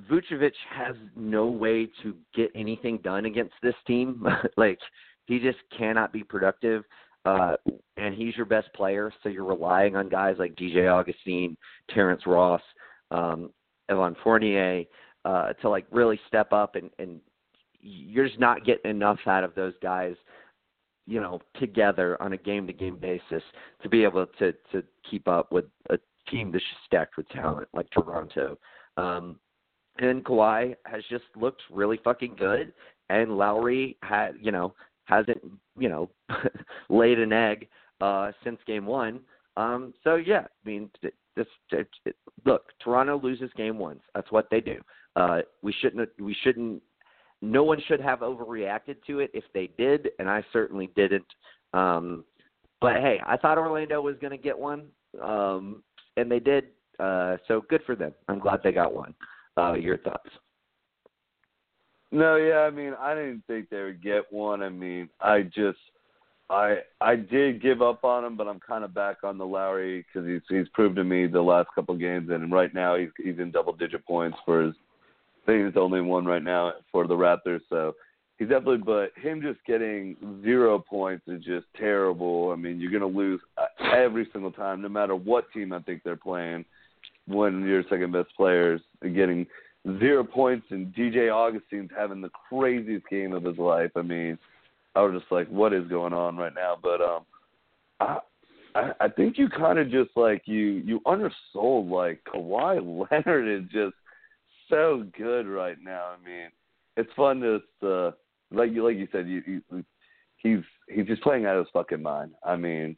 Vucevic 0.10 0.53
has 0.72 0.95
no 1.15 1.48
way 1.48 1.90
to 2.02 2.15
get 2.34 2.52
anything 2.56 2.99
done 3.03 3.26
against 3.26 3.56
this 3.61 3.76
team. 3.86 4.26
like 4.57 4.80
he 5.26 5.39
just 5.39 5.60
cannot 5.77 6.14
be 6.14 6.23
productive. 6.23 6.84
Uh, 7.26 7.56
and 7.97 8.14
he's 8.14 8.35
your 8.38 8.45
best 8.45 8.72
player, 8.76 9.11
so 9.23 9.30
you're 9.30 9.45
relying 9.45 9.95
on 9.95 10.07
guys 10.10 10.35
like 10.38 10.53
DJ 10.56 10.91
Augustin, 10.93 11.57
Terrence 11.89 12.22
Ross, 12.27 12.61
um, 13.10 13.49
Evan 13.89 14.15
Fournier 14.23 14.84
uh, 15.26 15.53
to 15.53 15.69
like 15.69 15.85
really 15.91 16.19
step 16.27 16.53
up, 16.53 16.76
and, 16.76 16.89
and 16.99 17.19
you're 17.81 18.27
just 18.27 18.39
not 18.39 18.64
getting 18.64 18.91
enough 18.91 19.19
out 19.26 19.43
of 19.43 19.56
those 19.56 19.73
guys, 19.81 20.15
you 21.07 21.19
know, 21.19 21.41
together 21.60 22.22
on 22.22 22.34
a 22.34 22.38
game 22.38 22.68
to 22.68 22.73
game 22.73 22.97
basis 22.97 23.43
to 23.81 23.89
be 23.89 24.03
able 24.03 24.27
to 24.39 24.53
to 24.72 24.84
keep 25.10 25.27
up 25.27 25.52
with 25.52 25.65
a 25.89 25.97
team 26.30 26.52
that's 26.52 26.64
just 26.64 26.85
stacked 26.85 27.18
with 27.18 27.27
talent 27.30 27.68
like 27.73 27.89
Toronto. 27.89 28.57
Um, 28.97 29.39
and 29.97 30.23
Kawhi 30.23 30.76
has 30.85 31.03
just 31.10 31.23
looked 31.35 31.61
really 31.72 31.99
fucking 32.03 32.35
good, 32.38 32.73
and 33.10 33.38
Lowry 33.38 33.97
had 34.03 34.34
you 34.39 34.52
know 34.52 34.73
hasn't 35.06 35.41
you 35.77 35.90
know 35.90 36.10
laid 36.90 37.19
an 37.19 37.34
egg 37.34 37.68
uh, 38.02 38.32
since 38.44 38.60
game 38.68 38.86
one. 38.86 39.22
Um, 39.57 39.94
so 40.03 40.15
yeah, 40.15 40.41
I 40.41 40.69
mean, 40.69 40.90
this, 41.36 41.45
look, 42.45 42.64
Toronto 42.84 43.19
loses 43.22 43.49
game 43.56 43.77
ones. 43.77 44.02
That's 44.14 44.32
what 44.32 44.48
they 44.52 44.60
do. 44.60 44.80
Uh, 45.15 45.41
we 45.61 45.73
shouldn't. 45.82 46.10
We 46.19 46.36
shouldn't. 46.44 46.82
No 47.41 47.64
one 47.64 47.80
should 47.88 48.02
have 48.02 48.19
overreacted 48.19 48.98
to 49.07 49.19
it 49.19 49.32
if 49.34 49.44
they 49.53 49.69
did, 49.77 50.10
and 50.19 50.30
I 50.30 50.44
certainly 50.52 50.90
didn't. 50.95 51.26
Um, 51.73 52.26
but 52.82 52.95
hey, 52.95 53.19
I 53.26 53.38
thought 53.38 53.57
Orlando 53.57 54.02
was 54.02 54.15
going 54.19 54.32
to 54.32 54.38
get 54.38 54.57
one, 54.57 54.88
um, 55.22 55.84
and 56.18 56.30
they 56.30 56.40
did. 56.40 56.65
Uh, 56.99 57.36
so 57.48 57.61
good 57.69 57.82
for 57.86 57.95
them. 57.95 58.14
I'm 58.30 58.40
glad 58.40 58.61
they 58.64 58.72
got 58.72 58.94
one. 58.94 59.14
Uh, 59.57 59.73
your 59.73 59.98
thoughts? 59.98 60.30
No, 62.16 62.38
yeah, 62.38 62.60
I 62.60 62.70
mean, 62.70 62.94
I 62.98 63.14
didn't 63.14 63.44
think 63.46 63.70
they 63.70 63.84
would 63.84 64.02
get 64.02 64.32
one. 64.32 64.64
I 64.64 64.70
mean, 64.70 65.10
I 65.20 65.42
just, 65.42 65.78
I, 66.50 66.78
I 67.02 67.18
did 67.18 67.62
give 67.62 67.82
up 67.82 68.06
on 68.06 68.24
him, 68.24 68.38
but 68.38 68.48
I'm 68.48 68.62
kind 68.62 68.86
of 68.86 68.94
back 68.94 69.18
on 69.26 69.38
the 69.38 69.46
Lowry 69.46 70.06
because 70.06 70.26
he's 70.26 70.40
he's 70.48 70.70
proved 70.70 70.96
to 70.96 71.04
me 71.04 71.28
the 71.28 71.42
last 71.42 71.68
couple 71.76 71.94
games, 71.98 72.30
and 72.32 72.54
right 72.54 72.74
now 72.74 72.96
he's 72.96 73.10
he's 73.22 73.38
in 73.38 73.52
double 73.52 73.74
digit 73.74 74.06
points 74.06 74.38
for 74.46 74.64
his. 74.64 74.76
I 75.44 75.46
think 75.46 75.66
he's 75.66 75.78
only 75.78 76.00
one 76.00 76.24
right 76.24 76.42
now 76.42 76.72
for 76.90 77.06
the 77.06 77.14
Raptors, 77.14 77.60
so 77.70 77.94
he's 78.40 78.48
definitely. 78.48 78.78
But 78.78 79.12
him 79.22 79.42
just 79.42 79.60
getting 79.68 80.16
zero 80.42 80.80
points 80.80 81.28
is 81.28 81.44
just 81.44 81.66
terrible. 81.78 82.52
I 82.52 82.56
mean, 82.56 82.80
you're 82.80 82.94
gonna 82.94 83.08
lose 83.12 83.42
uh, 83.58 83.66
every 83.94 84.30
single 84.32 84.52
time, 84.52 84.82
no 84.82 84.88
matter 84.88 85.18
what 85.18 85.52
team 85.52 85.74
I 85.74 85.80
think 85.80 86.02
they're 86.06 86.16
playing. 86.16 86.64
When 87.28 87.66
your 87.66 87.84
second 87.90 88.14
best 88.14 88.30
players 88.38 88.80
getting 89.02 89.48
zero 89.99 90.24
points 90.24 90.68
and 90.72 90.94
DJ 90.94 91.32
Augustin's 91.32 91.91
having 91.95 92.22
the 92.22 92.32
craziest 92.49 93.07
game 93.10 93.34
of 93.34 93.44
his 93.44 93.57
life. 93.57 93.91
I 93.95 94.02
mean, 94.02 94.38
I 94.95 95.02
was 95.02 95.20
just 95.20 95.32
like, 95.32 95.48
what 95.48 95.74
is 95.74 95.88
going 95.88 96.14
on 96.14 96.38
right 96.38 96.53
now? 96.56 96.78
But 96.82 97.02
um, 97.02 97.26
I 97.99 98.20
I, 98.76 98.91
I 98.99 99.07
think 99.07 99.38
you 99.38 99.49
kind 99.49 99.80
of 99.80 99.90
just 99.90 100.12
like 100.16 100.44
you 100.45 100.60
you 100.86 101.02
undersold 101.06 101.90
like 101.90 102.22
Kawhi 102.26 103.07
Leonard 103.12 103.64
is 103.64 103.70
just 103.72 103.95
so 104.70 105.06
good 105.18 105.48
right 105.48 105.78
now. 105.82 106.10
I 106.14 106.24
mean, 106.24 106.49
it's 106.98 107.12
fun 107.16 107.40
to 107.40 107.88
uh, 107.88 108.12
like 108.52 108.72
you 108.72 108.84
like 108.84 108.98
you 108.98 109.07
said 109.12 109.28
you, 109.28 109.41
you 109.48 109.84
he's 110.38 110.60
he's 110.90 111.07
just 111.07 111.24
playing 111.24 111.45
out 111.45 111.56
of 111.56 111.66
his 111.66 111.72
fucking 111.74 112.02
mind. 112.02 112.32
I 112.44 112.56
mean, 112.57 112.98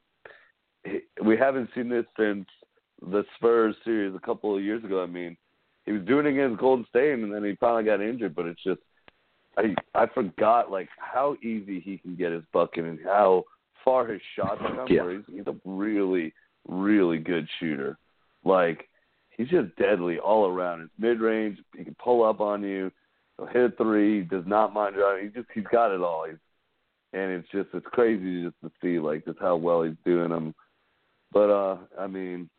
he, 0.84 1.00
we 1.24 1.38
haven't 1.38 1.70
seen 1.76 1.90
this 1.90 2.06
since 2.20 2.48
the 3.02 3.24
Spurs 3.36 3.76
series 3.86 4.16
a 4.16 4.26
couple 4.26 4.56
of 4.56 4.64
years 4.64 4.84
ago. 4.84 5.04
I 5.04 5.06
mean, 5.06 5.38
he 5.88 5.94
was 5.94 6.06
doing 6.06 6.26
it 6.26 6.32
against 6.32 6.60
Golden 6.60 6.86
State, 6.90 7.14
and 7.14 7.34
then 7.34 7.44
he 7.44 7.56
finally 7.56 7.86
got 7.86 8.02
injured. 8.02 8.36
But 8.36 8.46
it's 8.46 8.64
just 8.64 8.82
I 9.58 9.74
I 9.96 10.06
forgot 10.14 10.70
like 10.70 10.90
how 10.98 11.36
easy 11.42 11.80
he 11.80 11.98
can 11.98 12.16
get 12.16 12.34
his 12.34 12.44
bucket 12.54 12.84
and 12.84 13.00
how 13.04 13.46
far 13.84 14.06
his 14.06 14.22
shots 14.36 14.62
come. 14.62 14.86
Yeah. 14.90 15.04
Where 15.04 15.14
he's, 15.14 15.24
he's 15.28 15.48
a 15.48 15.56
really 15.66 16.34
really 16.68 17.18
good 17.18 17.48
shooter. 17.60 17.98
Like 18.44 18.90
he's 19.30 19.48
just 19.48 19.76
deadly 19.78 20.20
all 20.20 20.48
around. 20.48 20.82
His 20.82 20.90
mid 21.00 21.22
range, 21.22 21.58
he 21.76 21.86
can 21.86 21.96
pull 22.04 22.24
up 22.24 22.42
on 22.42 22.64
you, 22.64 22.92
he'll 23.38 23.48
hit 23.48 23.64
a 23.64 23.70
three. 23.78 24.20
He 24.20 24.26
does 24.26 24.46
not 24.46 24.74
mind 24.74 24.96
driving. 24.96 25.26
He 25.26 25.30
just 25.30 25.48
he's 25.54 25.64
got 25.72 25.96
it 25.96 26.02
all. 26.02 26.26
He's 26.28 26.38
and 27.14 27.32
it's 27.32 27.50
just 27.50 27.70
it's 27.74 27.88
crazy 27.94 28.44
just 28.44 28.56
to 28.62 28.72
see 28.82 29.00
like 29.00 29.24
just 29.24 29.40
how 29.40 29.56
well 29.56 29.84
he's 29.84 29.96
doing 30.06 30.32
them. 30.32 30.54
But 31.32 31.50
uh 31.50 31.78
I 31.98 32.08
mean, 32.08 32.50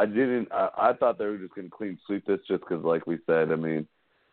I 0.00 0.06
didn't. 0.06 0.48
I, 0.50 0.68
I 0.78 0.92
thought 0.94 1.18
they 1.18 1.26
were 1.26 1.36
just 1.36 1.54
going 1.54 1.68
to 1.68 1.76
clean 1.76 1.98
sweep 2.06 2.24
this 2.24 2.40
just 2.48 2.60
because, 2.60 2.82
like 2.82 3.06
we 3.06 3.18
said, 3.26 3.52
I 3.52 3.56
mean, 3.56 3.86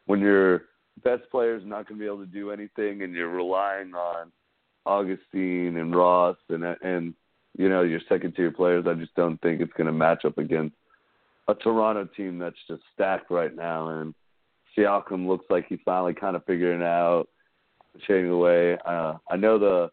when 0.05 0.21
your 0.21 0.61
best 1.03 1.23
player's 1.29 1.63
not 1.65 1.89
going 1.89 1.99
to 1.99 2.03
be 2.03 2.05
able 2.05 2.25
to 2.25 2.25
do 2.25 2.51
anything 2.51 3.01
and 3.01 3.13
you're 3.13 3.27
relying 3.27 3.93
on 3.93 4.31
Augustin 4.85 5.75
and 5.75 5.93
Ross 5.93 6.37
and 6.47 6.63
and 6.63 7.13
you 7.57 7.67
know 7.67 7.81
your 7.81 7.99
second 8.07 8.33
tier 8.37 8.49
players, 8.49 8.85
I 8.87 8.93
just 8.93 9.13
don't 9.15 9.41
think 9.41 9.59
it's 9.59 9.73
going 9.73 9.87
to 9.87 9.91
match 9.91 10.23
up 10.23 10.37
against 10.37 10.73
a 11.49 11.53
Toronto 11.53 12.07
team 12.15 12.39
that's 12.39 12.55
just 12.69 12.83
stacked 12.93 13.29
right 13.29 13.53
now. 13.53 13.89
And 13.89 14.13
Siakam 14.77 15.27
looks 15.27 15.47
like 15.49 15.65
he's 15.67 15.79
finally 15.83 16.13
kind 16.13 16.37
of 16.37 16.45
figuring 16.45 16.81
out, 16.81 17.27
shading 18.07 18.31
away. 18.31 18.77
Uh, 18.85 19.15
I 19.29 19.35
know 19.35 19.59
the 19.59 19.89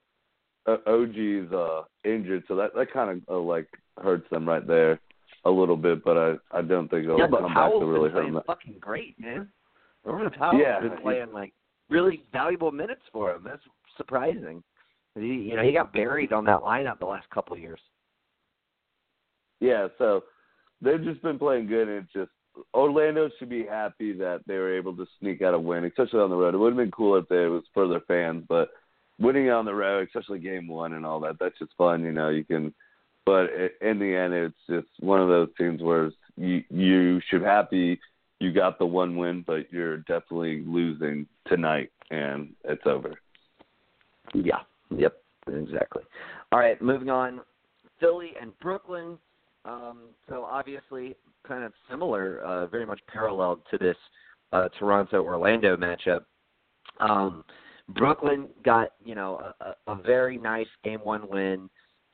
uh, 0.70 0.76
OG's 0.86 1.52
uh, 1.52 1.82
injured, 2.04 2.44
so 2.46 2.54
that 2.54 2.76
that 2.76 2.92
kind 2.92 3.10
of 3.10 3.22
uh, 3.28 3.40
like 3.40 3.66
hurts 4.00 4.30
them 4.30 4.48
right 4.48 4.64
there 4.64 5.00
a 5.44 5.50
little 5.50 5.76
bit, 5.76 6.04
but 6.04 6.16
I 6.16 6.34
I 6.50 6.62
don't 6.62 6.88
think 6.88 7.04
it'll 7.04 7.18
yeah, 7.18 7.28
come 7.28 7.54
back 7.54 7.70
to 7.72 7.84
really 7.84 8.08
been 8.08 8.24
hurt 8.24 8.32
them. 8.32 8.42
fucking 8.46 8.76
great, 8.80 9.18
man. 9.20 9.48
Norman 10.06 10.30
Powell's 10.30 10.60
Yeah. 10.62 10.80
been 10.80 10.98
playing 10.98 11.32
like 11.32 11.52
really 11.88 12.22
valuable 12.32 12.72
minutes 12.72 13.02
for 13.12 13.32
him. 13.34 13.42
That's 13.44 13.62
surprising. 13.96 14.62
He, 15.14 15.26
you 15.26 15.56
know, 15.56 15.62
he 15.62 15.72
got 15.72 15.92
buried 15.92 16.32
on 16.32 16.44
that 16.46 16.60
lineup 16.60 16.98
the 16.98 17.06
last 17.06 17.28
couple 17.30 17.54
of 17.54 17.60
years. 17.60 17.80
Yeah, 19.60 19.88
so 19.98 20.24
they've 20.80 21.02
just 21.02 21.22
been 21.22 21.38
playing 21.38 21.68
good, 21.68 21.88
and 21.88 22.04
it's 22.04 22.12
just 22.12 22.30
Orlando 22.74 23.30
should 23.38 23.48
be 23.48 23.64
happy 23.64 24.12
that 24.14 24.40
they 24.46 24.56
were 24.56 24.76
able 24.76 24.96
to 24.96 25.06
sneak 25.20 25.42
out 25.42 25.54
a 25.54 25.58
win, 25.58 25.84
especially 25.84 26.20
on 26.20 26.30
the 26.30 26.36
road. 26.36 26.54
It 26.54 26.58
would 26.58 26.72
have 26.72 26.76
been 26.76 26.90
cool 26.90 27.16
if 27.16 27.30
it 27.30 27.48
was 27.48 27.62
for 27.72 27.88
their 27.88 28.00
fans, 28.00 28.44
but 28.48 28.70
winning 29.18 29.50
on 29.50 29.64
the 29.64 29.74
road, 29.74 30.08
especially 30.08 30.38
game 30.40 30.66
one 30.68 30.94
and 30.94 31.06
all 31.06 31.20
that, 31.20 31.36
that's 31.38 31.58
just 31.58 31.72
fun. 31.78 32.02
You 32.02 32.12
know, 32.12 32.28
you 32.30 32.44
can. 32.44 32.74
But 33.26 33.46
in 33.80 33.98
the 33.98 34.14
end, 34.14 34.34
it's 34.34 34.54
just 34.68 34.88
one 35.00 35.20
of 35.20 35.28
those 35.28 35.48
teams 35.56 35.82
where 35.82 36.10
you 36.36 36.62
you 36.70 37.20
should 37.30 37.42
happy 37.42 37.98
you 38.40 38.52
got 38.52 38.78
the 38.78 38.86
one 38.86 39.16
win, 39.16 39.42
but 39.46 39.72
you're 39.72 39.98
definitely 39.98 40.62
losing 40.66 41.26
tonight, 41.46 41.90
and 42.10 42.50
it's 42.64 42.82
over. 42.84 43.14
Yeah. 44.34 44.60
Yep. 44.94 45.16
Exactly. 45.46 46.02
All 46.52 46.58
right, 46.58 46.80
moving 46.80 47.10
on. 47.10 47.40
Philly 48.00 48.32
and 48.40 48.58
Brooklyn. 48.60 49.18
Um, 49.64 49.98
so 50.28 50.44
obviously, 50.44 51.16
kind 51.46 51.64
of 51.64 51.72
similar, 51.90 52.40
uh, 52.40 52.66
very 52.66 52.86
much 52.86 53.00
paralleled 53.10 53.60
to 53.70 53.78
this 53.78 53.96
uh, 54.52 54.68
Toronto 54.78 55.22
Orlando 55.22 55.76
matchup. 55.76 56.24
Um, 57.00 57.44
Brooklyn 57.88 58.48
got 58.64 58.88
you 59.04 59.14
know 59.14 59.52
a 59.60 59.74
a 59.90 59.94
very 59.94 60.38
nice 60.38 60.66
game 60.82 61.00
one 61.00 61.28
win. 61.28 61.68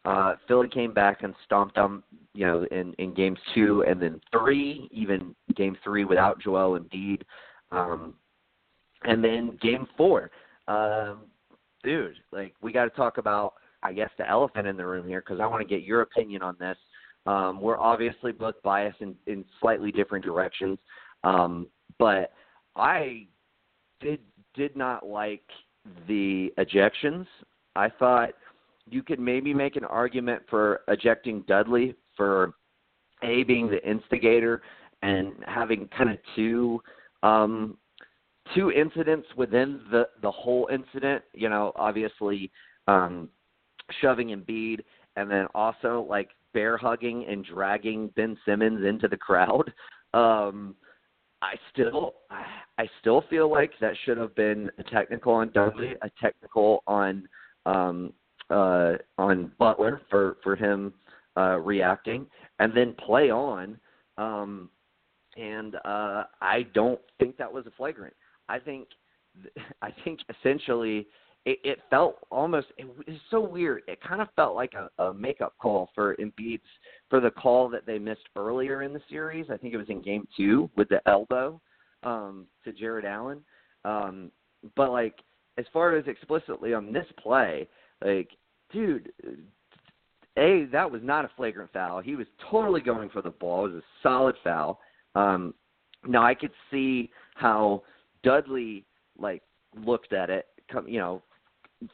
Uh, 0.04 0.34
Philly 0.48 0.68
came 0.68 0.94
back 0.94 1.22
and 1.22 1.34
stomped 1.44 1.74
them, 1.74 2.02
you 2.32 2.46
know, 2.46 2.64
in 2.70 2.94
in 2.94 3.12
games 3.12 3.38
two 3.54 3.84
and 3.86 4.00
then 4.00 4.20
three, 4.32 4.88
even 4.90 5.34
game 5.56 5.76
three 5.84 6.04
without 6.04 6.40
Joel 6.40 6.78
Embiid, 6.78 7.22
um, 7.70 8.14
and 9.04 9.22
then 9.22 9.58
game 9.60 9.86
four. 9.96 10.30
Um, 10.68 11.24
dude, 11.84 12.16
like 12.32 12.54
we 12.62 12.72
got 12.72 12.84
to 12.84 12.90
talk 12.90 13.18
about, 13.18 13.54
I 13.82 13.92
guess, 13.92 14.10
the 14.16 14.28
elephant 14.28 14.66
in 14.66 14.76
the 14.76 14.86
room 14.86 15.06
here 15.06 15.20
because 15.20 15.40
I 15.40 15.46
want 15.46 15.60
to 15.60 15.68
get 15.68 15.84
your 15.84 16.00
opinion 16.00 16.42
on 16.42 16.56
this. 16.58 16.78
Um, 17.26 17.60
we're 17.60 17.78
obviously 17.78 18.32
both 18.32 18.54
biased 18.62 19.02
in, 19.02 19.14
in 19.26 19.44
slightly 19.60 19.92
different 19.92 20.24
directions, 20.24 20.78
um, 21.24 21.66
but 21.98 22.32
I 22.74 23.26
did 24.00 24.20
did 24.54 24.76
not 24.76 25.06
like 25.06 25.44
the 26.08 26.52
ejections. 26.58 27.26
I 27.76 27.90
thought 27.90 28.30
you 28.90 29.02
could 29.02 29.20
maybe 29.20 29.54
make 29.54 29.76
an 29.76 29.84
argument 29.84 30.42
for 30.48 30.80
ejecting 30.88 31.44
Dudley 31.46 31.94
for 32.16 32.54
a 33.22 33.44
being 33.44 33.68
the 33.68 33.86
instigator 33.88 34.62
and 35.02 35.32
having 35.46 35.88
kind 35.96 36.10
of 36.10 36.18
two 36.36 36.80
um, 37.22 37.76
two 38.54 38.70
incidents 38.70 39.26
within 39.36 39.80
the 39.90 40.08
the 40.22 40.30
whole 40.30 40.68
incident. 40.72 41.22
You 41.32 41.48
know, 41.48 41.72
obviously 41.76 42.50
um, 42.88 43.28
shoving 44.00 44.28
Embiid, 44.28 44.80
and 45.16 45.30
then 45.30 45.46
also 45.54 46.06
like 46.08 46.30
bear 46.52 46.76
hugging 46.76 47.26
and 47.28 47.44
dragging 47.44 48.08
Ben 48.16 48.36
Simmons 48.44 48.84
into 48.84 49.08
the 49.08 49.16
crowd. 49.16 49.72
Um, 50.12 50.74
I 51.40 51.54
still 51.72 52.14
I 52.78 52.88
still 53.00 53.22
feel 53.30 53.48
like 53.48 53.70
that 53.80 53.94
should 54.04 54.18
have 54.18 54.34
been 54.34 54.68
a 54.78 54.82
technical 54.82 55.34
on 55.34 55.50
Dudley, 55.52 55.94
a 56.02 56.10
technical 56.20 56.82
on 56.88 57.28
um, 57.64 58.12
uh, 58.50 58.94
on 59.18 59.52
Butler 59.58 60.02
for 60.10 60.36
for 60.42 60.56
him 60.56 60.92
uh, 61.36 61.58
reacting, 61.58 62.26
and 62.58 62.76
then 62.76 62.94
play 62.94 63.30
on. 63.30 63.78
Um, 64.18 64.70
and 65.36 65.76
uh, 65.84 66.24
I 66.40 66.66
don't 66.74 67.00
think 67.18 67.36
that 67.36 67.52
was 67.52 67.66
a 67.66 67.70
flagrant. 67.76 68.14
I 68.48 68.58
think 68.58 68.88
I 69.82 69.90
think 70.04 70.20
essentially 70.28 71.06
it, 71.46 71.58
it 71.64 71.78
felt 71.88 72.18
almost 72.30 72.68
it 72.76 72.86
was 72.86 73.16
so 73.30 73.40
weird. 73.40 73.82
It 73.88 74.00
kind 74.00 74.20
of 74.20 74.28
felt 74.36 74.54
like 74.54 74.74
a, 74.74 75.02
a 75.02 75.14
makeup 75.14 75.54
call 75.60 75.90
for 75.94 76.16
Embiid's 76.16 76.62
for 77.08 77.20
the 77.20 77.30
call 77.30 77.68
that 77.70 77.86
they 77.86 77.98
missed 77.98 78.28
earlier 78.36 78.82
in 78.82 78.92
the 78.92 79.02
series. 79.08 79.46
I 79.50 79.56
think 79.56 79.72
it 79.72 79.78
was 79.78 79.88
in 79.88 80.02
Game 80.02 80.26
Two 80.36 80.68
with 80.76 80.88
the 80.88 81.00
elbow 81.06 81.60
um, 82.02 82.46
to 82.64 82.72
Jarrett 82.72 83.04
Allen. 83.04 83.40
Um, 83.84 84.30
but 84.76 84.90
like 84.90 85.14
as 85.58 85.64
far 85.72 85.96
as 85.96 86.06
explicitly 86.06 86.74
on 86.74 86.92
this 86.92 87.06
play, 87.22 87.68
like 88.04 88.30
dude, 88.72 89.12
a 90.36 90.64
that 90.72 90.90
was 90.90 91.02
not 91.02 91.24
a 91.24 91.30
flagrant 91.36 91.72
foul. 91.72 92.00
He 92.00 92.16
was 92.16 92.26
totally 92.50 92.80
going 92.80 93.10
for 93.10 93.22
the 93.22 93.30
ball. 93.30 93.66
It 93.66 93.74
was 93.74 93.82
a 93.82 94.02
solid 94.02 94.36
foul. 94.42 94.80
Um, 95.14 95.54
now 96.06 96.24
I 96.24 96.34
could 96.34 96.52
see 96.70 97.10
how 97.34 97.82
Dudley 98.22 98.84
like 99.18 99.42
looked 99.84 100.12
at 100.12 100.30
it, 100.30 100.46
you 100.86 100.98
know, 100.98 101.22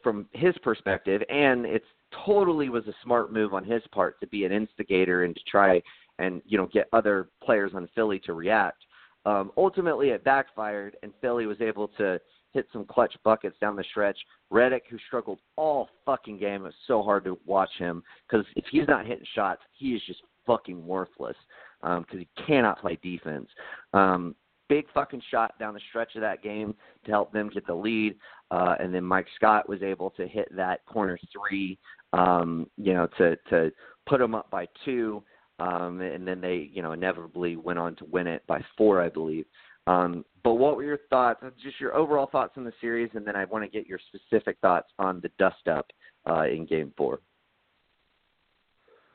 from 0.03 0.27
his 0.33 0.55
perspective, 0.63 1.23
and 1.29 1.65
it's 1.67 1.87
totally 2.25 2.69
was 2.69 2.87
a 2.87 2.95
smart 3.03 3.33
move 3.33 3.53
on 3.53 3.65
his 3.65 3.83
part 3.93 4.19
to 4.21 4.27
be 4.29 4.45
an 4.45 4.53
instigator 4.53 5.25
and 5.25 5.35
to 5.35 5.41
try 5.51 5.83
and 6.19 6.41
you 6.47 6.57
know 6.57 6.69
get 6.73 6.89
other 6.93 7.29
players 7.43 7.73
on 7.75 7.89
Philly 7.95 8.19
to 8.21 8.33
react. 8.33 8.85
Um, 9.25 9.51
ultimately, 9.57 10.11
it 10.11 10.23
backfired, 10.23 10.97
and 11.03 11.13
Philly 11.21 11.47
was 11.47 11.61
able 11.61 11.89
to 11.99 12.21
hit 12.57 12.67
some 12.73 12.87
clutch 12.87 13.15
buckets 13.23 13.57
down 13.61 13.77
the 13.77 13.85
stretch. 13.91 14.19
Redick, 14.51 14.81
who 14.89 14.97
struggled 15.07 15.41
all 15.57 15.89
fucking 16.07 16.39
game, 16.39 16.63
it 16.63 16.65
was 16.65 16.75
so 16.87 17.03
hard 17.03 17.25
to 17.25 17.39
watch 17.45 17.71
him 17.79 18.03
because 18.29 18.47
if 18.57 18.65
he's 18.71 18.89
not 18.89 19.07
hitting 19.07 19.27
shots, 19.35 19.61
he 19.75 19.91
is 19.91 20.03
just 20.07 20.23
fucking 20.47 20.85
worthless 20.85 21.37
because 21.83 22.05
um, 22.13 22.19
he 22.19 22.29
cannot 22.47 22.81
play 22.81 22.99
defense. 23.03 23.49
Um, 23.93 24.35
big 24.71 24.87
fucking 24.95 25.23
shot 25.31 25.59
down 25.59 25.75
the 25.75 25.81
stretch 25.91 26.15
of 26.15 26.23
that 26.23 26.43
game 26.43 26.75
to 27.05 27.11
help 27.11 27.31
them 27.31 27.51
get 27.53 27.67
the 27.67 27.75
lead. 27.75 28.17
Uh, 28.51 28.75
and 28.81 28.95
then 28.95 29.05
Mike 29.05 29.27
Scott 29.37 29.69
was 29.69 29.83
able 29.83 30.11
to 30.11 30.27
hit 30.27 30.49
that 30.57 30.85
corner 30.87 31.19
three, 31.33 31.79
um, 32.15 32.69
you 32.79 32.95
know, 32.95 33.07
to 33.19 33.37
to 33.51 33.71
put 34.07 34.19
them 34.19 34.35
up 34.35 34.51
by 34.51 34.67
two. 34.85 35.23
Um, 35.59 36.01
and 36.01 36.29
then 36.29 36.41
they, 36.41 36.71
you 36.73 36.83
know, 36.83 36.93
inevitably 36.93 37.57
went 37.57 37.79
on 37.79 37.97
to 37.97 38.05
win 38.07 38.27
it 38.27 38.47
by 38.47 38.63
four, 38.77 39.01
I 39.01 39.09
believe. 39.09 39.47
Um, 39.87 40.25
but 40.43 40.55
what 40.55 40.77
were 40.77 40.85
your 40.85 40.99
thoughts? 41.11 41.43
Just 41.63 41.81
your 41.81 41.95
overall 41.95 42.27
thoughts 42.27 42.55
on 42.57 42.65
the 42.65 42.73
series, 42.81 43.11
and 43.15 43.27
then 43.27 43.37
I 43.37 43.45
want 43.45 43.65
to 43.65 43.71
get 43.71 43.87
your 43.87 43.99
specific 44.09 44.57
thoughts 44.61 44.89
on 44.99 45.21
the 45.21 45.31
dust 45.39 45.69
up 45.69 45.87
uh, 46.29 46.45
in 46.45 46.67
Game 46.67 46.93
Four. 46.97 47.21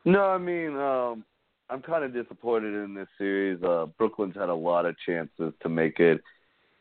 No, 0.04 0.24
I 0.24 0.38
mean, 0.38 0.76
um, 0.78 1.24
I'm 1.70 1.82
kind 1.82 2.04
of 2.04 2.14
disappointed 2.14 2.74
in 2.74 2.94
this 2.94 3.08
series. 3.18 3.62
Uh, 3.64 3.86
Brooklyn's 3.98 4.36
had 4.36 4.50
a 4.50 4.56
lot 4.56 4.86
of 4.86 4.96
chances 5.06 5.54
to 5.62 5.70
make 5.70 6.00
it 6.00 6.22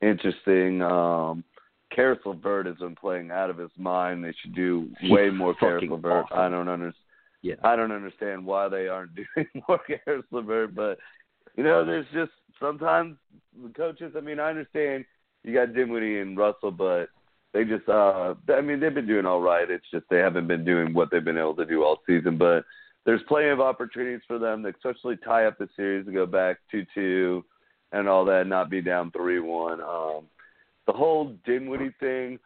interesting. 0.01 0.83
Um, 0.83 1.45
Caris 1.95 2.19
LeVert 2.25 2.67
has 2.67 2.77
been 2.77 2.95
playing 2.95 3.31
out 3.31 3.51
of 3.51 3.59
his 3.59 3.71
mind. 3.77 4.25
They 4.25 4.35
should 4.41 4.55
do 4.55 4.91
way 5.03 5.31
He's 5.31 5.39
more 5.39 5.55
Caris 5.55 5.85
LeVert. 5.89 6.27
Awesome. 6.27 6.39
I 6.39 6.49
don't 6.49 6.69
understand. 6.69 7.05
Yeah. 7.43 7.55
I 7.65 7.75
don't 7.75 7.93
understand 7.93 8.45
why 8.45 8.69
they 8.69 8.89
aren't 8.89 9.15
doing 9.35 9.47
more 9.69 9.79
Caris 9.79 10.25
LeVert, 10.31 10.75
but 10.75 10.99
you 11.57 11.65
know, 11.65 11.85
there's 11.85 12.07
just 12.13 12.33
sometimes 12.61 13.17
the 13.63 13.71
coaches. 13.71 14.15
I 14.17 14.21
mean, 14.21 14.39
I 14.39 14.51
understand 14.51 15.05
you 15.45 15.55
got 15.55 15.75
Dinwiddie 15.75 16.21
and 16.21 16.37
Russell, 16.37 16.71
but 16.71 17.07
they 17.53 17.65
just. 17.65 17.89
uh 17.89 18.35
I 18.49 18.61
mean, 18.61 18.81
they've 18.81 18.95
been 18.95 19.07
doing 19.07 19.27
all 19.27 19.41
right. 19.41 19.71
It's 19.71 19.91
just 19.91 20.07
they 20.11 20.19
haven't 20.19 20.47
been 20.47 20.65
doing 20.65 20.95
what 20.95 21.11
they've 21.11 21.25
been 21.25 21.39
able 21.39 21.57
to 21.57 21.67
do 21.67 21.83
all 21.85 22.01
season, 22.07 22.39
but 22.39 22.65
there's 23.07 23.23
plenty 23.29 23.49
of 23.49 23.61
opportunities 23.61 24.21
for 24.27 24.39
them 24.39 24.63
to 24.63 24.69
especially 24.71 25.17
tie 25.25 25.47
up 25.47 25.59
the 25.59 25.69
series 25.77 26.07
to 26.07 26.13
go 26.13 26.27
back 26.27 26.59
two 26.71 26.85
two 26.95 27.45
and 27.93 28.09
all 28.09 28.25
that, 28.27 28.47
not 28.47 28.71
be 28.71 28.81
down 28.81 29.11
three 29.11 29.41
one. 29.41 29.81
Um 29.81 30.27
the 30.87 30.93
whole 30.93 31.37
Dinwiddie 31.47 31.95
thing, 32.01 32.39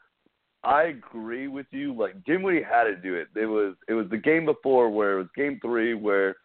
I 0.62 0.84
agree 0.84 1.48
with 1.48 1.66
you. 1.70 1.94
Like 1.94 2.24
Dinwiddie 2.24 2.62
had 2.62 2.84
to 2.84 2.96
do 2.96 3.14
it. 3.14 3.28
It 3.36 3.46
was 3.46 3.74
it 3.88 3.94
was 3.94 4.08
the 4.10 4.18
game 4.18 4.46
before 4.46 4.90
where 4.90 5.12
it 5.12 5.18
was 5.18 5.28
game 5.36 5.58
three 5.62 5.94
where 5.94 6.36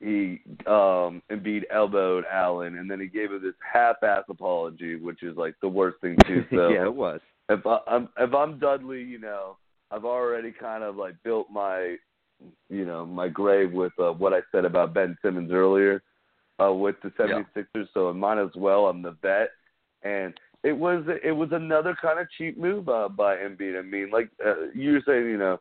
he 0.00 0.40
um 0.66 1.22
Embiid 1.30 1.64
elbowed 1.70 2.24
Allen 2.30 2.78
and 2.78 2.90
then 2.90 3.00
he 3.00 3.06
gave 3.06 3.30
him 3.30 3.42
this 3.42 3.54
half 3.72 4.02
ass 4.02 4.24
apology, 4.28 4.96
which 4.96 5.22
is 5.22 5.36
like 5.36 5.54
the 5.60 5.68
worst 5.68 6.00
thing 6.00 6.16
too. 6.26 6.44
So 6.50 6.68
yeah, 6.70 6.84
it 6.84 6.94
was. 6.94 7.20
If 7.48 7.66
I, 7.66 7.78
I'm 7.86 8.08
if 8.18 8.34
I'm 8.34 8.58
Dudley, 8.58 9.02
you 9.02 9.18
know, 9.18 9.56
I've 9.90 10.04
already 10.04 10.52
kind 10.52 10.82
of 10.82 10.96
like 10.96 11.14
built 11.22 11.48
my 11.50 11.96
you 12.68 12.84
know, 12.84 13.04
my 13.04 13.28
grave 13.28 13.72
with 13.72 13.92
uh, 13.98 14.12
what 14.12 14.32
I 14.32 14.40
said 14.52 14.64
about 14.64 14.94
Ben 14.94 15.16
Simmons 15.22 15.50
earlier 15.52 16.02
uh, 16.62 16.72
with 16.72 16.96
the 17.02 17.10
76ers. 17.10 17.44
Yeah. 17.74 17.82
So 17.94 18.08
I 18.08 18.12
might 18.12 18.42
as 18.42 18.50
well. 18.56 18.86
I'm 18.86 19.02
the 19.02 19.16
vet, 19.22 19.50
and 20.02 20.34
it 20.62 20.72
was 20.72 21.04
it 21.24 21.32
was 21.32 21.50
another 21.52 21.96
kind 22.00 22.18
of 22.18 22.26
cheap 22.36 22.58
move 22.58 22.88
uh, 22.88 23.08
by 23.08 23.36
Embiid. 23.36 23.78
I 23.78 23.82
mean, 23.82 24.10
like 24.10 24.30
uh, 24.44 24.68
you 24.74 24.92
were 24.92 25.02
saying, 25.06 25.26
you 25.26 25.38
know, 25.38 25.60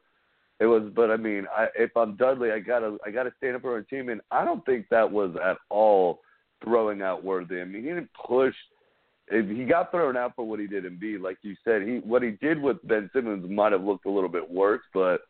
it 0.60 0.66
was. 0.66 0.92
But 0.96 1.12
I 1.12 1.18
mean, 1.18 1.46
I, 1.56 1.68
if 1.78 1.96
I'm 1.96 2.16
Dudley, 2.16 2.52
I 2.52 2.60
gotta 2.60 2.98
I 3.06 3.12
gotta 3.12 3.32
stand 3.38 3.56
up 3.56 3.62
for 3.62 3.74
our 3.74 3.82
team, 3.82 4.10
and 4.10 4.22
I 4.32 4.46
don't 4.46 4.66
think 4.66 4.88
that 4.90 5.10
was 5.10 5.36
at 5.44 5.58
all 5.70 6.22
throwing 6.64 7.02
out 7.02 7.24
worthy. 7.24 7.62
I 7.62 7.66
mean, 7.66 7.84
he 7.84 7.90
didn't 7.90 8.10
push. 8.28 8.56
He 9.32 9.64
got 9.66 9.92
thrown 9.92 10.18
out 10.18 10.34
for 10.36 10.46
what 10.46 10.60
he 10.60 10.66
did 10.66 10.86
in 10.86 10.98
B. 10.98 11.18
Like 11.18 11.38
you 11.44 11.56
said, 11.64 11.84
he 11.84 12.00
what 12.04 12.24
he 12.24 12.32
did 12.42 12.62
with 12.62 12.78
Ben 12.88 13.10
Simmons 13.14 13.50
might 13.50 13.72
have 13.72 13.84
looked 13.84 14.06
a 14.06 14.12
little 14.12 14.30
bit 14.30 14.50
worse, 14.50 14.82
but 14.94 15.22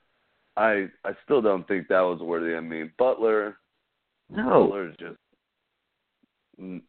I 0.55 0.87
I 1.03 1.11
still 1.25 1.41
don't 1.41 1.67
think 1.67 1.87
that 1.87 2.01
was 2.01 2.19
worthy. 2.21 2.55
I 2.55 2.61
mean, 2.61 2.91
Butler. 2.97 3.57
No. 4.29 4.65
Butler's 4.67 4.95
just. 4.99 5.17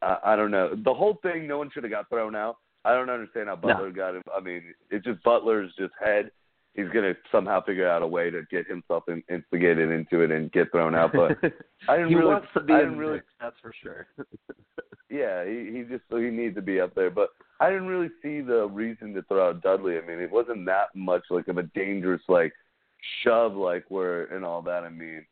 I, 0.02 0.16
I 0.24 0.36
don't 0.36 0.50
know. 0.50 0.74
The 0.74 0.92
whole 0.94 1.18
thing, 1.22 1.46
no 1.46 1.58
one 1.58 1.70
should 1.72 1.84
have 1.84 1.92
got 1.92 2.08
thrown 2.08 2.34
out. 2.34 2.56
I 2.84 2.92
don't 2.92 3.10
understand 3.10 3.48
how 3.48 3.56
Butler 3.56 3.90
no. 3.90 3.94
got 3.94 4.14
him. 4.16 4.22
I 4.34 4.40
mean, 4.40 4.62
it's 4.90 5.04
just 5.04 5.22
Butler's 5.22 5.72
just 5.78 5.92
head. 6.02 6.30
He's 6.74 6.88
gonna 6.94 7.14
somehow 7.32 7.64
figure 7.64 7.88
out 7.88 8.02
a 8.02 8.06
way 8.06 8.30
to 8.30 8.42
get 8.50 8.66
himself 8.66 9.04
in, 9.08 9.22
instigated 9.28 9.90
into 9.90 10.20
it 10.20 10.30
and 10.30 10.52
get 10.52 10.70
thrown 10.70 10.94
out. 10.94 11.12
But 11.12 11.32
I 11.88 11.96
didn't 11.96 12.10
he 12.10 12.14
really. 12.14 12.28
wants 12.28 12.48
to 12.54 12.60
be 12.60 12.72
I 12.72 12.78
in 12.78 12.84
didn't 12.84 12.98
really. 12.98 13.14
Mix, 13.14 13.26
that's 13.40 13.56
for 13.60 13.72
sure. 13.82 14.06
yeah, 15.10 15.44
he 15.44 15.70
he 15.72 15.82
just 15.82 16.04
so 16.10 16.18
he 16.18 16.30
needs 16.30 16.54
to 16.54 16.62
be 16.62 16.80
up 16.80 16.94
there. 16.94 17.10
But 17.10 17.30
I 17.58 17.70
didn't 17.70 17.88
really 17.88 18.10
see 18.22 18.40
the 18.40 18.66
reason 18.68 19.12
to 19.14 19.22
throw 19.22 19.48
out 19.48 19.62
Dudley. 19.62 19.98
I 19.98 20.06
mean, 20.06 20.20
it 20.20 20.30
wasn't 20.30 20.64
that 20.66 20.94
much 20.94 21.24
like 21.30 21.48
of 21.48 21.58
a 21.58 21.64
dangerous 21.64 22.22
like 22.28 22.52
shove 23.22 23.54
like 23.54 23.84
where 23.88 24.24
and 24.26 24.44
all 24.44 24.62
that. 24.62 24.84
I 24.84 24.90
mean, 24.90 25.26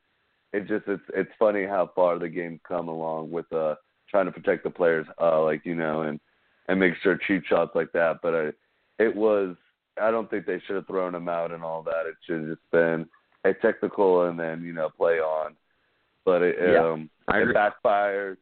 it 0.53 0.67
just 0.67 0.85
it's 0.89 1.03
it's 1.15 1.31
funny 1.39 1.65
how 1.65 1.91
far 1.95 2.19
the 2.19 2.29
game's 2.29 2.61
come 2.67 2.89
along 2.89 3.31
with 3.31 3.51
uh 3.53 3.77
trying 4.11 4.27
to 4.27 4.33
protect 4.33 4.65
the 4.65 4.71
players, 4.71 5.07
uh 5.21 5.43
like 5.43 5.65
you 5.65 5.75
know, 5.75 6.03
and 6.03 6.19
and 6.69 6.81
make 6.81 6.95
sure 7.03 7.19
cheap 7.27 7.45
shots 7.45 7.73
like 7.75 7.93
that. 7.93 8.19
But 8.23 8.35
I, 8.35 8.49
it 8.99 9.15
was 9.15 9.57
I 10.01 10.11
don't 10.11 10.29
think 10.31 10.47
they 10.47 10.61
should 10.67 10.77
have 10.77 10.87
thrown 10.87 11.15
him 11.15 11.29
out 11.29 11.53
and 11.53 11.63
all 11.63 11.83
that. 11.83 12.07
It 12.07 12.15
should 12.27 12.41
have 12.41 12.49
just 12.51 12.71
been 12.71 13.07
a 13.45 13.55
technical 13.55 14.29
and 14.29 14.39
then 14.39 14.63
you 14.63 14.73
know 14.73 14.91
play 14.91 15.19
on. 15.19 15.55
But 16.25 16.43
it 16.43 16.57
yeah, 16.61 16.85
um 16.85 17.11
it 17.29 17.55
backfired. 17.55 18.39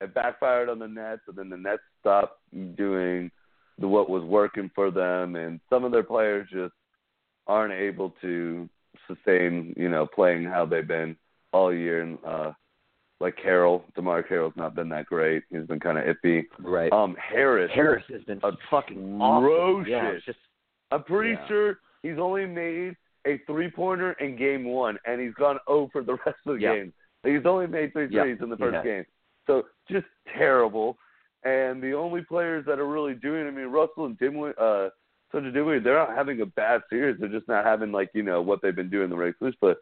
It 0.00 0.14
backfired 0.14 0.68
on 0.68 0.78
the 0.78 0.88
Nets, 0.88 1.22
and 1.28 1.36
then 1.36 1.48
the 1.48 1.56
Nets 1.56 1.82
stopped 2.00 2.40
doing 2.76 3.30
the 3.78 3.88
what 3.88 4.10
was 4.10 4.24
working 4.24 4.70
for 4.74 4.90
them, 4.90 5.36
and 5.36 5.60
some 5.70 5.84
of 5.84 5.92
their 5.92 6.02
players 6.02 6.48
just 6.50 6.74
aren't 7.46 7.72
able 7.72 8.14
to 8.20 8.68
sustain, 9.08 9.74
you 9.76 9.88
know, 9.88 10.06
playing 10.06 10.44
how 10.44 10.66
they've 10.66 10.86
been 10.86 11.16
all 11.52 11.72
year. 11.72 12.02
And 12.02 12.18
uh, 12.26 12.52
like 13.20 13.36
Carroll, 13.40 13.84
DeMarre 13.96 14.26
Carroll's 14.26 14.54
not 14.56 14.74
been 14.74 14.88
that 14.90 15.06
great. 15.06 15.44
He's 15.50 15.66
been 15.66 15.80
kind 15.80 15.98
of 15.98 16.04
iffy. 16.04 16.44
Right. 16.58 16.92
Um, 16.92 17.16
Harris. 17.16 17.70
Harris 17.74 18.04
has 18.10 18.22
been 18.24 18.40
a 18.42 18.52
fucking 18.70 19.16
atrocious. 19.16 19.90
Yeah, 19.90 20.14
just, 20.24 20.38
I'm 20.92 21.04
pretty 21.04 21.30
yeah. 21.32 21.48
sure 21.48 21.78
he's 22.02 22.18
only 22.18 22.46
made 22.46 22.96
a 23.26 23.38
three 23.46 23.70
pointer 23.70 24.12
in 24.12 24.36
game 24.36 24.64
one, 24.64 24.98
and 25.06 25.20
he's 25.20 25.34
gone 25.34 25.58
0 25.68 25.88
for 25.92 26.02
the 26.02 26.14
rest 26.26 26.38
of 26.46 26.54
the 26.56 26.60
yep. 26.60 26.74
game. 26.74 26.92
He's 27.24 27.46
only 27.46 27.66
made 27.66 27.92
three 27.92 28.08
threes 28.08 28.36
yep. 28.38 28.42
in 28.42 28.50
the 28.50 28.56
first 28.56 28.74
yeah. 28.74 28.82
game. 28.82 29.04
So 29.46 29.64
just 29.90 30.06
terrible. 30.36 30.98
And 31.44 31.82
the 31.82 31.92
only 31.92 32.22
players 32.22 32.64
that 32.66 32.78
are 32.78 32.86
really 32.86 33.14
doing, 33.14 33.46
I 33.46 33.50
mean, 33.50 33.66
Russell 33.66 34.06
and 34.06 34.18
Dinwiddie, 34.18 34.54
uh, 34.60 34.88
so 35.32 35.40
to 35.40 35.50
do 35.50 35.80
they're 35.80 35.98
not 35.98 36.14
having 36.14 36.40
a 36.42 36.46
bad 36.46 36.82
series. 36.90 37.18
They're 37.18 37.28
just 37.28 37.48
not 37.48 37.64
having 37.64 37.90
like 37.90 38.10
you 38.14 38.22
know 38.22 38.42
what 38.42 38.60
they've 38.62 38.76
been 38.76 38.90
doing 38.90 39.04
in 39.04 39.10
the 39.10 39.16
regular 39.16 39.52
But 39.60 39.78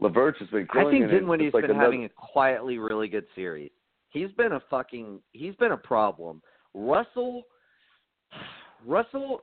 LeVert's 0.00 0.38
just 0.38 0.50
been 0.50 0.66
killing 0.72 1.04
I 1.04 1.08
think. 1.08 1.10
Dinwiddie's 1.10 1.52
like 1.52 1.64
been 1.64 1.72
another... 1.72 1.84
having 1.84 2.04
a 2.04 2.08
quietly 2.08 2.78
really 2.78 3.08
good 3.08 3.26
series. 3.34 3.70
He's 4.08 4.30
been 4.32 4.52
a 4.52 4.62
fucking 4.70 5.20
he's 5.32 5.54
been 5.56 5.72
a 5.72 5.76
problem. 5.76 6.40
Russell 6.72 7.42
Russell 8.86 9.42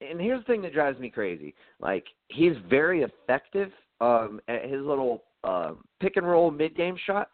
and 0.00 0.20
here's 0.20 0.40
the 0.40 0.52
thing 0.52 0.62
that 0.62 0.72
drives 0.72 0.98
me 0.98 1.10
crazy. 1.10 1.54
Like 1.80 2.04
he's 2.28 2.54
very 2.68 3.02
effective 3.02 3.70
um 4.00 4.40
at 4.48 4.64
his 4.64 4.82
little 4.82 5.24
uh, 5.44 5.72
pick 6.00 6.16
and 6.16 6.26
roll 6.26 6.50
mid 6.50 6.76
game 6.76 6.96
shots. 7.06 7.30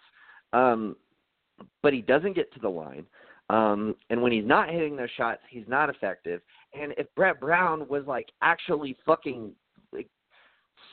Um 0.52 0.96
but 1.82 1.92
he 1.92 2.00
doesn't 2.00 2.34
get 2.34 2.52
to 2.54 2.60
the 2.60 2.68
line. 2.68 3.06
Um, 3.50 3.94
and 4.08 4.22
when 4.22 4.32
he's 4.32 4.46
not 4.46 4.70
hitting 4.70 4.96
those 4.96 5.10
shots, 5.16 5.40
he's 5.50 5.68
not 5.68 5.90
effective. 5.90 6.40
And 6.72 6.94
if 6.96 7.06
Brett 7.14 7.40
Brown 7.40 7.86
was 7.88 8.04
like 8.06 8.30
actually 8.40 8.96
fucking 9.04 9.52
like 9.92 10.08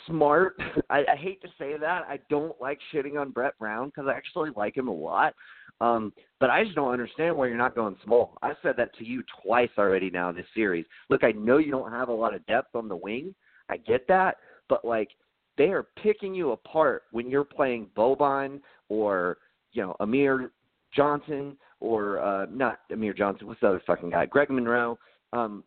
smart, 0.06 0.60
I, 0.90 1.06
I 1.12 1.16
hate 1.16 1.42
to 1.42 1.48
say 1.58 1.78
that. 1.80 2.04
I 2.08 2.20
don't 2.30 2.60
like 2.60 2.80
shitting 2.94 3.20
on 3.20 3.32
Brett 3.32 3.58
Brown 3.60 3.88
because 3.88 4.08
I 4.08 4.14
actually 4.14 4.52
like 4.56 4.76
him 4.76 4.88
a 4.88 4.94
lot. 4.94 5.34
Um, 5.82 6.14
but 6.40 6.50
I 6.50 6.64
just 6.64 6.76
don't 6.76 6.92
understand 6.92 7.36
why 7.36 7.48
you're 7.48 7.58
not 7.58 7.76
going 7.76 7.96
small. 8.04 8.38
I've 8.42 8.58
said 8.62 8.76
that 8.78 8.96
to 8.98 9.06
you 9.06 9.24
twice 9.44 9.70
already 9.78 10.10
now 10.10 10.32
this 10.32 10.46
series. 10.54 10.86
Look, 11.10 11.24
I 11.24 11.32
know 11.32 11.58
you 11.58 11.72
don't 11.72 11.92
have 11.92 12.10
a 12.10 12.14
lot 12.14 12.34
of 12.34 12.46
depth 12.48 12.76
on 12.76 12.90
the 12.90 12.96
wing. 12.96 13.34
I 13.70 13.78
get 13.78 14.08
that, 14.08 14.38
but 14.68 14.84
like 14.84 15.10
they 15.58 15.66
are 15.70 15.88
picking 16.02 16.34
you 16.34 16.52
apart 16.52 17.04
when 17.12 17.30
you're 17.30 17.44
playing 17.44 17.88
Boban 17.96 18.62
or 18.88 19.38
you 19.74 19.84
know 19.84 19.96
Amir 20.00 20.52
Johnson 20.94 21.56
or 21.80 22.20
uh 22.20 22.46
not 22.50 22.80
Amir 22.92 23.14
Johnson, 23.14 23.48
what's 23.48 23.62
the 23.62 23.68
other 23.68 23.84
fucking 23.86 24.10
guy? 24.10 24.26
Greg 24.26 24.50
Monroe. 24.50 24.98
Um 25.34 25.64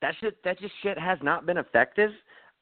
that 0.00 0.14
shit 0.20 0.42
that 0.44 0.60
just 0.60 0.74
shit 0.82 0.98
has 0.98 1.18
not 1.22 1.46
been 1.46 1.56
effective. 1.58 2.10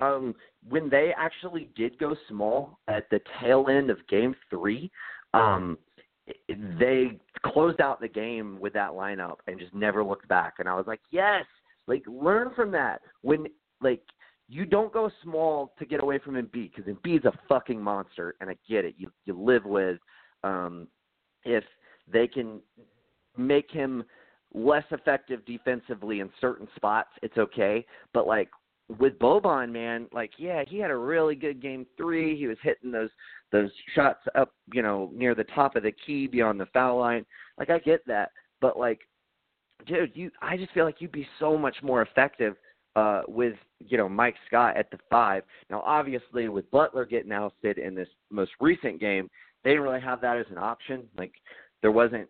Um 0.01 0.35
when 0.69 0.89
they 0.89 1.13
actually 1.17 1.69
did 1.77 1.99
go 1.99 2.17
small 2.29 2.79
at 2.89 3.09
the 3.11 3.21
tail 3.41 3.67
end 3.69 3.91
of 3.91 3.99
game 4.09 4.35
three, 4.49 4.91
um 5.35 5.77
they 6.79 7.19
closed 7.45 7.81
out 7.81 8.01
the 8.01 8.09
game 8.09 8.59
with 8.61 8.73
that 8.73 8.91
lineup 8.91 9.37
and 9.47 9.59
just 9.59 9.75
never 9.75 10.05
looked 10.05 10.29
back 10.29 10.55
and 10.59 10.69
I 10.69 10.75
was 10.75 10.87
like, 10.87 11.01
Yes, 11.11 11.45
like 11.87 12.03
learn 12.07 12.51
from 12.55 12.71
that. 12.73 13.01
When 13.23 13.47
like 13.81 14.03
you 14.51 14.67
don't 14.67 14.93
go 14.93 15.11
small 15.23 15.73
to 15.79 15.87
get 15.87 16.03
away 16.03 16.19
from 16.19 16.35
Embiid 16.35 16.73
because 16.75 16.93
Embiid's 16.93 17.25
a 17.25 17.33
fucking 17.49 17.81
monster, 17.81 18.35
and 18.41 18.51
I 18.51 18.57
get 18.69 18.85
it. 18.85 18.95
You 18.99 19.11
you 19.25 19.41
live 19.41 19.65
with 19.65 19.99
um, 20.43 20.89
if 21.45 21.65
they 22.13 22.27
can 22.27 22.61
make 23.37 23.71
him 23.71 24.03
less 24.53 24.85
effective 24.91 25.45
defensively 25.47 26.19
in 26.19 26.29
certain 26.41 26.67
spots, 26.75 27.11
it's 27.23 27.39
okay. 27.39 27.87
But 28.13 28.27
like 28.27 28.49
with 28.99 29.17
Boban, 29.21 29.71
man, 29.71 30.09
like 30.13 30.33
yeah, 30.37 30.65
he 30.67 30.79
had 30.79 30.91
a 30.91 30.97
really 30.97 31.37
good 31.37 31.63
game 31.63 31.87
three. 31.97 32.37
He 32.37 32.49
was 32.49 32.59
hitting 32.61 32.91
those 32.91 33.11
those 33.53 33.71
shots 33.95 34.21
up, 34.35 34.53
you 34.73 34.83
know, 34.83 35.11
near 35.15 35.35
the 35.35 35.45
top 35.45 35.77
of 35.77 35.83
the 35.83 35.93
key 36.07 36.27
beyond 36.27 36.61
the 36.61 36.67
foul 36.67 36.99
line. 36.99 37.25
Like 37.59 37.71
I 37.71 37.79
get 37.79 38.07
that, 38.07 38.31
but 38.61 38.79
like, 38.79 39.01
dude, 39.87 40.13
you, 40.15 40.31
I 40.41 40.57
just 40.57 40.73
feel 40.73 40.85
like 40.85 41.01
you'd 41.01 41.13
be 41.13 41.27
so 41.39 41.57
much 41.57 41.77
more 41.83 42.03
effective 42.03 42.55
uh 42.97 43.23
with 43.29 43.55
you 43.79 43.97
know 43.97 44.09
Mike 44.09 44.35
Scott 44.49 44.77
at 44.77 44.91
the 44.91 44.99
five. 45.09 45.45
Now, 45.69 45.83
obviously, 45.85 46.49
with 46.49 46.71
Butler 46.71 47.05
getting 47.05 47.33
ousted 47.33 47.79
in 47.79 47.95
this 47.95 48.09
most 48.31 48.51
recent 48.61 49.01
game, 49.01 49.29
they 49.63 49.71
didn't 49.71 49.85
really 49.85 50.01
have 50.01 50.21
that 50.23 50.37
as 50.37 50.47
an 50.51 50.59
option. 50.59 51.05
Like 51.17 51.33
there 51.83 51.93
wasn't. 51.93 52.29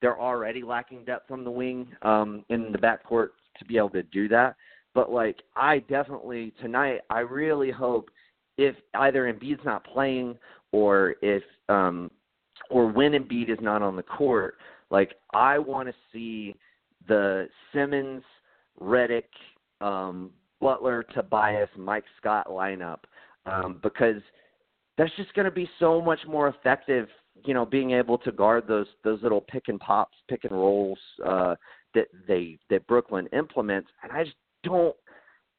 They're 0.00 0.20
already 0.20 0.64
lacking 0.64 1.04
depth 1.04 1.30
on 1.30 1.44
the 1.44 1.50
wing 1.50 1.86
um, 2.02 2.44
in 2.48 2.72
the 2.72 2.78
backcourt 2.78 3.28
to 3.58 3.64
be 3.64 3.76
able 3.76 3.90
to 3.90 4.02
do 4.02 4.26
that. 4.28 4.56
But 4.94 5.10
like, 5.10 5.42
I 5.56 5.78
definitely 5.80 6.52
tonight, 6.60 7.00
I 7.08 7.20
really 7.20 7.70
hope 7.70 8.10
if 8.58 8.76
either 8.94 9.32
Embiid's 9.32 9.64
not 9.64 9.84
playing 9.84 10.36
or 10.72 11.16
if 11.22 11.42
um, 11.68 12.10
or 12.70 12.90
when 12.90 13.12
Embiid 13.12 13.50
is 13.50 13.58
not 13.60 13.82
on 13.82 13.96
the 13.96 14.02
court, 14.02 14.56
like 14.90 15.14
I 15.34 15.58
want 15.58 15.88
to 15.88 15.94
see 16.12 16.54
the 17.08 17.48
Simmons, 17.72 18.22
Redick, 18.80 19.24
um, 19.80 20.30
Butler, 20.60 21.04
Tobias, 21.14 21.68
Mike 21.76 22.04
Scott 22.18 22.48
lineup 22.48 23.00
um, 23.46 23.80
because 23.82 24.22
that's 24.98 25.10
just 25.16 25.32
going 25.34 25.44
to 25.44 25.50
be 25.50 25.68
so 25.78 26.00
much 26.00 26.20
more 26.26 26.48
effective. 26.48 27.08
You 27.44 27.54
know, 27.54 27.64
being 27.64 27.92
able 27.92 28.18
to 28.18 28.32
guard 28.32 28.68
those 28.68 28.86
those 29.02 29.22
little 29.22 29.40
pick 29.40 29.64
and 29.68 29.80
pops, 29.80 30.16
pick 30.28 30.44
and 30.44 30.52
rolls 30.52 30.98
uh, 31.24 31.54
that 31.94 32.06
they 32.28 32.58
that 32.70 32.86
Brooklyn 32.86 33.26
implements, 33.32 33.88
and 34.02 34.12
I 34.12 34.24
just 34.24 34.36
don't 34.62 34.94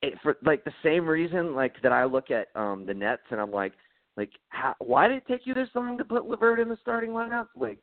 it, 0.04 0.14
for 0.22 0.38
like 0.46 0.64
the 0.66 0.74
same 0.84 1.08
reason 1.08 1.56
like 1.56 1.76
that 1.82 1.92
I 1.92 2.04
look 2.04 2.30
at 2.30 2.48
um 2.56 2.86
the 2.86 2.94
Nets 2.94 3.24
and 3.32 3.40
I'm 3.40 3.52
like 3.52 3.74
like 4.18 4.30
how, 4.50 4.76
why 4.80 5.08
did 5.08 5.18
it 5.18 5.28
take 5.28 5.48
you 5.48 5.54
this 5.54 5.70
long 5.74 5.98
to 5.98 6.06
put 6.06 6.28
LeVert 6.28 6.60
in 6.60 6.70
the 6.70 6.78
starting 6.82 7.12
lineup? 7.12 7.48
Like 7.56 7.80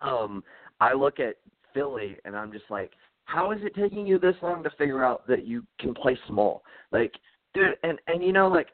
um 0.00 0.42
I 0.80 0.94
look 0.94 1.20
at 1.20 1.36
Philly 1.74 2.16
and 2.24 2.34
I'm 2.34 2.50
just 2.50 2.64
like 2.70 2.92
how 3.26 3.52
is 3.52 3.58
it 3.62 3.74
taking 3.74 4.06
you 4.06 4.18
this 4.18 4.36
long 4.42 4.62
to 4.64 4.70
figure 4.70 5.04
out 5.04 5.26
that 5.28 5.46
you 5.46 5.64
can 5.78 5.94
play 5.94 6.18
small? 6.26 6.62
Like 6.90 7.12
dude 7.54 7.74
and 7.82 7.98
and 8.06 8.24
you 8.24 8.32
know 8.32 8.48
like 8.48 8.68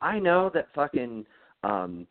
I 0.00 0.18
know 0.18 0.50
that 0.54 0.68
fucking 0.74 1.26
um 1.62 2.06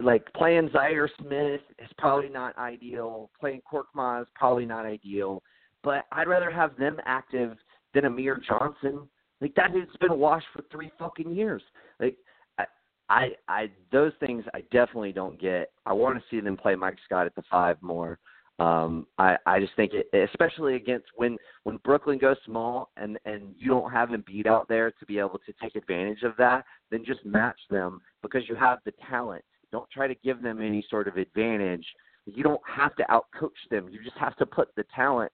like 0.00 0.32
playing 0.32 0.70
Zhaire 0.70 1.08
Smith 1.20 1.60
is 1.78 1.90
probably 1.98 2.30
not 2.30 2.56
ideal. 2.58 3.30
Playing 3.38 3.60
Korkmaz 3.70 4.22
is 4.22 4.28
probably 4.34 4.66
not 4.66 4.86
ideal. 4.86 5.42
But 5.84 6.06
I'd 6.10 6.26
rather 6.26 6.50
have 6.50 6.76
them 6.76 6.96
active 7.04 7.56
than 7.94 8.04
Amir 8.04 8.40
Johnson. 8.46 9.08
Like 9.40 9.54
that 9.54 9.72
dude's 9.72 9.96
been 10.00 10.18
washed 10.18 10.46
for 10.52 10.62
three 10.70 10.90
fucking 10.98 11.30
years. 11.30 11.62
Like 12.00 12.16
I, 12.58 12.64
I, 13.08 13.28
I 13.48 13.70
those 13.92 14.12
things 14.20 14.44
I 14.54 14.60
definitely 14.72 15.12
don't 15.12 15.40
get. 15.40 15.70
I 15.86 15.92
want 15.92 16.16
to 16.16 16.24
see 16.30 16.40
them 16.40 16.56
play 16.56 16.74
Mike 16.74 16.98
Scott 17.04 17.26
at 17.26 17.34
the 17.34 17.42
five 17.50 17.76
more. 17.80 18.18
Um, 18.58 19.06
I, 19.18 19.36
I 19.46 19.60
just 19.60 19.76
think 19.76 19.92
it, 19.94 20.08
especially 20.30 20.74
against 20.74 21.06
when 21.14 21.36
when 21.62 21.76
Brooklyn 21.84 22.18
goes 22.18 22.36
small 22.44 22.90
and 22.96 23.16
and 23.24 23.54
you 23.56 23.68
don't 23.68 23.92
have 23.92 24.08
Embiid 24.08 24.46
out 24.46 24.68
there 24.68 24.90
to 24.90 25.06
be 25.06 25.18
able 25.18 25.40
to 25.46 25.52
take 25.62 25.76
advantage 25.76 26.24
of 26.24 26.32
that, 26.38 26.64
then 26.90 27.04
just 27.04 27.24
match 27.24 27.58
them 27.70 28.00
because 28.22 28.42
you 28.48 28.56
have 28.56 28.78
the 28.84 28.92
talent. 29.08 29.44
Don't 29.70 29.88
try 29.90 30.08
to 30.08 30.14
give 30.24 30.42
them 30.42 30.60
any 30.60 30.84
sort 30.90 31.06
of 31.06 31.16
advantage. 31.16 31.86
You 32.26 32.42
don't 32.42 32.60
have 32.66 32.96
to 32.96 33.04
outcoach 33.04 33.50
them. 33.70 33.88
You 33.90 34.02
just 34.02 34.16
have 34.16 34.36
to 34.36 34.46
put 34.46 34.74
the 34.74 34.84
talent 34.94 35.30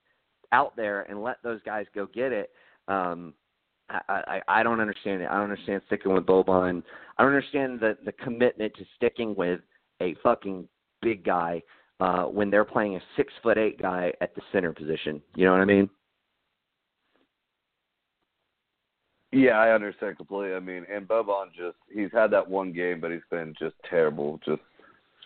out 0.51 0.75
there 0.75 1.01
and 1.03 1.21
let 1.23 1.37
those 1.43 1.61
guys 1.65 1.85
go 1.93 2.07
get 2.13 2.31
it. 2.31 2.51
Um, 2.87 3.33
I, 3.89 4.01
I 4.07 4.41
I 4.59 4.63
don't 4.63 4.79
understand 4.79 5.21
it. 5.21 5.29
I 5.29 5.35
don't 5.35 5.51
understand 5.51 5.81
sticking 5.87 6.13
with 6.13 6.25
Boban. 6.25 6.83
I 7.17 7.23
don't 7.23 7.33
understand 7.33 7.79
the 7.79 7.97
the 8.05 8.11
commitment 8.13 8.73
to 8.75 8.85
sticking 8.95 9.35
with 9.35 9.59
a 10.01 10.15
fucking 10.23 10.67
big 11.01 11.23
guy 11.23 11.61
uh, 11.99 12.23
when 12.23 12.49
they're 12.49 12.65
playing 12.65 12.95
a 12.95 13.01
six 13.15 13.31
foot 13.43 13.57
eight 13.57 13.81
guy 13.81 14.11
at 14.21 14.33
the 14.35 14.41
center 14.51 14.73
position. 14.73 15.21
You 15.35 15.45
know 15.45 15.51
what 15.51 15.61
I 15.61 15.65
mean? 15.65 15.89
Yeah, 19.31 19.59
I 19.59 19.73
understand 19.73 20.17
completely. 20.17 20.55
I 20.55 20.59
mean, 20.59 20.85
and 20.91 21.07
Boban 21.07 21.47
just 21.55 21.77
he's 21.93 22.11
had 22.13 22.31
that 22.31 22.49
one 22.49 22.71
game, 22.71 23.01
but 23.01 23.11
he's 23.11 23.19
been 23.29 23.53
just 23.59 23.75
terrible, 23.89 24.39
just 24.45 24.61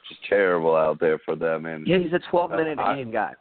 just 0.09 0.21
terrible 0.27 0.75
out 0.75 0.99
there 0.99 1.19
for 1.19 1.35
them. 1.35 1.65
And 1.65 1.87
yeah, 1.87 1.99
he's 1.99 2.13
a 2.13 2.19
twelve 2.29 2.51
minute 2.51 2.79
uh, 2.79 2.95
game 2.95 3.11
guy. 3.11 3.33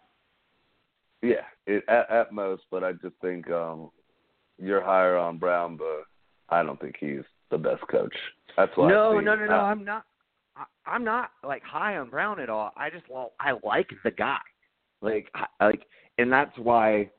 Yeah, 1.22 1.44
it, 1.66 1.84
at, 1.88 2.10
at 2.10 2.32
most, 2.32 2.62
but 2.70 2.84
I 2.84 2.92
just 2.92 3.14
think 3.20 3.50
um 3.50 3.90
you're 4.58 4.82
higher 4.82 5.16
on 5.16 5.38
Brown, 5.38 5.76
but 5.76 6.04
I 6.48 6.62
don't 6.62 6.80
think 6.80 6.96
he's 6.98 7.22
the 7.50 7.58
best 7.58 7.82
coach. 7.90 8.14
That's 8.56 8.72
why. 8.76 8.88
No, 8.88 9.18
no, 9.20 9.34
no, 9.34 9.46
no. 9.46 9.54
I'm 9.54 9.84
not. 9.84 10.04
I, 10.56 10.64
I'm 10.86 11.04
not 11.04 11.30
like 11.44 11.62
high 11.62 11.96
on 11.96 12.10
Brown 12.10 12.40
at 12.40 12.50
all. 12.50 12.72
I 12.76 12.90
just 12.90 13.04
well, 13.08 13.32
I 13.40 13.52
like 13.64 13.88
the 14.04 14.10
guy, 14.10 14.38
like, 15.00 15.28
I, 15.34 15.66
like, 15.66 15.82
and 16.18 16.32
that's 16.32 16.56
why. 16.58 17.10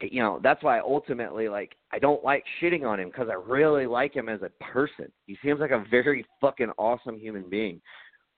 You 0.00 0.22
know, 0.22 0.40
that's 0.42 0.62
why 0.62 0.80
ultimately, 0.80 1.50
like, 1.50 1.76
I 1.92 1.98
don't 1.98 2.24
like 2.24 2.44
shitting 2.60 2.88
on 2.88 2.98
him 2.98 3.08
because 3.08 3.28
I 3.28 3.34
really 3.34 3.84
like 3.84 4.14
him 4.14 4.30
as 4.30 4.40
a 4.40 4.48
person. 4.64 5.12
He 5.26 5.36
seems 5.44 5.60
like 5.60 5.70
a 5.70 5.84
very 5.90 6.24
fucking 6.40 6.70
awesome 6.78 7.18
human 7.18 7.50
being, 7.50 7.78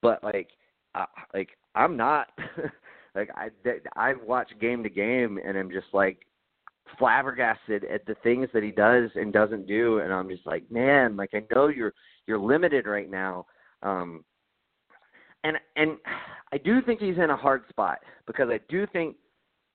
but 0.03 0.23
like, 0.25 0.49
uh, 0.97 1.07
like 1.33 1.51
I'm 1.77 1.97
not. 1.97 2.29
like 3.15 3.31
I, 3.35 3.49
I 3.97 4.15
watch 4.15 4.51
game 4.61 4.83
to 4.83 4.91
game, 4.91 5.39
and 5.45 5.57
I'm 5.57 5.71
just 5.71 5.87
like, 5.93 6.27
flabbergasted 6.99 7.85
at 7.85 8.07
the 8.07 8.15
things 8.23 8.49
that 8.53 8.63
he 8.63 8.71
does 8.71 9.11
and 9.15 9.33
doesn't 9.33 9.67
do 9.67 9.99
and 9.99 10.13
I'm 10.13 10.29
just 10.29 10.47
like, 10.47 10.71
man, 10.71 11.17
like 11.17 11.31
I 11.35 11.43
know 11.55 11.69
you're 11.69 11.93
you're 12.27 12.39
limited 12.39 12.87
right 12.87 13.11
now. 13.11 13.47
Um 13.83 14.25
and 15.43 15.57
and 15.77 15.97
I 16.53 16.59
do 16.59 16.81
think 16.83 17.01
he's 17.01 17.17
in 17.17 17.31
a 17.31 17.37
hard 17.37 17.65
spot 17.69 17.99
because 18.27 18.49
I 18.51 18.61
do 18.69 18.87
think 18.93 19.17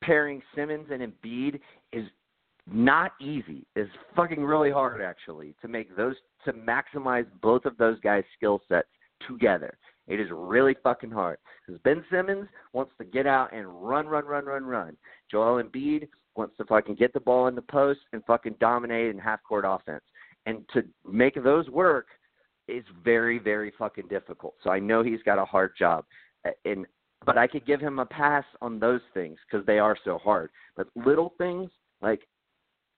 pairing 0.01 0.41
Simmons 0.55 0.87
and 0.91 1.01
Embiid 1.01 1.59
is 1.91 2.05
not 2.71 3.13
easy. 3.19 3.65
Is 3.75 3.89
fucking 4.15 4.43
really 4.43 4.71
hard 4.71 5.01
actually 5.01 5.55
to 5.61 5.67
make 5.67 5.95
those 5.95 6.15
to 6.45 6.53
maximize 6.53 7.25
both 7.41 7.65
of 7.65 7.77
those 7.77 7.99
guys' 7.99 8.23
skill 8.37 8.61
sets 8.69 8.87
together. 9.27 9.77
It 10.09 10.19
is 10.19 10.27
really 10.31 10.75
fucking 10.83 11.11
hard 11.11 11.37
because 11.65 11.79
Ben 11.83 12.03
Simmons 12.11 12.47
wants 12.73 12.91
to 12.97 13.05
get 13.05 13.27
out 13.27 13.53
and 13.53 13.67
run, 13.67 14.07
run, 14.07 14.25
run, 14.25 14.45
run, 14.45 14.65
run. 14.65 14.97
Joel 15.29 15.63
Embiid 15.63 16.07
wants 16.35 16.57
to 16.57 16.65
fucking 16.65 16.95
get 16.95 17.13
the 17.13 17.19
ball 17.19 17.47
in 17.47 17.55
the 17.55 17.61
post 17.61 17.99
and 18.11 18.23
fucking 18.25 18.55
dominate 18.59 19.13
in 19.13 19.19
half 19.19 19.39
court 19.43 19.65
offense. 19.67 20.03
And 20.47 20.67
to 20.73 20.81
make 21.07 21.41
those 21.41 21.69
work 21.69 22.07
is 22.67 22.83
very, 23.03 23.37
very 23.37 23.71
fucking 23.77 24.07
difficult. 24.09 24.55
So 24.63 24.71
I 24.71 24.79
know 24.79 25.03
he's 25.03 25.21
got 25.23 25.37
a 25.37 25.45
hard 25.45 25.73
job. 25.77 26.05
And 26.65 26.87
but 27.25 27.37
I 27.37 27.47
could 27.47 27.65
give 27.65 27.81
him 27.81 27.99
a 27.99 28.05
pass 28.05 28.45
on 28.61 28.79
those 28.79 29.01
things 29.13 29.37
because 29.45 29.65
they 29.65 29.77
are 29.77 29.97
so 30.05 30.17
hard. 30.17 30.49
But 30.75 30.87
little 30.95 31.33
things 31.37 31.69
like, 32.01 32.21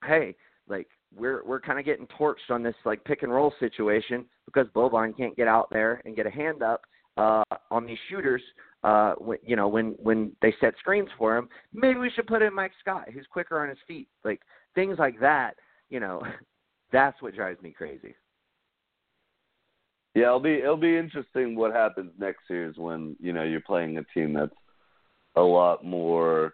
hey, 0.05 0.35
like 0.69 0.87
we're 1.13 1.43
we're 1.43 1.59
kind 1.59 1.79
of 1.79 1.85
getting 1.85 2.07
torched 2.07 2.49
on 2.49 2.63
this 2.63 2.75
like 2.85 3.03
pick 3.03 3.23
and 3.23 3.33
roll 3.33 3.53
situation 3.59 4.25
because 4.45 4.67
Boban 4.75 5.17
can't 5.17 5.35
get 5.35 5.47
out 5.47 5.67
there 5.71 6.01
and 6.05 6.15
get 6.15 6.27
a 6.27 6.31
hand 6.31 6.63
up 6.63 6.83
uh, 7.17 7.43
on 7.69 7.85
these 7.85 7.97
shooters 8.09 8.41
uh, 8.83 9.13
when, 9.17 9.37
you 9.43 9.55
know, 9.55 9.67
when 9.67 9.95
when 10.01 10.31
they 10.41 10.53
set 10.59 10.73
screens 10.79 11.09
for 11.17 11.37
him, 11.37 11.49
maybe 11.73 11.99
we 11.99 12.09
should 12.11 12.27
put 12.27 12.41
in 12.41 12.53
Mike 12.53 12.71
Scott, 12.79 13.07
who's 13.13 13.27
quicker 13.31 13.61
on 13.61 13.69
his 13.69 13.77
feet. 13.87 14.07
Like 14.23 14.41
things 14.75 14.97
like 14.97 15.19
that, 15.19 15.55
you 15.89 15.99
know, 15.99 16.21
that's 16.91 17.21
what 17.21 17.35
drives 17.35 17.61
me 17.61 17.71
crazy. 17.71 18.15
Yeah, 20.15 20.27
it'll 20.27 20.39
be 20.39 20.55
it'll 20.55 20.77
be 20.77 20.97
interesting 20.97 21.55
what 21.55 21.73
happens 21.73 22.11
next 22.17 22.41
year 22.49 22.69
Is 22.69 22.77
when 22.77 23.15
you 23.19 23.33
know 23.33 23.43
you're 23.43 23.61
playing 23.61 23.97
a 23.97 24.03
team 24.13 24.33
that's 24.33 24.51
a 25.35 25.41
lot 25.41 25.85
more 25.85 26.53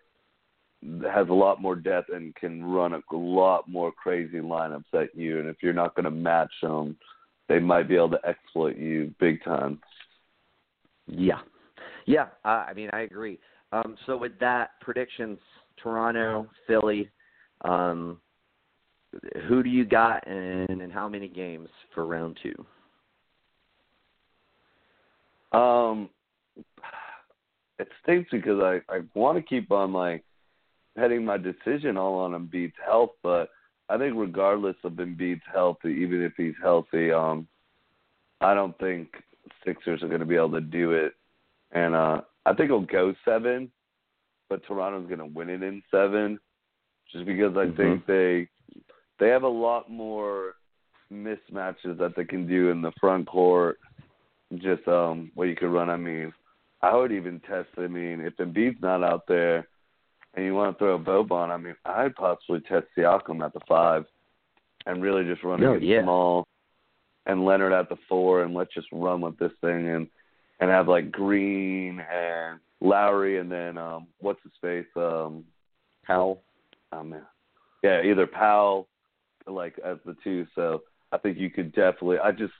has 1.12 1.28
a 1.30 1.34
lot 1.34 1.62
more 1.62 1.76
depth 1.76 2.10
and 2.14 2.36
can 2.36 2.64
run 2.64 2.94
a 2.94 3.02
lot 3.12 3.68
more 3.68 3.92
crazy 3.92 4.40
lineups 4.40 4.94
at 4.94 5.16
you. 5.16 5.40
And 5.40 5.50
if 5.50 5.58
you're 5.62 5.74
not 5.74 5.96
going 5.96 6.04
to 6.04 6.12
match 6.12 6.52
them, 6.62 6.98
they 7.50 7.60
might 7.60 7.88
be 7.88 7.96
able 7.96 8.12
to 8.12 8.26
exploit 8.26 8.78
you 8.78 9.14
big 9.20 9.44
time. 9.44 9.80
Yeah, 11.08 11.40
yeah, 12.06 12.28
uh, 12.46 12.66
I 12.68 12.74
mean, 12.74 12.90
I 12.94 13.02
agree. 13.02 13.40
Um, 13.72 13.96
so 14.06 14.18
with 14.18 14.38
that, 14.40 14.72
predictions: 14.82 15.40
Toronto, 15.82 16.48
Philly. 16.68 17.10
Um, 17.62 18.20
who 19.48 19.64
do 19.64 19.70
you 19.70 19.86
got, 19.86 20.28
and, 20.28 20.82
and 20.82 20.92
how 20.92 21.08
many 21.08 21.28
games 21.28 21.70
for 21.94 22.06
round 22.06 22.38
two? 22.44 22.66
Um, 25.58 26.10
it 27.80 27.88
stinks 28.04 28.30
because 28.32 28.60
I 28.62 28.82
I 28.94 29.02
want 29.14 29.38
to 29.38 29.42
keep 29.42 29.72
on 29.72 29.94
like 29.94 30.24
heading 30.96 31.24
my 31.24 31.38
decision 31.38 31.98
all 31.98 32.16
on 32.16 32.32
Embiid's 32.32 32.74
health, 32.84 33.12
but 33.24 33.50
I 33.90 33.98
think 33.98 34.16
regardless 34.18 34.76
of 34.84 34.94
Embiid's 34.94 35.44
healthy, 35.52 35.90
even 35.90 36.24
if 36.24 36.34
he's 36.36 36.56
healthy, 36.62 37.12
um, 37.12 37.48
I 38.42 38.54
don't 38.54 38.78
think 38.80 39.10
Sixers 39.66 40.04
are 40.04 40.08
going 40.08 40.20
to 40.20 40.26
be 40.26 40.36
able 40.36 40.52
to 40.52 40.62
do 40.62 40.92
it. 40.92 41.14
And 41.72 41.96
uh, 41.96 42.22
I 42.46 42.54
think 42.54 42.66
it'll 42.66 42.82
go 42.82 43.14
seven, 43.26 43.72
but 44.50 44.66
Toronto's 44.66 45.08
going 45.08 45.20
to 45.20 45.26
win 45.26 45.50
it 45.50 45.64
in 45.64 45.82
seven, 45.92 46.40
just 47.12 47.26
because 47.26 47.56
I 47.58 47.66
mm-hmm. 47.66 47.78
think 47.78 48.06
they 48.06 48.48
they 49.20 49.30
have 49.30 49.44
a 49.44 49.48
lot 49.48 49.90
more 49.90 50.54
mismatches 51.12 51.98
that 51.98 52.14
they 52.16 52.26
can 52.26 52.48
do 52.48 52.70
in 52.70 52.82
the 52.82 52.92
front 53.00 53.28
court. 53.28 53.80
Just 54.56 54.88
um, 54.88 55.32
what 55.36 55.46
you 55.46 55.56
could 55.56 55.74
run. 55.74 55.90
I 55.90 55.98
mean, 55.98 56.32
I 56.82 56.96
would 56.96 57.12
even 57.12 57.42
test. 57.42 57.70
I 57.78 57.88
mean, 57.88 58.22
if 58.22 58.38
Embiid's 58.38 58.82
not 58.82 59.04
out 59.04 59.28
there, 59.28 59.68
and 60.34 60.46
you 60.46 60.54
want 60.54 60.78
to 60.78 60.80
throw 60.80 60.96
a 60.96 61.00
Boban, 61.00 61.50
I 61.50 61.58
mean, 61.58 61.76
I'd 61.84 62.16
possibly 62.16 62.62
test 62.62 62.86
Siakam 62.98 63.44
at 63.44 63.54
the 63.54 63.60
five, 63.68 64.06
and 64.86 65.04
really 65.04 65.26
just 65.26 65.44
run 65.44 65.62
it 65.62 65.84
yeah. 65.84 66.04
small, 66.04 66.47
and 67.28 67.46
Leonard 67.46 67.74
at 67.74 67.90
the 67.90 67.98
four, 68.10 68.44
and 68.44 68.54
let's 68.54 68.74
just 68.74 68.88
run 68.92 69.22
with 69.22 69.38
this 69.38 69.52
thing, 69.62 69.90
and 69.90 70.08
and 70.60 70.72
have 70.72 70.88
like 70.88 71.12
Green 71.12 72.00
and 72.00 72.60
Lowry, 72.82 73.40
and 73.40 73.52
then 73.52 73.78
um, 73.78 74.08
what's 74.20 74.42
his 74.42 74.54
face, 74.62 74.88
um, 74.96 75.44
Powell. 76.06 76.42
Oh 76.92 77.04
man, 77.04 77.26
yeah, 77.84 78.02
either 78.02 78.26
Powell, 78.26 78.88
like 79.46 79.78
as 79.86 79.98
the 80.06 80.16
two. 80.24 80.48
So 80.56 80.84
I 81.12 81.18
think 81.18 81.38
you 81.38 81.50
could 81.50 81.74
definitely. 81.74 82.18
I 82.20 82.32
just 82.32 82.54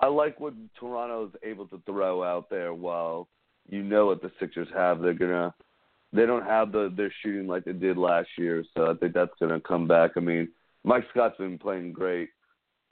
I 0.00 0.06
like 0.06 0.38
what 0.38 0.54
Toronto 0.78 1.26
is 1.26 1.32
able 1.42 1.66
to 1.68 1.82
throw 1.86 2.22
out 2.22 2.50
there 2.50 2.74
while 2.74 3.26
you 3.68 3.82
know 3.82 4.06
what 4.06 4.22
the 4.22 4.30
Sixers 4.38 4.68
have. 4.74 5.00
They're 5.00 5.14
gonna 5.14 5.54
they 6.12 6.26
don't 6.26 6.44
have 6.44 6.72
the 6.72 6.92
their 6.94 7.12
shooting 7.22 7.46
like 7.46 7.64
they 7.64 7.72
did 7.72 7.96
last 7.96 8.28
year, 8.36 8.64
so 8.76 8.90
I 8.90 8.94
think 8.94 9.14
that's 9.14 9.36
to 9.38 9.60
come 9.66 9.88
back. 9.88 10.12
I 10.16 10.20
mean, 10.20 10.48
Mike 10.84 11.04
Scott's 11.10 11.38
been 11.38 11.58
playing 11.58 11.92
great, 11.92 12.28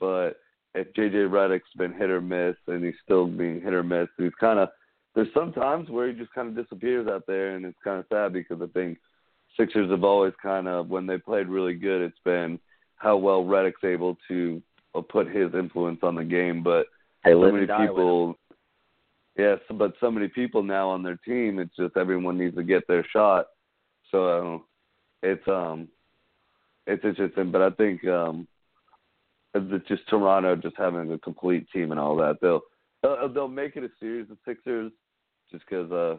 but 0.01 0.39
if 0.79 0.93
JJ 0.95 1.29
Redick's 1.31 1.73
been 1.77 1.93
hit 1.93 2.11
or 2.11 2.21
miss, 2.21 2.57
and 2.67 2.85
he's 2.85 2.95
still 3.05 3.27
being 3.27 3.61
hit 3.61 3.75
or 3.75 3.83
miss, 3.83 4.09
he's 4.17 4.35
kind 4.41 4.59
of 4.59 4.69
there's 5.15 5.29
some 5.35 5.53
times 5.53 5.89
where 5.91 6.09
he 6.09 6.15
just 6.15 6.33
kind 6.33 6.49
of 6.49 6.55
disappears 6.65 7.09
out 7.09 7.25
there, 7.27 7.57
and 7.57 7.65
it's 7.65 7.79
kind 7.83 7.99
of 7.99 8.07
sad 8.13 8.33
because 8.33 8.61
I 8.63 8.67
think 8.67 8.99
Sixers 9.57 9.91
have 9.91 10.05
always 10.05 10.35
kind 10.41 10.69
of 10.69 10.89
when 10.89 11.07
they 11.07 11.19
played 11.19 11.49
really 11.49 11.75
good, 11.75 12.03
it's 12.03 12.19
been 12.25 12.61
how 12.97 13.17
well 13.17 13.45
Redick's 13.45 13.85
able 13.85 14.17
to 14.29 14.63
uh, 14.95 15.01
put 15.01 15.29
his 15.29 15.55
influence 15.55 16.01
on 16.03 16.15
the 16.15 16.25
game, 16.25 16.63
but 16.63 16.87
hey, 17.25 17.33
so 17.33 17.51
many 17.53 17.67
people 17.67 18.37
Yes, 19.39 19.61
but 19.73 19.95
so 20.01 20.11
many 20.11 20.27
people 20.27 20.65
now 20.65 20.91
on 20.91 21.05
their 21.05 21.17
team, 21.25 21.61
it's 21.61 21.75
just 21.77 21.97
everyone 21.97 22.37
needs 22.37 22.57
to 22.57 22.65
get 22.65 22.89
their 22.89 23.07
shot. 23.13 23.47
So 24.11 24.65
it's 25.23 25.47
um 25.47 25.89
it's 26.89 27.05
interesting, 27.05 27.53
but 27.53 27.63
I 27.63 27.71
think 27.71 28.05
um 28.05 28.49
it's 29.71 29.89
just 29.89 30.09
Toronto 30.09 30.57
just 30.57 30.77
having 30.77 31.13
a 31.13 31.19
complete 31.19 31.67
team 31.73 31.91
and 31.91 32.01
all 32.01 32.17
that. 32.17 32.39
They'll 32.41 32.63
they'll, 33.03 33.29
they'll 33.33 33.49
make 33.49 33.77
it 33.77 33.85
a 33.85 33.91
series 34.01 34.31
of 34.31 34.39
Sixers 34.47 34.93
just 35.51 35.65
because 35.69 35.91
uh 35.93 36.17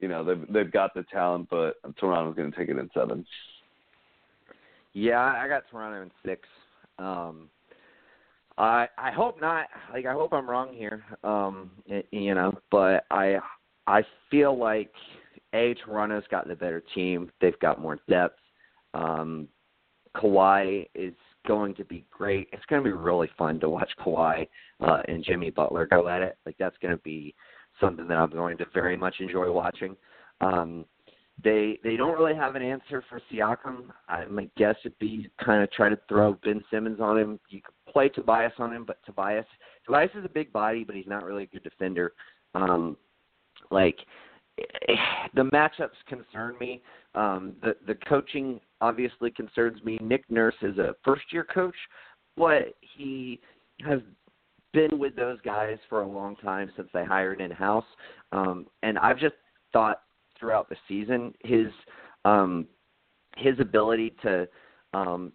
you 0.00 0.08
know 0.08 0.24
they've 0.24 0.44
they've 0.52 0.72
got 0.72 0.94
the 0.94 1.04
talent, 1.04 1.48
but 1.50 1.76
Toronto's 1.98 2.36
going 2.36 2.50
to 2.50 2.56
take 2.56 2.68
it 2.68 2.78
in 2.78 2.90
seven. 2.94 3.24
Yeah, 4.92 5.20
I 5.20 5.48
got 5.48 5.64
Toronto 5.70 6.02
in 6.02 6.10
six. 6.24 6.48
Um, 6.98 7.50
I 8.58 8.88
I 8.96 9.10
hope 9.10 9.40
not. 9.40 9.66
Like 9.92 10.06
I 10.06 10.12
hope 10.12 10.32
I'm 10.32 10.48
wrong 10.48 10.72
here. 10.72 11.04
Um, 11.22 11.70
you 12.10 12.34
know, 12.34 12.58
but 12.70 13.04
I 13.10 13.38
I 13.86 14.02
feel 14.30 14.56
like 14.56 14.92
a 15.52 15.74
Toronto's 15.84 16.24
got 16.30 16.48
the 16.48 16.54
better 16.54 16.82
team. 16.94 17.30
They've 17.40 17.58
got 17.60 17.80
more 17.80 17.98
depth. 18.08 18.38
Um, 18.94 19.48
Kawhi 20.14 20.88
is 20.94 21.14
going 21.46 21.74
to 21.76 21.84
be 21.84 22.04
great. 22.10 22.48
It's 22.52 22.64
going 22.66 22.82
to 22.82 22.88
be 22.88 22.92
really 22.92 23.28
fun 23.38 23.60
to 23.60 23.68
watch 23.68 23.90
Kawhi 24.04 24.48
uh, 24.80 25.02
and 25.08 25.24
Jimmy 25.24 25.50
Butler 25.50 25.86
go 25.86 26.08
at 26.08 26.22
it. 26.22 26.36
Like 26.44 26.56
that's 26.58 26.76
going 26.82 26.96
to 26.96 27.02
be 27.02 27.34
something 27.80 28.06
that 28.08 28.18
I'm 28.18 28.30
going 28.30 28.58
to 28.58 28.66
very 28.74 28.96
much 28.96 29.16
enjoy 29.20 29.50
watching. 29.50 29.96
Um, 30.40 30.84
they 31.42 31.78
they 31.84 31.96
don't 31.96 32.18
really 32.18 32.34
have 32.34 32.54
an 32.56 32.62
answer 32.62 33.04
for 33.08 33.20
Siakam. 33.30 33.90
I, 34.08 34.24
my 34.24 34.48
guess 34.56 34.76
would 34.84 34.98
be 34.98 35.28
kind 35.44 35.62
of 35.62 35.70
try 35.70 35.88
to 35.88 35.98
throw 36.08 36.34
Ben 36.42 36.64
Simmons 36.70 37.00
on 37.00 37.18
him. 37.18 37.38
You 37.50 37.60
could 37.60 37.92
play 37.92 38.08
Tobias 38.08 38.54
on 38.58 38.72
him, 38.72 38.84
but 38.86 38.98
Tobias 39.04 39.46
Tobias 39.84 40.10
is 40.14 40.24
a 40.24 40.30
big 40.30 40.52
body, 40.52 40.82
but 40.84 40.96
he's 40.96 41.06
not 41.06 41.24
really 41.24 41.44
a 41.44 41.46
good 41.46 41.62
defender. 41.62 42.12
Um, 42.54 42.96
like 43.70 43.98
the 45.34 45.42
matchups 45.42 45.96
concern 46.08 46.56
me. 46.58 46.82
Um, 47.14 47.54
the 47.62 47.76
the 47.86 47.94
coaching 48.08 48.60
obviously 48.80 49.30
concerns 49.30 49.82
me. 49.84 49.98
Nick 50.00 50.24
Nurse 50.30 50.54
is 50.62 50.78
a 50.78 50.94
first 51.04 51.24
year 51.32 51.44
coach, 51.44 51.74
but 52.36 52.74
he 52.80 53.40
has 53.86 54.00
been 54.72 54.98
with 54.98 55.16
those 55.16 55.40
guys 55.42 55.78
for 55.88 56.02
a 56.02 56.08
long 56.08 56.36
time 56.36 56.70
since 56.76 56.88
they 56.92 57.04
hired 57.04 57.40
in 57.40 57.50
house. 57.50 57.84
Um, 58.32 58.66
and 58.82 58.98
I've 58.98 59.18
just 59.18 59.34
thought 59.72 60.02
throughout 60.38 60.68
the 60.68 60.76
season. 60.88 61.34
His 61.44 61.68
um, 62.24 62.66
his 63.36 63.58
ability 63.60 64.14
to 64.22 64.48
um, 64.94 65.32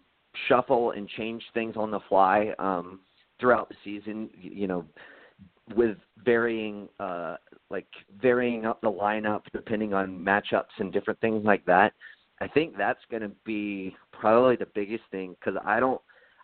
shuffle 0.48 0.92
and 0.92 1.08
change 1.08 1.42
things 1.54 1.76
on 1.76 1.90
the 1.90 2.00
fly 2.08 2.54
um, 2.58 3.00
throughout 3.38 3.68
the 3.68 3.74
season, 3.84 4.30
you 4.40 4.66
know, 4.66 4.84
with 5.74 5.96
varying 6.24 6.88
uh, 7.00 7.36
like 7.70 7.86
varying 8.20 8.66
up 8.66 8.80
the 8.80 8.90
lineup 8.90 9.42
depending 9.52 9.94
on 9.94 10.18
matchups 10.18 10.74
and 10.78 10.92
different 10.92 11.20
things 11.20 11.44
like 11.44 11.64
that. 11.66 11.92
I 12.40 12.48
think 12.48 12.76
that's 12.76 13.00
going 13.10 13.22
to 13.22 13.30
be 13.44 13.94
probably 14.12 14.56
the 14.56 14.66
biggest 14.74 15.04
thing 15.10 15.36
because 15.38 15.60
I 15.64 15.78
don't, 15.80 16.00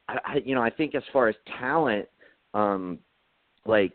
I, 0.08 0.18
I 0.24 0.36
you 0.44 0.54
know 0.54 0.62
I 0.62 0.70
think 0.70 0.94
as 0.94 1.02
far 1.12 1.28
as 1.28 1.34
talent, 1.58 2.06
um, 2.54 2.98
like 3.66 3.94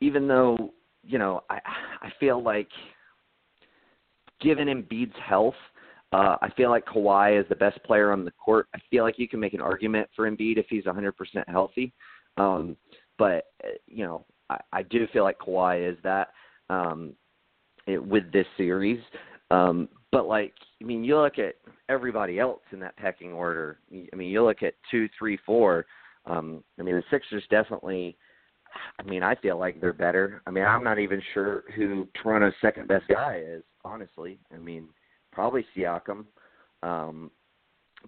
even 0.00 0.26
though 0.26 0.72
you 1.04 1.18
know 1.18 1.42
I 1.50 1.58
I 2.00 2.10
feel 2.18 2.42
like 2.42 2.68
given 4.40 4.68
Embiid's 4.68 5.16
health, 5.24 5.54
uh, 6.12 6.36
I 6.42 6.50
feel 6.56 6.68
like 6.68 6.84
Kawhi 6.84 7.40
is 7.40 7.48
the 7.48 7.54
best 7.54 7.82
player 7.84 8.12
on 8.12 8.24
the 8.24 8.32
court. 8.32 8.66
I 8.74 8.78
feel 8.90 9.04
like 9.04 9.18
you 9.18 9.28
can 9.28 9.40
make 9.40 9.54
an 9.54 9.60
argument 9.60 10.08
for 10.14 10.30
Embiid 10.30 10.58
if 10.58 10.66
he's 10.68 10.84
100% 10.84 11.12
healthy. 11.46 11.92
Um, 12.36 12.76
but, 13.18 13.46
uh, 13.64 13.68
you 13.86 14.04
know, 14.04 14.26
I, 14.52 14.78
I 14.78 14.82
do 14.82 15.06
feel 15.12 15.24
like 15.24 15.38
Kawhi 15.38 15.90
is 15.90 15.96
that 16.02 16.28
um, 16.70 17.12
it, 17.86 18.04
with 18.04 18.30
this 18.32 18.46
series. 18.56 19.00
Um, 19.50 19.88
but, 20.10 20.26
like, 20.26 20.52
I 20.80 20.84
mean, 20.84 21.04
you 21.04 21.18
look 21.18 21.38
at 21.38 21.54
everybody 21.88 22.38
else 22.38 22.62
in 22.72 22.80
that 22.80 22.96
pecking 22.96 23.32
order. 23.32 23.78
I 23.92 24.16
mean, 24.16 24.30
you 24.30 24.44
look 24.44 24.62
at 24.62 24.74
two, 24.90 25.08
three, 25.18 25.38
four. 25.44 25.86
Um, 26.26 26.62
I 26.78 26.82
mean, 26.82 26.96
the 26.96 27.02
Sixers 27.10 27.44
definitely– 27.50 28.16
I 28.98 29.02
mean, 29.02 29.22
I 29.22 29.34
feel 29.34 29.58
like 29.58 29.82
they're 29.82 29.92
better. 29.92 30.40
I 30.46 30.50
mean, 30.50 30.64
I'm 30.64 30.82
not 30.82 30.98
even 30.98 31.20
sure 31.34 31.64
who 31.76 32.08
Toronto's 32.22 32.54
second 32.62 32.88
best 32.88 33.04
guy 33.06 33.42
is, 33.46 33.62
honestly. 33.84 34.38
I 34.50 34.56
mean, 34.56 34.88
probably 35.30 35.66
Siakam. 35.76 36.24
Um, 36.82 37.30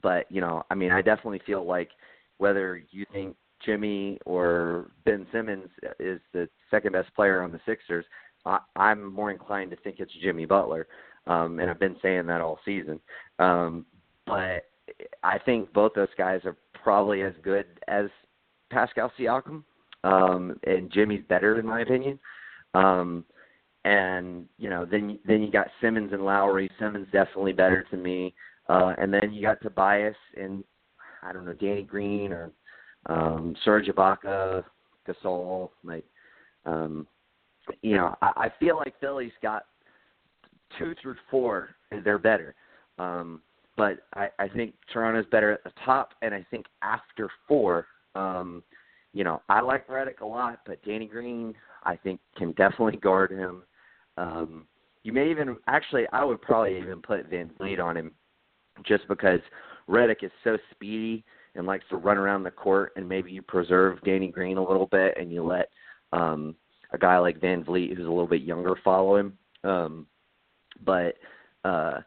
but, 0.02 0.24
you 0.30 0.40
know, 0.40 0.62
I 0.70 0.74
mean, 0.74 0.90
I 0.90 1.02
definitely 1.02 1.42
feel 1.44 1.66
like 1.66 1.90
whether 2.38 2.82
you 2.90 3.04
think 3.12 3.36
Jimmy 3.64 4.18
or 4.24 4.90
Ben 5.04 5.26
Simmons 5.32 5.68
is 5.98 6.20
the 6.32 6.48
second 6.70 6.92
best 6.92 7.14
player 7.14 7.42
on 7.42 7.52
the 7.52 7.60
Sixers, 7.66 8.04
I, 8.46 8.58
I'm 8.76 9.12
more 9.12 9.30
inclined 9.30 9.70
to 9.70 9.76
think 9.76 10.00
it's 10.00 10.12
Jimmy 10.22 10.44
Butler. 10.44 10.86
Um, 11.26 11.58
and 11.58 11.70
I've 11.70 11.80
been 11.80 11.96
saying 12.02 12.26
that 12.26 12.40
all 12.40 12.58
season. 12.64 13.00
Um, 13.38 13.86
but 14.26 14.66
I 15.22 15.38
think 15.38 15.72
both 15.72 15.92
those 15.94 16.08
guys 16.18 16.40
are 16.44 16.56
probably 16.82 17.22
as 17.22 17.32
good 17.42 17.64
as 17.88 18.06
Pascal 18.70 19.10
Siakam 19.18 19.62
um, 20.04 20.58
and 20.64 20.92
Jimmy's 20.92 21.24
better 21.28 21.58
in 21.58 21.66
my 21.66 21.80
opinion. 21.80 22.18
Um, 22.74 23.24
and 23.84 24.46
you 24.58 24.70
know, 24.70 24.84
then 24.84 25.18
then 25.26 25.42
you 25.42 25.50
got 25.50 25.68
Simmons 25.80 26.12
and 26.12 26.24
Lowry. 26.24 26.70
Simmons 26.78 27.06
definitely 27.12 27.52
better 27.52 27.84
to 27.90 27.96
me. 27.96 28.34
Uh, 28.68 28.94
and 28.98 29.12
then 29.12 29.32
you 29.32 29.42
got 29.42 29.60
Tobias 29.62 30.16
and 30.36 30.64
I 31.22 31.32
don't 31.32 31.44
know 31.44 31.52
Danny 31.52 31.82
Green 31.82 32.32
or 32.32 32.50
um, 33.06 33.54
Serge 33.64 33.86
Ibaka, 33.86 34.64
Gasol. 35.06 35.70
Like, 35.82 36.04
um, 36.66 37.06
you 37.82 37.96
know, 37.96 38.14
I, 38.22 38.32
I 38.36 38.52
feel 38.60 38.76
like 38.76 38.94
Philly's 39.00 39.32
got 39.42 39.64
two 40.78 40.94
through 41.00 41.16
four. 41.30 41.70
and 41.90 42.04
They're 42.04 42.18
better. 42.18 42.54
Um, 42.98 43.40
but 43.76 44.00
I, 44.14 44.28
I 44.38 44.48
think 44.48 44.74
Toronto's 44.92 45.26
better 45.30 45.50
at 45.50 45.64
the 45.64 45.72
top, 45.84 46.14
and 46.22 46.32
I 46.34 46.46
think 46.50 46.66
after 46.82 47.28
four, 47.48 47.86
um, 48.14 48.62
you 49.12 49.24
know, 49.24 49.42
I 49.48 49.60
like 49.60 49.88
Redick 49.88 50.20
a 50.20 50.26
lot, 50.26 50.60
but 50.66 50.84
Danny 50.84 51.06
Green, 51.06 51.54
I 51.84 51.96
think, 51.96 52.20
can 52.36 52.52
definitely 52.52 52.96
guard 52.98 53.30
him. 53.30 53.62
Um, 54.16 54.66
you 55.02 55.12
may 55.12 55.30
even 55.30 55.56
actually, 55.66 56.06
I 56.12 56.24
would 56.24 56.40
probably 56.40 56.78
even 56.78 57.02
put 57.02 57.30
VanVleet 57.30 57.82
on 57.82 57.96
him, 57.96 58.12
just 58.84 59.06
because 59.08 59.40
Redick 59.88 60.22
is 60.22 60.30
so 60.42 60.56
speedy 60.70 61.24
and 61.54 61.66
likes 61.66 61.84
to 61.90 61.96
run 61.96 62.18
around 62.18 62.42
the 62.42 62.50
court, 62.50 62.92
and 62.96 63.08
maybe 63.08 63.30
you 63.30 63.42
preserve 63.42 64.02
Danny 64.04 64.28
Green 64.28 64.56
a 64.56 64.66
little 64.66 64.86
bit, 64.86 65.16
and 65.18 65.30
you 65.30 65.44
let 65.44 65.70
um, 66.12 66.54
a 66.92 66.98
guy 66.98 67.18
like 67.18 67.40
VanVleet, 67.40 67.94
who's 67.94 68.06
a 68.06 68.10
little 68.10 68.26
bit 68.26 68.42
younger, 68.42 68.74
follow 68.82 69.16
him. 69.16 69.38
Um, 69.62 70.06
but 70.84 71.14
uh, 71.64 72.00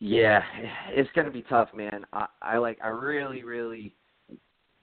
Yeah, 0.00 0.42
it's 0.90 1.10
going 1.14 1.26
to 1.26 1.32
be 1.32 1.42
tough, 1.48 1.68
man. 1.74 2.04
I, 2.12 2.26
I 2.42 2.58
like. 2.58 2.78
I 2.82 2.88
really, 2.88 3.42
really 3.42 3.94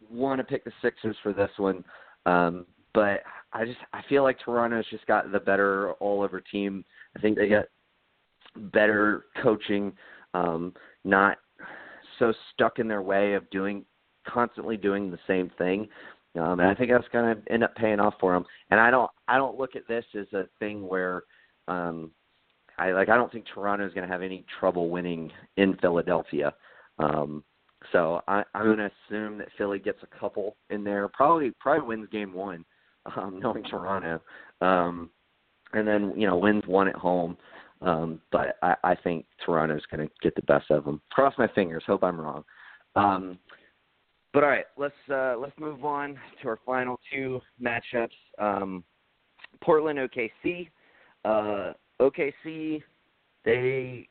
want 0.09 0.39
to 0.39 0.43
pick 0.43 0.63
the 0.63 0.71
Sixers 0.81 1.15
for 1.21 1.33
this 1.33 1.51
one, 1.57 1.83
um, 2.25 2.65
but 2.93 3.21
I 3.53 3.65
just 3.65 3.77
I 3.93 4.01
feel 4.09 4.23
like 4.23 4.39
Toronto's 4.43 4.89
just 4.89 5.05
got 5.05 5.31
the 5.31 5.39
better 5.39 5.93
all 5.93 6.21
over 6.23 6.41
team. 6.41 6.83
I 7.15 7.19
think 7.19 7.37
they 7.37 7.49
got 7.49 7.65
better 8.73 9.25
coaching, 9.43 9.93
um, 10.33 10.73
not 11.03 11.37
so 12.21 12.33
stuck 12.53 12.77
in 12.77 12.87
their 12.87 13.01
way 13.01 13.33
of 13.33 13.49
doing 13.49 13.83
constantly 14.27 14.77
doing 14.77 15.09
the 15.09 15.17
same 15.27 15.51
thing. 15.57 15.89
Um, 16.39 16.59
and 16.59 16.69
I 16.69 16.75
think 16.75 16.91
that's 16.91 17.07
going 17.11 17.35
to 17.35 17.51
end 17.51 17.63
up 17.63 17.75
paying 17.75 17.99
off 17.99 18.13
for 18.19 18.33
them. 18.33 18.45
And 18.69 18.79
I 18.79 18.91
don't 18.91 19.09
I 19.27 19.37
don't 19.37 19.59
look 19.59 19.75
at 19.75 19.87
this 19.87 20.05
as 20.17 20.31
a 20.33 20.43
thing 20.59 20.87
where 20.87 21.23
um, 21.67 22.11
I 22.77 22.91
like 22.91 23.09
I 23.09 23.15
don't 23.15 23.31
think 23.31 23.45
Toronto 23.53 23.85
is 23.85 23.93
going 23.93 24.07
to 24.07 24.11
have 24.11 24.21
any 24.21 24.45
trouble 24.59 24.89
winning 24.89 25.31
in 25.57 25.75
Philadelphia. 25.77 26.53
Um, 26.99 27.43
so 27.91 28.21
I, 28.27 28.43
I'm 28.53 28.65
going 28.65 28.77
to 28.77 28.91
assume 29.09 29.39
that 29.39 29.47
Philly 29.57 29.79
gets 29.79 29.99
a 30.03 30.19
couple 30.19 30.55
in 30.69 30.83
there. 30.83 31.07
Probably 31.07 31.51
probably 31.59 31.87
wins 31.87 32.07
game 32.11 32.33
one, 32.33 32.63
um, 33.17 33.39
knowing 33.41 33.63
Toronto, 33.63 34.21
um, 34.61 35.09
and 35.73 35.87
then 35.87 36.13
you 36.15 36.27
know 36.27 36.37
wins 36.37 36.63
one 36.67 36.87
at 36.87 36.95
home. 36.95 37.35
Um, 37.81 38.21
but 38.31 38.57
I, 38.61 38.75
I 38.83 38.95
think 38.95 39.25
Toronto's 39.45 39.85
going 39.89 40.07
to 40.07 40.13
get 40.21 40.35
the 40.35 40.43
best 40.43 40.69
of 40.69 40.85
them. 40.85 41.01
Cross 41.11 41.33
my 41.37 41.47
fingers. 41.47 41.83
Hope 41.87 42.03
I'm 42.03 42.19
wrong. 42.19 42.43
Um, 42.95 43.39
but 44.33 44.43
all 44.43 44.49
right, 44.49 44.65
let's 44.77 44.93
uh, 45.11 45.35
let's 45.37 45.57
move 45.59 45.83
on 45.83 46.17
to 46.41 46.47
our 46.47 46.59
final 46.65 46.99
two 47.11 47.41
matchups. 47.61 48.09
Um, 48.39 48.83
Portland 49.61 49.99
OKC. 49.99 50.69
Uh, 51.25 51.73
OKC, 51.99 52.81
they 53.45 54.07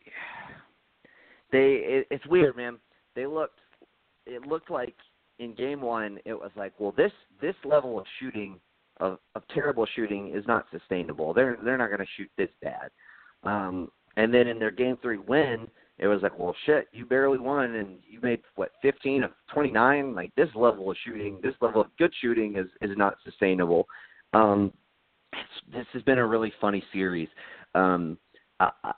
they 1.52 1.72
it, 1.82 2.06
it's 2.10 2.26
weird, 2.26 2.56
man. 2.56 2.78
They 3.16 3.26
looked 3.26 3.58
it 4.26 4.46
looked 4.46 4.70
like 4.70 4.94
in 5.38 5.54
game 5.54 5.80
one 5.80 6.18
it 6.24 6.34
was 6.34 6.50
like, 6.56 6.72
well, 6.78 6.92
this 6.96 7.12
this 7.40 7.56
level 7.64 7.98
of 7.98 8.06
shooting 8.18 8.60
of 8.98 9.18
of 9.34 9.42
terrible 9.52 9.86
shooting 9.96 10.34
is 10.34 10.44
not 10.46 10.66
sustainable. 10.70 11.32
They're 11.32 11.58
they're 11.64 11.78
not 11.78 11.88
going 11.88 12.00
to 12.00 12.06
shoot 12.16 12.30
this 12.36 12.50
bad. 12.62 12.90
Um, 13.42 13.90
and 14.16 14.32
then 14.32 14.46
in 14.46 14.58
their 14.58 14.70
game 14.70 14.98
three 15.00 15.18
win, 15.18 15.68
it 15.98 16.06
was 16.06 16.22
like, 16.22 16.38
well, 16.38 16.56
shit, 16.64 16.88
you 16.92 17.04
barely 17.04 17.38
won, 17.38 17.74
and 17.74 17.98
you 18.08 18.20
made 18.22 18.40
what 18.56 18.72
15 18.80 19.24
of 19.24 19.32
29. 19.52 20.14
Like 20.14 20.34
this 20.34 20.48
level 20.54 20.90
of 20.90 20.96
shooting, 21.04 21.38
this 21.42 21.54
level 21.60 21.82
of 21.82 21.88
good 21.98 22.12
shooting 22.20 22.56
is 22.56 22.66
is 22.80 22.96
not 22.96 23.16
sustainable. 23.24 23.86
Um, 24.32 24.72
this 25.72 25.86
has 25.92 26.02
been 26.02 26.18
a 26.18 26.26
really 26.26 26.52
funny 26.60 26.82
series. 26.92 27.28
Um, 27.74 28.18
I, 28.60 28.70
I, 28.82 28.92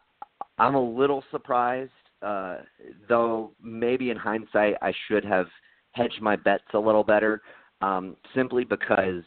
I'm 0.59 0.77
a 0.77 0.82
little 0.82 1.24
surprised, 1.32 1.90
uh, 2.23 2.59
though. 3.09 3.52
Maybe 3.60 4.10
in 4.10 4.16
hindsight, 4.16 4.74
I 4.81 4.93
should 5.09 5.24
have 5.24 5.47
hedged 5.93 6.23
my 6.23 6.36
bets 6.36 6.64
a 6.73 6.78
little 6.78 7.05
better, 7.05 7.43
um, 7.81 8.16
simply 8.35 8.64
because 8.64 9.24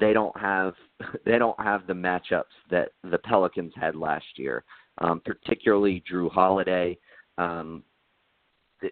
they 0.00 0.12
don't 0.12 0.36
have 0.38 0.74
they 1.24 1.38
don't 1.38 1.58
have 1.60 1.86
the 1.86 1.92
matchups 1.92 2.44
that 2.70 2.90
the 3.04 3.18
Pelicans 3.18 3.72
had 3.76 3.94
last 3.94 4.26
year, 4.36 4.64
um, 4.98 5.20
particularly 5.24 6.02
Jrue 6.10 6.30
Holiday. 6.30 6.98
Um, 7.38 7.82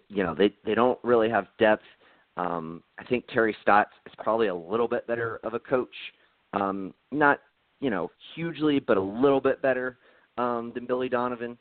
you 0.09 0.23
know, 0.23 0.35
they 0.35 0.55
they 0.65 0.75
don't 0.75 0.99
really 1.03 1.31
have 1.31 1.47
depth. 1.59 1.85
Um, 2.37 2.85
I 2.99 3.05
think 3.05 3.27
Terry 3.33 3.57
Stotts 3.63 3.95
is 4.07 4.13
probably 4.19 4.47
a 4.47 4.55
little 4.55 4.87
bit 4.87 5.07
better 5.07 5.41
of 5.43 5.55
a 5.55 5.59
coach. 5.59 5.95
Um, 6.53 6.95
not 7.11 7.41
you 7.81 7.91
know, 7.91 8.11
hugely, 8.35 8.81
but 8.81 8.97
a 8.97 9.01
little 9.03 9.41
bit 9.41 9.63
better 9.63 9.99
um, 10.37 10.73
than 10.75 10.87
Billy 10.87 11.09
Donovan. 11.09 11.57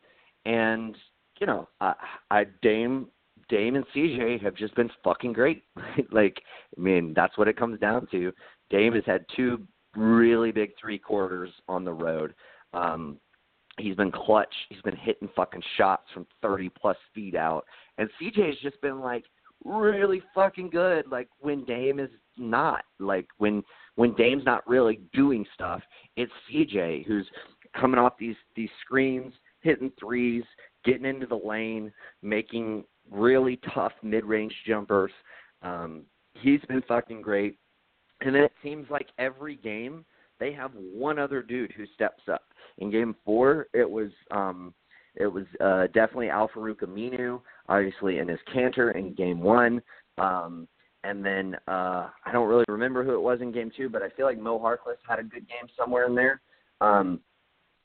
And 0.45 0.95
you 1.39 1.47
know, 1.47 1.67
I, 1.81 1.93
I 2.31 2.45
Dame 2.61 3.07
Dame 3.49 3.75
and 3.75 3.85
CJ 3.95 4.41
have 4.41 4.55
just 4.55 4.75
been 4.75 4.89
fucking 5.03 5.33
great. 5.33 5.63
like, 6.11 6.41
I 6.77 6.81
mean, 6.81 7.13
that's 7.15 7.37
what 7.37 7.47
it 7.47 7.57
comes 7.57 7.79
down 7.79 8.07
to. 8.11 8.31
Dame 8.69 8.93
has 8.93 9.03
had 9.05 9.25
two 9.35 9.65
really 9.95 10.51
big 10.51 10.71
three 10.79 10.97
quarters 10.99 11.49
on 11.67 11.83
the 11.83 11.93
road. 11.93 12.33
Um, 12.73 13.19
he's 13.79 13.95
been 13.95 14.11
clutch. 14.11 14.53
He's 14.69 14.81
been 14.81 14.95
hitting 14.95 15.29
fucking 15.35 15.63
shots 15.77 16.03
from 16.13 16.27
30 16.41 16.69
plus 16.69 16.97
feet 17.13 17.35
out. 17.35 17.65
And 17.97 18.09
CJ's 18.21 18.59
just 18.61 18.79
been 18.81 18.99
like 18.99 19.23
really 19.63 20.21
fucking 20.35 20.69
good. 20.69 21.07
Like 21.09 21.29
when 21.39 21.65
Dame 21.65 21.99
is 21.99 22.09
not. 22.37 22.83
Like 22.99 23.27
when 23.37 23.63
when 23.95 24.13
Dame's 24.13 24.45
not 24.45 24.67
really 24.67 24.99
doing 25.13 25.45
stuff, 25.53 25.81
it's 26.15 26.31
CJ 26.51 27.05
who's 27.05 27.27
coming 27.79 27.99
off 27.99 28.13
these 28.19 28.35
these 28.55 28.69
screens, 28.81 29.33
hitting 29.61 29.91
threes, 29.99 30.43
getting 30.85 31.05
into 31.05 31.25
the 31.25 31.39
lane, 31.43 31.91
making 32.21 32.83
really 33.09 33.59
tough 33.73 33.93
mid-range 34.03 34.53
jumpers. 34.65 35.11
Um, 35.61 36.03
he's 36.33 36.61
been 36.67 36.83
fucking 36.87 37.21
great. 37.21 37.57
And 38.21 38.33
then 38.33 38.43
it 38.43 38.53
seems 38.63 38.89
like 38.89 39.07
every 39.19 39.55
game 39.55 40.05
they 40.39 40.53
have 40.53 40.71
one 40.75 41.19
other 41.19 41.41
dude 41.41 41.71
who 41.73 41.85
steps 41.95 42.23
up. 42.31 42.43
In 42.79 42.91
game 42.91 43.15
four, 43.25 43.67
it 43.73 43.89
was 43.89 44.11
um, 44.31 44.73
it 45.15 45.27
was 45.27 45.45
uh, 45.59 45.87
definitely 45.87 46.29
Al-Farouq 46.29 46.81
Aminu, 46.81 47.41
obviously 47.67 48.15
Enes 48.15 48.37
Kanter 48.53 48.95
in 48.95 49.15
game 49.15 49.41
one. 49.41 49.81
Um, 50.19 50.67
and 51.03 51.25
then 51.25 51.55
uh, 51.67 52.09
I 52.25 52.31
don't 52.31 52.47
really 52.47 52.65
remember 52.67 53.03
who 53.03 53.15
it 53.15 53.21
was 53.21 53.39
in 53.41 53.51
game 53.51 53.71
two, 53.75 53.89
but 53.89 54.03
I 54.03 54.09
feel 54.09 54.25
like 54.25 54.39
Mo 54.39 54.59
Harkless 54.59 54.97
had 55.07 55.19
a 55.19 55.23
good 55.23 55.47
game 55.47 55.69
somewhere 55.77 56.05
in 56.05 56.15
there. 56.15 56.41
Um, 56.81 57.19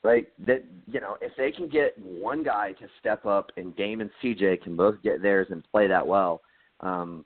like 0.03 0.31
that, 0.45 0.63
you 0.85 0.99
know, 0.99 1.17
if 1.21 1.31
they 1.37 1.51
can 1.51 1.69
get 1.69 1.97
one 1.97 2.43
guy 2.43 2.73
to 2.73 2.87
step 2.99 3.25
up 3.25 3.51
and 3.55 3.75
Dame 3.75 4.01
and 4.01 4.09
CJ 4.21 4.61
can 4.61 4.75
both 4.75 5.01
get 5.01 5.21
theirs 5.21 5.47
and 5.49 5.63
play 5.71 5.87
that 5.87 6.05
well, 6.05 6.41
um, 6.81 7.23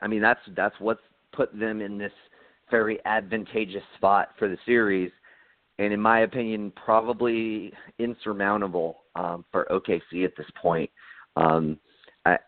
I 0.00 0.08
mean 0.08 0.20
that's 0.20 0.40
that's 0.56 0.74
what's 0.80 1.00
put 1.32 1.56
them 1.58 1.80
in 1.80 1.98
this 1.98 2.12
very 2.70 2.98
advantageous 3.04 3.82
spot 3.96 4.30
for 4.38 4.48
the 4.48 4.58
series, 4.64 5.10
and 5.78 5.92
in 5.92 6.00
my 6.00 6.20
opinion, 6.20 6.72
probably 6.84 7.72
insurmountable 7.98 9.02
um, 9.14 9.44
for 9.50 9.66
OKC 9.70 10.24
at 10.24 10.36
this 10.36 10.46
point. 10.60 10.90
Um, 11.36 11.78
I 12.24 12.38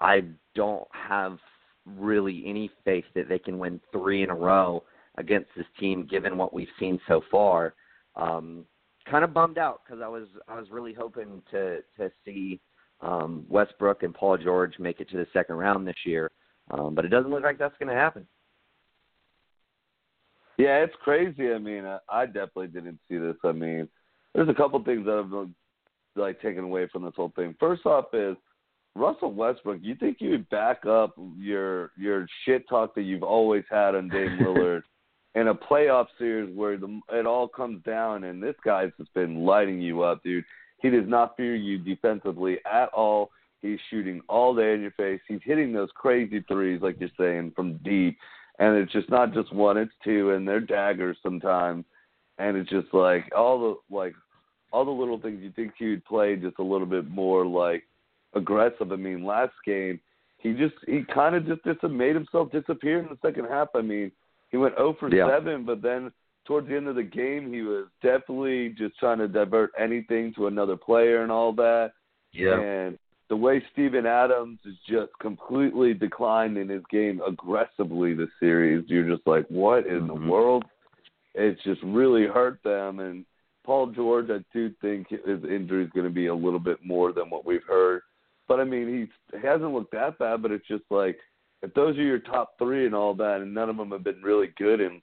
I 0.00 0.24
don't 0.54 0.86
have 0.92 1.38
really 1.84 2.44
any 2.46 2.70
faith 2.84 3.04
that 3.14 3.28
they 3.28 3.38
can 3.38 3.58
win 3.58 3.80
three 3.92 4.22
in 4.22 4.30
a 4.30 4.34
row 4.34 4.82
against 5.18 5.48
this 5.56 5.66
team, 5.78 6.06
given 6.10 6.36
what 6.36 6.52
we've 6.52 6.68
seen 6.78 7.00
so 7.08 7.22
far. 7.30 7.74
Um, 8.16 8.64
kind 9.10 9.24
of 9.24 9.32
bummed 9.32 9.58
out 9.58 9.82
because 9.84 10.02
I 10.02 10.08
was 10.08 10.26
I 10.48 10.58
was 10.58 10.70
really 10.70 10.92
hoping 10.92 11.42
to 11.50 11.78
to 11.98 12.10
see 12.24 12.60
um, 13.00 13.44
Westbrook 13.48 14.02
and 14.02 14.14
Paul 14.14 14.38
George 14.38 14.78
make 14.78 15.00
it 15.00 15.08
to 15.10 15.16
the 15.16 15.26
second 15.32 15.56
round 15.56 15.86
this 15.86 15.96
year, 16.04 16.30
um, 16.70 16.94
but 16.94 17.04
it 17.04 17.08
doesn't 17.08 17.30
look 17.30 17.42
like 17.42 17.58
that's 17.58 17.76
going 17.78 17.88
to 17.88 18.00
happen. 18.00 18.26
Yeah, 20.58 20.78
it's 20.78 20.94
crazy. 21.02 21.52
I 21.52 21.58
mean, 21.58 21.84
I, 21.84 21.98
I 22.08 22.26
definitely 22.26 22.68
didn't 22.68 22.98
see 23.08 23.18
this. 23.18 23.36
I 23.44 23.52
mean, 23.52 23.88
there's 24.34 24.48
a 24.48 24.54
couple 24.54 24.82
things 24.82 25.04
that 25.04 25.18
I've 25.18 25.48
like 26.20 26.40
taken 26.40 26.64
away 26.64 26.88
from 26.90 27.04
this 27.04 27.12
whole 27.14 27.32
thing. 27.36 27.54
First 27.60 27.84
off, 27.84 28.06
is 28.14 28.36
Russell 28.96 29.32
Westbrook, 29.32 29.80
you 29.82 29.94
think 29.94 30.18
you 30.20 30.30
would 30.30 30.48
back 30.48 30.86
up 30.86 31.14
your 31.36 31.92
your 31.96 32.26
shit 32.44 32.68
talk 32.68 32.94
that 32.94 33.02
you've 33.02 33.22
always 33.22 33.64
had 33.70 33.94
on 33.94 34.08
Dame 34.08 34.38
Lillard 34.42 34.82
in 35.34 35.48
a 35.48 35.54
playoff 35.54 36.06
series 36.18 36.54
where 36.56 36.78
the, 36.78 37.00
it 37.12 37.26
all 37.26 37.46
comes 37.46 37.82
down 37.84 38.24
and 38.24 38.42
this 38.42 38.54
guy's 38.64 38.90
just 38.98 39.12
been 39.12 39.44
lighting 39.44 39.80
you 39.80 40.02
up, 40.02 40.22
dude. 40.22 40.44
He 40.80 40.88
does 40.88 41.06
not 41.06 41.36
fear 41.36 41.54
you 41.54 41.78
defensively 41.78 42.58
at 42.70 42.88
all. 42.88 43.30
He's 43.62 43.78
shooting 43.90 44.20
all 44.28 44.54
day 44.54 44.74
in 44.74 44.82
your 44.82 44.92
face. 44.92 45.20
He's 45.26 45.40
hitting 45.44 45.72
those 45.72 45.88
crazy 45.94 46.44
threes, 46.46 46.80
like 46.82 46.96
you're 47.00 47.08
saying, 47.18 47.52
from 47.56 47.78
deep. 47.78 48.18
And 48.58 48.76
it's 48.76 48.92
just 48.92 49.10
not 49.10 49.34
just 49.34 49.52
one, 49.52 49.76
it's 49.76 49.92
two, 50.04 50.30
and 50.30 50.46
they're 50.46 50.60
daggers 50.60 51.16
sometimes. 51.22 51.84
And 52.38 52.56
it's 52.56 52.70
just 52.70 52.92
like 52.92 53.30
all 53.36 53.58
the 53.90 53.94
like 53.94 54.14
all 54.72 54.84
the 54.84 54.90
little 54.90 55.20
things 55.20 55.40
you 55.42 55.52
think 55.52 55.72
he'd 55.78 56.04
play 56.04 56.36
just 56.36 56.58
a 56.58 56.62
little 56.62 56.86
bit 56.86 57.08
more 57.08 57.46
like 57.46 57.84
aggressive. 58.34 58.92
I 58.92 58.96
mean, 58.96 59.24
last 59.24 59.54
game 59.64 60.00
he 60.38 60.52
just 60.52 60.74
he 60.86 61.02
kind 61.12 61.34
of 61.34 61.46
just 61.46 61.62
dis- 61.64 61.90
made 61.90 62.14
himself 62.14 62.50
disappear 62.52 62.98
in 62.98 63.06
the 63.06 63.18
second 63.22 63.46
half. 63.46 63.68
I 63.74 63.82
mean, 63.82 64.12
he 64.50 64.56
went 64.56 64.76
0 64.76 64.96
for 64.98 65.14
yeah. 65.14 65.28
7, 65.28 65.64
but 65.64 65.82
then 65.82 66.12
towards 66.46 66.68
the 66.68 66.76
end 66.76 66.88
of 66.88 66.94
the 66.94 67.02
game, 67.02 67.52
he 67.52 67.62
was 67.62 67.86
definitely 68.02 68.70
just 68.70 68.98
trying 68.98 69.18
to 69.18 69.28
divert 69.28 69.72
anything 69.78 70.32
to 70.34 70.46
another 70.46 70.76
player 70.76 71.22
and 71.22 71.32
all 71.32 71.52
that. 71.54 71.92
Yeah. 72.32 72.60
And 72.60 72.98
the 73.28 73.36
way 73.36 73.62
Steven 73.72 74.06
Adams 74.06 74.58
is 74.64 74.76
just 74.88 75.10
completely 75.20 75.94
declined 75.94 76.56
in 76.56 76.68
his 76.68 76.82
game 76.90 77.20
aggressively 77.26 78.14
this 78.14 78.28
series, 78.38 78.84
you're 78.88 79.08
just 79.08 79.26
like, 79.26 79.46
what 79.48 79.86
in 79.86 80.02
mm-hmm. 80.02 80.24
the 80.24 80.30
world? 80.30 80.64
It's 81.34 81.62
just 81.64 81.82
really 81.82 82.26
hurt 82.26 82.60
them. 82.62 83.00
And 83.00 83.24
Paul 83.64 83.88
George, 83.88 84.30
I 84.30 84.44
do 84.52 84.70
think 84.80 85.08
his 85.08 85.44
injury 85.44 85.84
is 85.84 85.90
going 85.90 86.06
to 86.06 86.10
be 86.10 86.26
a 86.26 86.34
little 86.34 86.60
bit 86.60 86.78
more 86.84 87.12
than 87.12 87.28
what 87.28 87.44
we've 87.44 87.64
heard. 87.66 88.02
But 88.48 88.60
I 88.60 88.64
mean, 88.64 89.00
he's, 89.32 89.40
he 89.40 89.46
hasn't 89.46 89.72
looked 89.72 89.92
that 89.92 90.18
bad. 90.18 90.40
But 90.40 90.52
it's 90.52 90.68
just 90.68 90.84
like 90.88 91.18
if 91.62 91.74
those 91.74 91.98
are 91.98 92.02
your 92.02 92.20
top 92.20 92.56
three 92.58 92.86
and 92.86 92.94
all 92.94 93.14
that, 93.14 93.40
and 93.40 93.52
none 93.52 93.68
of 93.68 93.76
them 93.76 93.90
have 93.90 94.04
been 94.04 94.22
really 94.22 94.52
good, 94.56 94.80
and 94.80 95.02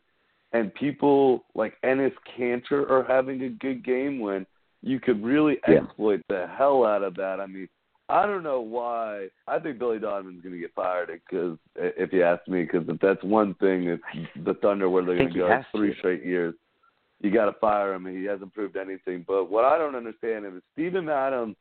and 0.53 0.73
people 0.75 1.43
like 1.55 1.73
Enes 1.83 2.13
Kanter 2.37 2.89
are 2.89 3.05
having 3.07 3.43
a 3.43 3.49
good 3.49 3.83
game 3.83 4.19
when 4.19 4.45
you 4.81 4.99
could 4.99 5.23
really 5.23 5.57
yeah. 5.67 5.79
exploit 5.81 6.21
the 6.29 6.47
hell 6.57 6.85
out 6.85 7.03
of 7.03 7.15
that. 7.15 7.39
I 7.39 7.47
mean, 7.47 7.67
I 8.13 8.27
don't 8.27 8.43
know 8.43 8.61
why. 8.61 9.29
I 9.47 9.57
think 9.57 9.79
Billy 9.79 9.97
Donovan's 9.97 10.43
going 10.43 10.53
to 10.53 10.61
get 10.61 10.75
fired 10.75 11.09
because 11.27 11.57
if 11.75 12.13
you 12.13 12.23
ask 12.23 12.47
me, 12.47 12.61
because 12.61 12.87
if 12.87 12.99
that's 12.99 13.23
one 13.23 13.55
thing, 13.55 13.87
it's 13.87 14.03
the 14.45 14.53
Thunder 14.61 14.87
where 14.87 15.03
they're 15.03 15.17
going 15.17 15.33
to 15.33 15.39
go 15.39 15.63
three 15.75 15.93
to. 15.93 15.97
straight 15.97 16.23
years. 16.23 16.53
You 17.21 17.31
got 17.31 17.45
to 17.45 17.53
fire 17.53 17.95
him. 17.95 18.05
He 18.05 18.25
hasn't 18.25 18.53
proved 18.53 18.77
anything. 18.77 19.25
But 19.27 19.49
what 19.49 19.65
I 19.65 19.79
don't 19.79 19.95
understand 19.95 20.45
is 20.45 20.61
Steven 20.73 21.09
Adams 21.09 21.55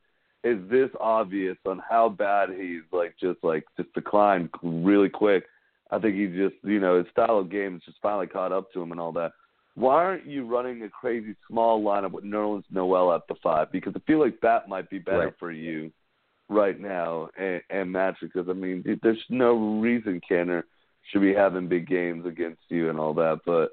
is 0.44 0.58
this 0.68 0.90
obvious 1.00 1.56
on 1.64 1.80
how 1.88 2.10
bad 2.10 2.50
he's 2.50 2.82
like 2.92 3.14
just 3.18 3.42
like 3.42 3.64
just 3.78 3.90
declined 3.94 4.50
really 4.62 5.08
quick. 5.08 5.44
I 5.90 6.00
think 6.00 6.16
he 6.16 6.26
just 6.26 6.56
you 6.64 6.80
know 6.80 6.98
his 6.98 7.06
style 7.12 7.38
of 7.38 7.50
game 7.50 7.72
has 7.72 7.82
just 7.82 7.98
finally 8.02 8.26
caught 8.26 8.52
up 8.52 8.70
to 8.74 8.82
him 8.82 8.90
and 8.90 9.00
all 9.00 9.12
that. 9.12 9.32
Why 9.74 9.94
aren't 9.94 10.26
you 10.26 10.44
running 10.44 10.82
a 10.82 10.90
crazy 10.90 11.34
small 11.48 11.82
lineup 11.82 12.10
with 12.10 12.24
Nerlens 12.24 12.64
Noel 12.70 13.14
at 13.14 13.26
the 13.26 13.36
five? 13.42 13.72
Because 13.72 13.94
I 13.96 14.00
feel 14.00 14.20
like 14.20 14.38
that 14.42 14.68
might 14.68 14.90
be 14.90 14.98
better 14.98 15.18
right. 15.18 15.38
for 15.38 15.50
you 15.50 15.90
right 16.52 16.78
now 16.78 17.28
and, 17.38 17.62
and 17.70 17.92
match 17.92 18.16
because 18.20 18.48
I 18.48 18.52
mean 18.52 18.84
there's 19.02 19.24
no 19.28 19.80
reason 19.80 20.20
Kanter 20.28 20.64
should 21.10 21.22
be 21.22 21.34
having 21.34 21.68
big 21.68 21.88
games 21.88 22.26
against 22.26 22.62
you 22.68 22.90
and 22.90 22.98
all 22.98 23.14
that, 23.14 23.40
but 23.44 23.70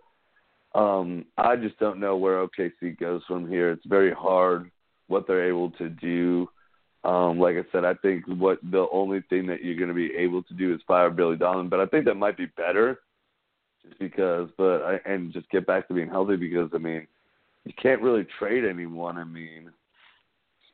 um 0.80 1.26
I 1.38 1.56
just 1.56 1.78
don't 1.80 2.00
know 2.00 2.18
where 2.18 2.46
OKC 2.48 3.00
goes 3.00 3.22
from 3.28 3.48
here. 3.48 3.72
It's 3.72 3.86
very 3.86 4.14
hard 4.14 4.72
what 5.10 5.28
they're 5.28 5.48
able 5.48 5.72
to 5.72 5.90
do. 5.90 6.50
Um, 7.04 7.40
like 7.40 7.56
I 7.56 7.64
said, 7.72 7.86
I 7.86 7.94
think 7.96 8.26
what 8.28 8.60
the 8.72 8.88
only 8.92 9.22
thing 9.30 9.48
that 9.48 9.64
you're 9.64 9.78
going 9.78 9.90
to 9.90 9.94
be 9.94 10.14
able 10.16 10.44
to 10.44 10.54
do 10.54 10.74
is 10.74 10.82
fire 10.88 11.10
Billy 11.10 11.38
Donovan, 11.38 11.70
but 11.70 11.80
I 11.80 11.86
think 11.86 12.06
that 12.06 12.16
might 12.16 12.38
be 12.38 12.48
better, 12.58 13.00
just 13.86 13.98
because. 14.00 14.50
But 14.58 14.82
I, 14.84 15.00
and 15.06 15.32
just 15.32 15.50
get 15.50 15.66
back 15.66 15.88
to 15.88 15.94
being 15.94 16.10
healthy 16.10 16.36
because 16.36 16.70
I 16.74 16.78
mean, 16.78 17.08
you 17.66 17.74
can't 17.82 18.02
really 18.02 18.28
trade 18.38 18.66
anyone. 18.66 19.18
I 19.18 19.24
mean, 19.24 19.72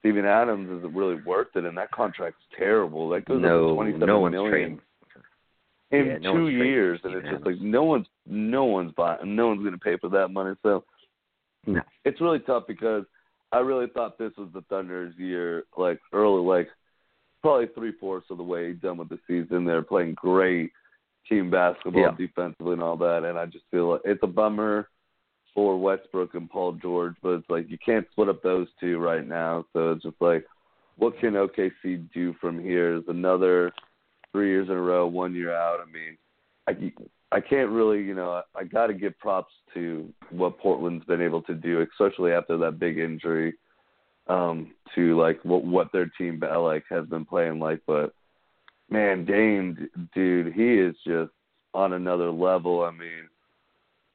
Steven 0.06 0.26
Adams 0.26 0.70
isn't 0.70 0.96
really 0.96 1.16
worth 1.24 1.48
it, 1.56 1.66
and 1.66 1.76
that 1.80 1.90
contract's 1.90 2.44
terrible. 2.56 3.10
That 3.10 3.26
goes 3.26 3.42
no, 3.42 3.66
up 3.66 3.70
to 3.72 3.74
twenty-seven 3.74 4.08
no 4.08 4.20
one's 4.20 4.34
million 4.34 4.52
trading. 4.52 4.82
in 5.90 6.22
Yeah, 6.22 6.32
two 6.32 6.46
trading 6.46 6.68
years, 6.68 7.00
and 7.04 7.16
it's 7.16 7.28
just 7.28 7.44
like 7.44 7.60
no 7.60 7.84
one's 7.86 8.06
no 8.28 8.66
one's 8.66 8.92
buying, 8.96 9.36
no 9.36 9.48
one's 9.48 9.62
going 9.62 9.72
to 9.74 9.80
pay 9.80 9.98
for 9.98 10.10
that 10.10 10.28
money. 10.28 10.56
So 10.62 10.84
No. 11.66 11.82
it's 12.04 12.22
really 12.22 12.38
tough 12.38 12.66
because 12.68 13.06
I 13.52 13.60
really 13.60 13.88
thought 13.88 14.20
this 14.20 14.34
was 14.38 14.50
the 14.54 14.62
Thunder's 14.70 15.16
year, 15.18 15.64
like 15.76 16.00
early, 16.14 16.44
like 16.44 16.70
probably 17.42 17.66
three 17.74 17.94
fourths 18.00 18.28
of 18.30 18.38
the 18.38 18.44
way 18.44 18.74
done 18.74 18.98
with 18.98 19.10
the 19.10 19.18
season. 19.26 19.66
They're 19.66 19.82
playing 19.82 20.14
great 20.14 20.72
team 21.28 21.50
basketball 21.50 22.02
Yeah. 22.04 22.16
defensively 22.16 22.74
and 22.74 22.84
all 22.84 22.98
that, 22.98 23.24
and 23.24 23.40
I 23.40 23.48
just 23.48 23.66
feel 23.72 23.90
like 23.94 24.02
it's 24.06 24.22
a 24.22 24.28
bummer 24.28 24.88
for 25.56 25.78
Westbrook 25.78 26.36
and 26.36 26.50
Paul 26.50 26.74
George, 26.74 27.16
but 27.24 27.30
it's 27.30 27.50
like 27.50 27.70
you 27.70 27.78
can't 27.84 28.06
split 28.12 28.30
up 28.30 28.44
those 28.44 28.68
two 28.80 29.00
right 29.00 29.26
now. 29.26 29.66
So 29.74 29.94
it's 29.94 30.04
just 30.04 30.18
like, 30.20 30.46
what 30.98 31.18
can 31.20 31.34
OKC 31.34 32.12
do 32.14 32.36
from 32.40 32.62
here? 32.62 32.96
Is 32.98 33.04
another 33.08 33.72
three 34.32 34.50
years 34.50 34.68
in 34.68 34.76
a 34.76 34.82
row, 34.82 35.08
one 35.08 35.34
year 35.34 35.56
out. 35.56 35.80
I 35.80 35.90
mean, 35.90 36.18
I 36.68 36.92
I 37.36 37.40
can't 37.40 37.70
really, 37.70 38.04
you 38.04 38.14
know, 38.14 38.32
I, 38.32 38.60
I 38.60 38.64
got 38.66 38.88
to 38.88 38.94
give 38.94 39.18
props 39.18 39.54
to 39.74 40.08
what 40.30 40.60
Portland's 40.60 41.06
been 41.06 41.22
able 41.22 41.42
to 41.44 41.56
do, 41.56 41.82
especially 41.82 42.32
after 42.34 42.58
that 42.58 42.80
big 42.80 42.98
injury, 42.98 43.54
um, 44.28 44.72
to 44.94 45.20
like 45.20 45.40
what 45.44 45.64
what 45.64 45.92
their 45.94 46.12
team 46.18 46.42
like 46.42 46.84
has 46.90 47.06
been 47.08 47.26
playing 47.26 47.60
like. 47.60 47.82
But 47.88 48.14
man, 48.90 49.26
Dame, 49.26 49.90
dude, 50.14 50.54
he 50.54 50.76
is 50.76 50.96
just 51.06 51.32
on 51.74 51.94
another 51.94 52.30
level. 52.30 52.84
I 52.84 52.92
mean, 52.92 53.30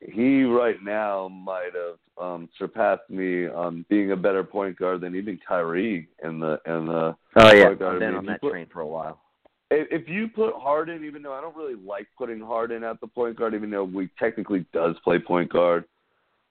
he 0.01 0.45
right 0.45 0.83
now 0.83 1.29
might 1.29 1.71
have 1.75 1.99
um 2.23 2.49
surpassed 2.59 3.09
me 3.09 3.47
on 3.49 3.85
being 3.89 4.13
a 4.13 4.17
better 4.17 4.45
point 4.45 4.79
guard 4.79 5.01
than 5.01 5.15
even 5.15 5.39
Kyrie 5.47 6.09
in 6.25 6.41
the 6.41 6.61
in 6.67 6.87
the 6.87 7.17
Oh 7.37 7.53
yeah, 7.53 7.69
I've 7.71 7.83
I 7.83 7.99
been 7.99 8.09
mean, 8.09 8.15
on 8.19 8.27
that 8.27 8.41
put- 8.41 8.51
train 8.53 8.67
for 8.73 8.81
a 8.81 8.87
while. 8.87 9.21
if 9.71 10.03
if 10.03 10.09
you 10.09 10.29
put 10.29 10.55
Harden, 10.55 11.05
even 11.05 11.23
though 11.23 11.33
I 11.33 11.41
don't 11.41 11.57
really 11.57 11.77
like 11.77 12.07
putting 12.19 12.41
Harden 12.41 12.83
at 12.85 13.01
the 13.01 13.07
point 13.07 13.37
guard, 13.37 13.55
even 13.55 13.71
though 13.71 13.85
we 13.85 14.09
technically 14.19 14.65
does 14.73 14.97
play 15.05 15.19
point 15.19 15.51
guard, 15.53 15.85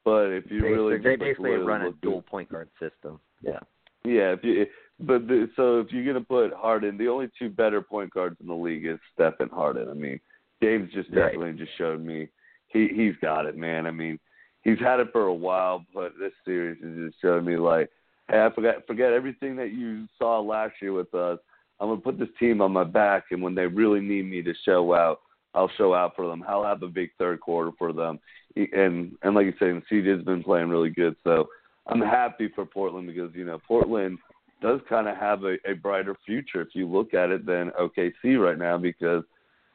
but 0.05 0.27
if 0.31 0.49
you 0.51 0.61
They, 0.61 0.69
really 0.71 0.97
they 0.97 1.03
just, 1.03 1.09
like, 1.09 1.19
basically 1.19 1.51
run 1.57 1.81
a 1.81 1.91
dual 2.01 2.21
point 2.21 2.49
guard 2.49 2.69
system. 2.79 3.19
Yeah. 3.41 3.59
yeah, 4.03 4.31
if 4.33 4.43
you 4.43 4.65
but 5.01 5.27
the, 5.27 5.49
so 5.55 5.79
if 5.79 5.91
you're 5.91 6.05
gonna 6.05 6.23
put 6.23 6.53
Harden, 6.53 6.97
the 6.97 7.07
only 7.07 7.29
two 7.37 7.49
better 7.49 7.81
point 7.81 8.11
guards 8.11 8.37
in 8.41 8.47
the 8.47 8.53
league 8.53 8.85
is 8.85 8.99
Steph 9.13 9.39
and 9.39 9.49
Harden. 9.51 9.89
I 9.89 9.93
mean, 9.93 10.19
Dame's 10.61 10.91
just 10.93 11.09
Right. 11.11 11.31
definitely 11.33 11.53
just 11.53 11.77
showed 11.77 12.01
me 12.03 12.27
he 12.71 12.89
he's 12.93 13.15
got 13.21 13.45
it, 13.45 13.57
man. 13.57 13.85
I 13.85 13.91
mean, 13.91 14.19
he's 14.63 14.79
had 14.79 14.99
it 14.99 15.11
for 15.11 15.23
a 15.23 15.33
while, 15.33 15.85
but 15.93 16.13
this 16.19 16.33
series 16.45 16.81
is 16.83 17.09
just 17.09 17.21
showing 17.21 17.45
me 17.45 17.57
like, 17.57 17.89
hey, 18.29 18.43
I 18.43 18.53
forget 18.53 18.85
forget 18.87 19.13
everything 19.13 19.55
that 19.57 19.71
you 19.71 20.07
saw 20.17 20.39
last 20.39 20.73
year 20.81 20.93
with 20.93 21.13
us. 21.13 21.39
I'm 21.79 21.89
gonna 21.89 22.01
put 22.01 22.19
this 22.19 22.29
team 22.39 22.61
on 22.61 22.71
my 22.71 22.83
back, 22.83 23.25
and 23.31 23.41
when 23.41 23.55
they 23.55 23.65
really 23.65 24.01
need 24.01 24.29
me 24.29 24.41
to 24.43 24.53
show 24.65 24.93
out, 24.93 25.21
I'll 25.53 25.71
show 25.77 25.93
out 25.93 26.15
for 26.15 26.27
them. 26.27 26.43
I'll 26.47 26.63
have 26.63 26.83
a 26.83 26.87
big 26.87 27.09
third 27.17 27.39
quarter 27.39 27.71
for 27.77 27.93
them, 27.93 28.19
and 28.55 29.17
and 29.21 29.35
like 29.35 29.45
you 29.45 29.53
said, 29.59 29.81
CJ's 29.91 30.25
been 30.25 30.43
playing 30.43 30.69
really 30.69 30.89
good, 30.89 31.15
so 31.23 31.47
I'm 31.87 32.01
happy 32.01 32.49
for 32.53 32.65
Portland 32.65 33.07
because 33.07 33.31
you 33.33 33.45
know 33.45 33.59
Portland 33.67 34.19
does 34.61 34.79
kind 34.89 35.07
of 35.07 35.15
have 35.17 35.43
a, 35.43 35.55
a 35.65 35.73
brighter 35.73 36.15
future 36.25 36.61
if 36.61 36.69
you 36.73 36.87
look 36.87 37.13
at 37.13 37.29
it 37.29 37.45
than 37.45 37.71
OKC 37.79 38.37
right 38.39 38.57
now 38.57 38.77
because 38.77 39.23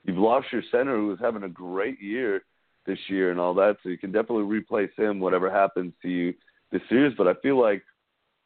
you've 0.04 0.18
lost 0.18 0.46
your 0.52 0.62
center 0.70 0.96
who 0.96 1.08
was 1.08 1.18
having 1.20 1.44
a 1.44 1.48
great 1.48 2.00
year 2.00 2.42
this 2.86 2.98
year 3.08 3.30
and 3.30 3.40
all 3.40 3.54
that, 3.54 3.76
so 3.82 3.88
you 3.88 3.98
can 3.98 4.12
definitely 4.12 4.44
replace 4.44 4.90
him 4.96 5.20
whatever 5.20 5.50
happens 5.50 5.92
to 6.02 6.08
you 6.08 6.34
this 6.70 6.82
series. 6.88 7.14
But 7.16 7.28
I 7.28 7.34
feel 7.42 7.60
like 7.60 7.82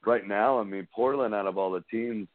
right 0.06 0.26
now, 0.26 0.58
I 0.58 0.64
mean, 0.64 0.86
Portland 0.94 1.34
out 1.34 1.46
of 1.46 1.58
all 1.58 1.70
the 1.70 1.84
teams 1.90 2.28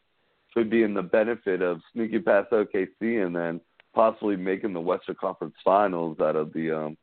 could 0.53 0.69
be 0.69 0.83
in 0.83 0.93
the 0.93 1.01
benefit 1.01 1.61
of 1.61 1.81
sneaking 1.93 2.23
past 2.23 2.51
OKC 2.51 3.25
and 3.25 3.35
then 3.35 3.61
possibly 3.95 4.35
making 4.35 4.73
the 4.73 4.79
Western 4.79 5.15
Conference 5.15 5.55
Finals 5.63 6.17
out 6.19 6.35
of 6.35 6.53
the 6.53 6.71
um 6.71 6.97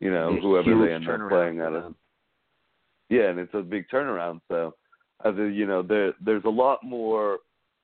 you 0.00 0.12
know, 0.12 0.36
whoever 0.40 0.86
they 0.86 0.94
end 0.94 1.08
up 1.08 1.28
playing 1.28 1.60
out 1.60 1.74
of 1.74 1.94
yeah, 3.08 3.30
and 3.30 3.38
it's 3.38 3.54
a 3.54 3.62
big 3.62 3.88
turnaround. 3.88 4.40
So, 4.48 4.74
I 5.24 5.32
think 5.32 5.54
you 5.54 5.66
know 5.66 5.82
there 5.82 6.12
there's 6.24 6.44
a 6.44 6.50
lot 6.50 6.84
more 6.84 7.38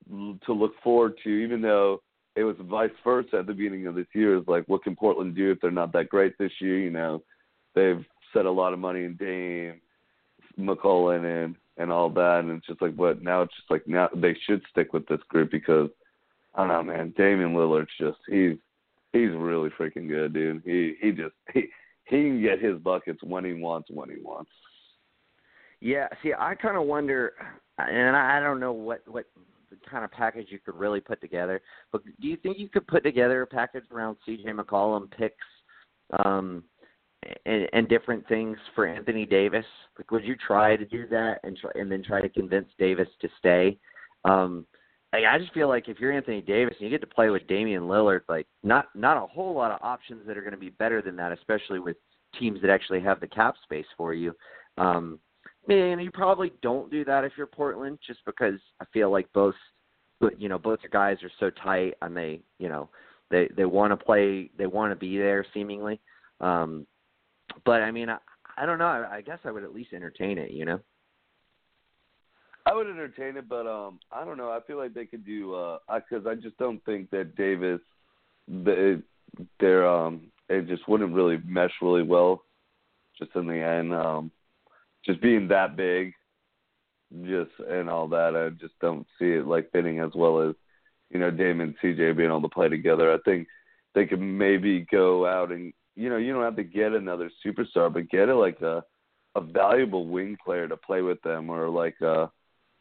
to 0.09 0.53
look 0.53 0.73
forward 0.83 1.15
to, 1.23 1.29
even 1.29 1.61
though 1.61 2.01
it 2.35 2.43
was 2.43 2.55
vice 2.61 2.89
versa 3.03 3.37
at 3.37 3.47
the 3.47 3.53
beginning 3.53 3.87
of 3.87 3.95
this 3.95 4.07
year. 4.13 4.35
It's 4.37 4.47
like, 4.47 4.65
what 4.67 4.83
can 4.83 4.95
Portland 4.95 5.35
do 5.35 5.51
if 5.51 5.61
they're 5.61 5.71
not 5.71 5.93
that 5.93 6.09
great 6.09 6.37
this 6.37 6.51
year? 6.59 6.79
You 6.79 6.91
know, 6.91 7.23
they've 7.73 8.03
set 8.33 8.45
a 8.45 8.51
lot 8.51 8.73
of 8.73 8.79
money 8.79 9.05
in 9.05 9.15
Dame, 9.15 9.79
McCollum, 10.59 11.25
and 11.25 11.55
and 11.77 11.91
all 11.91 12.09
that, 12.09 12.39
and 12.39 12.51
it's 12.51 12.67
just 12.67 12.81
like, 12.81 12.95
what 12.95 13.21
now? 13.21 13.41
It's 13.41 13.55
just 13.55 13.71
like 13.71 13.87
now 13.87 14.09
they 14.15 14.35
should 14.45 14.61
stick 14.71 14.93
with 14.93 15.07
this 15.07 15.19
group 15.29 15.51
because 15.51 15.89
I 16.53 16.59
don't 16.59 16.69
know, 16.69 16.83
man. 16.83 17.13
Damian 17.17 17.53
Lillard's 17.53 17.89
just 17.99 18.17
he's 18.27 18.57
he's 19.13 19.31
really 19.31 19.69
freaking 19.69 20.07
good, 20.07 20.33
dude. 20.33 20.61
He 20.65 20.95
he 21.01 21.11
just 21.11 21.35
he 21.53 21.67
he 22.05 22.23
can 22.23 22.41
get 22.41 22.61
his 22.61 22.77
buckets 22.79 23.19
when 23.23 23.45
he 23.45 23.53
wants 23.53 23.89
when 23.89 24.09
he 24.09 24.17
wants. 24.21 24.51
Yeah, 25.81 26.07
see, 26.23 26.33
I 26.37 26.55
kind 26.55 26.77
of 26.77 26.83
wonder, 26.83 27.33
and 27.77 28.15
I 28.15 28.39
don't 28.39 28.59
know 28.59 28.71
what 28.71 29.01
what 29.07 29.25
kind 29.89 30.03
of 30.03 30.11
package 30.11 30.47
you 30.49 30.59
could 30.59 30.75
really 30.75 30.99
put 30.99 31.21
together. 31.21 31.61
But 31.91 32.03
do 32.05 32.27
you 32.27 32.37
think 32.37 32.57
you 32.57 32.69
could 32.69 32.87
put 32.87 33.03
together 33.03 33.41
a 33.41 33.47
package 33.47 33.85
around 33.91 34.17
C.J. 34.25 34.43
McCollum 34.51 35.09
picks, 35.11 35.35
um, 36.23 36.63
and, 37.45 37.67
and 37.73 37.89
different 37.89 38.27
things 38.27 38.57
for 38.73 38.85
Anthony 38.85 39.25
Davis? 39.25 39.65
Like, 39.97 40.11
would 40.11 40.23
you 40.23 40.35
try 40.35 40.75
to 40.75 40.85
do 40.85 41.07
that 41.07 41.39
and 41.43 41.57
try, 41.57 41.71
and 41.75 41.91
then 41.91 42.03
try 42.03 42.21
to 42.21 42.29
convince 42.29 42.67
Davis 42.77 43.09
to 43.21 43.29
stay? 43.39 43.77
Um, 44.23 44.65
like, 45.13 45.23
I 45.25 45.37
just 45.39 45.53
feel 45.53 45.69
like 45.69 45.87
if 45.87 45.99
you're 45.99 46.11
Anthony 46.11 46.41
Davis 46.41 46.75
and 46.79 46.89
you 46.89 46.95
get 46.95 47.07
to 47.07 47.13
play 47.13 47.29
with 47.29 47.47
Damian 47.47 47.83
Lillard, 47.83 48.21
like 48.27 48.47
not 48.63 48.87
not 48.95 49.17
a 49.17 49.25
whole 49.27 49.53
lot 49.53 49.71
of 49.71 49.79
options 49.81 50.27
that 50.27 50.37
are 50.37 50.41
going 50.41 50.51
to 50.51 50.59
be 50.59 50.71
better 50.71 51.01
than 51.01 51.15
that, 51.15 51.31
especially 51.31 51.79
with 51.79 51.95
teams 52.37 52.59
that 52.61 52.69
actually 52.69 52.99
have 53.01 53.19
the 53.19 53.27
cap 53.27 53.55
space 53.63 53.85
for 53.95 54.13
you. 54.13 54.33
Um, 54.77 55.19
Man, 55.67 55.99
you 55.99 56.11
probably 56.11 56.53
don't 56.61 56.91
do 56.91 57.03
that 57.05 57.23
if 57.23 57.33
you're 57.37 57.47
Portland, 57.47 57.97
just 58.05 58.19
because 58.25 58.59
I 58.79 58.85
feel 58.93 59.11
like 59.11 59.31
both, 59.33 59.55
you 60.37 60.47
know, 60.47 60.59
both 60.59 60.79
your 60.83 60.91
guys 60.91 61.17
are 61.23 61.31
so 61.39 61.49
tight, 61.49 61.95
and 62.01 62.15
they, 62.15 62.41
you 62.59 62.69
know, 62.69 62.89
they 63.31 63.49
they 63.57 63.65
want 63.65 63.91
to 63.91 63.97
play, 63.97 64.51
they 64.57 64.67
want 64.67 64.91
to 64.91 64.95
be 64.95 65.17
there, 65.17 65.45
seemingly. 65.53 65.99
Um, 66.39 66.85
but 67.65 67.81
I 67.81 67.91
mean, 67.91 68.09
I, 68.09 68.17
I 68.57 68.65
don't 68.65 68.77
know. 68.77 68.85
I, 68.85 69.15
I 69.17 69.21
guess 69.21 69.39
I 69.43 69.51
would 69.51 69.63
at 69.63 69.73
least 69.73 69.93
entertain 69.93 70.37
it, 70.37 70.51
you 70.51 70.65
know. 70.65 70.79
I 72.67 72.73
would 72.73 72.87
entertain 72.87 73.37
it, 73.37 73.47
but 73.47 73.67
um, 73.67 73.99
I 74.11 74.25
don't 74.25 74.37
know. 74.37 74.49
I 74.49 74.59
feel 74.65 74.77
like 74.77 74.93
they 74.93 75.05
could 75.05 75.25
do 75.25 75.53
uh, 75.53 75.77
because 75.93 76.25
I, 76.25 76.33
just 76.35 76.57
don't 76.57 76.83
think 76.83 77.11
that 77.11 77.35
Davis, 77.35 77.79
the, 78.47 79.03
their 79.59 79.87
um, 79.87 80.31
it 80.49 80.67
just 80.67 80.87
wouldn't 80.87 81.13
really 81.13 81.39
mesh 81.45 81.73
really 81.81 82.01
well, 82.01 82.43
just 83.19 83.31
in 83.35 83.45
the 83.47 83.61
end. 83.61 83.93
Um, 83.93 84.31
just 85.05 85.21
being 85.21 85.47
that 85.49 85.75
big, 85.75 86.13
just 87.23 87.51
and 87.69 87.89
all 87.89 88.07
that, 88.09 88.35
I 88.35 88.49
just 88.59 88.77
don't 88.79 89.05
see 89.19 89.31
it 89.31 89.47
like 89.47 89.71
fitting 89.71 89.99
as 89.99 90.11
well 90.15 90.41
as, 90.41 90.55
you 91.09 91.19
know, 91.19 91.31
Dame 91.31 91.61
and 91.61 91.75
CJ 91.83 92.17
being 92.17 92.29
able 92.29 92.41
to 92.41 92.49
play 92.49 92.69
together. 92.69 93.13
I 93.13 93.17
think 93.23 93.47
they 93.93 94.05
could 94.05 94.19
maybe 94.21 94.85
go 94.91 95.25
out 95.25 95.51
and 95.51 95.73
you 95.95 96.09
know 96.09 96.17
you 96.17 96.33
don't 96.33 96.43
have 96.43 96.57
to 96.57 96.63
get 96.63 96.91
another 96.91 97.31
superstar, 97.45 97.91
but 97.91 98.09
get 98.09 98.29
a 98.29 98.35
like 98.35 98.61
a 98.61 98.83
a 99.35 99.41
valuable 99.41 100.07
wing 100.07 100.37
player 100.43 100.67
to 100.67 100.77
play 100.77 101.01
with 101.01 101.21
them 101.21 101.49
or 101.49 101.69
like 101.69 101.95
a 102.01 102.29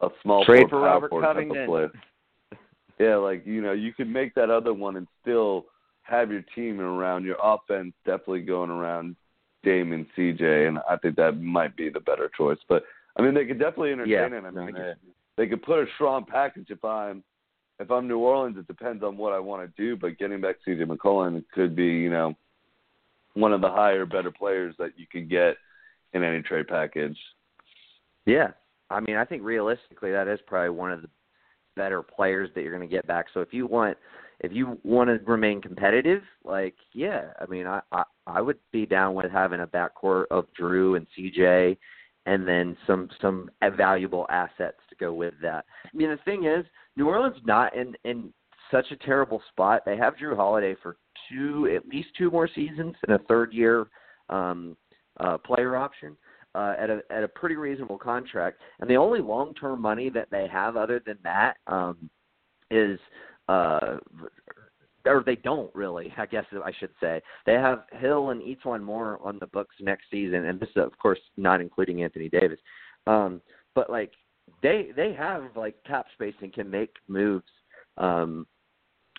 a 0.01 0.09
small 0.23 0.45
Trade 0.45 0.69
for 0.69 0.81
Robert 0.81 1.11
Covington. 1.11 1.67
player. 1.67 1.91
Yeah, 2.99 3.17
like 3.17 3.47
you 3.47 3.61
know, 3.61 3.73
you 3.73 3.93
could 3.93 4.09
make 4.09 4.35
that 4.35 4.51
other 4.51 4.73
one 4.73 4.97
and 4.97 5.07
still 5.23 5.67
have 6.03 6.31
your 6.31 6.45
team 6.55 6.81
around 6.81 7.25
your 7.25 7.39
offense 7.43 7.95
definitely 8.05 8.43
going 8.43 8.71
around 8.71 9.17
Dame 9.65 9.93
and 9.93 10.07
CJ, 10.17 10.69
and 10.69 10.79
I 10.89 10.97
think 10.97 11.17
that 11.17 11.41
might 11.41 11.77
be 11.77 11.89
the 11.89 12.01
better 12.01 12.31
choice. 12.37 12.59
But 12.69 12.85
I 13.17 13.23
mean, 13.23 13.35
they 13.35 13.47
could 13.47 13.59
definitely 13.59 13.93
entertain 13.93 14.13
yeah, 14.13 14.27
it. 14.27 14.45
I 14.45 14.51
mean, 14.51 14.75
they, 14.75 14.93
they 15.37 15.47
could 15.47 15.63
put 15.63 15.81
a 15.81 15.87
strong 15.95 16.25
package 16.25 16.67
if 16.71 16.85
I'm 16.85 17.23
if 17.79 17.91
I'm 17.91 18.07
New 18.07 18.19
Orleans. 18.19 18.57
It 18.59 18.67
depends 18.67 19.03
on 19.03 19.17
what 19.17 19.33
I 19.33 19.39
want 19.39 19.63
to 19.63 19.83
do, 19.83 19.97
but 19.97 20.19
getting 20.19 20.41
back 20.41 20.57
CJ 20.67 20.85
McCollum 20.85 21.45
could 21.55 21.75
be 21.75 21.87
you 21.87 22.11
know 22.11 22.35
one 23.35 23.53
of 23.53 23.61
the 23.61 23.71
higher, 23.71 24.07
better 24.07 24.31
players 24.31 24.75
that 24.79 24.93
you 24.97 25.07
could 25.11 25.29
get 25.29 25.57
in 26.13 26.23
any 26.23 26.43
trade 26.43 26.69
package. 26.69 27.19
Yeah, 28.27 28.53
I 28.91 29.01
mean, 29.01 29.17
I 29.17 29.25
think 29.25 29.43
realistically, 29.43 30.13
that 30.13 30.29
is 30.29 30.39
probably 30.47 30.71
one 30.71 30.93
of 30.93 31.03
the 31.03 31.09
better 31.77 32.03
players 32.03 32.51
that 32.55 32.63
you're 32.63 32.77
going 32.77 32.89
to 32.89 32.95
get 32.95 33.07
back. 33.07 33.27
So 33.35 33.41
if 33.41 33.53
you 33.53 33.67
want 33.67 33.99
if 34.41 34.53
you 34.53 34.79
want 34.85 35.09
to 35.09 35.25
remain 35.31 35.61
competitive, 35.61 36.23
like 36.45 36.75
yeah, 36.93 37.33
I 37.41 37.47
mean, 37.47 37.67
I, 37.67 37.81
I 37.93 38.05
I 38.27 38.41
would 38.41 38.59
be 38.73 38.87
down 38.87 39.15
with 39.15 39.31
having 39.31 39.61
a 39.61 39.67
backcourt 39.67 40.27
of 40.31 40.47
Jrue 40.59 40.97
and 40.97 41.07
CJ, 41.17 41.77
and 42.27 42.47
then 42.47 42.77
some 42.87 43.09
some 43.21 43.51
valuable 43.77 44.27
assets 44.31 44.79
to 44.91 44.97
go 44.97 45.13
with 45.13 45.35
that. 45.43 45.65
I 45.85 45.97
mean, 45.97 46.11
the 46.11 46.19
thing 46.25 46.45
is, 46.45 46.65
New 46.97 47.09
Orleans 47.09 47.37
not 47.45 47.75
in 47.77 47.95
in 48.05 48.33
such 48.71 48.91
a 48.91 48.97
terrible 48.97 49.43
spot. 49.51 49.83
They 49.85 49.97
have 49.97 50.17
Jrue 50.17 50.37
Holiday 50.37 50.75
for 50.83 50.97
two 51.31 51.71
at 51.75 51.87
least 51.89 52.09
two 52.17 52.31
more 52.31 52.49
seasons 52.53 52.95
and 53.07 53.17
a 53.17 53.25
third 53.25 53.53
year 53.53 53.87
um, 54.29 54.77
uh, 55.21 55.39
player 55.39 55.77
option 55.77 56.17
uh, 56.55 56.75
at 56.79 56.91
a 56.91 57.03
at 57.11 57.23
a 57.23 57.29
pretty 57.29 57.57
reasonable 57.57 57.99
contract. 57.99 58.61
And 58.81 58.89
the 58.89 58.97
only 58.97 59.21
long 59.21 59.55
term 59.55 59.81
money 59.81 60.11
that 60.11 60.29
they 60.31 60.49
have 60.49 60.77
other 60.77 61.01
than 61.05 61.19
that 61.25 61.57
um, 61.67 62.11
is 62.71 62.99
uh, 63.49 63.97
or 65.07 65.23
they 65.25 65.37
don't 65.37 65.75
really. 65.75 66.13
I 66.17 66.27
guess 66.27 66.45
I 66.53 66.73
should 66.79 66.93
say 67.01 67.21
they 67.47 67.55
have 67.55 67.85
Hill 67.93 68.31
and 68.31 68.43
E'Twaun 68.43 68.83
Moore 68.83 69.19
on 69.23 69.39
the 69.39 69.47
books 69.49 69.75
next 69.81 70.05
season, 70.11 70.47
and 70.47 70.59
this 70.59 70.71
is 70.71 70.77
of 70.77 70.97
course 70.99 71.21
not 71.37 71.61
including 71.61 72.03
Anthony 72.03 72.29
Davis. 72.29 72.59
Um, 73.07 73.41
but 73.75 73.91
like 73.91 74.13
they 74.63 74.91
they 74.97 75.13
have 75.13 75.57
like 75.57 75.77
cap 75.85 76.07
space 76.15 76.35
and 76.41 76.53
can 76.53 76.71
make 76.71 76.95
moves 77.09 77.45
um, 77.99 78.47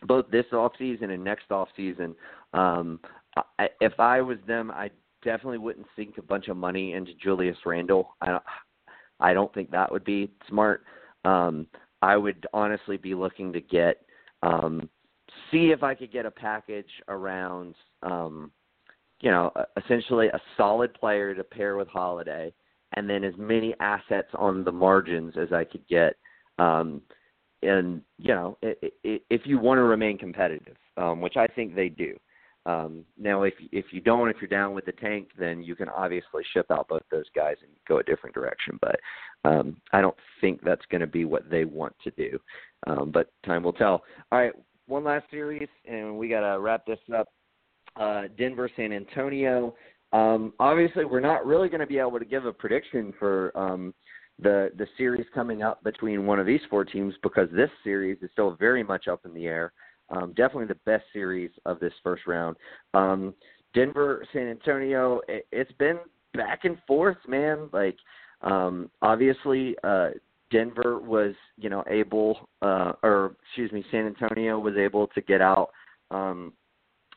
both 0.03 0.29
this 0.31 0.45
off 0.51 0.73
season 0.77 1.11
and 1.11 1.23
next 1.23 1.51
off 1.51 1.69
season. 1.75 2.15
Um, 2.53 2.99
I, 3.59 3.69
if 3.81 3.99
I 3.99 4.21
was 4.21 4.37
them, 4.47 4.71
I 4.71 4.89
definitely 5.23 5.57
wouldn't 5.57 5.87
sink 5.95 6.17
a 6.17 6.21
bunch 6.21 6.47
of 6.47 6.57
money 6.57 6.93
into 6.93 7.13
Julius 7.15 7.57
Randle. 7.65 8.15
I 8.21 8.27
don't, 8.27 8.43
I 9.19 9.33
don't 9.33 9.53
think 9.53 9.71
that 9.71 9.91
would 9.91 10.05
be 10.05 10.31
smart. 10.47 10.83
Um, 11.25 11.67
I 12.01 12.17
would 12.17 12.45
honestly 12.53 12.97
be 12.97 13.15
looking 13.15 13.51
to 13.53 13.61
get 13.61 14.04
um, 14.45 14.89
see 15.51 15.71
if 15.71 15.83
I 15.83 15.95
could 15.95 16.11
get 16.11 16.25
a 16.25 16.31
package 16.31 16.89
around, 17.07 17.75
um, 18.03 18.51
you 19.21 19.31
know, 19.31 19.51
essentially 19.83 20.27
a 20.27 20.41
solid 20.57 20.93
player 20.93 21.33
to 21.33 21.43
pair 21.43 21.75
with 21.75 21.87
Holiday, 21.87 22.53
and 22.95 23.09
then 23.09 23.23
as 23.23 23.33
many 23.37 23.73
assets 23.79 24.29
on 24.35 24.63
the 24.63 24.71
margins 24.71 25.35
as 25.37 25.51
I 25.51 25.63
could 25.63 25.87
get. 25.87 26.15
Um, 26.59 27.01
and 27.61 28.01
you 28.17 28.33
know, 28.33 28.57
if 28.61 29.41
you 29.45 29.57
want 29.57 29.79
to 29.79 29.83
remain 29.83 30.17
competitive, 30.17 30.77
um, 30.97 31.21
which 31.21 31.37
I 31.37 31.47
think 31.47 31.75
they 31.75 31.89
do. 31.89 32.15
Um, 32.65 33.05
now, 33.17 33.43
if 33.43 33.53
if 33.71 33.85
you 33.91 34.01
don't, 34.01 34.29
if 34.29 34.37
you're 34.41 34.47
down 34.47 34.73
with 34.73 34.85
the 34.85 34.91
tank, 34.93 35.29
then 35.37 35.61
you 35.61 35.75
can 35.75 35.89
obviously 35.89 36.43
ship 36.53 36.65
out 36.71 36.87
both 36.87 37.03
those 37.11 37.25
guys 37.35 37.57
and 37.61 37.71
go 37.87 37.99
a 37.99 38.03
different 38.03 38.33
direction. 38.33 38.79
But 38.81 38.99
um, 39.43 39.77
I 39.93 40.01
don't 40.01 40.15
think 40.41 40.61
that's 40.63 40.85
going 40.89 41.01
to 41.01 41.07
be 41.07 41.25
what 41.25 41.49
they 41.49 41.65
want 41.65 41.95
to 42.03 42.11
do. 42.11 42.39
Um, 42.87 43.11
but 43.11 43.31
time 43.45 43.63
will 43.63 43.73
tell. 43.73 44.03
All 44.31 44.39
right, 44.39 44.53
one 44.87 45.03
last 45.03 45.25
series, 45.29 45.69
and 45.85 46.17
we 46.17 46.27
got 46.27 46.41
to 46.41 46.59
wrap 46.59 46.85
this 46.85 46.99
up. 47.15 47.27
Uh, 47.99 48.23
Denver, 48.37 48.69
San 48.75 48.91
Antonio. 48.91 49.75
Um, 50.11 50.53
obviously, 50.59 51.05
we're 51.05 51.19
not 51.19 51.45
really 51.45 51.69
going 51.69 51.81
to 51.81 51.87
be 51.87 51.99
able 51.99 52.19
to 52.19 52.25
give 52.25 52.45
a 52.45 52.53
prediction 52.53 53.13
for 53.19 53.55
um, 53.57 53.93
the 54.39 54.71
the 54.77 54.87
series 54.97 55.25
coming 55.33 55.61
up 55.61 55.83
between 55.83 56.25
one 56.25 56.39
of 56.39 56.45
these 56.45 56.61
four 56.69 56.83
teams 56.83 57.13
because 57.21 57.47
this 57.51 57.69
series 57.83 58.17
is 58.21 58.29
still 58.33 58.55
very 58.59 58.83
much 58.83 59.07
up 59.07 59.21
in 59.25 59.33
the 59.33 59.45
air. 59.45 59.71
Um, 60.09 60.33
definitely 60.35 60.67
the 60.67 60.79
best 60.85 61.03
series 61.13 61.51
of 61.65 61.79
this 61.79 61.93
first 62.03 62.27
round. 62.27 62.55
Um, 62.93 63.33
Denver, 63.73 64.25
San 64.33 64.47
Antonio. 64.47 65.21
It, 65.27 65.47
it's 65.51 65.71
been 65.73 65.99
back 66.33 66.65
and 66.65 66.77
forth, 66.87 67.17
man. 67.27 67.69
Like 67.73 67.97
um, 68.41 68.89
obviously, 69.01 69.75
uh, 69.83 70.09
Denver 70.51 70.99
was 70.99 71.33
you 71.57 71.69
know 71.69 71.83
able, 71.89 72.49
uh, 72.61 72.93
or 73.03 73.35
excuse 73.47 73.71
me, 73.71 73.83
San 73.91 74.05
Antonio 74.05 74.59
was 74.59 74.75
able 74.77 75.07
to 75.07 75.21
get 75.21 75.41
out 75.41 75.69
um, 76.11 76.53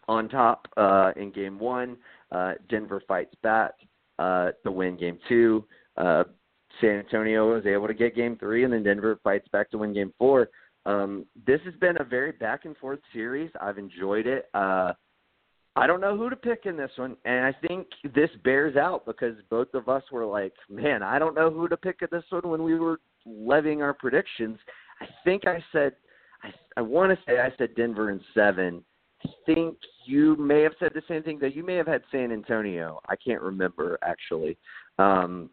on 0.08 0.28
top 0.28 0.66
uh, 0.76 1.12
in 1.16 1.30
Game 1.30 1.58
One. 1.58 1.96
Uh, 2.32 2.54
Denver 2.68 3.02
fights 3.06 3.34
back 3.42 3.72
uh, 4.18 4.50
to 4.64 4.72
win 4.72 4.96
Game 4.96 5.18
Two. 5.28 5.64
Uh, 5.96 6.24
San 6.80 6.98
Antonio 6.98 7.54
was 7.54 7.66
able 7.66 7.86
to 7.86 7.94
get 7.94 8.16
Game 8.16 8.36
Three, 8.36 8.64
and 8.64 8.72
then 8.72 8.82
Denver 8.82 9.18
fights 9.22 9.48
back 9.48 9.70
to 9.70 9.78
win 9.78 9.92
Game 9.92 10.12
Four. 10.18 10.48
Um, 10.88 11.26
this 11.46 11.60
has 11.66 11.74
been 11.74 12.00
a 12.00 12.04
very 12.04 12.32
back 12.32 12.64
and 12.64 12.74
forth 12.78 13.00
series. 13.12 13.50
I've 13.60 13.76
enjoyed 13.76 14.26
it. 14.26 14.48
Uh, 14.54 14.94
I 15.76 15.86
don't 15.86 16.00
know 16.00 16.16
who 16.16 16.30
to 16.30 16.34
pick 16.34 16.62
in 16.64 16.78
this 16.78 16.90
one, 16.96 17.14
and 17.26 17.44
I 17.44 17.54
think 17.68 17.86
this 18.14 18.30
bears 18.42 18.74
out 18.74 19.04
because 19.04 19.34
both 19.50 19.68
of 19.74 19.90
us 19.90 20.02
were 20.10 20.24
like, 20.24 20.54
"Man, 20.70 21.02
I 21.02 21.18
don't 21.18 21.34
know 21.34 21.50
who 21.50 21.68
to 21.68 21.76
pick 21.76 22.00
in 22.00 22.08
this 22.10 22.24
one." 22.30 22.48
When 22.48 22.62
we 22.62 22.78
were 22.78 23.00
levying 23.26 23.82
our 23.82 23.92
predictions, 23.92 24.58
I 25.02 25.06
think 25.24 25.46
I 25.46 25.62
said, 25.72 25.94
I, 26.42 26.52
I 26.78 26.80
want 26.80 27.16
to 27.16 27.24
say 27.26 27.38
I 27.38 27.52
said 27.58 27.74
Denver 27.76 28.10
in 28.10 28.20
seven. 28.32 28.82
I 29.26 29.28
think 29.44 29.76
you 30.06 30.36
may 30.36 30.62
have 30.62 30.72
said 30.80 30.92
the 30.94 31.02
same 31.06 31.22
thing 31.22 31.38
that 31.40 31.54
you 31.54 31.62
may 31.62 31.74
have 31.74 31.86
had 31.86 32.02
San 32.10 32.32
Antonio. 32.32 33.00
I 33.06 33.14
can't 33.16 33.42
remember 33.42 33.98
actually, 34.02 34.56
um, 34.98 35.50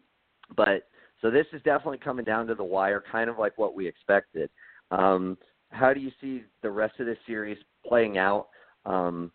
but 0.56 0.88
so 1.20 1.30
this 1.30 1.46
is 1.52 1.60
definitely 1.62 1.98
coming 1.98 2.24
down 2.24 2.46
to 2.46 2.54
the 2.54 2.64
wire, 2.64 3.04
kind 3.12 3.28
of 3.28 3.38
like 3.38 3.58
what 3.58 3.74
we 3.74 3.86
expected. 3.86 4.48
Um, 4.90 5.36
how 5.70 5.92
do 5.92 6.00
you 6.00 6.10
see 6.20 6.44
the 6.62 6.70
rest 6.70 7.00
of 7.00 7.06
this 7.06 7.18
series 7.26 7.58
playing 7.86 8.18
out? 8.18 8.48
Um, 8.84 9.32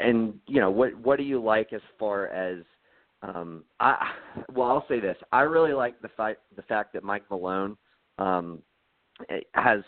and 0.00 0.34
you 0.46 0.60
know, 0.60 0.70
what 0.70 0.94
what 0.96 1.16
do 1.16 1.24
you 1.24 1.42
like 1.42 1.72
as 1.72 1.80
far 1.98 2.28
as 2.28 2.58
um, 3.22 3.64
I 3.80 4.10
well, 4.52 4.68
I'll 4.68 4.86
say 4.88 5.00
this: 5.00 5.16
I 5.32 5.40
really 5.40 5.72
like 5.72 6.00
the 6.00 6.08
fact 6.08 6.40
the 6.54 6.62
fact 6.62 6.92
that 6.92 7.02
Mike 7.02 7.24
Malone 7.30 7.76
um, 8.18 8.62
has 9.54 9.80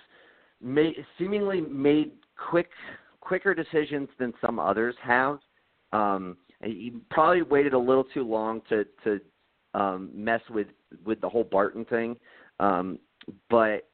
made 0.60 0.94
seemingly 1.18 1.60
made 1.60 2.12
quick 2.50 2.70
quicker 3.20 3.54
decisions 3.54 4.08
than 4.18 4.32
some 4.40 4.58
others 4.58 4.94
have. 5.02 5.38
Um, 5.92 6.36
he 6.62 6.92
probably 7.10 7.42
waited 7.42 7.72
a 7.72 7.78
little 7.78 8.04
too 8.04 8.24
long 8.24 8.62
to 8.68 8.84
to 9.04 9.20
um, 9.74 10.10
mess 10.12 10.40
with 10.50 10.68
with 11.04 11.20
the 11.20 11.28
whole 11.28 11.44
Barton 11.44 11.84
thing, 11.84 12.16
um, 12.58 12.98
but 13.48 13.89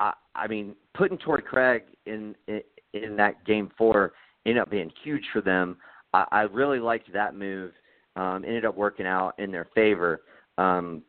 I, 0.00 0.12
I 0.34 0.46
mean, 0.46 0.74
putting 0.94 1.18
Torrey 1.18 1.42
Craig 1.42 1.82
in, 2.06 2.34
in 2.46 2.62
in 2.94 3.16
that 3.16 3.44
game 3.44 3.70
four 3.76 4.12
ended 4.46 4.62
up 4.62 4.70
being 4.70 4.90
huge 5.02 5.24
for 5.32 5.40
them. 5.40 5.76
I, 6.14 6.24
I 6.30 6.40
really 6.42 6.78
liked 6.80 7.12
that 7.12 7.34
move. 7.34 7.72
Um, 8.16 8.44
ended 8.44 8.64
up 8.64 8.76
working 8.76 9.06
out 9.06 9.38
in 9.38 9.52
their 9.52 9.68
favor. 9.74 10.22
Um, 10.56 11.02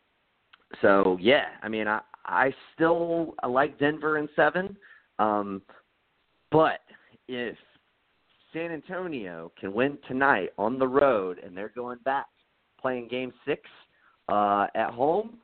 so 0.81 1.17
yeah, 1.19 1.45
I 1.63 1.69
mean, 1.69 1.87
I 1.87 2.01
I 2.25 2.53
still 2.75 3.33
I 3.41 3.47
like 3.47 3.79
Denver 3.79 4.17
in 4.17 4.29
seven, 4.35 4.77
um, 5.17 5.61
but 6.51 6.81
if 7.27 7.57
San 8.53 8.71
Antonio 8.71 9.51
can 9.59 9.73
win 9.73 9.97
tonight 10.07 10.49
on 10.57 10.77
the 10.77 10.87
road 10.87 11.39
and 11.43 11.55
they're 11.55 11.71
going 11.75 11.99
back 12.05 12.27
playing 12.79 13.07
Game 13.07 13.33
Six 13.45 13.61
uh, 14.27 14.67
at 14.75 14.91
home, 14.91 15.37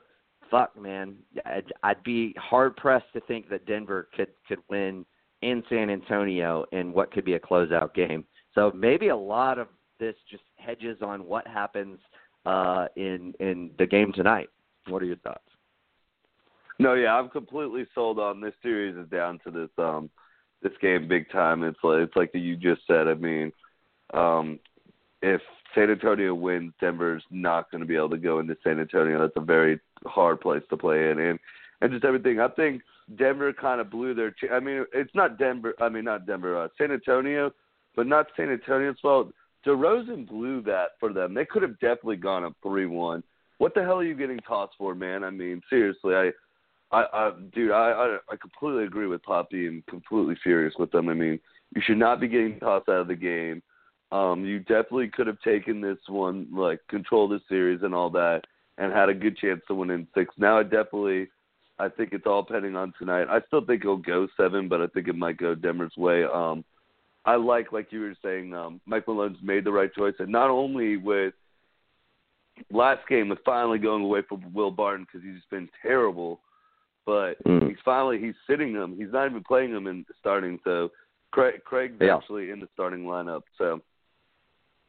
fuck, 0.50 0.80
man, 0.80 1.16
I'd, 1.46 1.72
I'd 1.84 2.04
be 2.04 2.34
hard 2.38 2.76
pressed 2.76 3.12
to 3.14 3.22
think 3.22 3.50
that 3.50 3.66
Denver 3.66 4.08
could 4.16 4.30
could 4.48 4.60
win 4.70 5.06
in 5.42 5.64
San 5.70 5.90
Antonio 5.90 6.66
in 6.72 6.94
what 6.94 7.12
could 7.12 7.26
be 7.26 7.34
a 7.34 7.40
closeout 7.40 7.94
game. 7.94 8.26
So 8.54 8.72
maybe 8.74 9.10
a 9.10 9.16
lot 9.16 9.60
of 9.60 9.68
this 10.00 10.16
just 10.30 10.44
hedges 10.58 10.98
on 11.02 11.26
what 11.26 11.48
happens 11.48 12.00
uh, 12.46 12.88
in 12.96 13.34
in 13.40 13.72
the 13.78 13.86
game 13.86 14.12
tonight. 14.14 14.50
What 14.88 15.02
are 15.02 15.06
your 15.06 15.18
thoughts? 15.18 15.42
No, 16.78 16.94
yeah, 16.94 17.16
I'm 17.16 17.30
completely 17.30 17.86
sold 17.96 18.20
on 18.20 18.42
this 18.42 18.54
series 18.62 18.96
is 18.98 19.10
down 19.10 19.40
to 19.46 19.52
this 19.52 19.70
um 19.78 20.10
this 20.62 20.74
game 20.82 21.08
big 21.08 21.30
time. 21.32 21.64
It's 21.64 21.80
like 21.84 22.00
it's 22.00 22.16
like 22.16 22.32
you 22.34 22.56
just 22.56 22.82
said. 22.88 23.08
I 23.08 23.14
mean, 23.14 23.52
um 24.14 24.60
if 25.26 25.42
San 25.74 25.90
Antonio 25.90 26.34
wins, 26.34 26.74
Denver's 26.80 27.24
not 27.32 27.72
going 27.72 27.82
to 27.82 27.88
be 27.88 27.96
able 27.96 28.12
to 28.12 28.18
go 28.18 28.40
into 28.40 28.56
San 28.64 28.80
Antonio. 28.80 29.20
That's 29.20 29.34
a 29.36 29.42
very 29.42 29.80
hard 30.06 30.40
place 30.40 30.62
to 30.70 30.78
play 30.78 31.10
in, 31.10 31.20
and 31.20 31.40
and 31.82 31.92
just 31.92 32.06
everything. 32.06 32.40
I 32.40 32.48
think 32.50 32.84
Denver 33.18 33.52
kind 33.52 33.82
of 33.82 33.90
blew 33.90 34.14
their. 34.14 34.32
Ch- 34.32 34.52
I 34.52 34.60
mean, 34.60 34.86
it's 34.94 35.14
not 35.16 35.40
Denver. 35.40 35.74
I 35.82 35.90
mean, 35.90 36.06
not 36.06 36.28
Denver. 36.28 36.64
Uh, 36.64 36.68
San 36.78 36.92
Antonio, 36.92 37.52
but 37.96 38.08
not 38.08 38.28
San 38.38 38.50
Antonio's 38.52 39.00
fault. 39.02 39.34
DeRozan 39.66 40.28
blew 40.28 40.62
that 40.62 40.90
for 41.00 41.12
them. 41.12 41.34
They 41.34 41.46
could 41.46 41.64
have 41.64 41.80
definitely 41.80 42.18
gone 42.18 42.44
up 42.44 42.54
three 42.62 42.86
one. 42.86 43.24
What 43.58 43.74
the 43.74 43.82
hell 43.82 43.98
are 43.98 44.04
you 44.04 44.16
getting 44.16 44.40
tossed 44.40 44.76
for, 44.78 44.94
man? 44.94 45.24
I 45.24 45.32
mean, 45.32 45.62
seriously, 45.70 46.14
I 46.14 46.32
I, 46.92 47.06
I 47.12 47.32
dude, 47.54 47.72
I, 47.72 47.92
I 47.92 48.18
I 48.30 48.36
completely 48.36 48.84
agree 48.86 49.08
with 49.08 49.24
Poppy 49.24 49.66
and 49.66 49.86
completely 49.88 50.36
furious 50.44 50.76
with 50.78 50.92
them. 50.92 51.10
I 51.10 51.16
mean, 51.16 51.40
you 51.76 51.82
should 51.84 51.98
not 51.98 52.22
be 52.22 52.28
getting 52.28 52.60
tossed 52.60 52.90
out 52.90 53.02
of 53.02 53.08
the 53.08 53.16
game. 53.16 53.64
Um, 54.16 54.46
you 54.46 54.60
definitely 54.60 55.10
could 55.10 55.28
have 55.28 55.42
taken 55.42 55.82
this 55.82 55.98
one, 56.08 56.48
like 56.54 56.80
control 56.88 57.28
the 57.28 57.42
series 57.50 57.82
and 57.84 57.94
all 57.94 58.10
that, 58.12 58.44
and 58.78 58.94
had 58.94 59.10
a 59.10 59.14
good 59.14 59.38
chance 59.38 59.62
to 59.68 59.76
win 59.76 59.90
in 59.90 60.08
six. 60.16 60.34
Now, 60.38 60.60
I 60.60 60.64
definitely, 60.64 61.28
I 61.80 61.90
think 61.90 62.14
it's 62.14 62.26
all 62.26 62.44
pending 62.44 62.78
on 62.78 62.94
tonight. 62.98 63.28
I 63.30 63.42
still 63.48 63.66
think 63.66 63.82
it'll 63.82 63.98
go 63.98 64.28
seven, 64.38 64.70
but 64.70 64.82
I 64.82 64.88
think 64.88 65.10
it 65.10 65.18
might 65.18 65.38
go 65.38 65.54
Denver's 65.54 65.98
way. 65.98 66.24
Um, 66.24 66.64
I 67.26 67.36
like, 67.36 67.74
like 67.74 67.92
you 67.92 68.02
were 68.02 68.16
saying, 68.24 68.54
um, 68.54 68.80
Mike 68.86 69.06
Malone's 69.06 69.42
made 69.44 69.66
the 69.66 69.72
right 69.72 69.94
choice, 69.94 70.14
and 70.20 70.30
not 70.30 70.50
only 70.50 70.96
with 70.96 71.34
last 72.72 73.06
game 73.10 73.28
with 73.28 73.40
finally 73.44 73.80
going 73.80 74.04
away 74.04 74.22
from 74.30 74.54
Will 74.54 74.72
Barton 74.72 75.06
because 75.12 75.28
he's 75.28 75.44
been 75.52 75.68
terrible, 75.82 76.40
but 77.06 77.34
mm. 77.44 77.68
he's 77.68 77.78
finally 77.84 78.20
he's 78.20 78.36
sitting 78.50 78.74
him. 78.74 78.96
He's 78.98 79.12
not 79.12 79.30
even 79.30 79.44
playing 79.44 79.72
him 79.72 79.88
in 79.88 80.06
starting. 80.20 80.60
So 80.64 80.90
Craig 81.32 81.66
Craig's 81.66 81.98
yeah. 82.00 82.16
actually 82.16 82.52
in 82.52 82.62
the 82.62 82.70
starting 82.74 83.04
lineup. 83.04 83.42
So 83.58 83.82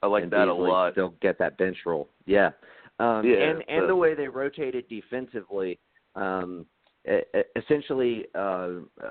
I 0.03 0.07
like 0.07 0.31
that 0.31 0.49
a 0.49 0.55
lot. 0.55 0.95
They'll 0.95 1.15
get 1.21 1.39
that 1.39 1.59
bench 1.59 1.79
role. 1.87 2.09
Yeah. 2.27 2.51
Um, 2.99 3.27
yeah, 3.27 3.51
and 3.51 3.63
and 3.69 3.89
the 3.89 3.97
way 3.97 4.15
they 4.15 4.29
rotated 4.29 4.89
defensively, 4.89 5.79
um, 6.15 6.65
essentially 7.57 8.27
uh, 8.35 8.71
uh, 9.03 9.11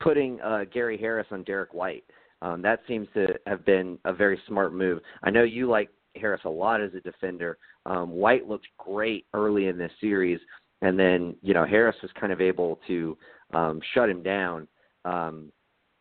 putting 0.00 0.40
uh, 0.40 0.64
Gary 0.72 0.98
Harris 0.98 1.26
on 1.30 1.42
Derrick 1.44 1.72
White. 1.72 2.04
Um, 2.42 2.62
that 2.62 2.80
seems 2.88 3.06
to 3.14 3.26
have 3.46 3.64
been 3.64 3.98
a 4.04 4.12
very 4.12 4.38
smart 4.46 4.74
move. 4.74 5.00
I 5.22 5.30
know 5.30 5.42
you 5.42 5.68
like 5.68 5.90
Harris 6.14 6.40
a 6.44 6.50
lot 6.50 6.80
as 6.80 6.92
a 6.94 7.00
defender. 7.00 7.58
Um, 7.86 8.10
White 8.10 8.48
looked 8.48 8.68
great 8.78 9.26
early 9.34 9.68
in 9.68 9.78
this 9.78 9.92
series, 10.00 10.40
and 10.82 10.98
then 10.98 11.36
you 11.42 11.54
know 11.54 11.64
Harris 11.64 11.96
was 12.02 12.10
kind 12.18 12.32
of 12.32 12.40
able 12.40 12.80
to 12.86 13.16
um, 13.54 13.80
shut 13.94 14.10
him 14.10 14.22
down. 14.22 14.68
Um, 15.04 15.50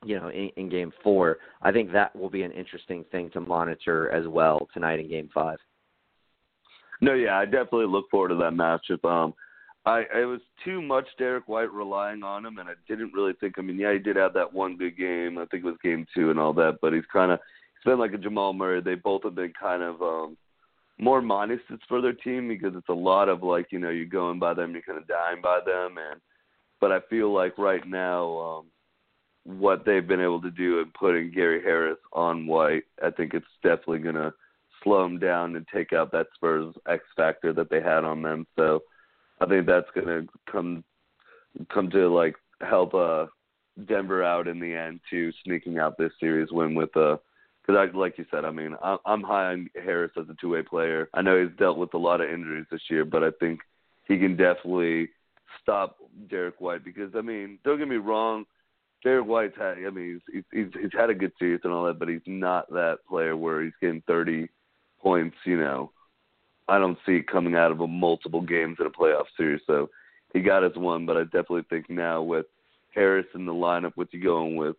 you 0.05 0.19
know, 0.19 0.29
in, 0.29 0.49
in 0.55 0.69
Game 0.69 0.91
Four, 1.03 1.37
I 1.61 1.71
think 1.71 1.91
that 1.91 2.15
will 2.15 2.29
be 2.29 2.43
an 2.43 2.51
interesting 2.51 3.03
thing 3.11 3.29
to 3.31 3.41
monitor 3.41 4.09
as 4.11 4.27
well 4.27 4.67
tonight 4.73 4.99
in 4.99 5.09
Game 5.09 5.29
Five. 5.33 5.57
No, 7.01 7.13
yeah, 7.13 7.37
I 7.37 7.45
definitely 7.45 7.87
look 7.87 8.09
forward 8.09 8.29
to 8.29 8.35
that 8.35 8.53
matchup. 8.53 9.03
Um, 9.09 9.33
I 9.85 10.01
it 10.13 10.25
was 10.25 10.41
too 10.65 10.81
much 10.81 11.07
Derrick 11.17 11.47
White 11.47 11.71
relying 11.71 12.23
on 12.23 12.45
him, 12.45 12.57
and 12.57 12.69
I 12.69 12.73
didn't 12.87 13.13
really 13.13 13.33
think. 13.39 13.55
I 13.57 13.61
mean, 13.61 13.77
yeah, 13.77 13.93
he 13.93 13.99
did 13.99 14.15
have 14.15 14.33
that 14.33 14.53
one 14.53 14.77
good 14.77 14.97
game. 14.97 15.37
I 15.37 15.45
think 15.45 15.63
it 15.63 15.67
was 15.67 15.77
Game 15.83 16.05
Two 16.13 16.29
and 16.29 16.39
all 16.39 16.53
that, 16.53 16.79
but 16.81 16.93
he's 16.93 17.03
kind 17.11 17.31
of 17.31 17.39
he's 17.75 17.89
been 17.89 17.99
like 17.99 18.13
a 18.13 18.17
Jamal 18.17 18.53
Murray. 18.53 18.81
They 18.81 18.95
both 18.95 19.23
have 19.23 19.35
been 19.35 19.53
kind 19.59 19.83
of 19.83 20.01
um 20.01 20.37
more 20.97 21.21
modest 21.21 21.63
for 21.87 22.01
their 22.01 22.13
team 22.13 22.49
because 22.49 22.73
it's 22.75 22.89
a 22.89 22.93
lot 22.93 23.29
of 23.29 23.41
like 23.41 23.67
you 23.71 23.79
know 23.79 23.89
you're 23.89 24.05
going 24.05 24.39
by 24.39 24.53
them, 24.53 24.73
you're 24.73 24.81
kind 24.81 24.97
of 24.97 25.07
dying 25.07 25.41
by 25.41 25.59
them, 25.65 25.95
and 25.97 26.19
but 26.81 26.91
I 26.91 26.99
feel 27.09 27.33
like 27.33 27.57
right 27.57 27.85
now 27.87 28.37
um 28.37 28.65
what 29.43 29.85
they've 29.85 30.07
been 30.07 30.21
able 30.21 30.41
to 30.41 30.51
do 30.51 30.79
in 30.79 30.91
putting 30.97 31.31
Gary 31.31 31.61
Harris 31.61 31.97
on 32.13 32.47
White, 32.47 32.83
I 33.03 33.09
think 33.09 33.33
it's 33.33 33.45
definitely 33.63 33.99
gonna 33.99 34.33
slow 34.83 35.03
them 35.03 35.19
down 35.19 35.55
and 35.55 35.65
take 35.73 35.93
out 35.93 36.11
that 36.11 36.27
Spurs 36.35 36.73
X 36.87 37.03
factor 37.15 37.53
that 37.53 37.69
they 37.69 37.81
had 37.81 38.03
on 38.03 38.21
them. 38.21 38.45
So 38.55 38.83
I 39.41 39.45
think 39.45 39.65
that's 39.65 39.89
gonna 39.95 40.23
come 40.51 40.83
come 41.73 41.89
to 41.91 42.07
like 42.07 42.35
help 42.61 42.93
uh 42.93 43.25
Denver 43.85 44.23
out 44.23 44.47
in 44.47 44.59
the 44.59 44.73
end 44.73 44.99
to 45.09 45.31
sneaking 45.43 45.79
out 45.79 45.97
this 45.97 46.11
series 46.19 46.51
win 46.51 46.75
with 46.75 46.95
uh 46.95 47.17
because 47.61 47.89
I 47.93 47.97
like 47.97 48.17
you 48.17 48.25
said, 48.31 48.45
I 48.45 48.51
mean 48.51 48.75
I'm 49.05 49.23
high 49.23 49.51
on 49.51 49.69
Harris 49.75 50.11
as 50.17 50.27
a 50.29 50.35
two 50.39 50.49
way 50.49 50.63
player. 50.63 51.09
I 51.13 51.21
know 51.21 51.41
he's 51.41 51.55
dealt 51.57 51.77
with 51.77 51.93
a 51.93 51.97
lot 51.97 52.21
of 52.21 52.29
injuries 52.29 52.65
this 52.71 52.81
year, 52.89 53.05
but 53.05 53.23
I 53.23 53.31
think 53.39 53.61
he 54.07 54.17
can 54.17 54.35
definitely 54.35 55.09
stop 55.61 55.97
Derrick 56.29 56.59
White 56.59 56.83
because 56.83 57.11
I 57.15 57.21
mean 57.21 57.59
don't 57.63 57.77
get 57.77 57.87
me 57.87 57.97
wrong. 57.97 58.45
Derrick 59.03 59.27
White's 59.27 59.57
had, 59.57 59.77
I 59.77 59.89
mean, 59.89 60.21
he's, 60.31 60.43
he's 60.51 60.65
he's 60.73 60.91
had 60.93 61.09
a 61.09 61.15
good 61.15 61.31
series 61.39 61.61
and 61.63 61.71
all 61.71 61.85
that, 61.85 61.99
but 61.99 62.09
he's 62.09 62.21
not 62.25 62.69
that 62.71 62.99
player 63.07 63.35
where 63.35 63.63
he's 63.63 63.73
getting 63.81 64.03
30 64.07 64.49
points. 65.01 65.37
You 65.45 65.59
know, 65.59 65.91
I 66.67 66.79
don't 66.79 66.97
see 67.05 67.13
it 67.13 67.27
coming 67.27 67.55
out 67.55 67.71
of 67.71 67.79
a 67.79 67.87
multiple 67.87 68.41
games 68.41 68.77
in 68.79 68.85
a 68.85 68.89
playoff 68.89 69.25
series. 69.37 69.61
So 69.67 69.89
he 70.33 70.41
got 70.41 70.63
his 70.63 70.75
one, 70.75 71.05
but 71.05 71.17
I 71.17 71.23
definitely 71.23 71.65
think 71.69 71.89
now 71.89 72.21
with 72.21 72.45
Harris 72.93 73.25
in 73.35 73.45
the 73.45 73.53
lineup, 73.53 73.95
with 73.95 74.09
you 74.11 74.21
going 74.21 74.55
with 74.55 74.75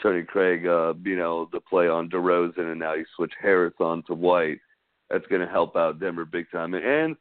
Torrey 0.00 0.24
Craig 0.24 0.66
uh, 0.66 0.92
being 0.92 1.20
able 1.20 1.46
to 1.46 1.60
play 1.60 1.88
on 1.88 2.10
DeRozan, 2.10 2.70
and 2.70 2.80
now 2.80 2.94
you 2.94 3.04
switch 3.16 3.32
Harris 3.40 3.74
on 3.80 4.02
to 4.04 4.14
White, 4.14 4.58
that's 5.08 5.26
going 5.26 5.40
to 5.40 5.48
help 5.48 5.76
out 5.76 6.00
Denver 6.00 6.24
big 6.24 6.50
time. 6.50 6.74
And 6.74 7.16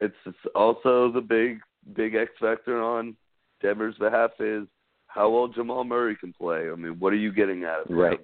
it's, 0.00 0.16
it's 0.26 0.36
also 0.54 1.10
the 1.12 1.20
big 1.20 1.60
big 1.94 2.14
X 2.14 2.30
factor 2.40 2.82
on 2.82 3.16
Denver's 3.62 3.96
behalf 3.96 4.32
is 4.40 4.66
how 5.18 5.28
well 5.28 5.48
Jamal 5.48 5.82
Murray 5.82 6.16
can 6.16 6.32
play. 6.32 6.70
I 6.70 6.74
mean, 6.76 6.98
what 7.00 7.12
are 7.12 7.16
you 7.16 7.32
getting 7.32 7.64
out 7.64 7.82
of 7.82 7.90
him? 7.90 7.96
Right. 7.96 8.20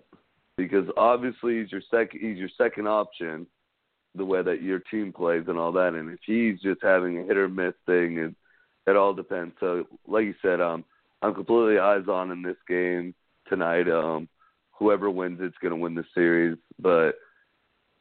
Because 0.57 0.87
obviously 0.97 1.61
he's 1.61 1.73
your 1.73 1.83
second 1.91 2.21
he's 2.21 2.39
your 2.39 2.49
second 2.57 2.87
option, 2.87 3.49
the 4.15 4.25
way 4.25 4.43
that 4.43 4.63
your 4.63 4.79
team 4.79 5.13
plays 5.13 5.45
and 5.49 5.59
all 5.59 5.73
that. 5.73 5.95
And 5.95 6.09
if 6.11 6.21
he's 6.25 6.61
just 6.63 6.81
having 6.83 7.19
a 7.19 7.25
hit 7.25 7.37
or 7.37 7.49
miss 7.49 7.75
thing, 7.85 8.21
and 8.21 8.37
it 8.87 8.95
all 8.95 9.13
depends. 9.13 9.55
So, 9.59 9.85
like 10.07 10.25
you 10.25 10.35
said, 10.41 10.61
um, 10.61 10.85
I'm 11.21 11.35
completely 11.35 11.79
eyes 11.79 12.07
on 12.09 12.31
in 12.31 12.43
this 12.43 12.57
game 12.69 13.13
tonight. 13.49 13.89
Um, 13.89 14.29
whoever 14.79 15.11
wins 15.11 15.41
it's 15.43 15.59
going 15.61 15.73
to 15.73 15.77
win 15.77 15.97
the 15.97 16.05
series. 16.15 16.57
But 16.79 17.17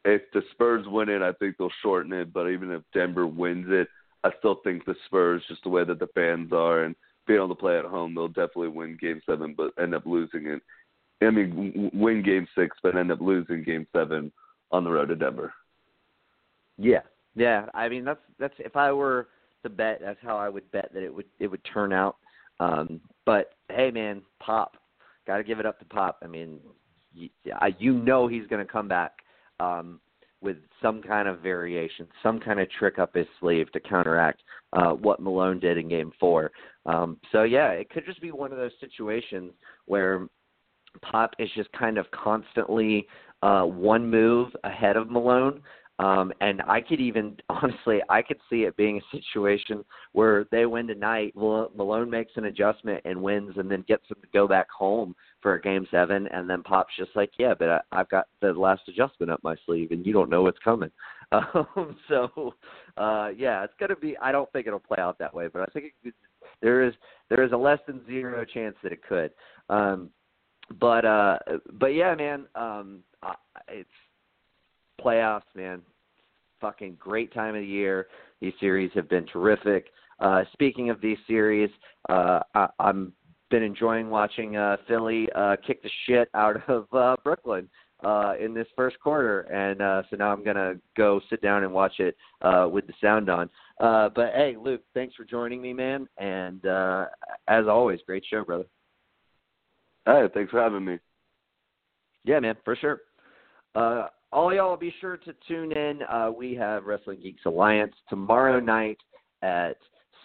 if 0.05 0.21
the 0.33 0.43
Spurs 0.51 0.85
win 0.87 1.09
it, 1.09 1.23
I 1.23 1.31
think 1.33 1.55
they'll 1.57 1.71
shorten 1.81 2.13
it. 2.13 2.31
But 2.31 2.49
even 2.49 2.71
if 2.71 2.83
Denver 2.93 3.25
wins 3.25 3.65
it, 3.69 3.87
I 4.23 4.29
still 4.37 4.59
think 4.63 4.85
the 4.85 4.95
Spurs, 5.07 5.41
just 5.47 5.63
the 5.63 5.69
way 5.69 5.83
that 5.83 5.99
the 5.99 6.09
fans 6.13 6.51
are 6.53 6.83
and 6.83 6.95
being 7.25 7.39
able 7.39 7.49
to 7.49 7.55
play 7.55 7.77
at 7.77 7.85
home, 7.85 8.15
they'll 8.15 8.27
definitely 8.27 8.69
win 8.69 8.97
Game 8.99 9.21
Seven, 9.25 9.53
but 9.55 9.73
end 9.81 9.95
up 9.95 10.05
losing 10.05 10.47
it. 10.47 10.61
I 11.21 11.29
mean, 11.29 11.89
win 11.93 12.21
Game 12.21 12.47
Six, 12.57 12.77
but 12.83 12.97
end 12.97 13.11
up 13.11 13.21
losing 13.21 13.63
Game 13.63 13.87
Seven 13.95 14.31
on 14.71 14.83
the 14.83 14.89
road 14.89 15.07
to 15.07 15.15
Denver. 15.15 15.53
Yeah, 16.77 17.01
yeah. 17.35 17.67
I 17.73 17.87
mean, 17.89 18.03
that's 18.03 18.19
that's 18.39 18.55
if 18.59 18.75
I 18.75 18.91
were 18.91 19.27
to 19.63 19.69
bet, 19.69 19.99
that's 20.01 20.19
how 20.21 20.37
I 20.37 20.49
would 20.49 20.69
bet 20.71 20.91
that 20.93 21.03
it 21.03 21.13
would 21.13 21.25
it 21.39 21.47
would 21.47 21.63
turn 21.63 21.93
out. 21.93 22.17
Um, 22.59 23.01
but 23.25 23.51
hey, 23.69 23.91
man, 23.91 24.21
Pop, 24.39 24.77
got 25.25 25.37
to 25.37 25.43
give 25.43 25.59
it 25.59 25.65
up 25.65 25.79
to 25.79 25.85
Pop. 25.85 26.19
I 26.23 26.27
mean, 26.27 26.59
you, 27.13 27.29
you 27.79 27.93
know 27.93 28.27
he's 28.27 28.47
going 28.47 28.65
to 28.65 28.71
come 28.71 28.87
back. 28.87 29.13
Um, 29.59 29.99
with 30.43 30.57
some 30.81 31.01
kind 31.01 31.27
of 31.27 31.39
variation, 31.39 32.07
some 32.21 32.39
kind 32.39 32.59
of 32.59 32.69
trick 32.71 32.99
up 32.99 33.15
his 33.15 33.27
sleeve 33.39 33.71
to 33.71 33.79
counteract 33.79 34.43
uh, 34.73 34.91
what 34.91 35.21
Malone 35.21 35.59
did 35.59 35.77
in 35.77 35.87
Game 35.87 36.11
Four. 36.19 36.51
Um, 36.85 37.17
so 37.31 37.43
yeah, 37.43 37.69
it 37.69 37.89
could 37.89 38.05
just 38.05 38.21
be 38.21 38.31
one 38.31 38.51
of 38.51 38.57
those 38.57 38.71
situations 38.79 39.53
where 39.85 40.27
Pop 41.01 41.33
is 41.39 41.49
just 41.55 41.71
kind 41.71 41.97
of 41.97 42.05
constantly 42.11 43.07
uh, 43.41 43.63
one 43.63 44.09
move 44.09 44.49
ahead 44.63 44.95
of 44.95 45.09
Malone. 45.09 45.61
Um, 46.03 46.33
and 46.41 46.61
I 46.63 46.81
could 46.81 46.99
even, 46.99 47.37
honestly, 47.49 48.01
I 48.09 48.21
could 48.21 48.39
see 48.49 48.63
it 48.63 48.75
being 48.75 48.99
a 48.99 49.17
situation 49.17 49.85
where 50.11 50.45
they 50.51 50.65
win 50.65 50.87
tonight. 50.87 51.33
Malone 51.35 52.09
makes 52.09 52.33
an 52.35 52.45
adjustment 52.45 53.01
and 53.05 53.21
wins, 53.21 53.53
and 53.55 53.71
then 53.71 53.85
gets 53.87 54.07
them 54.09 54.17
to 54.21 54.27
go 54.33 54.45
back 54.45 54.69
home 54.69 55.15
for 55.41 55.53
a 55.53 55.61
game 55.61 55.87
seven, 55.91 56.27
and 56.27 56.49
then 56.49 56.61
Pop's 56.61 56.93
just 56.97 57.11
like, 57.15 57.31
yeah, 57.39 57.53
but 57.57 57.69
I, 57.69 57.79
I've 57.93 58.09
got 58.09 58.27
the 58.41 58.51
last 58.51 58.81
adjustment 58.89 59.31
up 59.31 59.41
my 59.43 59.55
sleeve, 59.65 59.91
and 59.91 60.05
you 60.05 60.11
don't 60.11 60.29
know 60.29 60.43
what's 60.43 60.59
coming. 60.59 60.91
Um, 61.33 61.97
so, 62.09 62.53
uh, 62.95 63.29
yeah, 63.35 63.63
it's 63.63 63.73
gonna 63.79 63.95
be. 63.95 64.15
I 64.17 64.31
don't 64.31 64.51
think 64.51 64.67
it'll 64.67 64.77
play 64.77 64.99
out 64.99 65.17
that 65.17 65.33
way, 65.33 65.47
but 65.47 65.63
I 65.63 65.65
think 65.73 65.93
it, 66.03 66.13
there 66.61 66.83
is 66.83 66.93
there 67.29 67.43
is 67.43 67.51
a 67.53 67.57
less 67.57 67.79
than 67.87 68.05
zero 68.05 68.45
chance 68.45 68.75
that 68.83 68.91
it 68.91 68.99
could. 69.01 69.31
Um, 69.67 70.11
but 70.79 71.05
uh, 71.05 71.39
but 71.79 71.87
yeah, 71.87 72.13
man, 72.13 72.45
um, 72.53 72.99
it's 73.67 73.89
playoffs, 75.03 75.41
man. 75.55 75.81
Fucking 76.63 76.95
great 76.97 77.33
time 77.33 77.55
of 77.55 77.61
the 77.61 77.67
year. 77.67 78.07
These 78.39 78.53
series 78.61 78.89
have 78.95 79.09
been 79.09 79.25
terrific. 79.25 79.87
Uh, 80.21 80.43
speaking 80.53 80.89
of 80.89 81.01
these 81.01 81.17
series, 81.27 81.69
uh, 82.07 82.39
I, 82.55 82.67
I'm 82.79 83.11
been 83.51 83.63
enjoying 83.63 84.09
watching 84.09 84.55
uh, 84.55 84.77
Philly 84.87 85.27
uh, 85.35 85.57
kick 85.67 85.83
the 85.83 85.89
shit 86.07 86.29
out 86.33 86.55
of 86.69 86.87
uh, 86.93 87.17
Brooklyn 87.21 87.67
uh, 88.05 88.35
in 88.39 88.53
this 88.53 88.67
first 88.77 88.97
quarter, 89.01 89.41
and 89.41 89.81
uh, 89.81 90.03
so 90.09 90.15
now 90.15 90.31
I'm 90.31 90.41
gonna 90.41 90.75
go 90.95 91.19
sit 91.29 91.41
down 91.41 91.63
and 91.63 91.73
watch 91.73 91.99
it 91.99 92.15
uh, 92.41 92.69
with 92.71 92.87
the 92.87 92.93
sound 93.01 93.29
on. 93.29 93.49
Uh, 93.81 94.07
but 94.15 94.31
hey, 94.33 94.55
Luke, 94.57 94.83
thanks 94.93 95.15
for 95.15 95.25
joining 95.25 95.61
me, 95.61 95.73
man, 95.73 96.07
and 96.17 96.65
uh, 96.65 97.07
as 97.49 97.67
always, 97.67 97.99
great 98.05 98.23
show, 98.25 98.45
brother. 98.45 98.65
Hey, 100.05 100.27
thanks 100.33 100.49
for 100.49 100.61
having 100.61 100.85
me. 100.85 100.97
Yeah, 102.23 102.39
man, 102.39 102.55
for 102.63 102.77
sure. 102.77 103.01
Uh, 103.75 104.07
all 104.33 104.53
y'all 104.53 104.75
be 104.75 104.93
sure 104.99 105.17
to 105.17 105.33
tune 105.47 105.71
in. 105.71 106.01
Uh, 106.09 106.31
we 106.35 106.55
have 106.55 106.85
Wrestling 106.85 107.19
Geeks 107.21 107.45
Alliance 107.45 107.93
tomorrow 108.09 108.59
night 108.59 108.97
at 109.43 109.77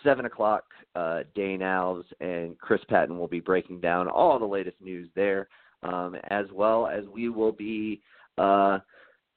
seven 0.02 0.24
o'clock 0.24 0.64
uh, 0.97 1.20
Dane 1.35 1.60
Alves 1.60 2.05
and 2.20 2.59
Chris 2.59 2.80
Patton 2.89 3.18
will 3.18 3.28
be 3.28 3.40
breaking 3.40 3.80
down 3.80 4.09
all 4.09 4.39
the 4.39 4.47
latest 4.47 4.80
news 4.80 5.10
there, 5.14 5.48
um, 5.82 6.16
as 6.30 6.47
well 6.52 6.86
as 6.86 7.05
we 7.12 7.28
will 7.28 7.52
be 7.52 8.01
uh, 8.39 8.78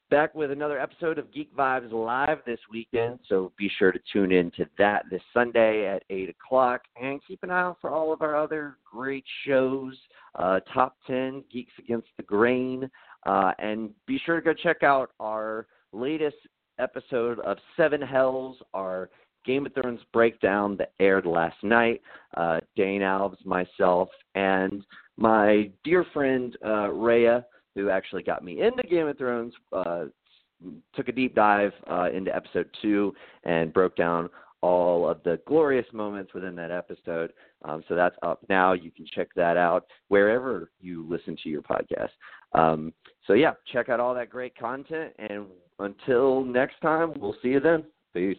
back 0.09 0.33
with 0.35 0.51
another 0.51 0.79
episode 0.79 1.17
of 1.17 1.33
Geek 1.33 1.53
Vibes 1.55 1.91
Live 1.91 2.39
this 2.45 2.59
weekend. 2.71 3.19
So 3.27 3.51
be 3.57 3.69
sure 3.77 3.91
to 3.91 3.99
tune 4.13 4.31
in 4.31 4.51
to 4.51 4.65
that 4.77 5.03
this 5.11 5.21
Sunday 5.33 5.87
at 5.87 6.03
8 6.09 6.29
o'clock. 6.29 6.81
And 7.01 7.19
keep 7.27 7.43
an 7.43 7.51
eye 7.51 7.61
out 7.61 7.77
for 7.81 7.89
all 7.89 8.13
of 8.13 8.21
our 8.21 8.35
other 8.35 8.77
great 8.89 9.25
shows 9.45 9.97
uh, 10.35 10.59
Top 10.73 10.95
10, 11.07 11.43
Geeks 11.51 11.73
Against 11.79 12.07
the 12.17 12.23
Grain. 12.23 12.89
Uh, 13.25 13.51
and 13.59 13.91
be 14.07 14.19
sure 14.25 14.35
to 14.37 14.41
go 14.41 14.53
check 14.53 14.83
out 14.83 15.11
our 15.19 15.67
latest 15.93 16.37
episode 16.79 17.39
of 17.39 17.57
Seven 17.77 18.01
Hells, 18.01 18.57
our 18.73 19.09
Game 19.45 19.65
of 19.65 19.73
Thrones 19.73 19.99
breakdown 20.13 20.77
that 20.77 20.93
aired 20.99 21.25
last 21.25 21.57
night. 21.63 22.01
Uh, 22.35 22.59
Dane 22.75 23.01
Alves, 23.01 23.43
myself, 23.45 24.09
and 24.35 24.83
my 25.17 25.69
dear 25.83 26.05
friend 26.13 26.55
uh, 26.65 26.89
Rhea, 26.89 27.45
who 27.75 27.89
actually 27.89 28.23
got 28.23 28.43
me 28.43 28.61
into 28.61 28.83
Game 28.83 29.07
of 29.07 29.17
Thrones, 29.17 29.53
uh, 29.71 30.05
took 30.95 31.07
a 31.07 31.11
deep 31.11 31.35
dive 31.35 31.71
uh, 31.89 32.09
into 32.11 32.35
episode 32.35 32.69
two 32.81 33.13
and 33.43 33.73
broke 33.73 33.95
down 33.95 34.29
all 34.61 35.09
of 35.09 35.21
the 35.23 35.39
glorious 35.45 35.85
moments 35.91 36.33
within 36.33 36.55
that 36.55 36.71
episode. 36.71 37.33
Um, 37.63 37.83
so 37.87 37.95
that's 37.95 38.15
up 38.23 38.39
now. 38.49 38.73
You 38.73 38.91
can 38.91 39.05
check 39.13 39.29
that 39.35 39.57
out 39.57 39.87
wherever 40.07 40.71
you 40.79 41.07
listen 41.09 41.35
to 41.43 41.49
your 41.49 41.61
podcast. 41.61 42.09
Um, 42.53 42.93
so 43.25 43.33
yeah, 43.33 43.53
check 43.71 43.89
out 43.89 43.99
all 43.99 44.13
that 44.13 44.29
great 44.29 44.55
content. 44.57 45.13
And 45.17 45.45
until 45.79 46.43
next 46.43 46.79
time, 46.81 47.13
we'll 47.19 47.35
see 47.41 47.49
you 47.49 47.59
then. 47.59 47.83
Peace. 48.13 48.37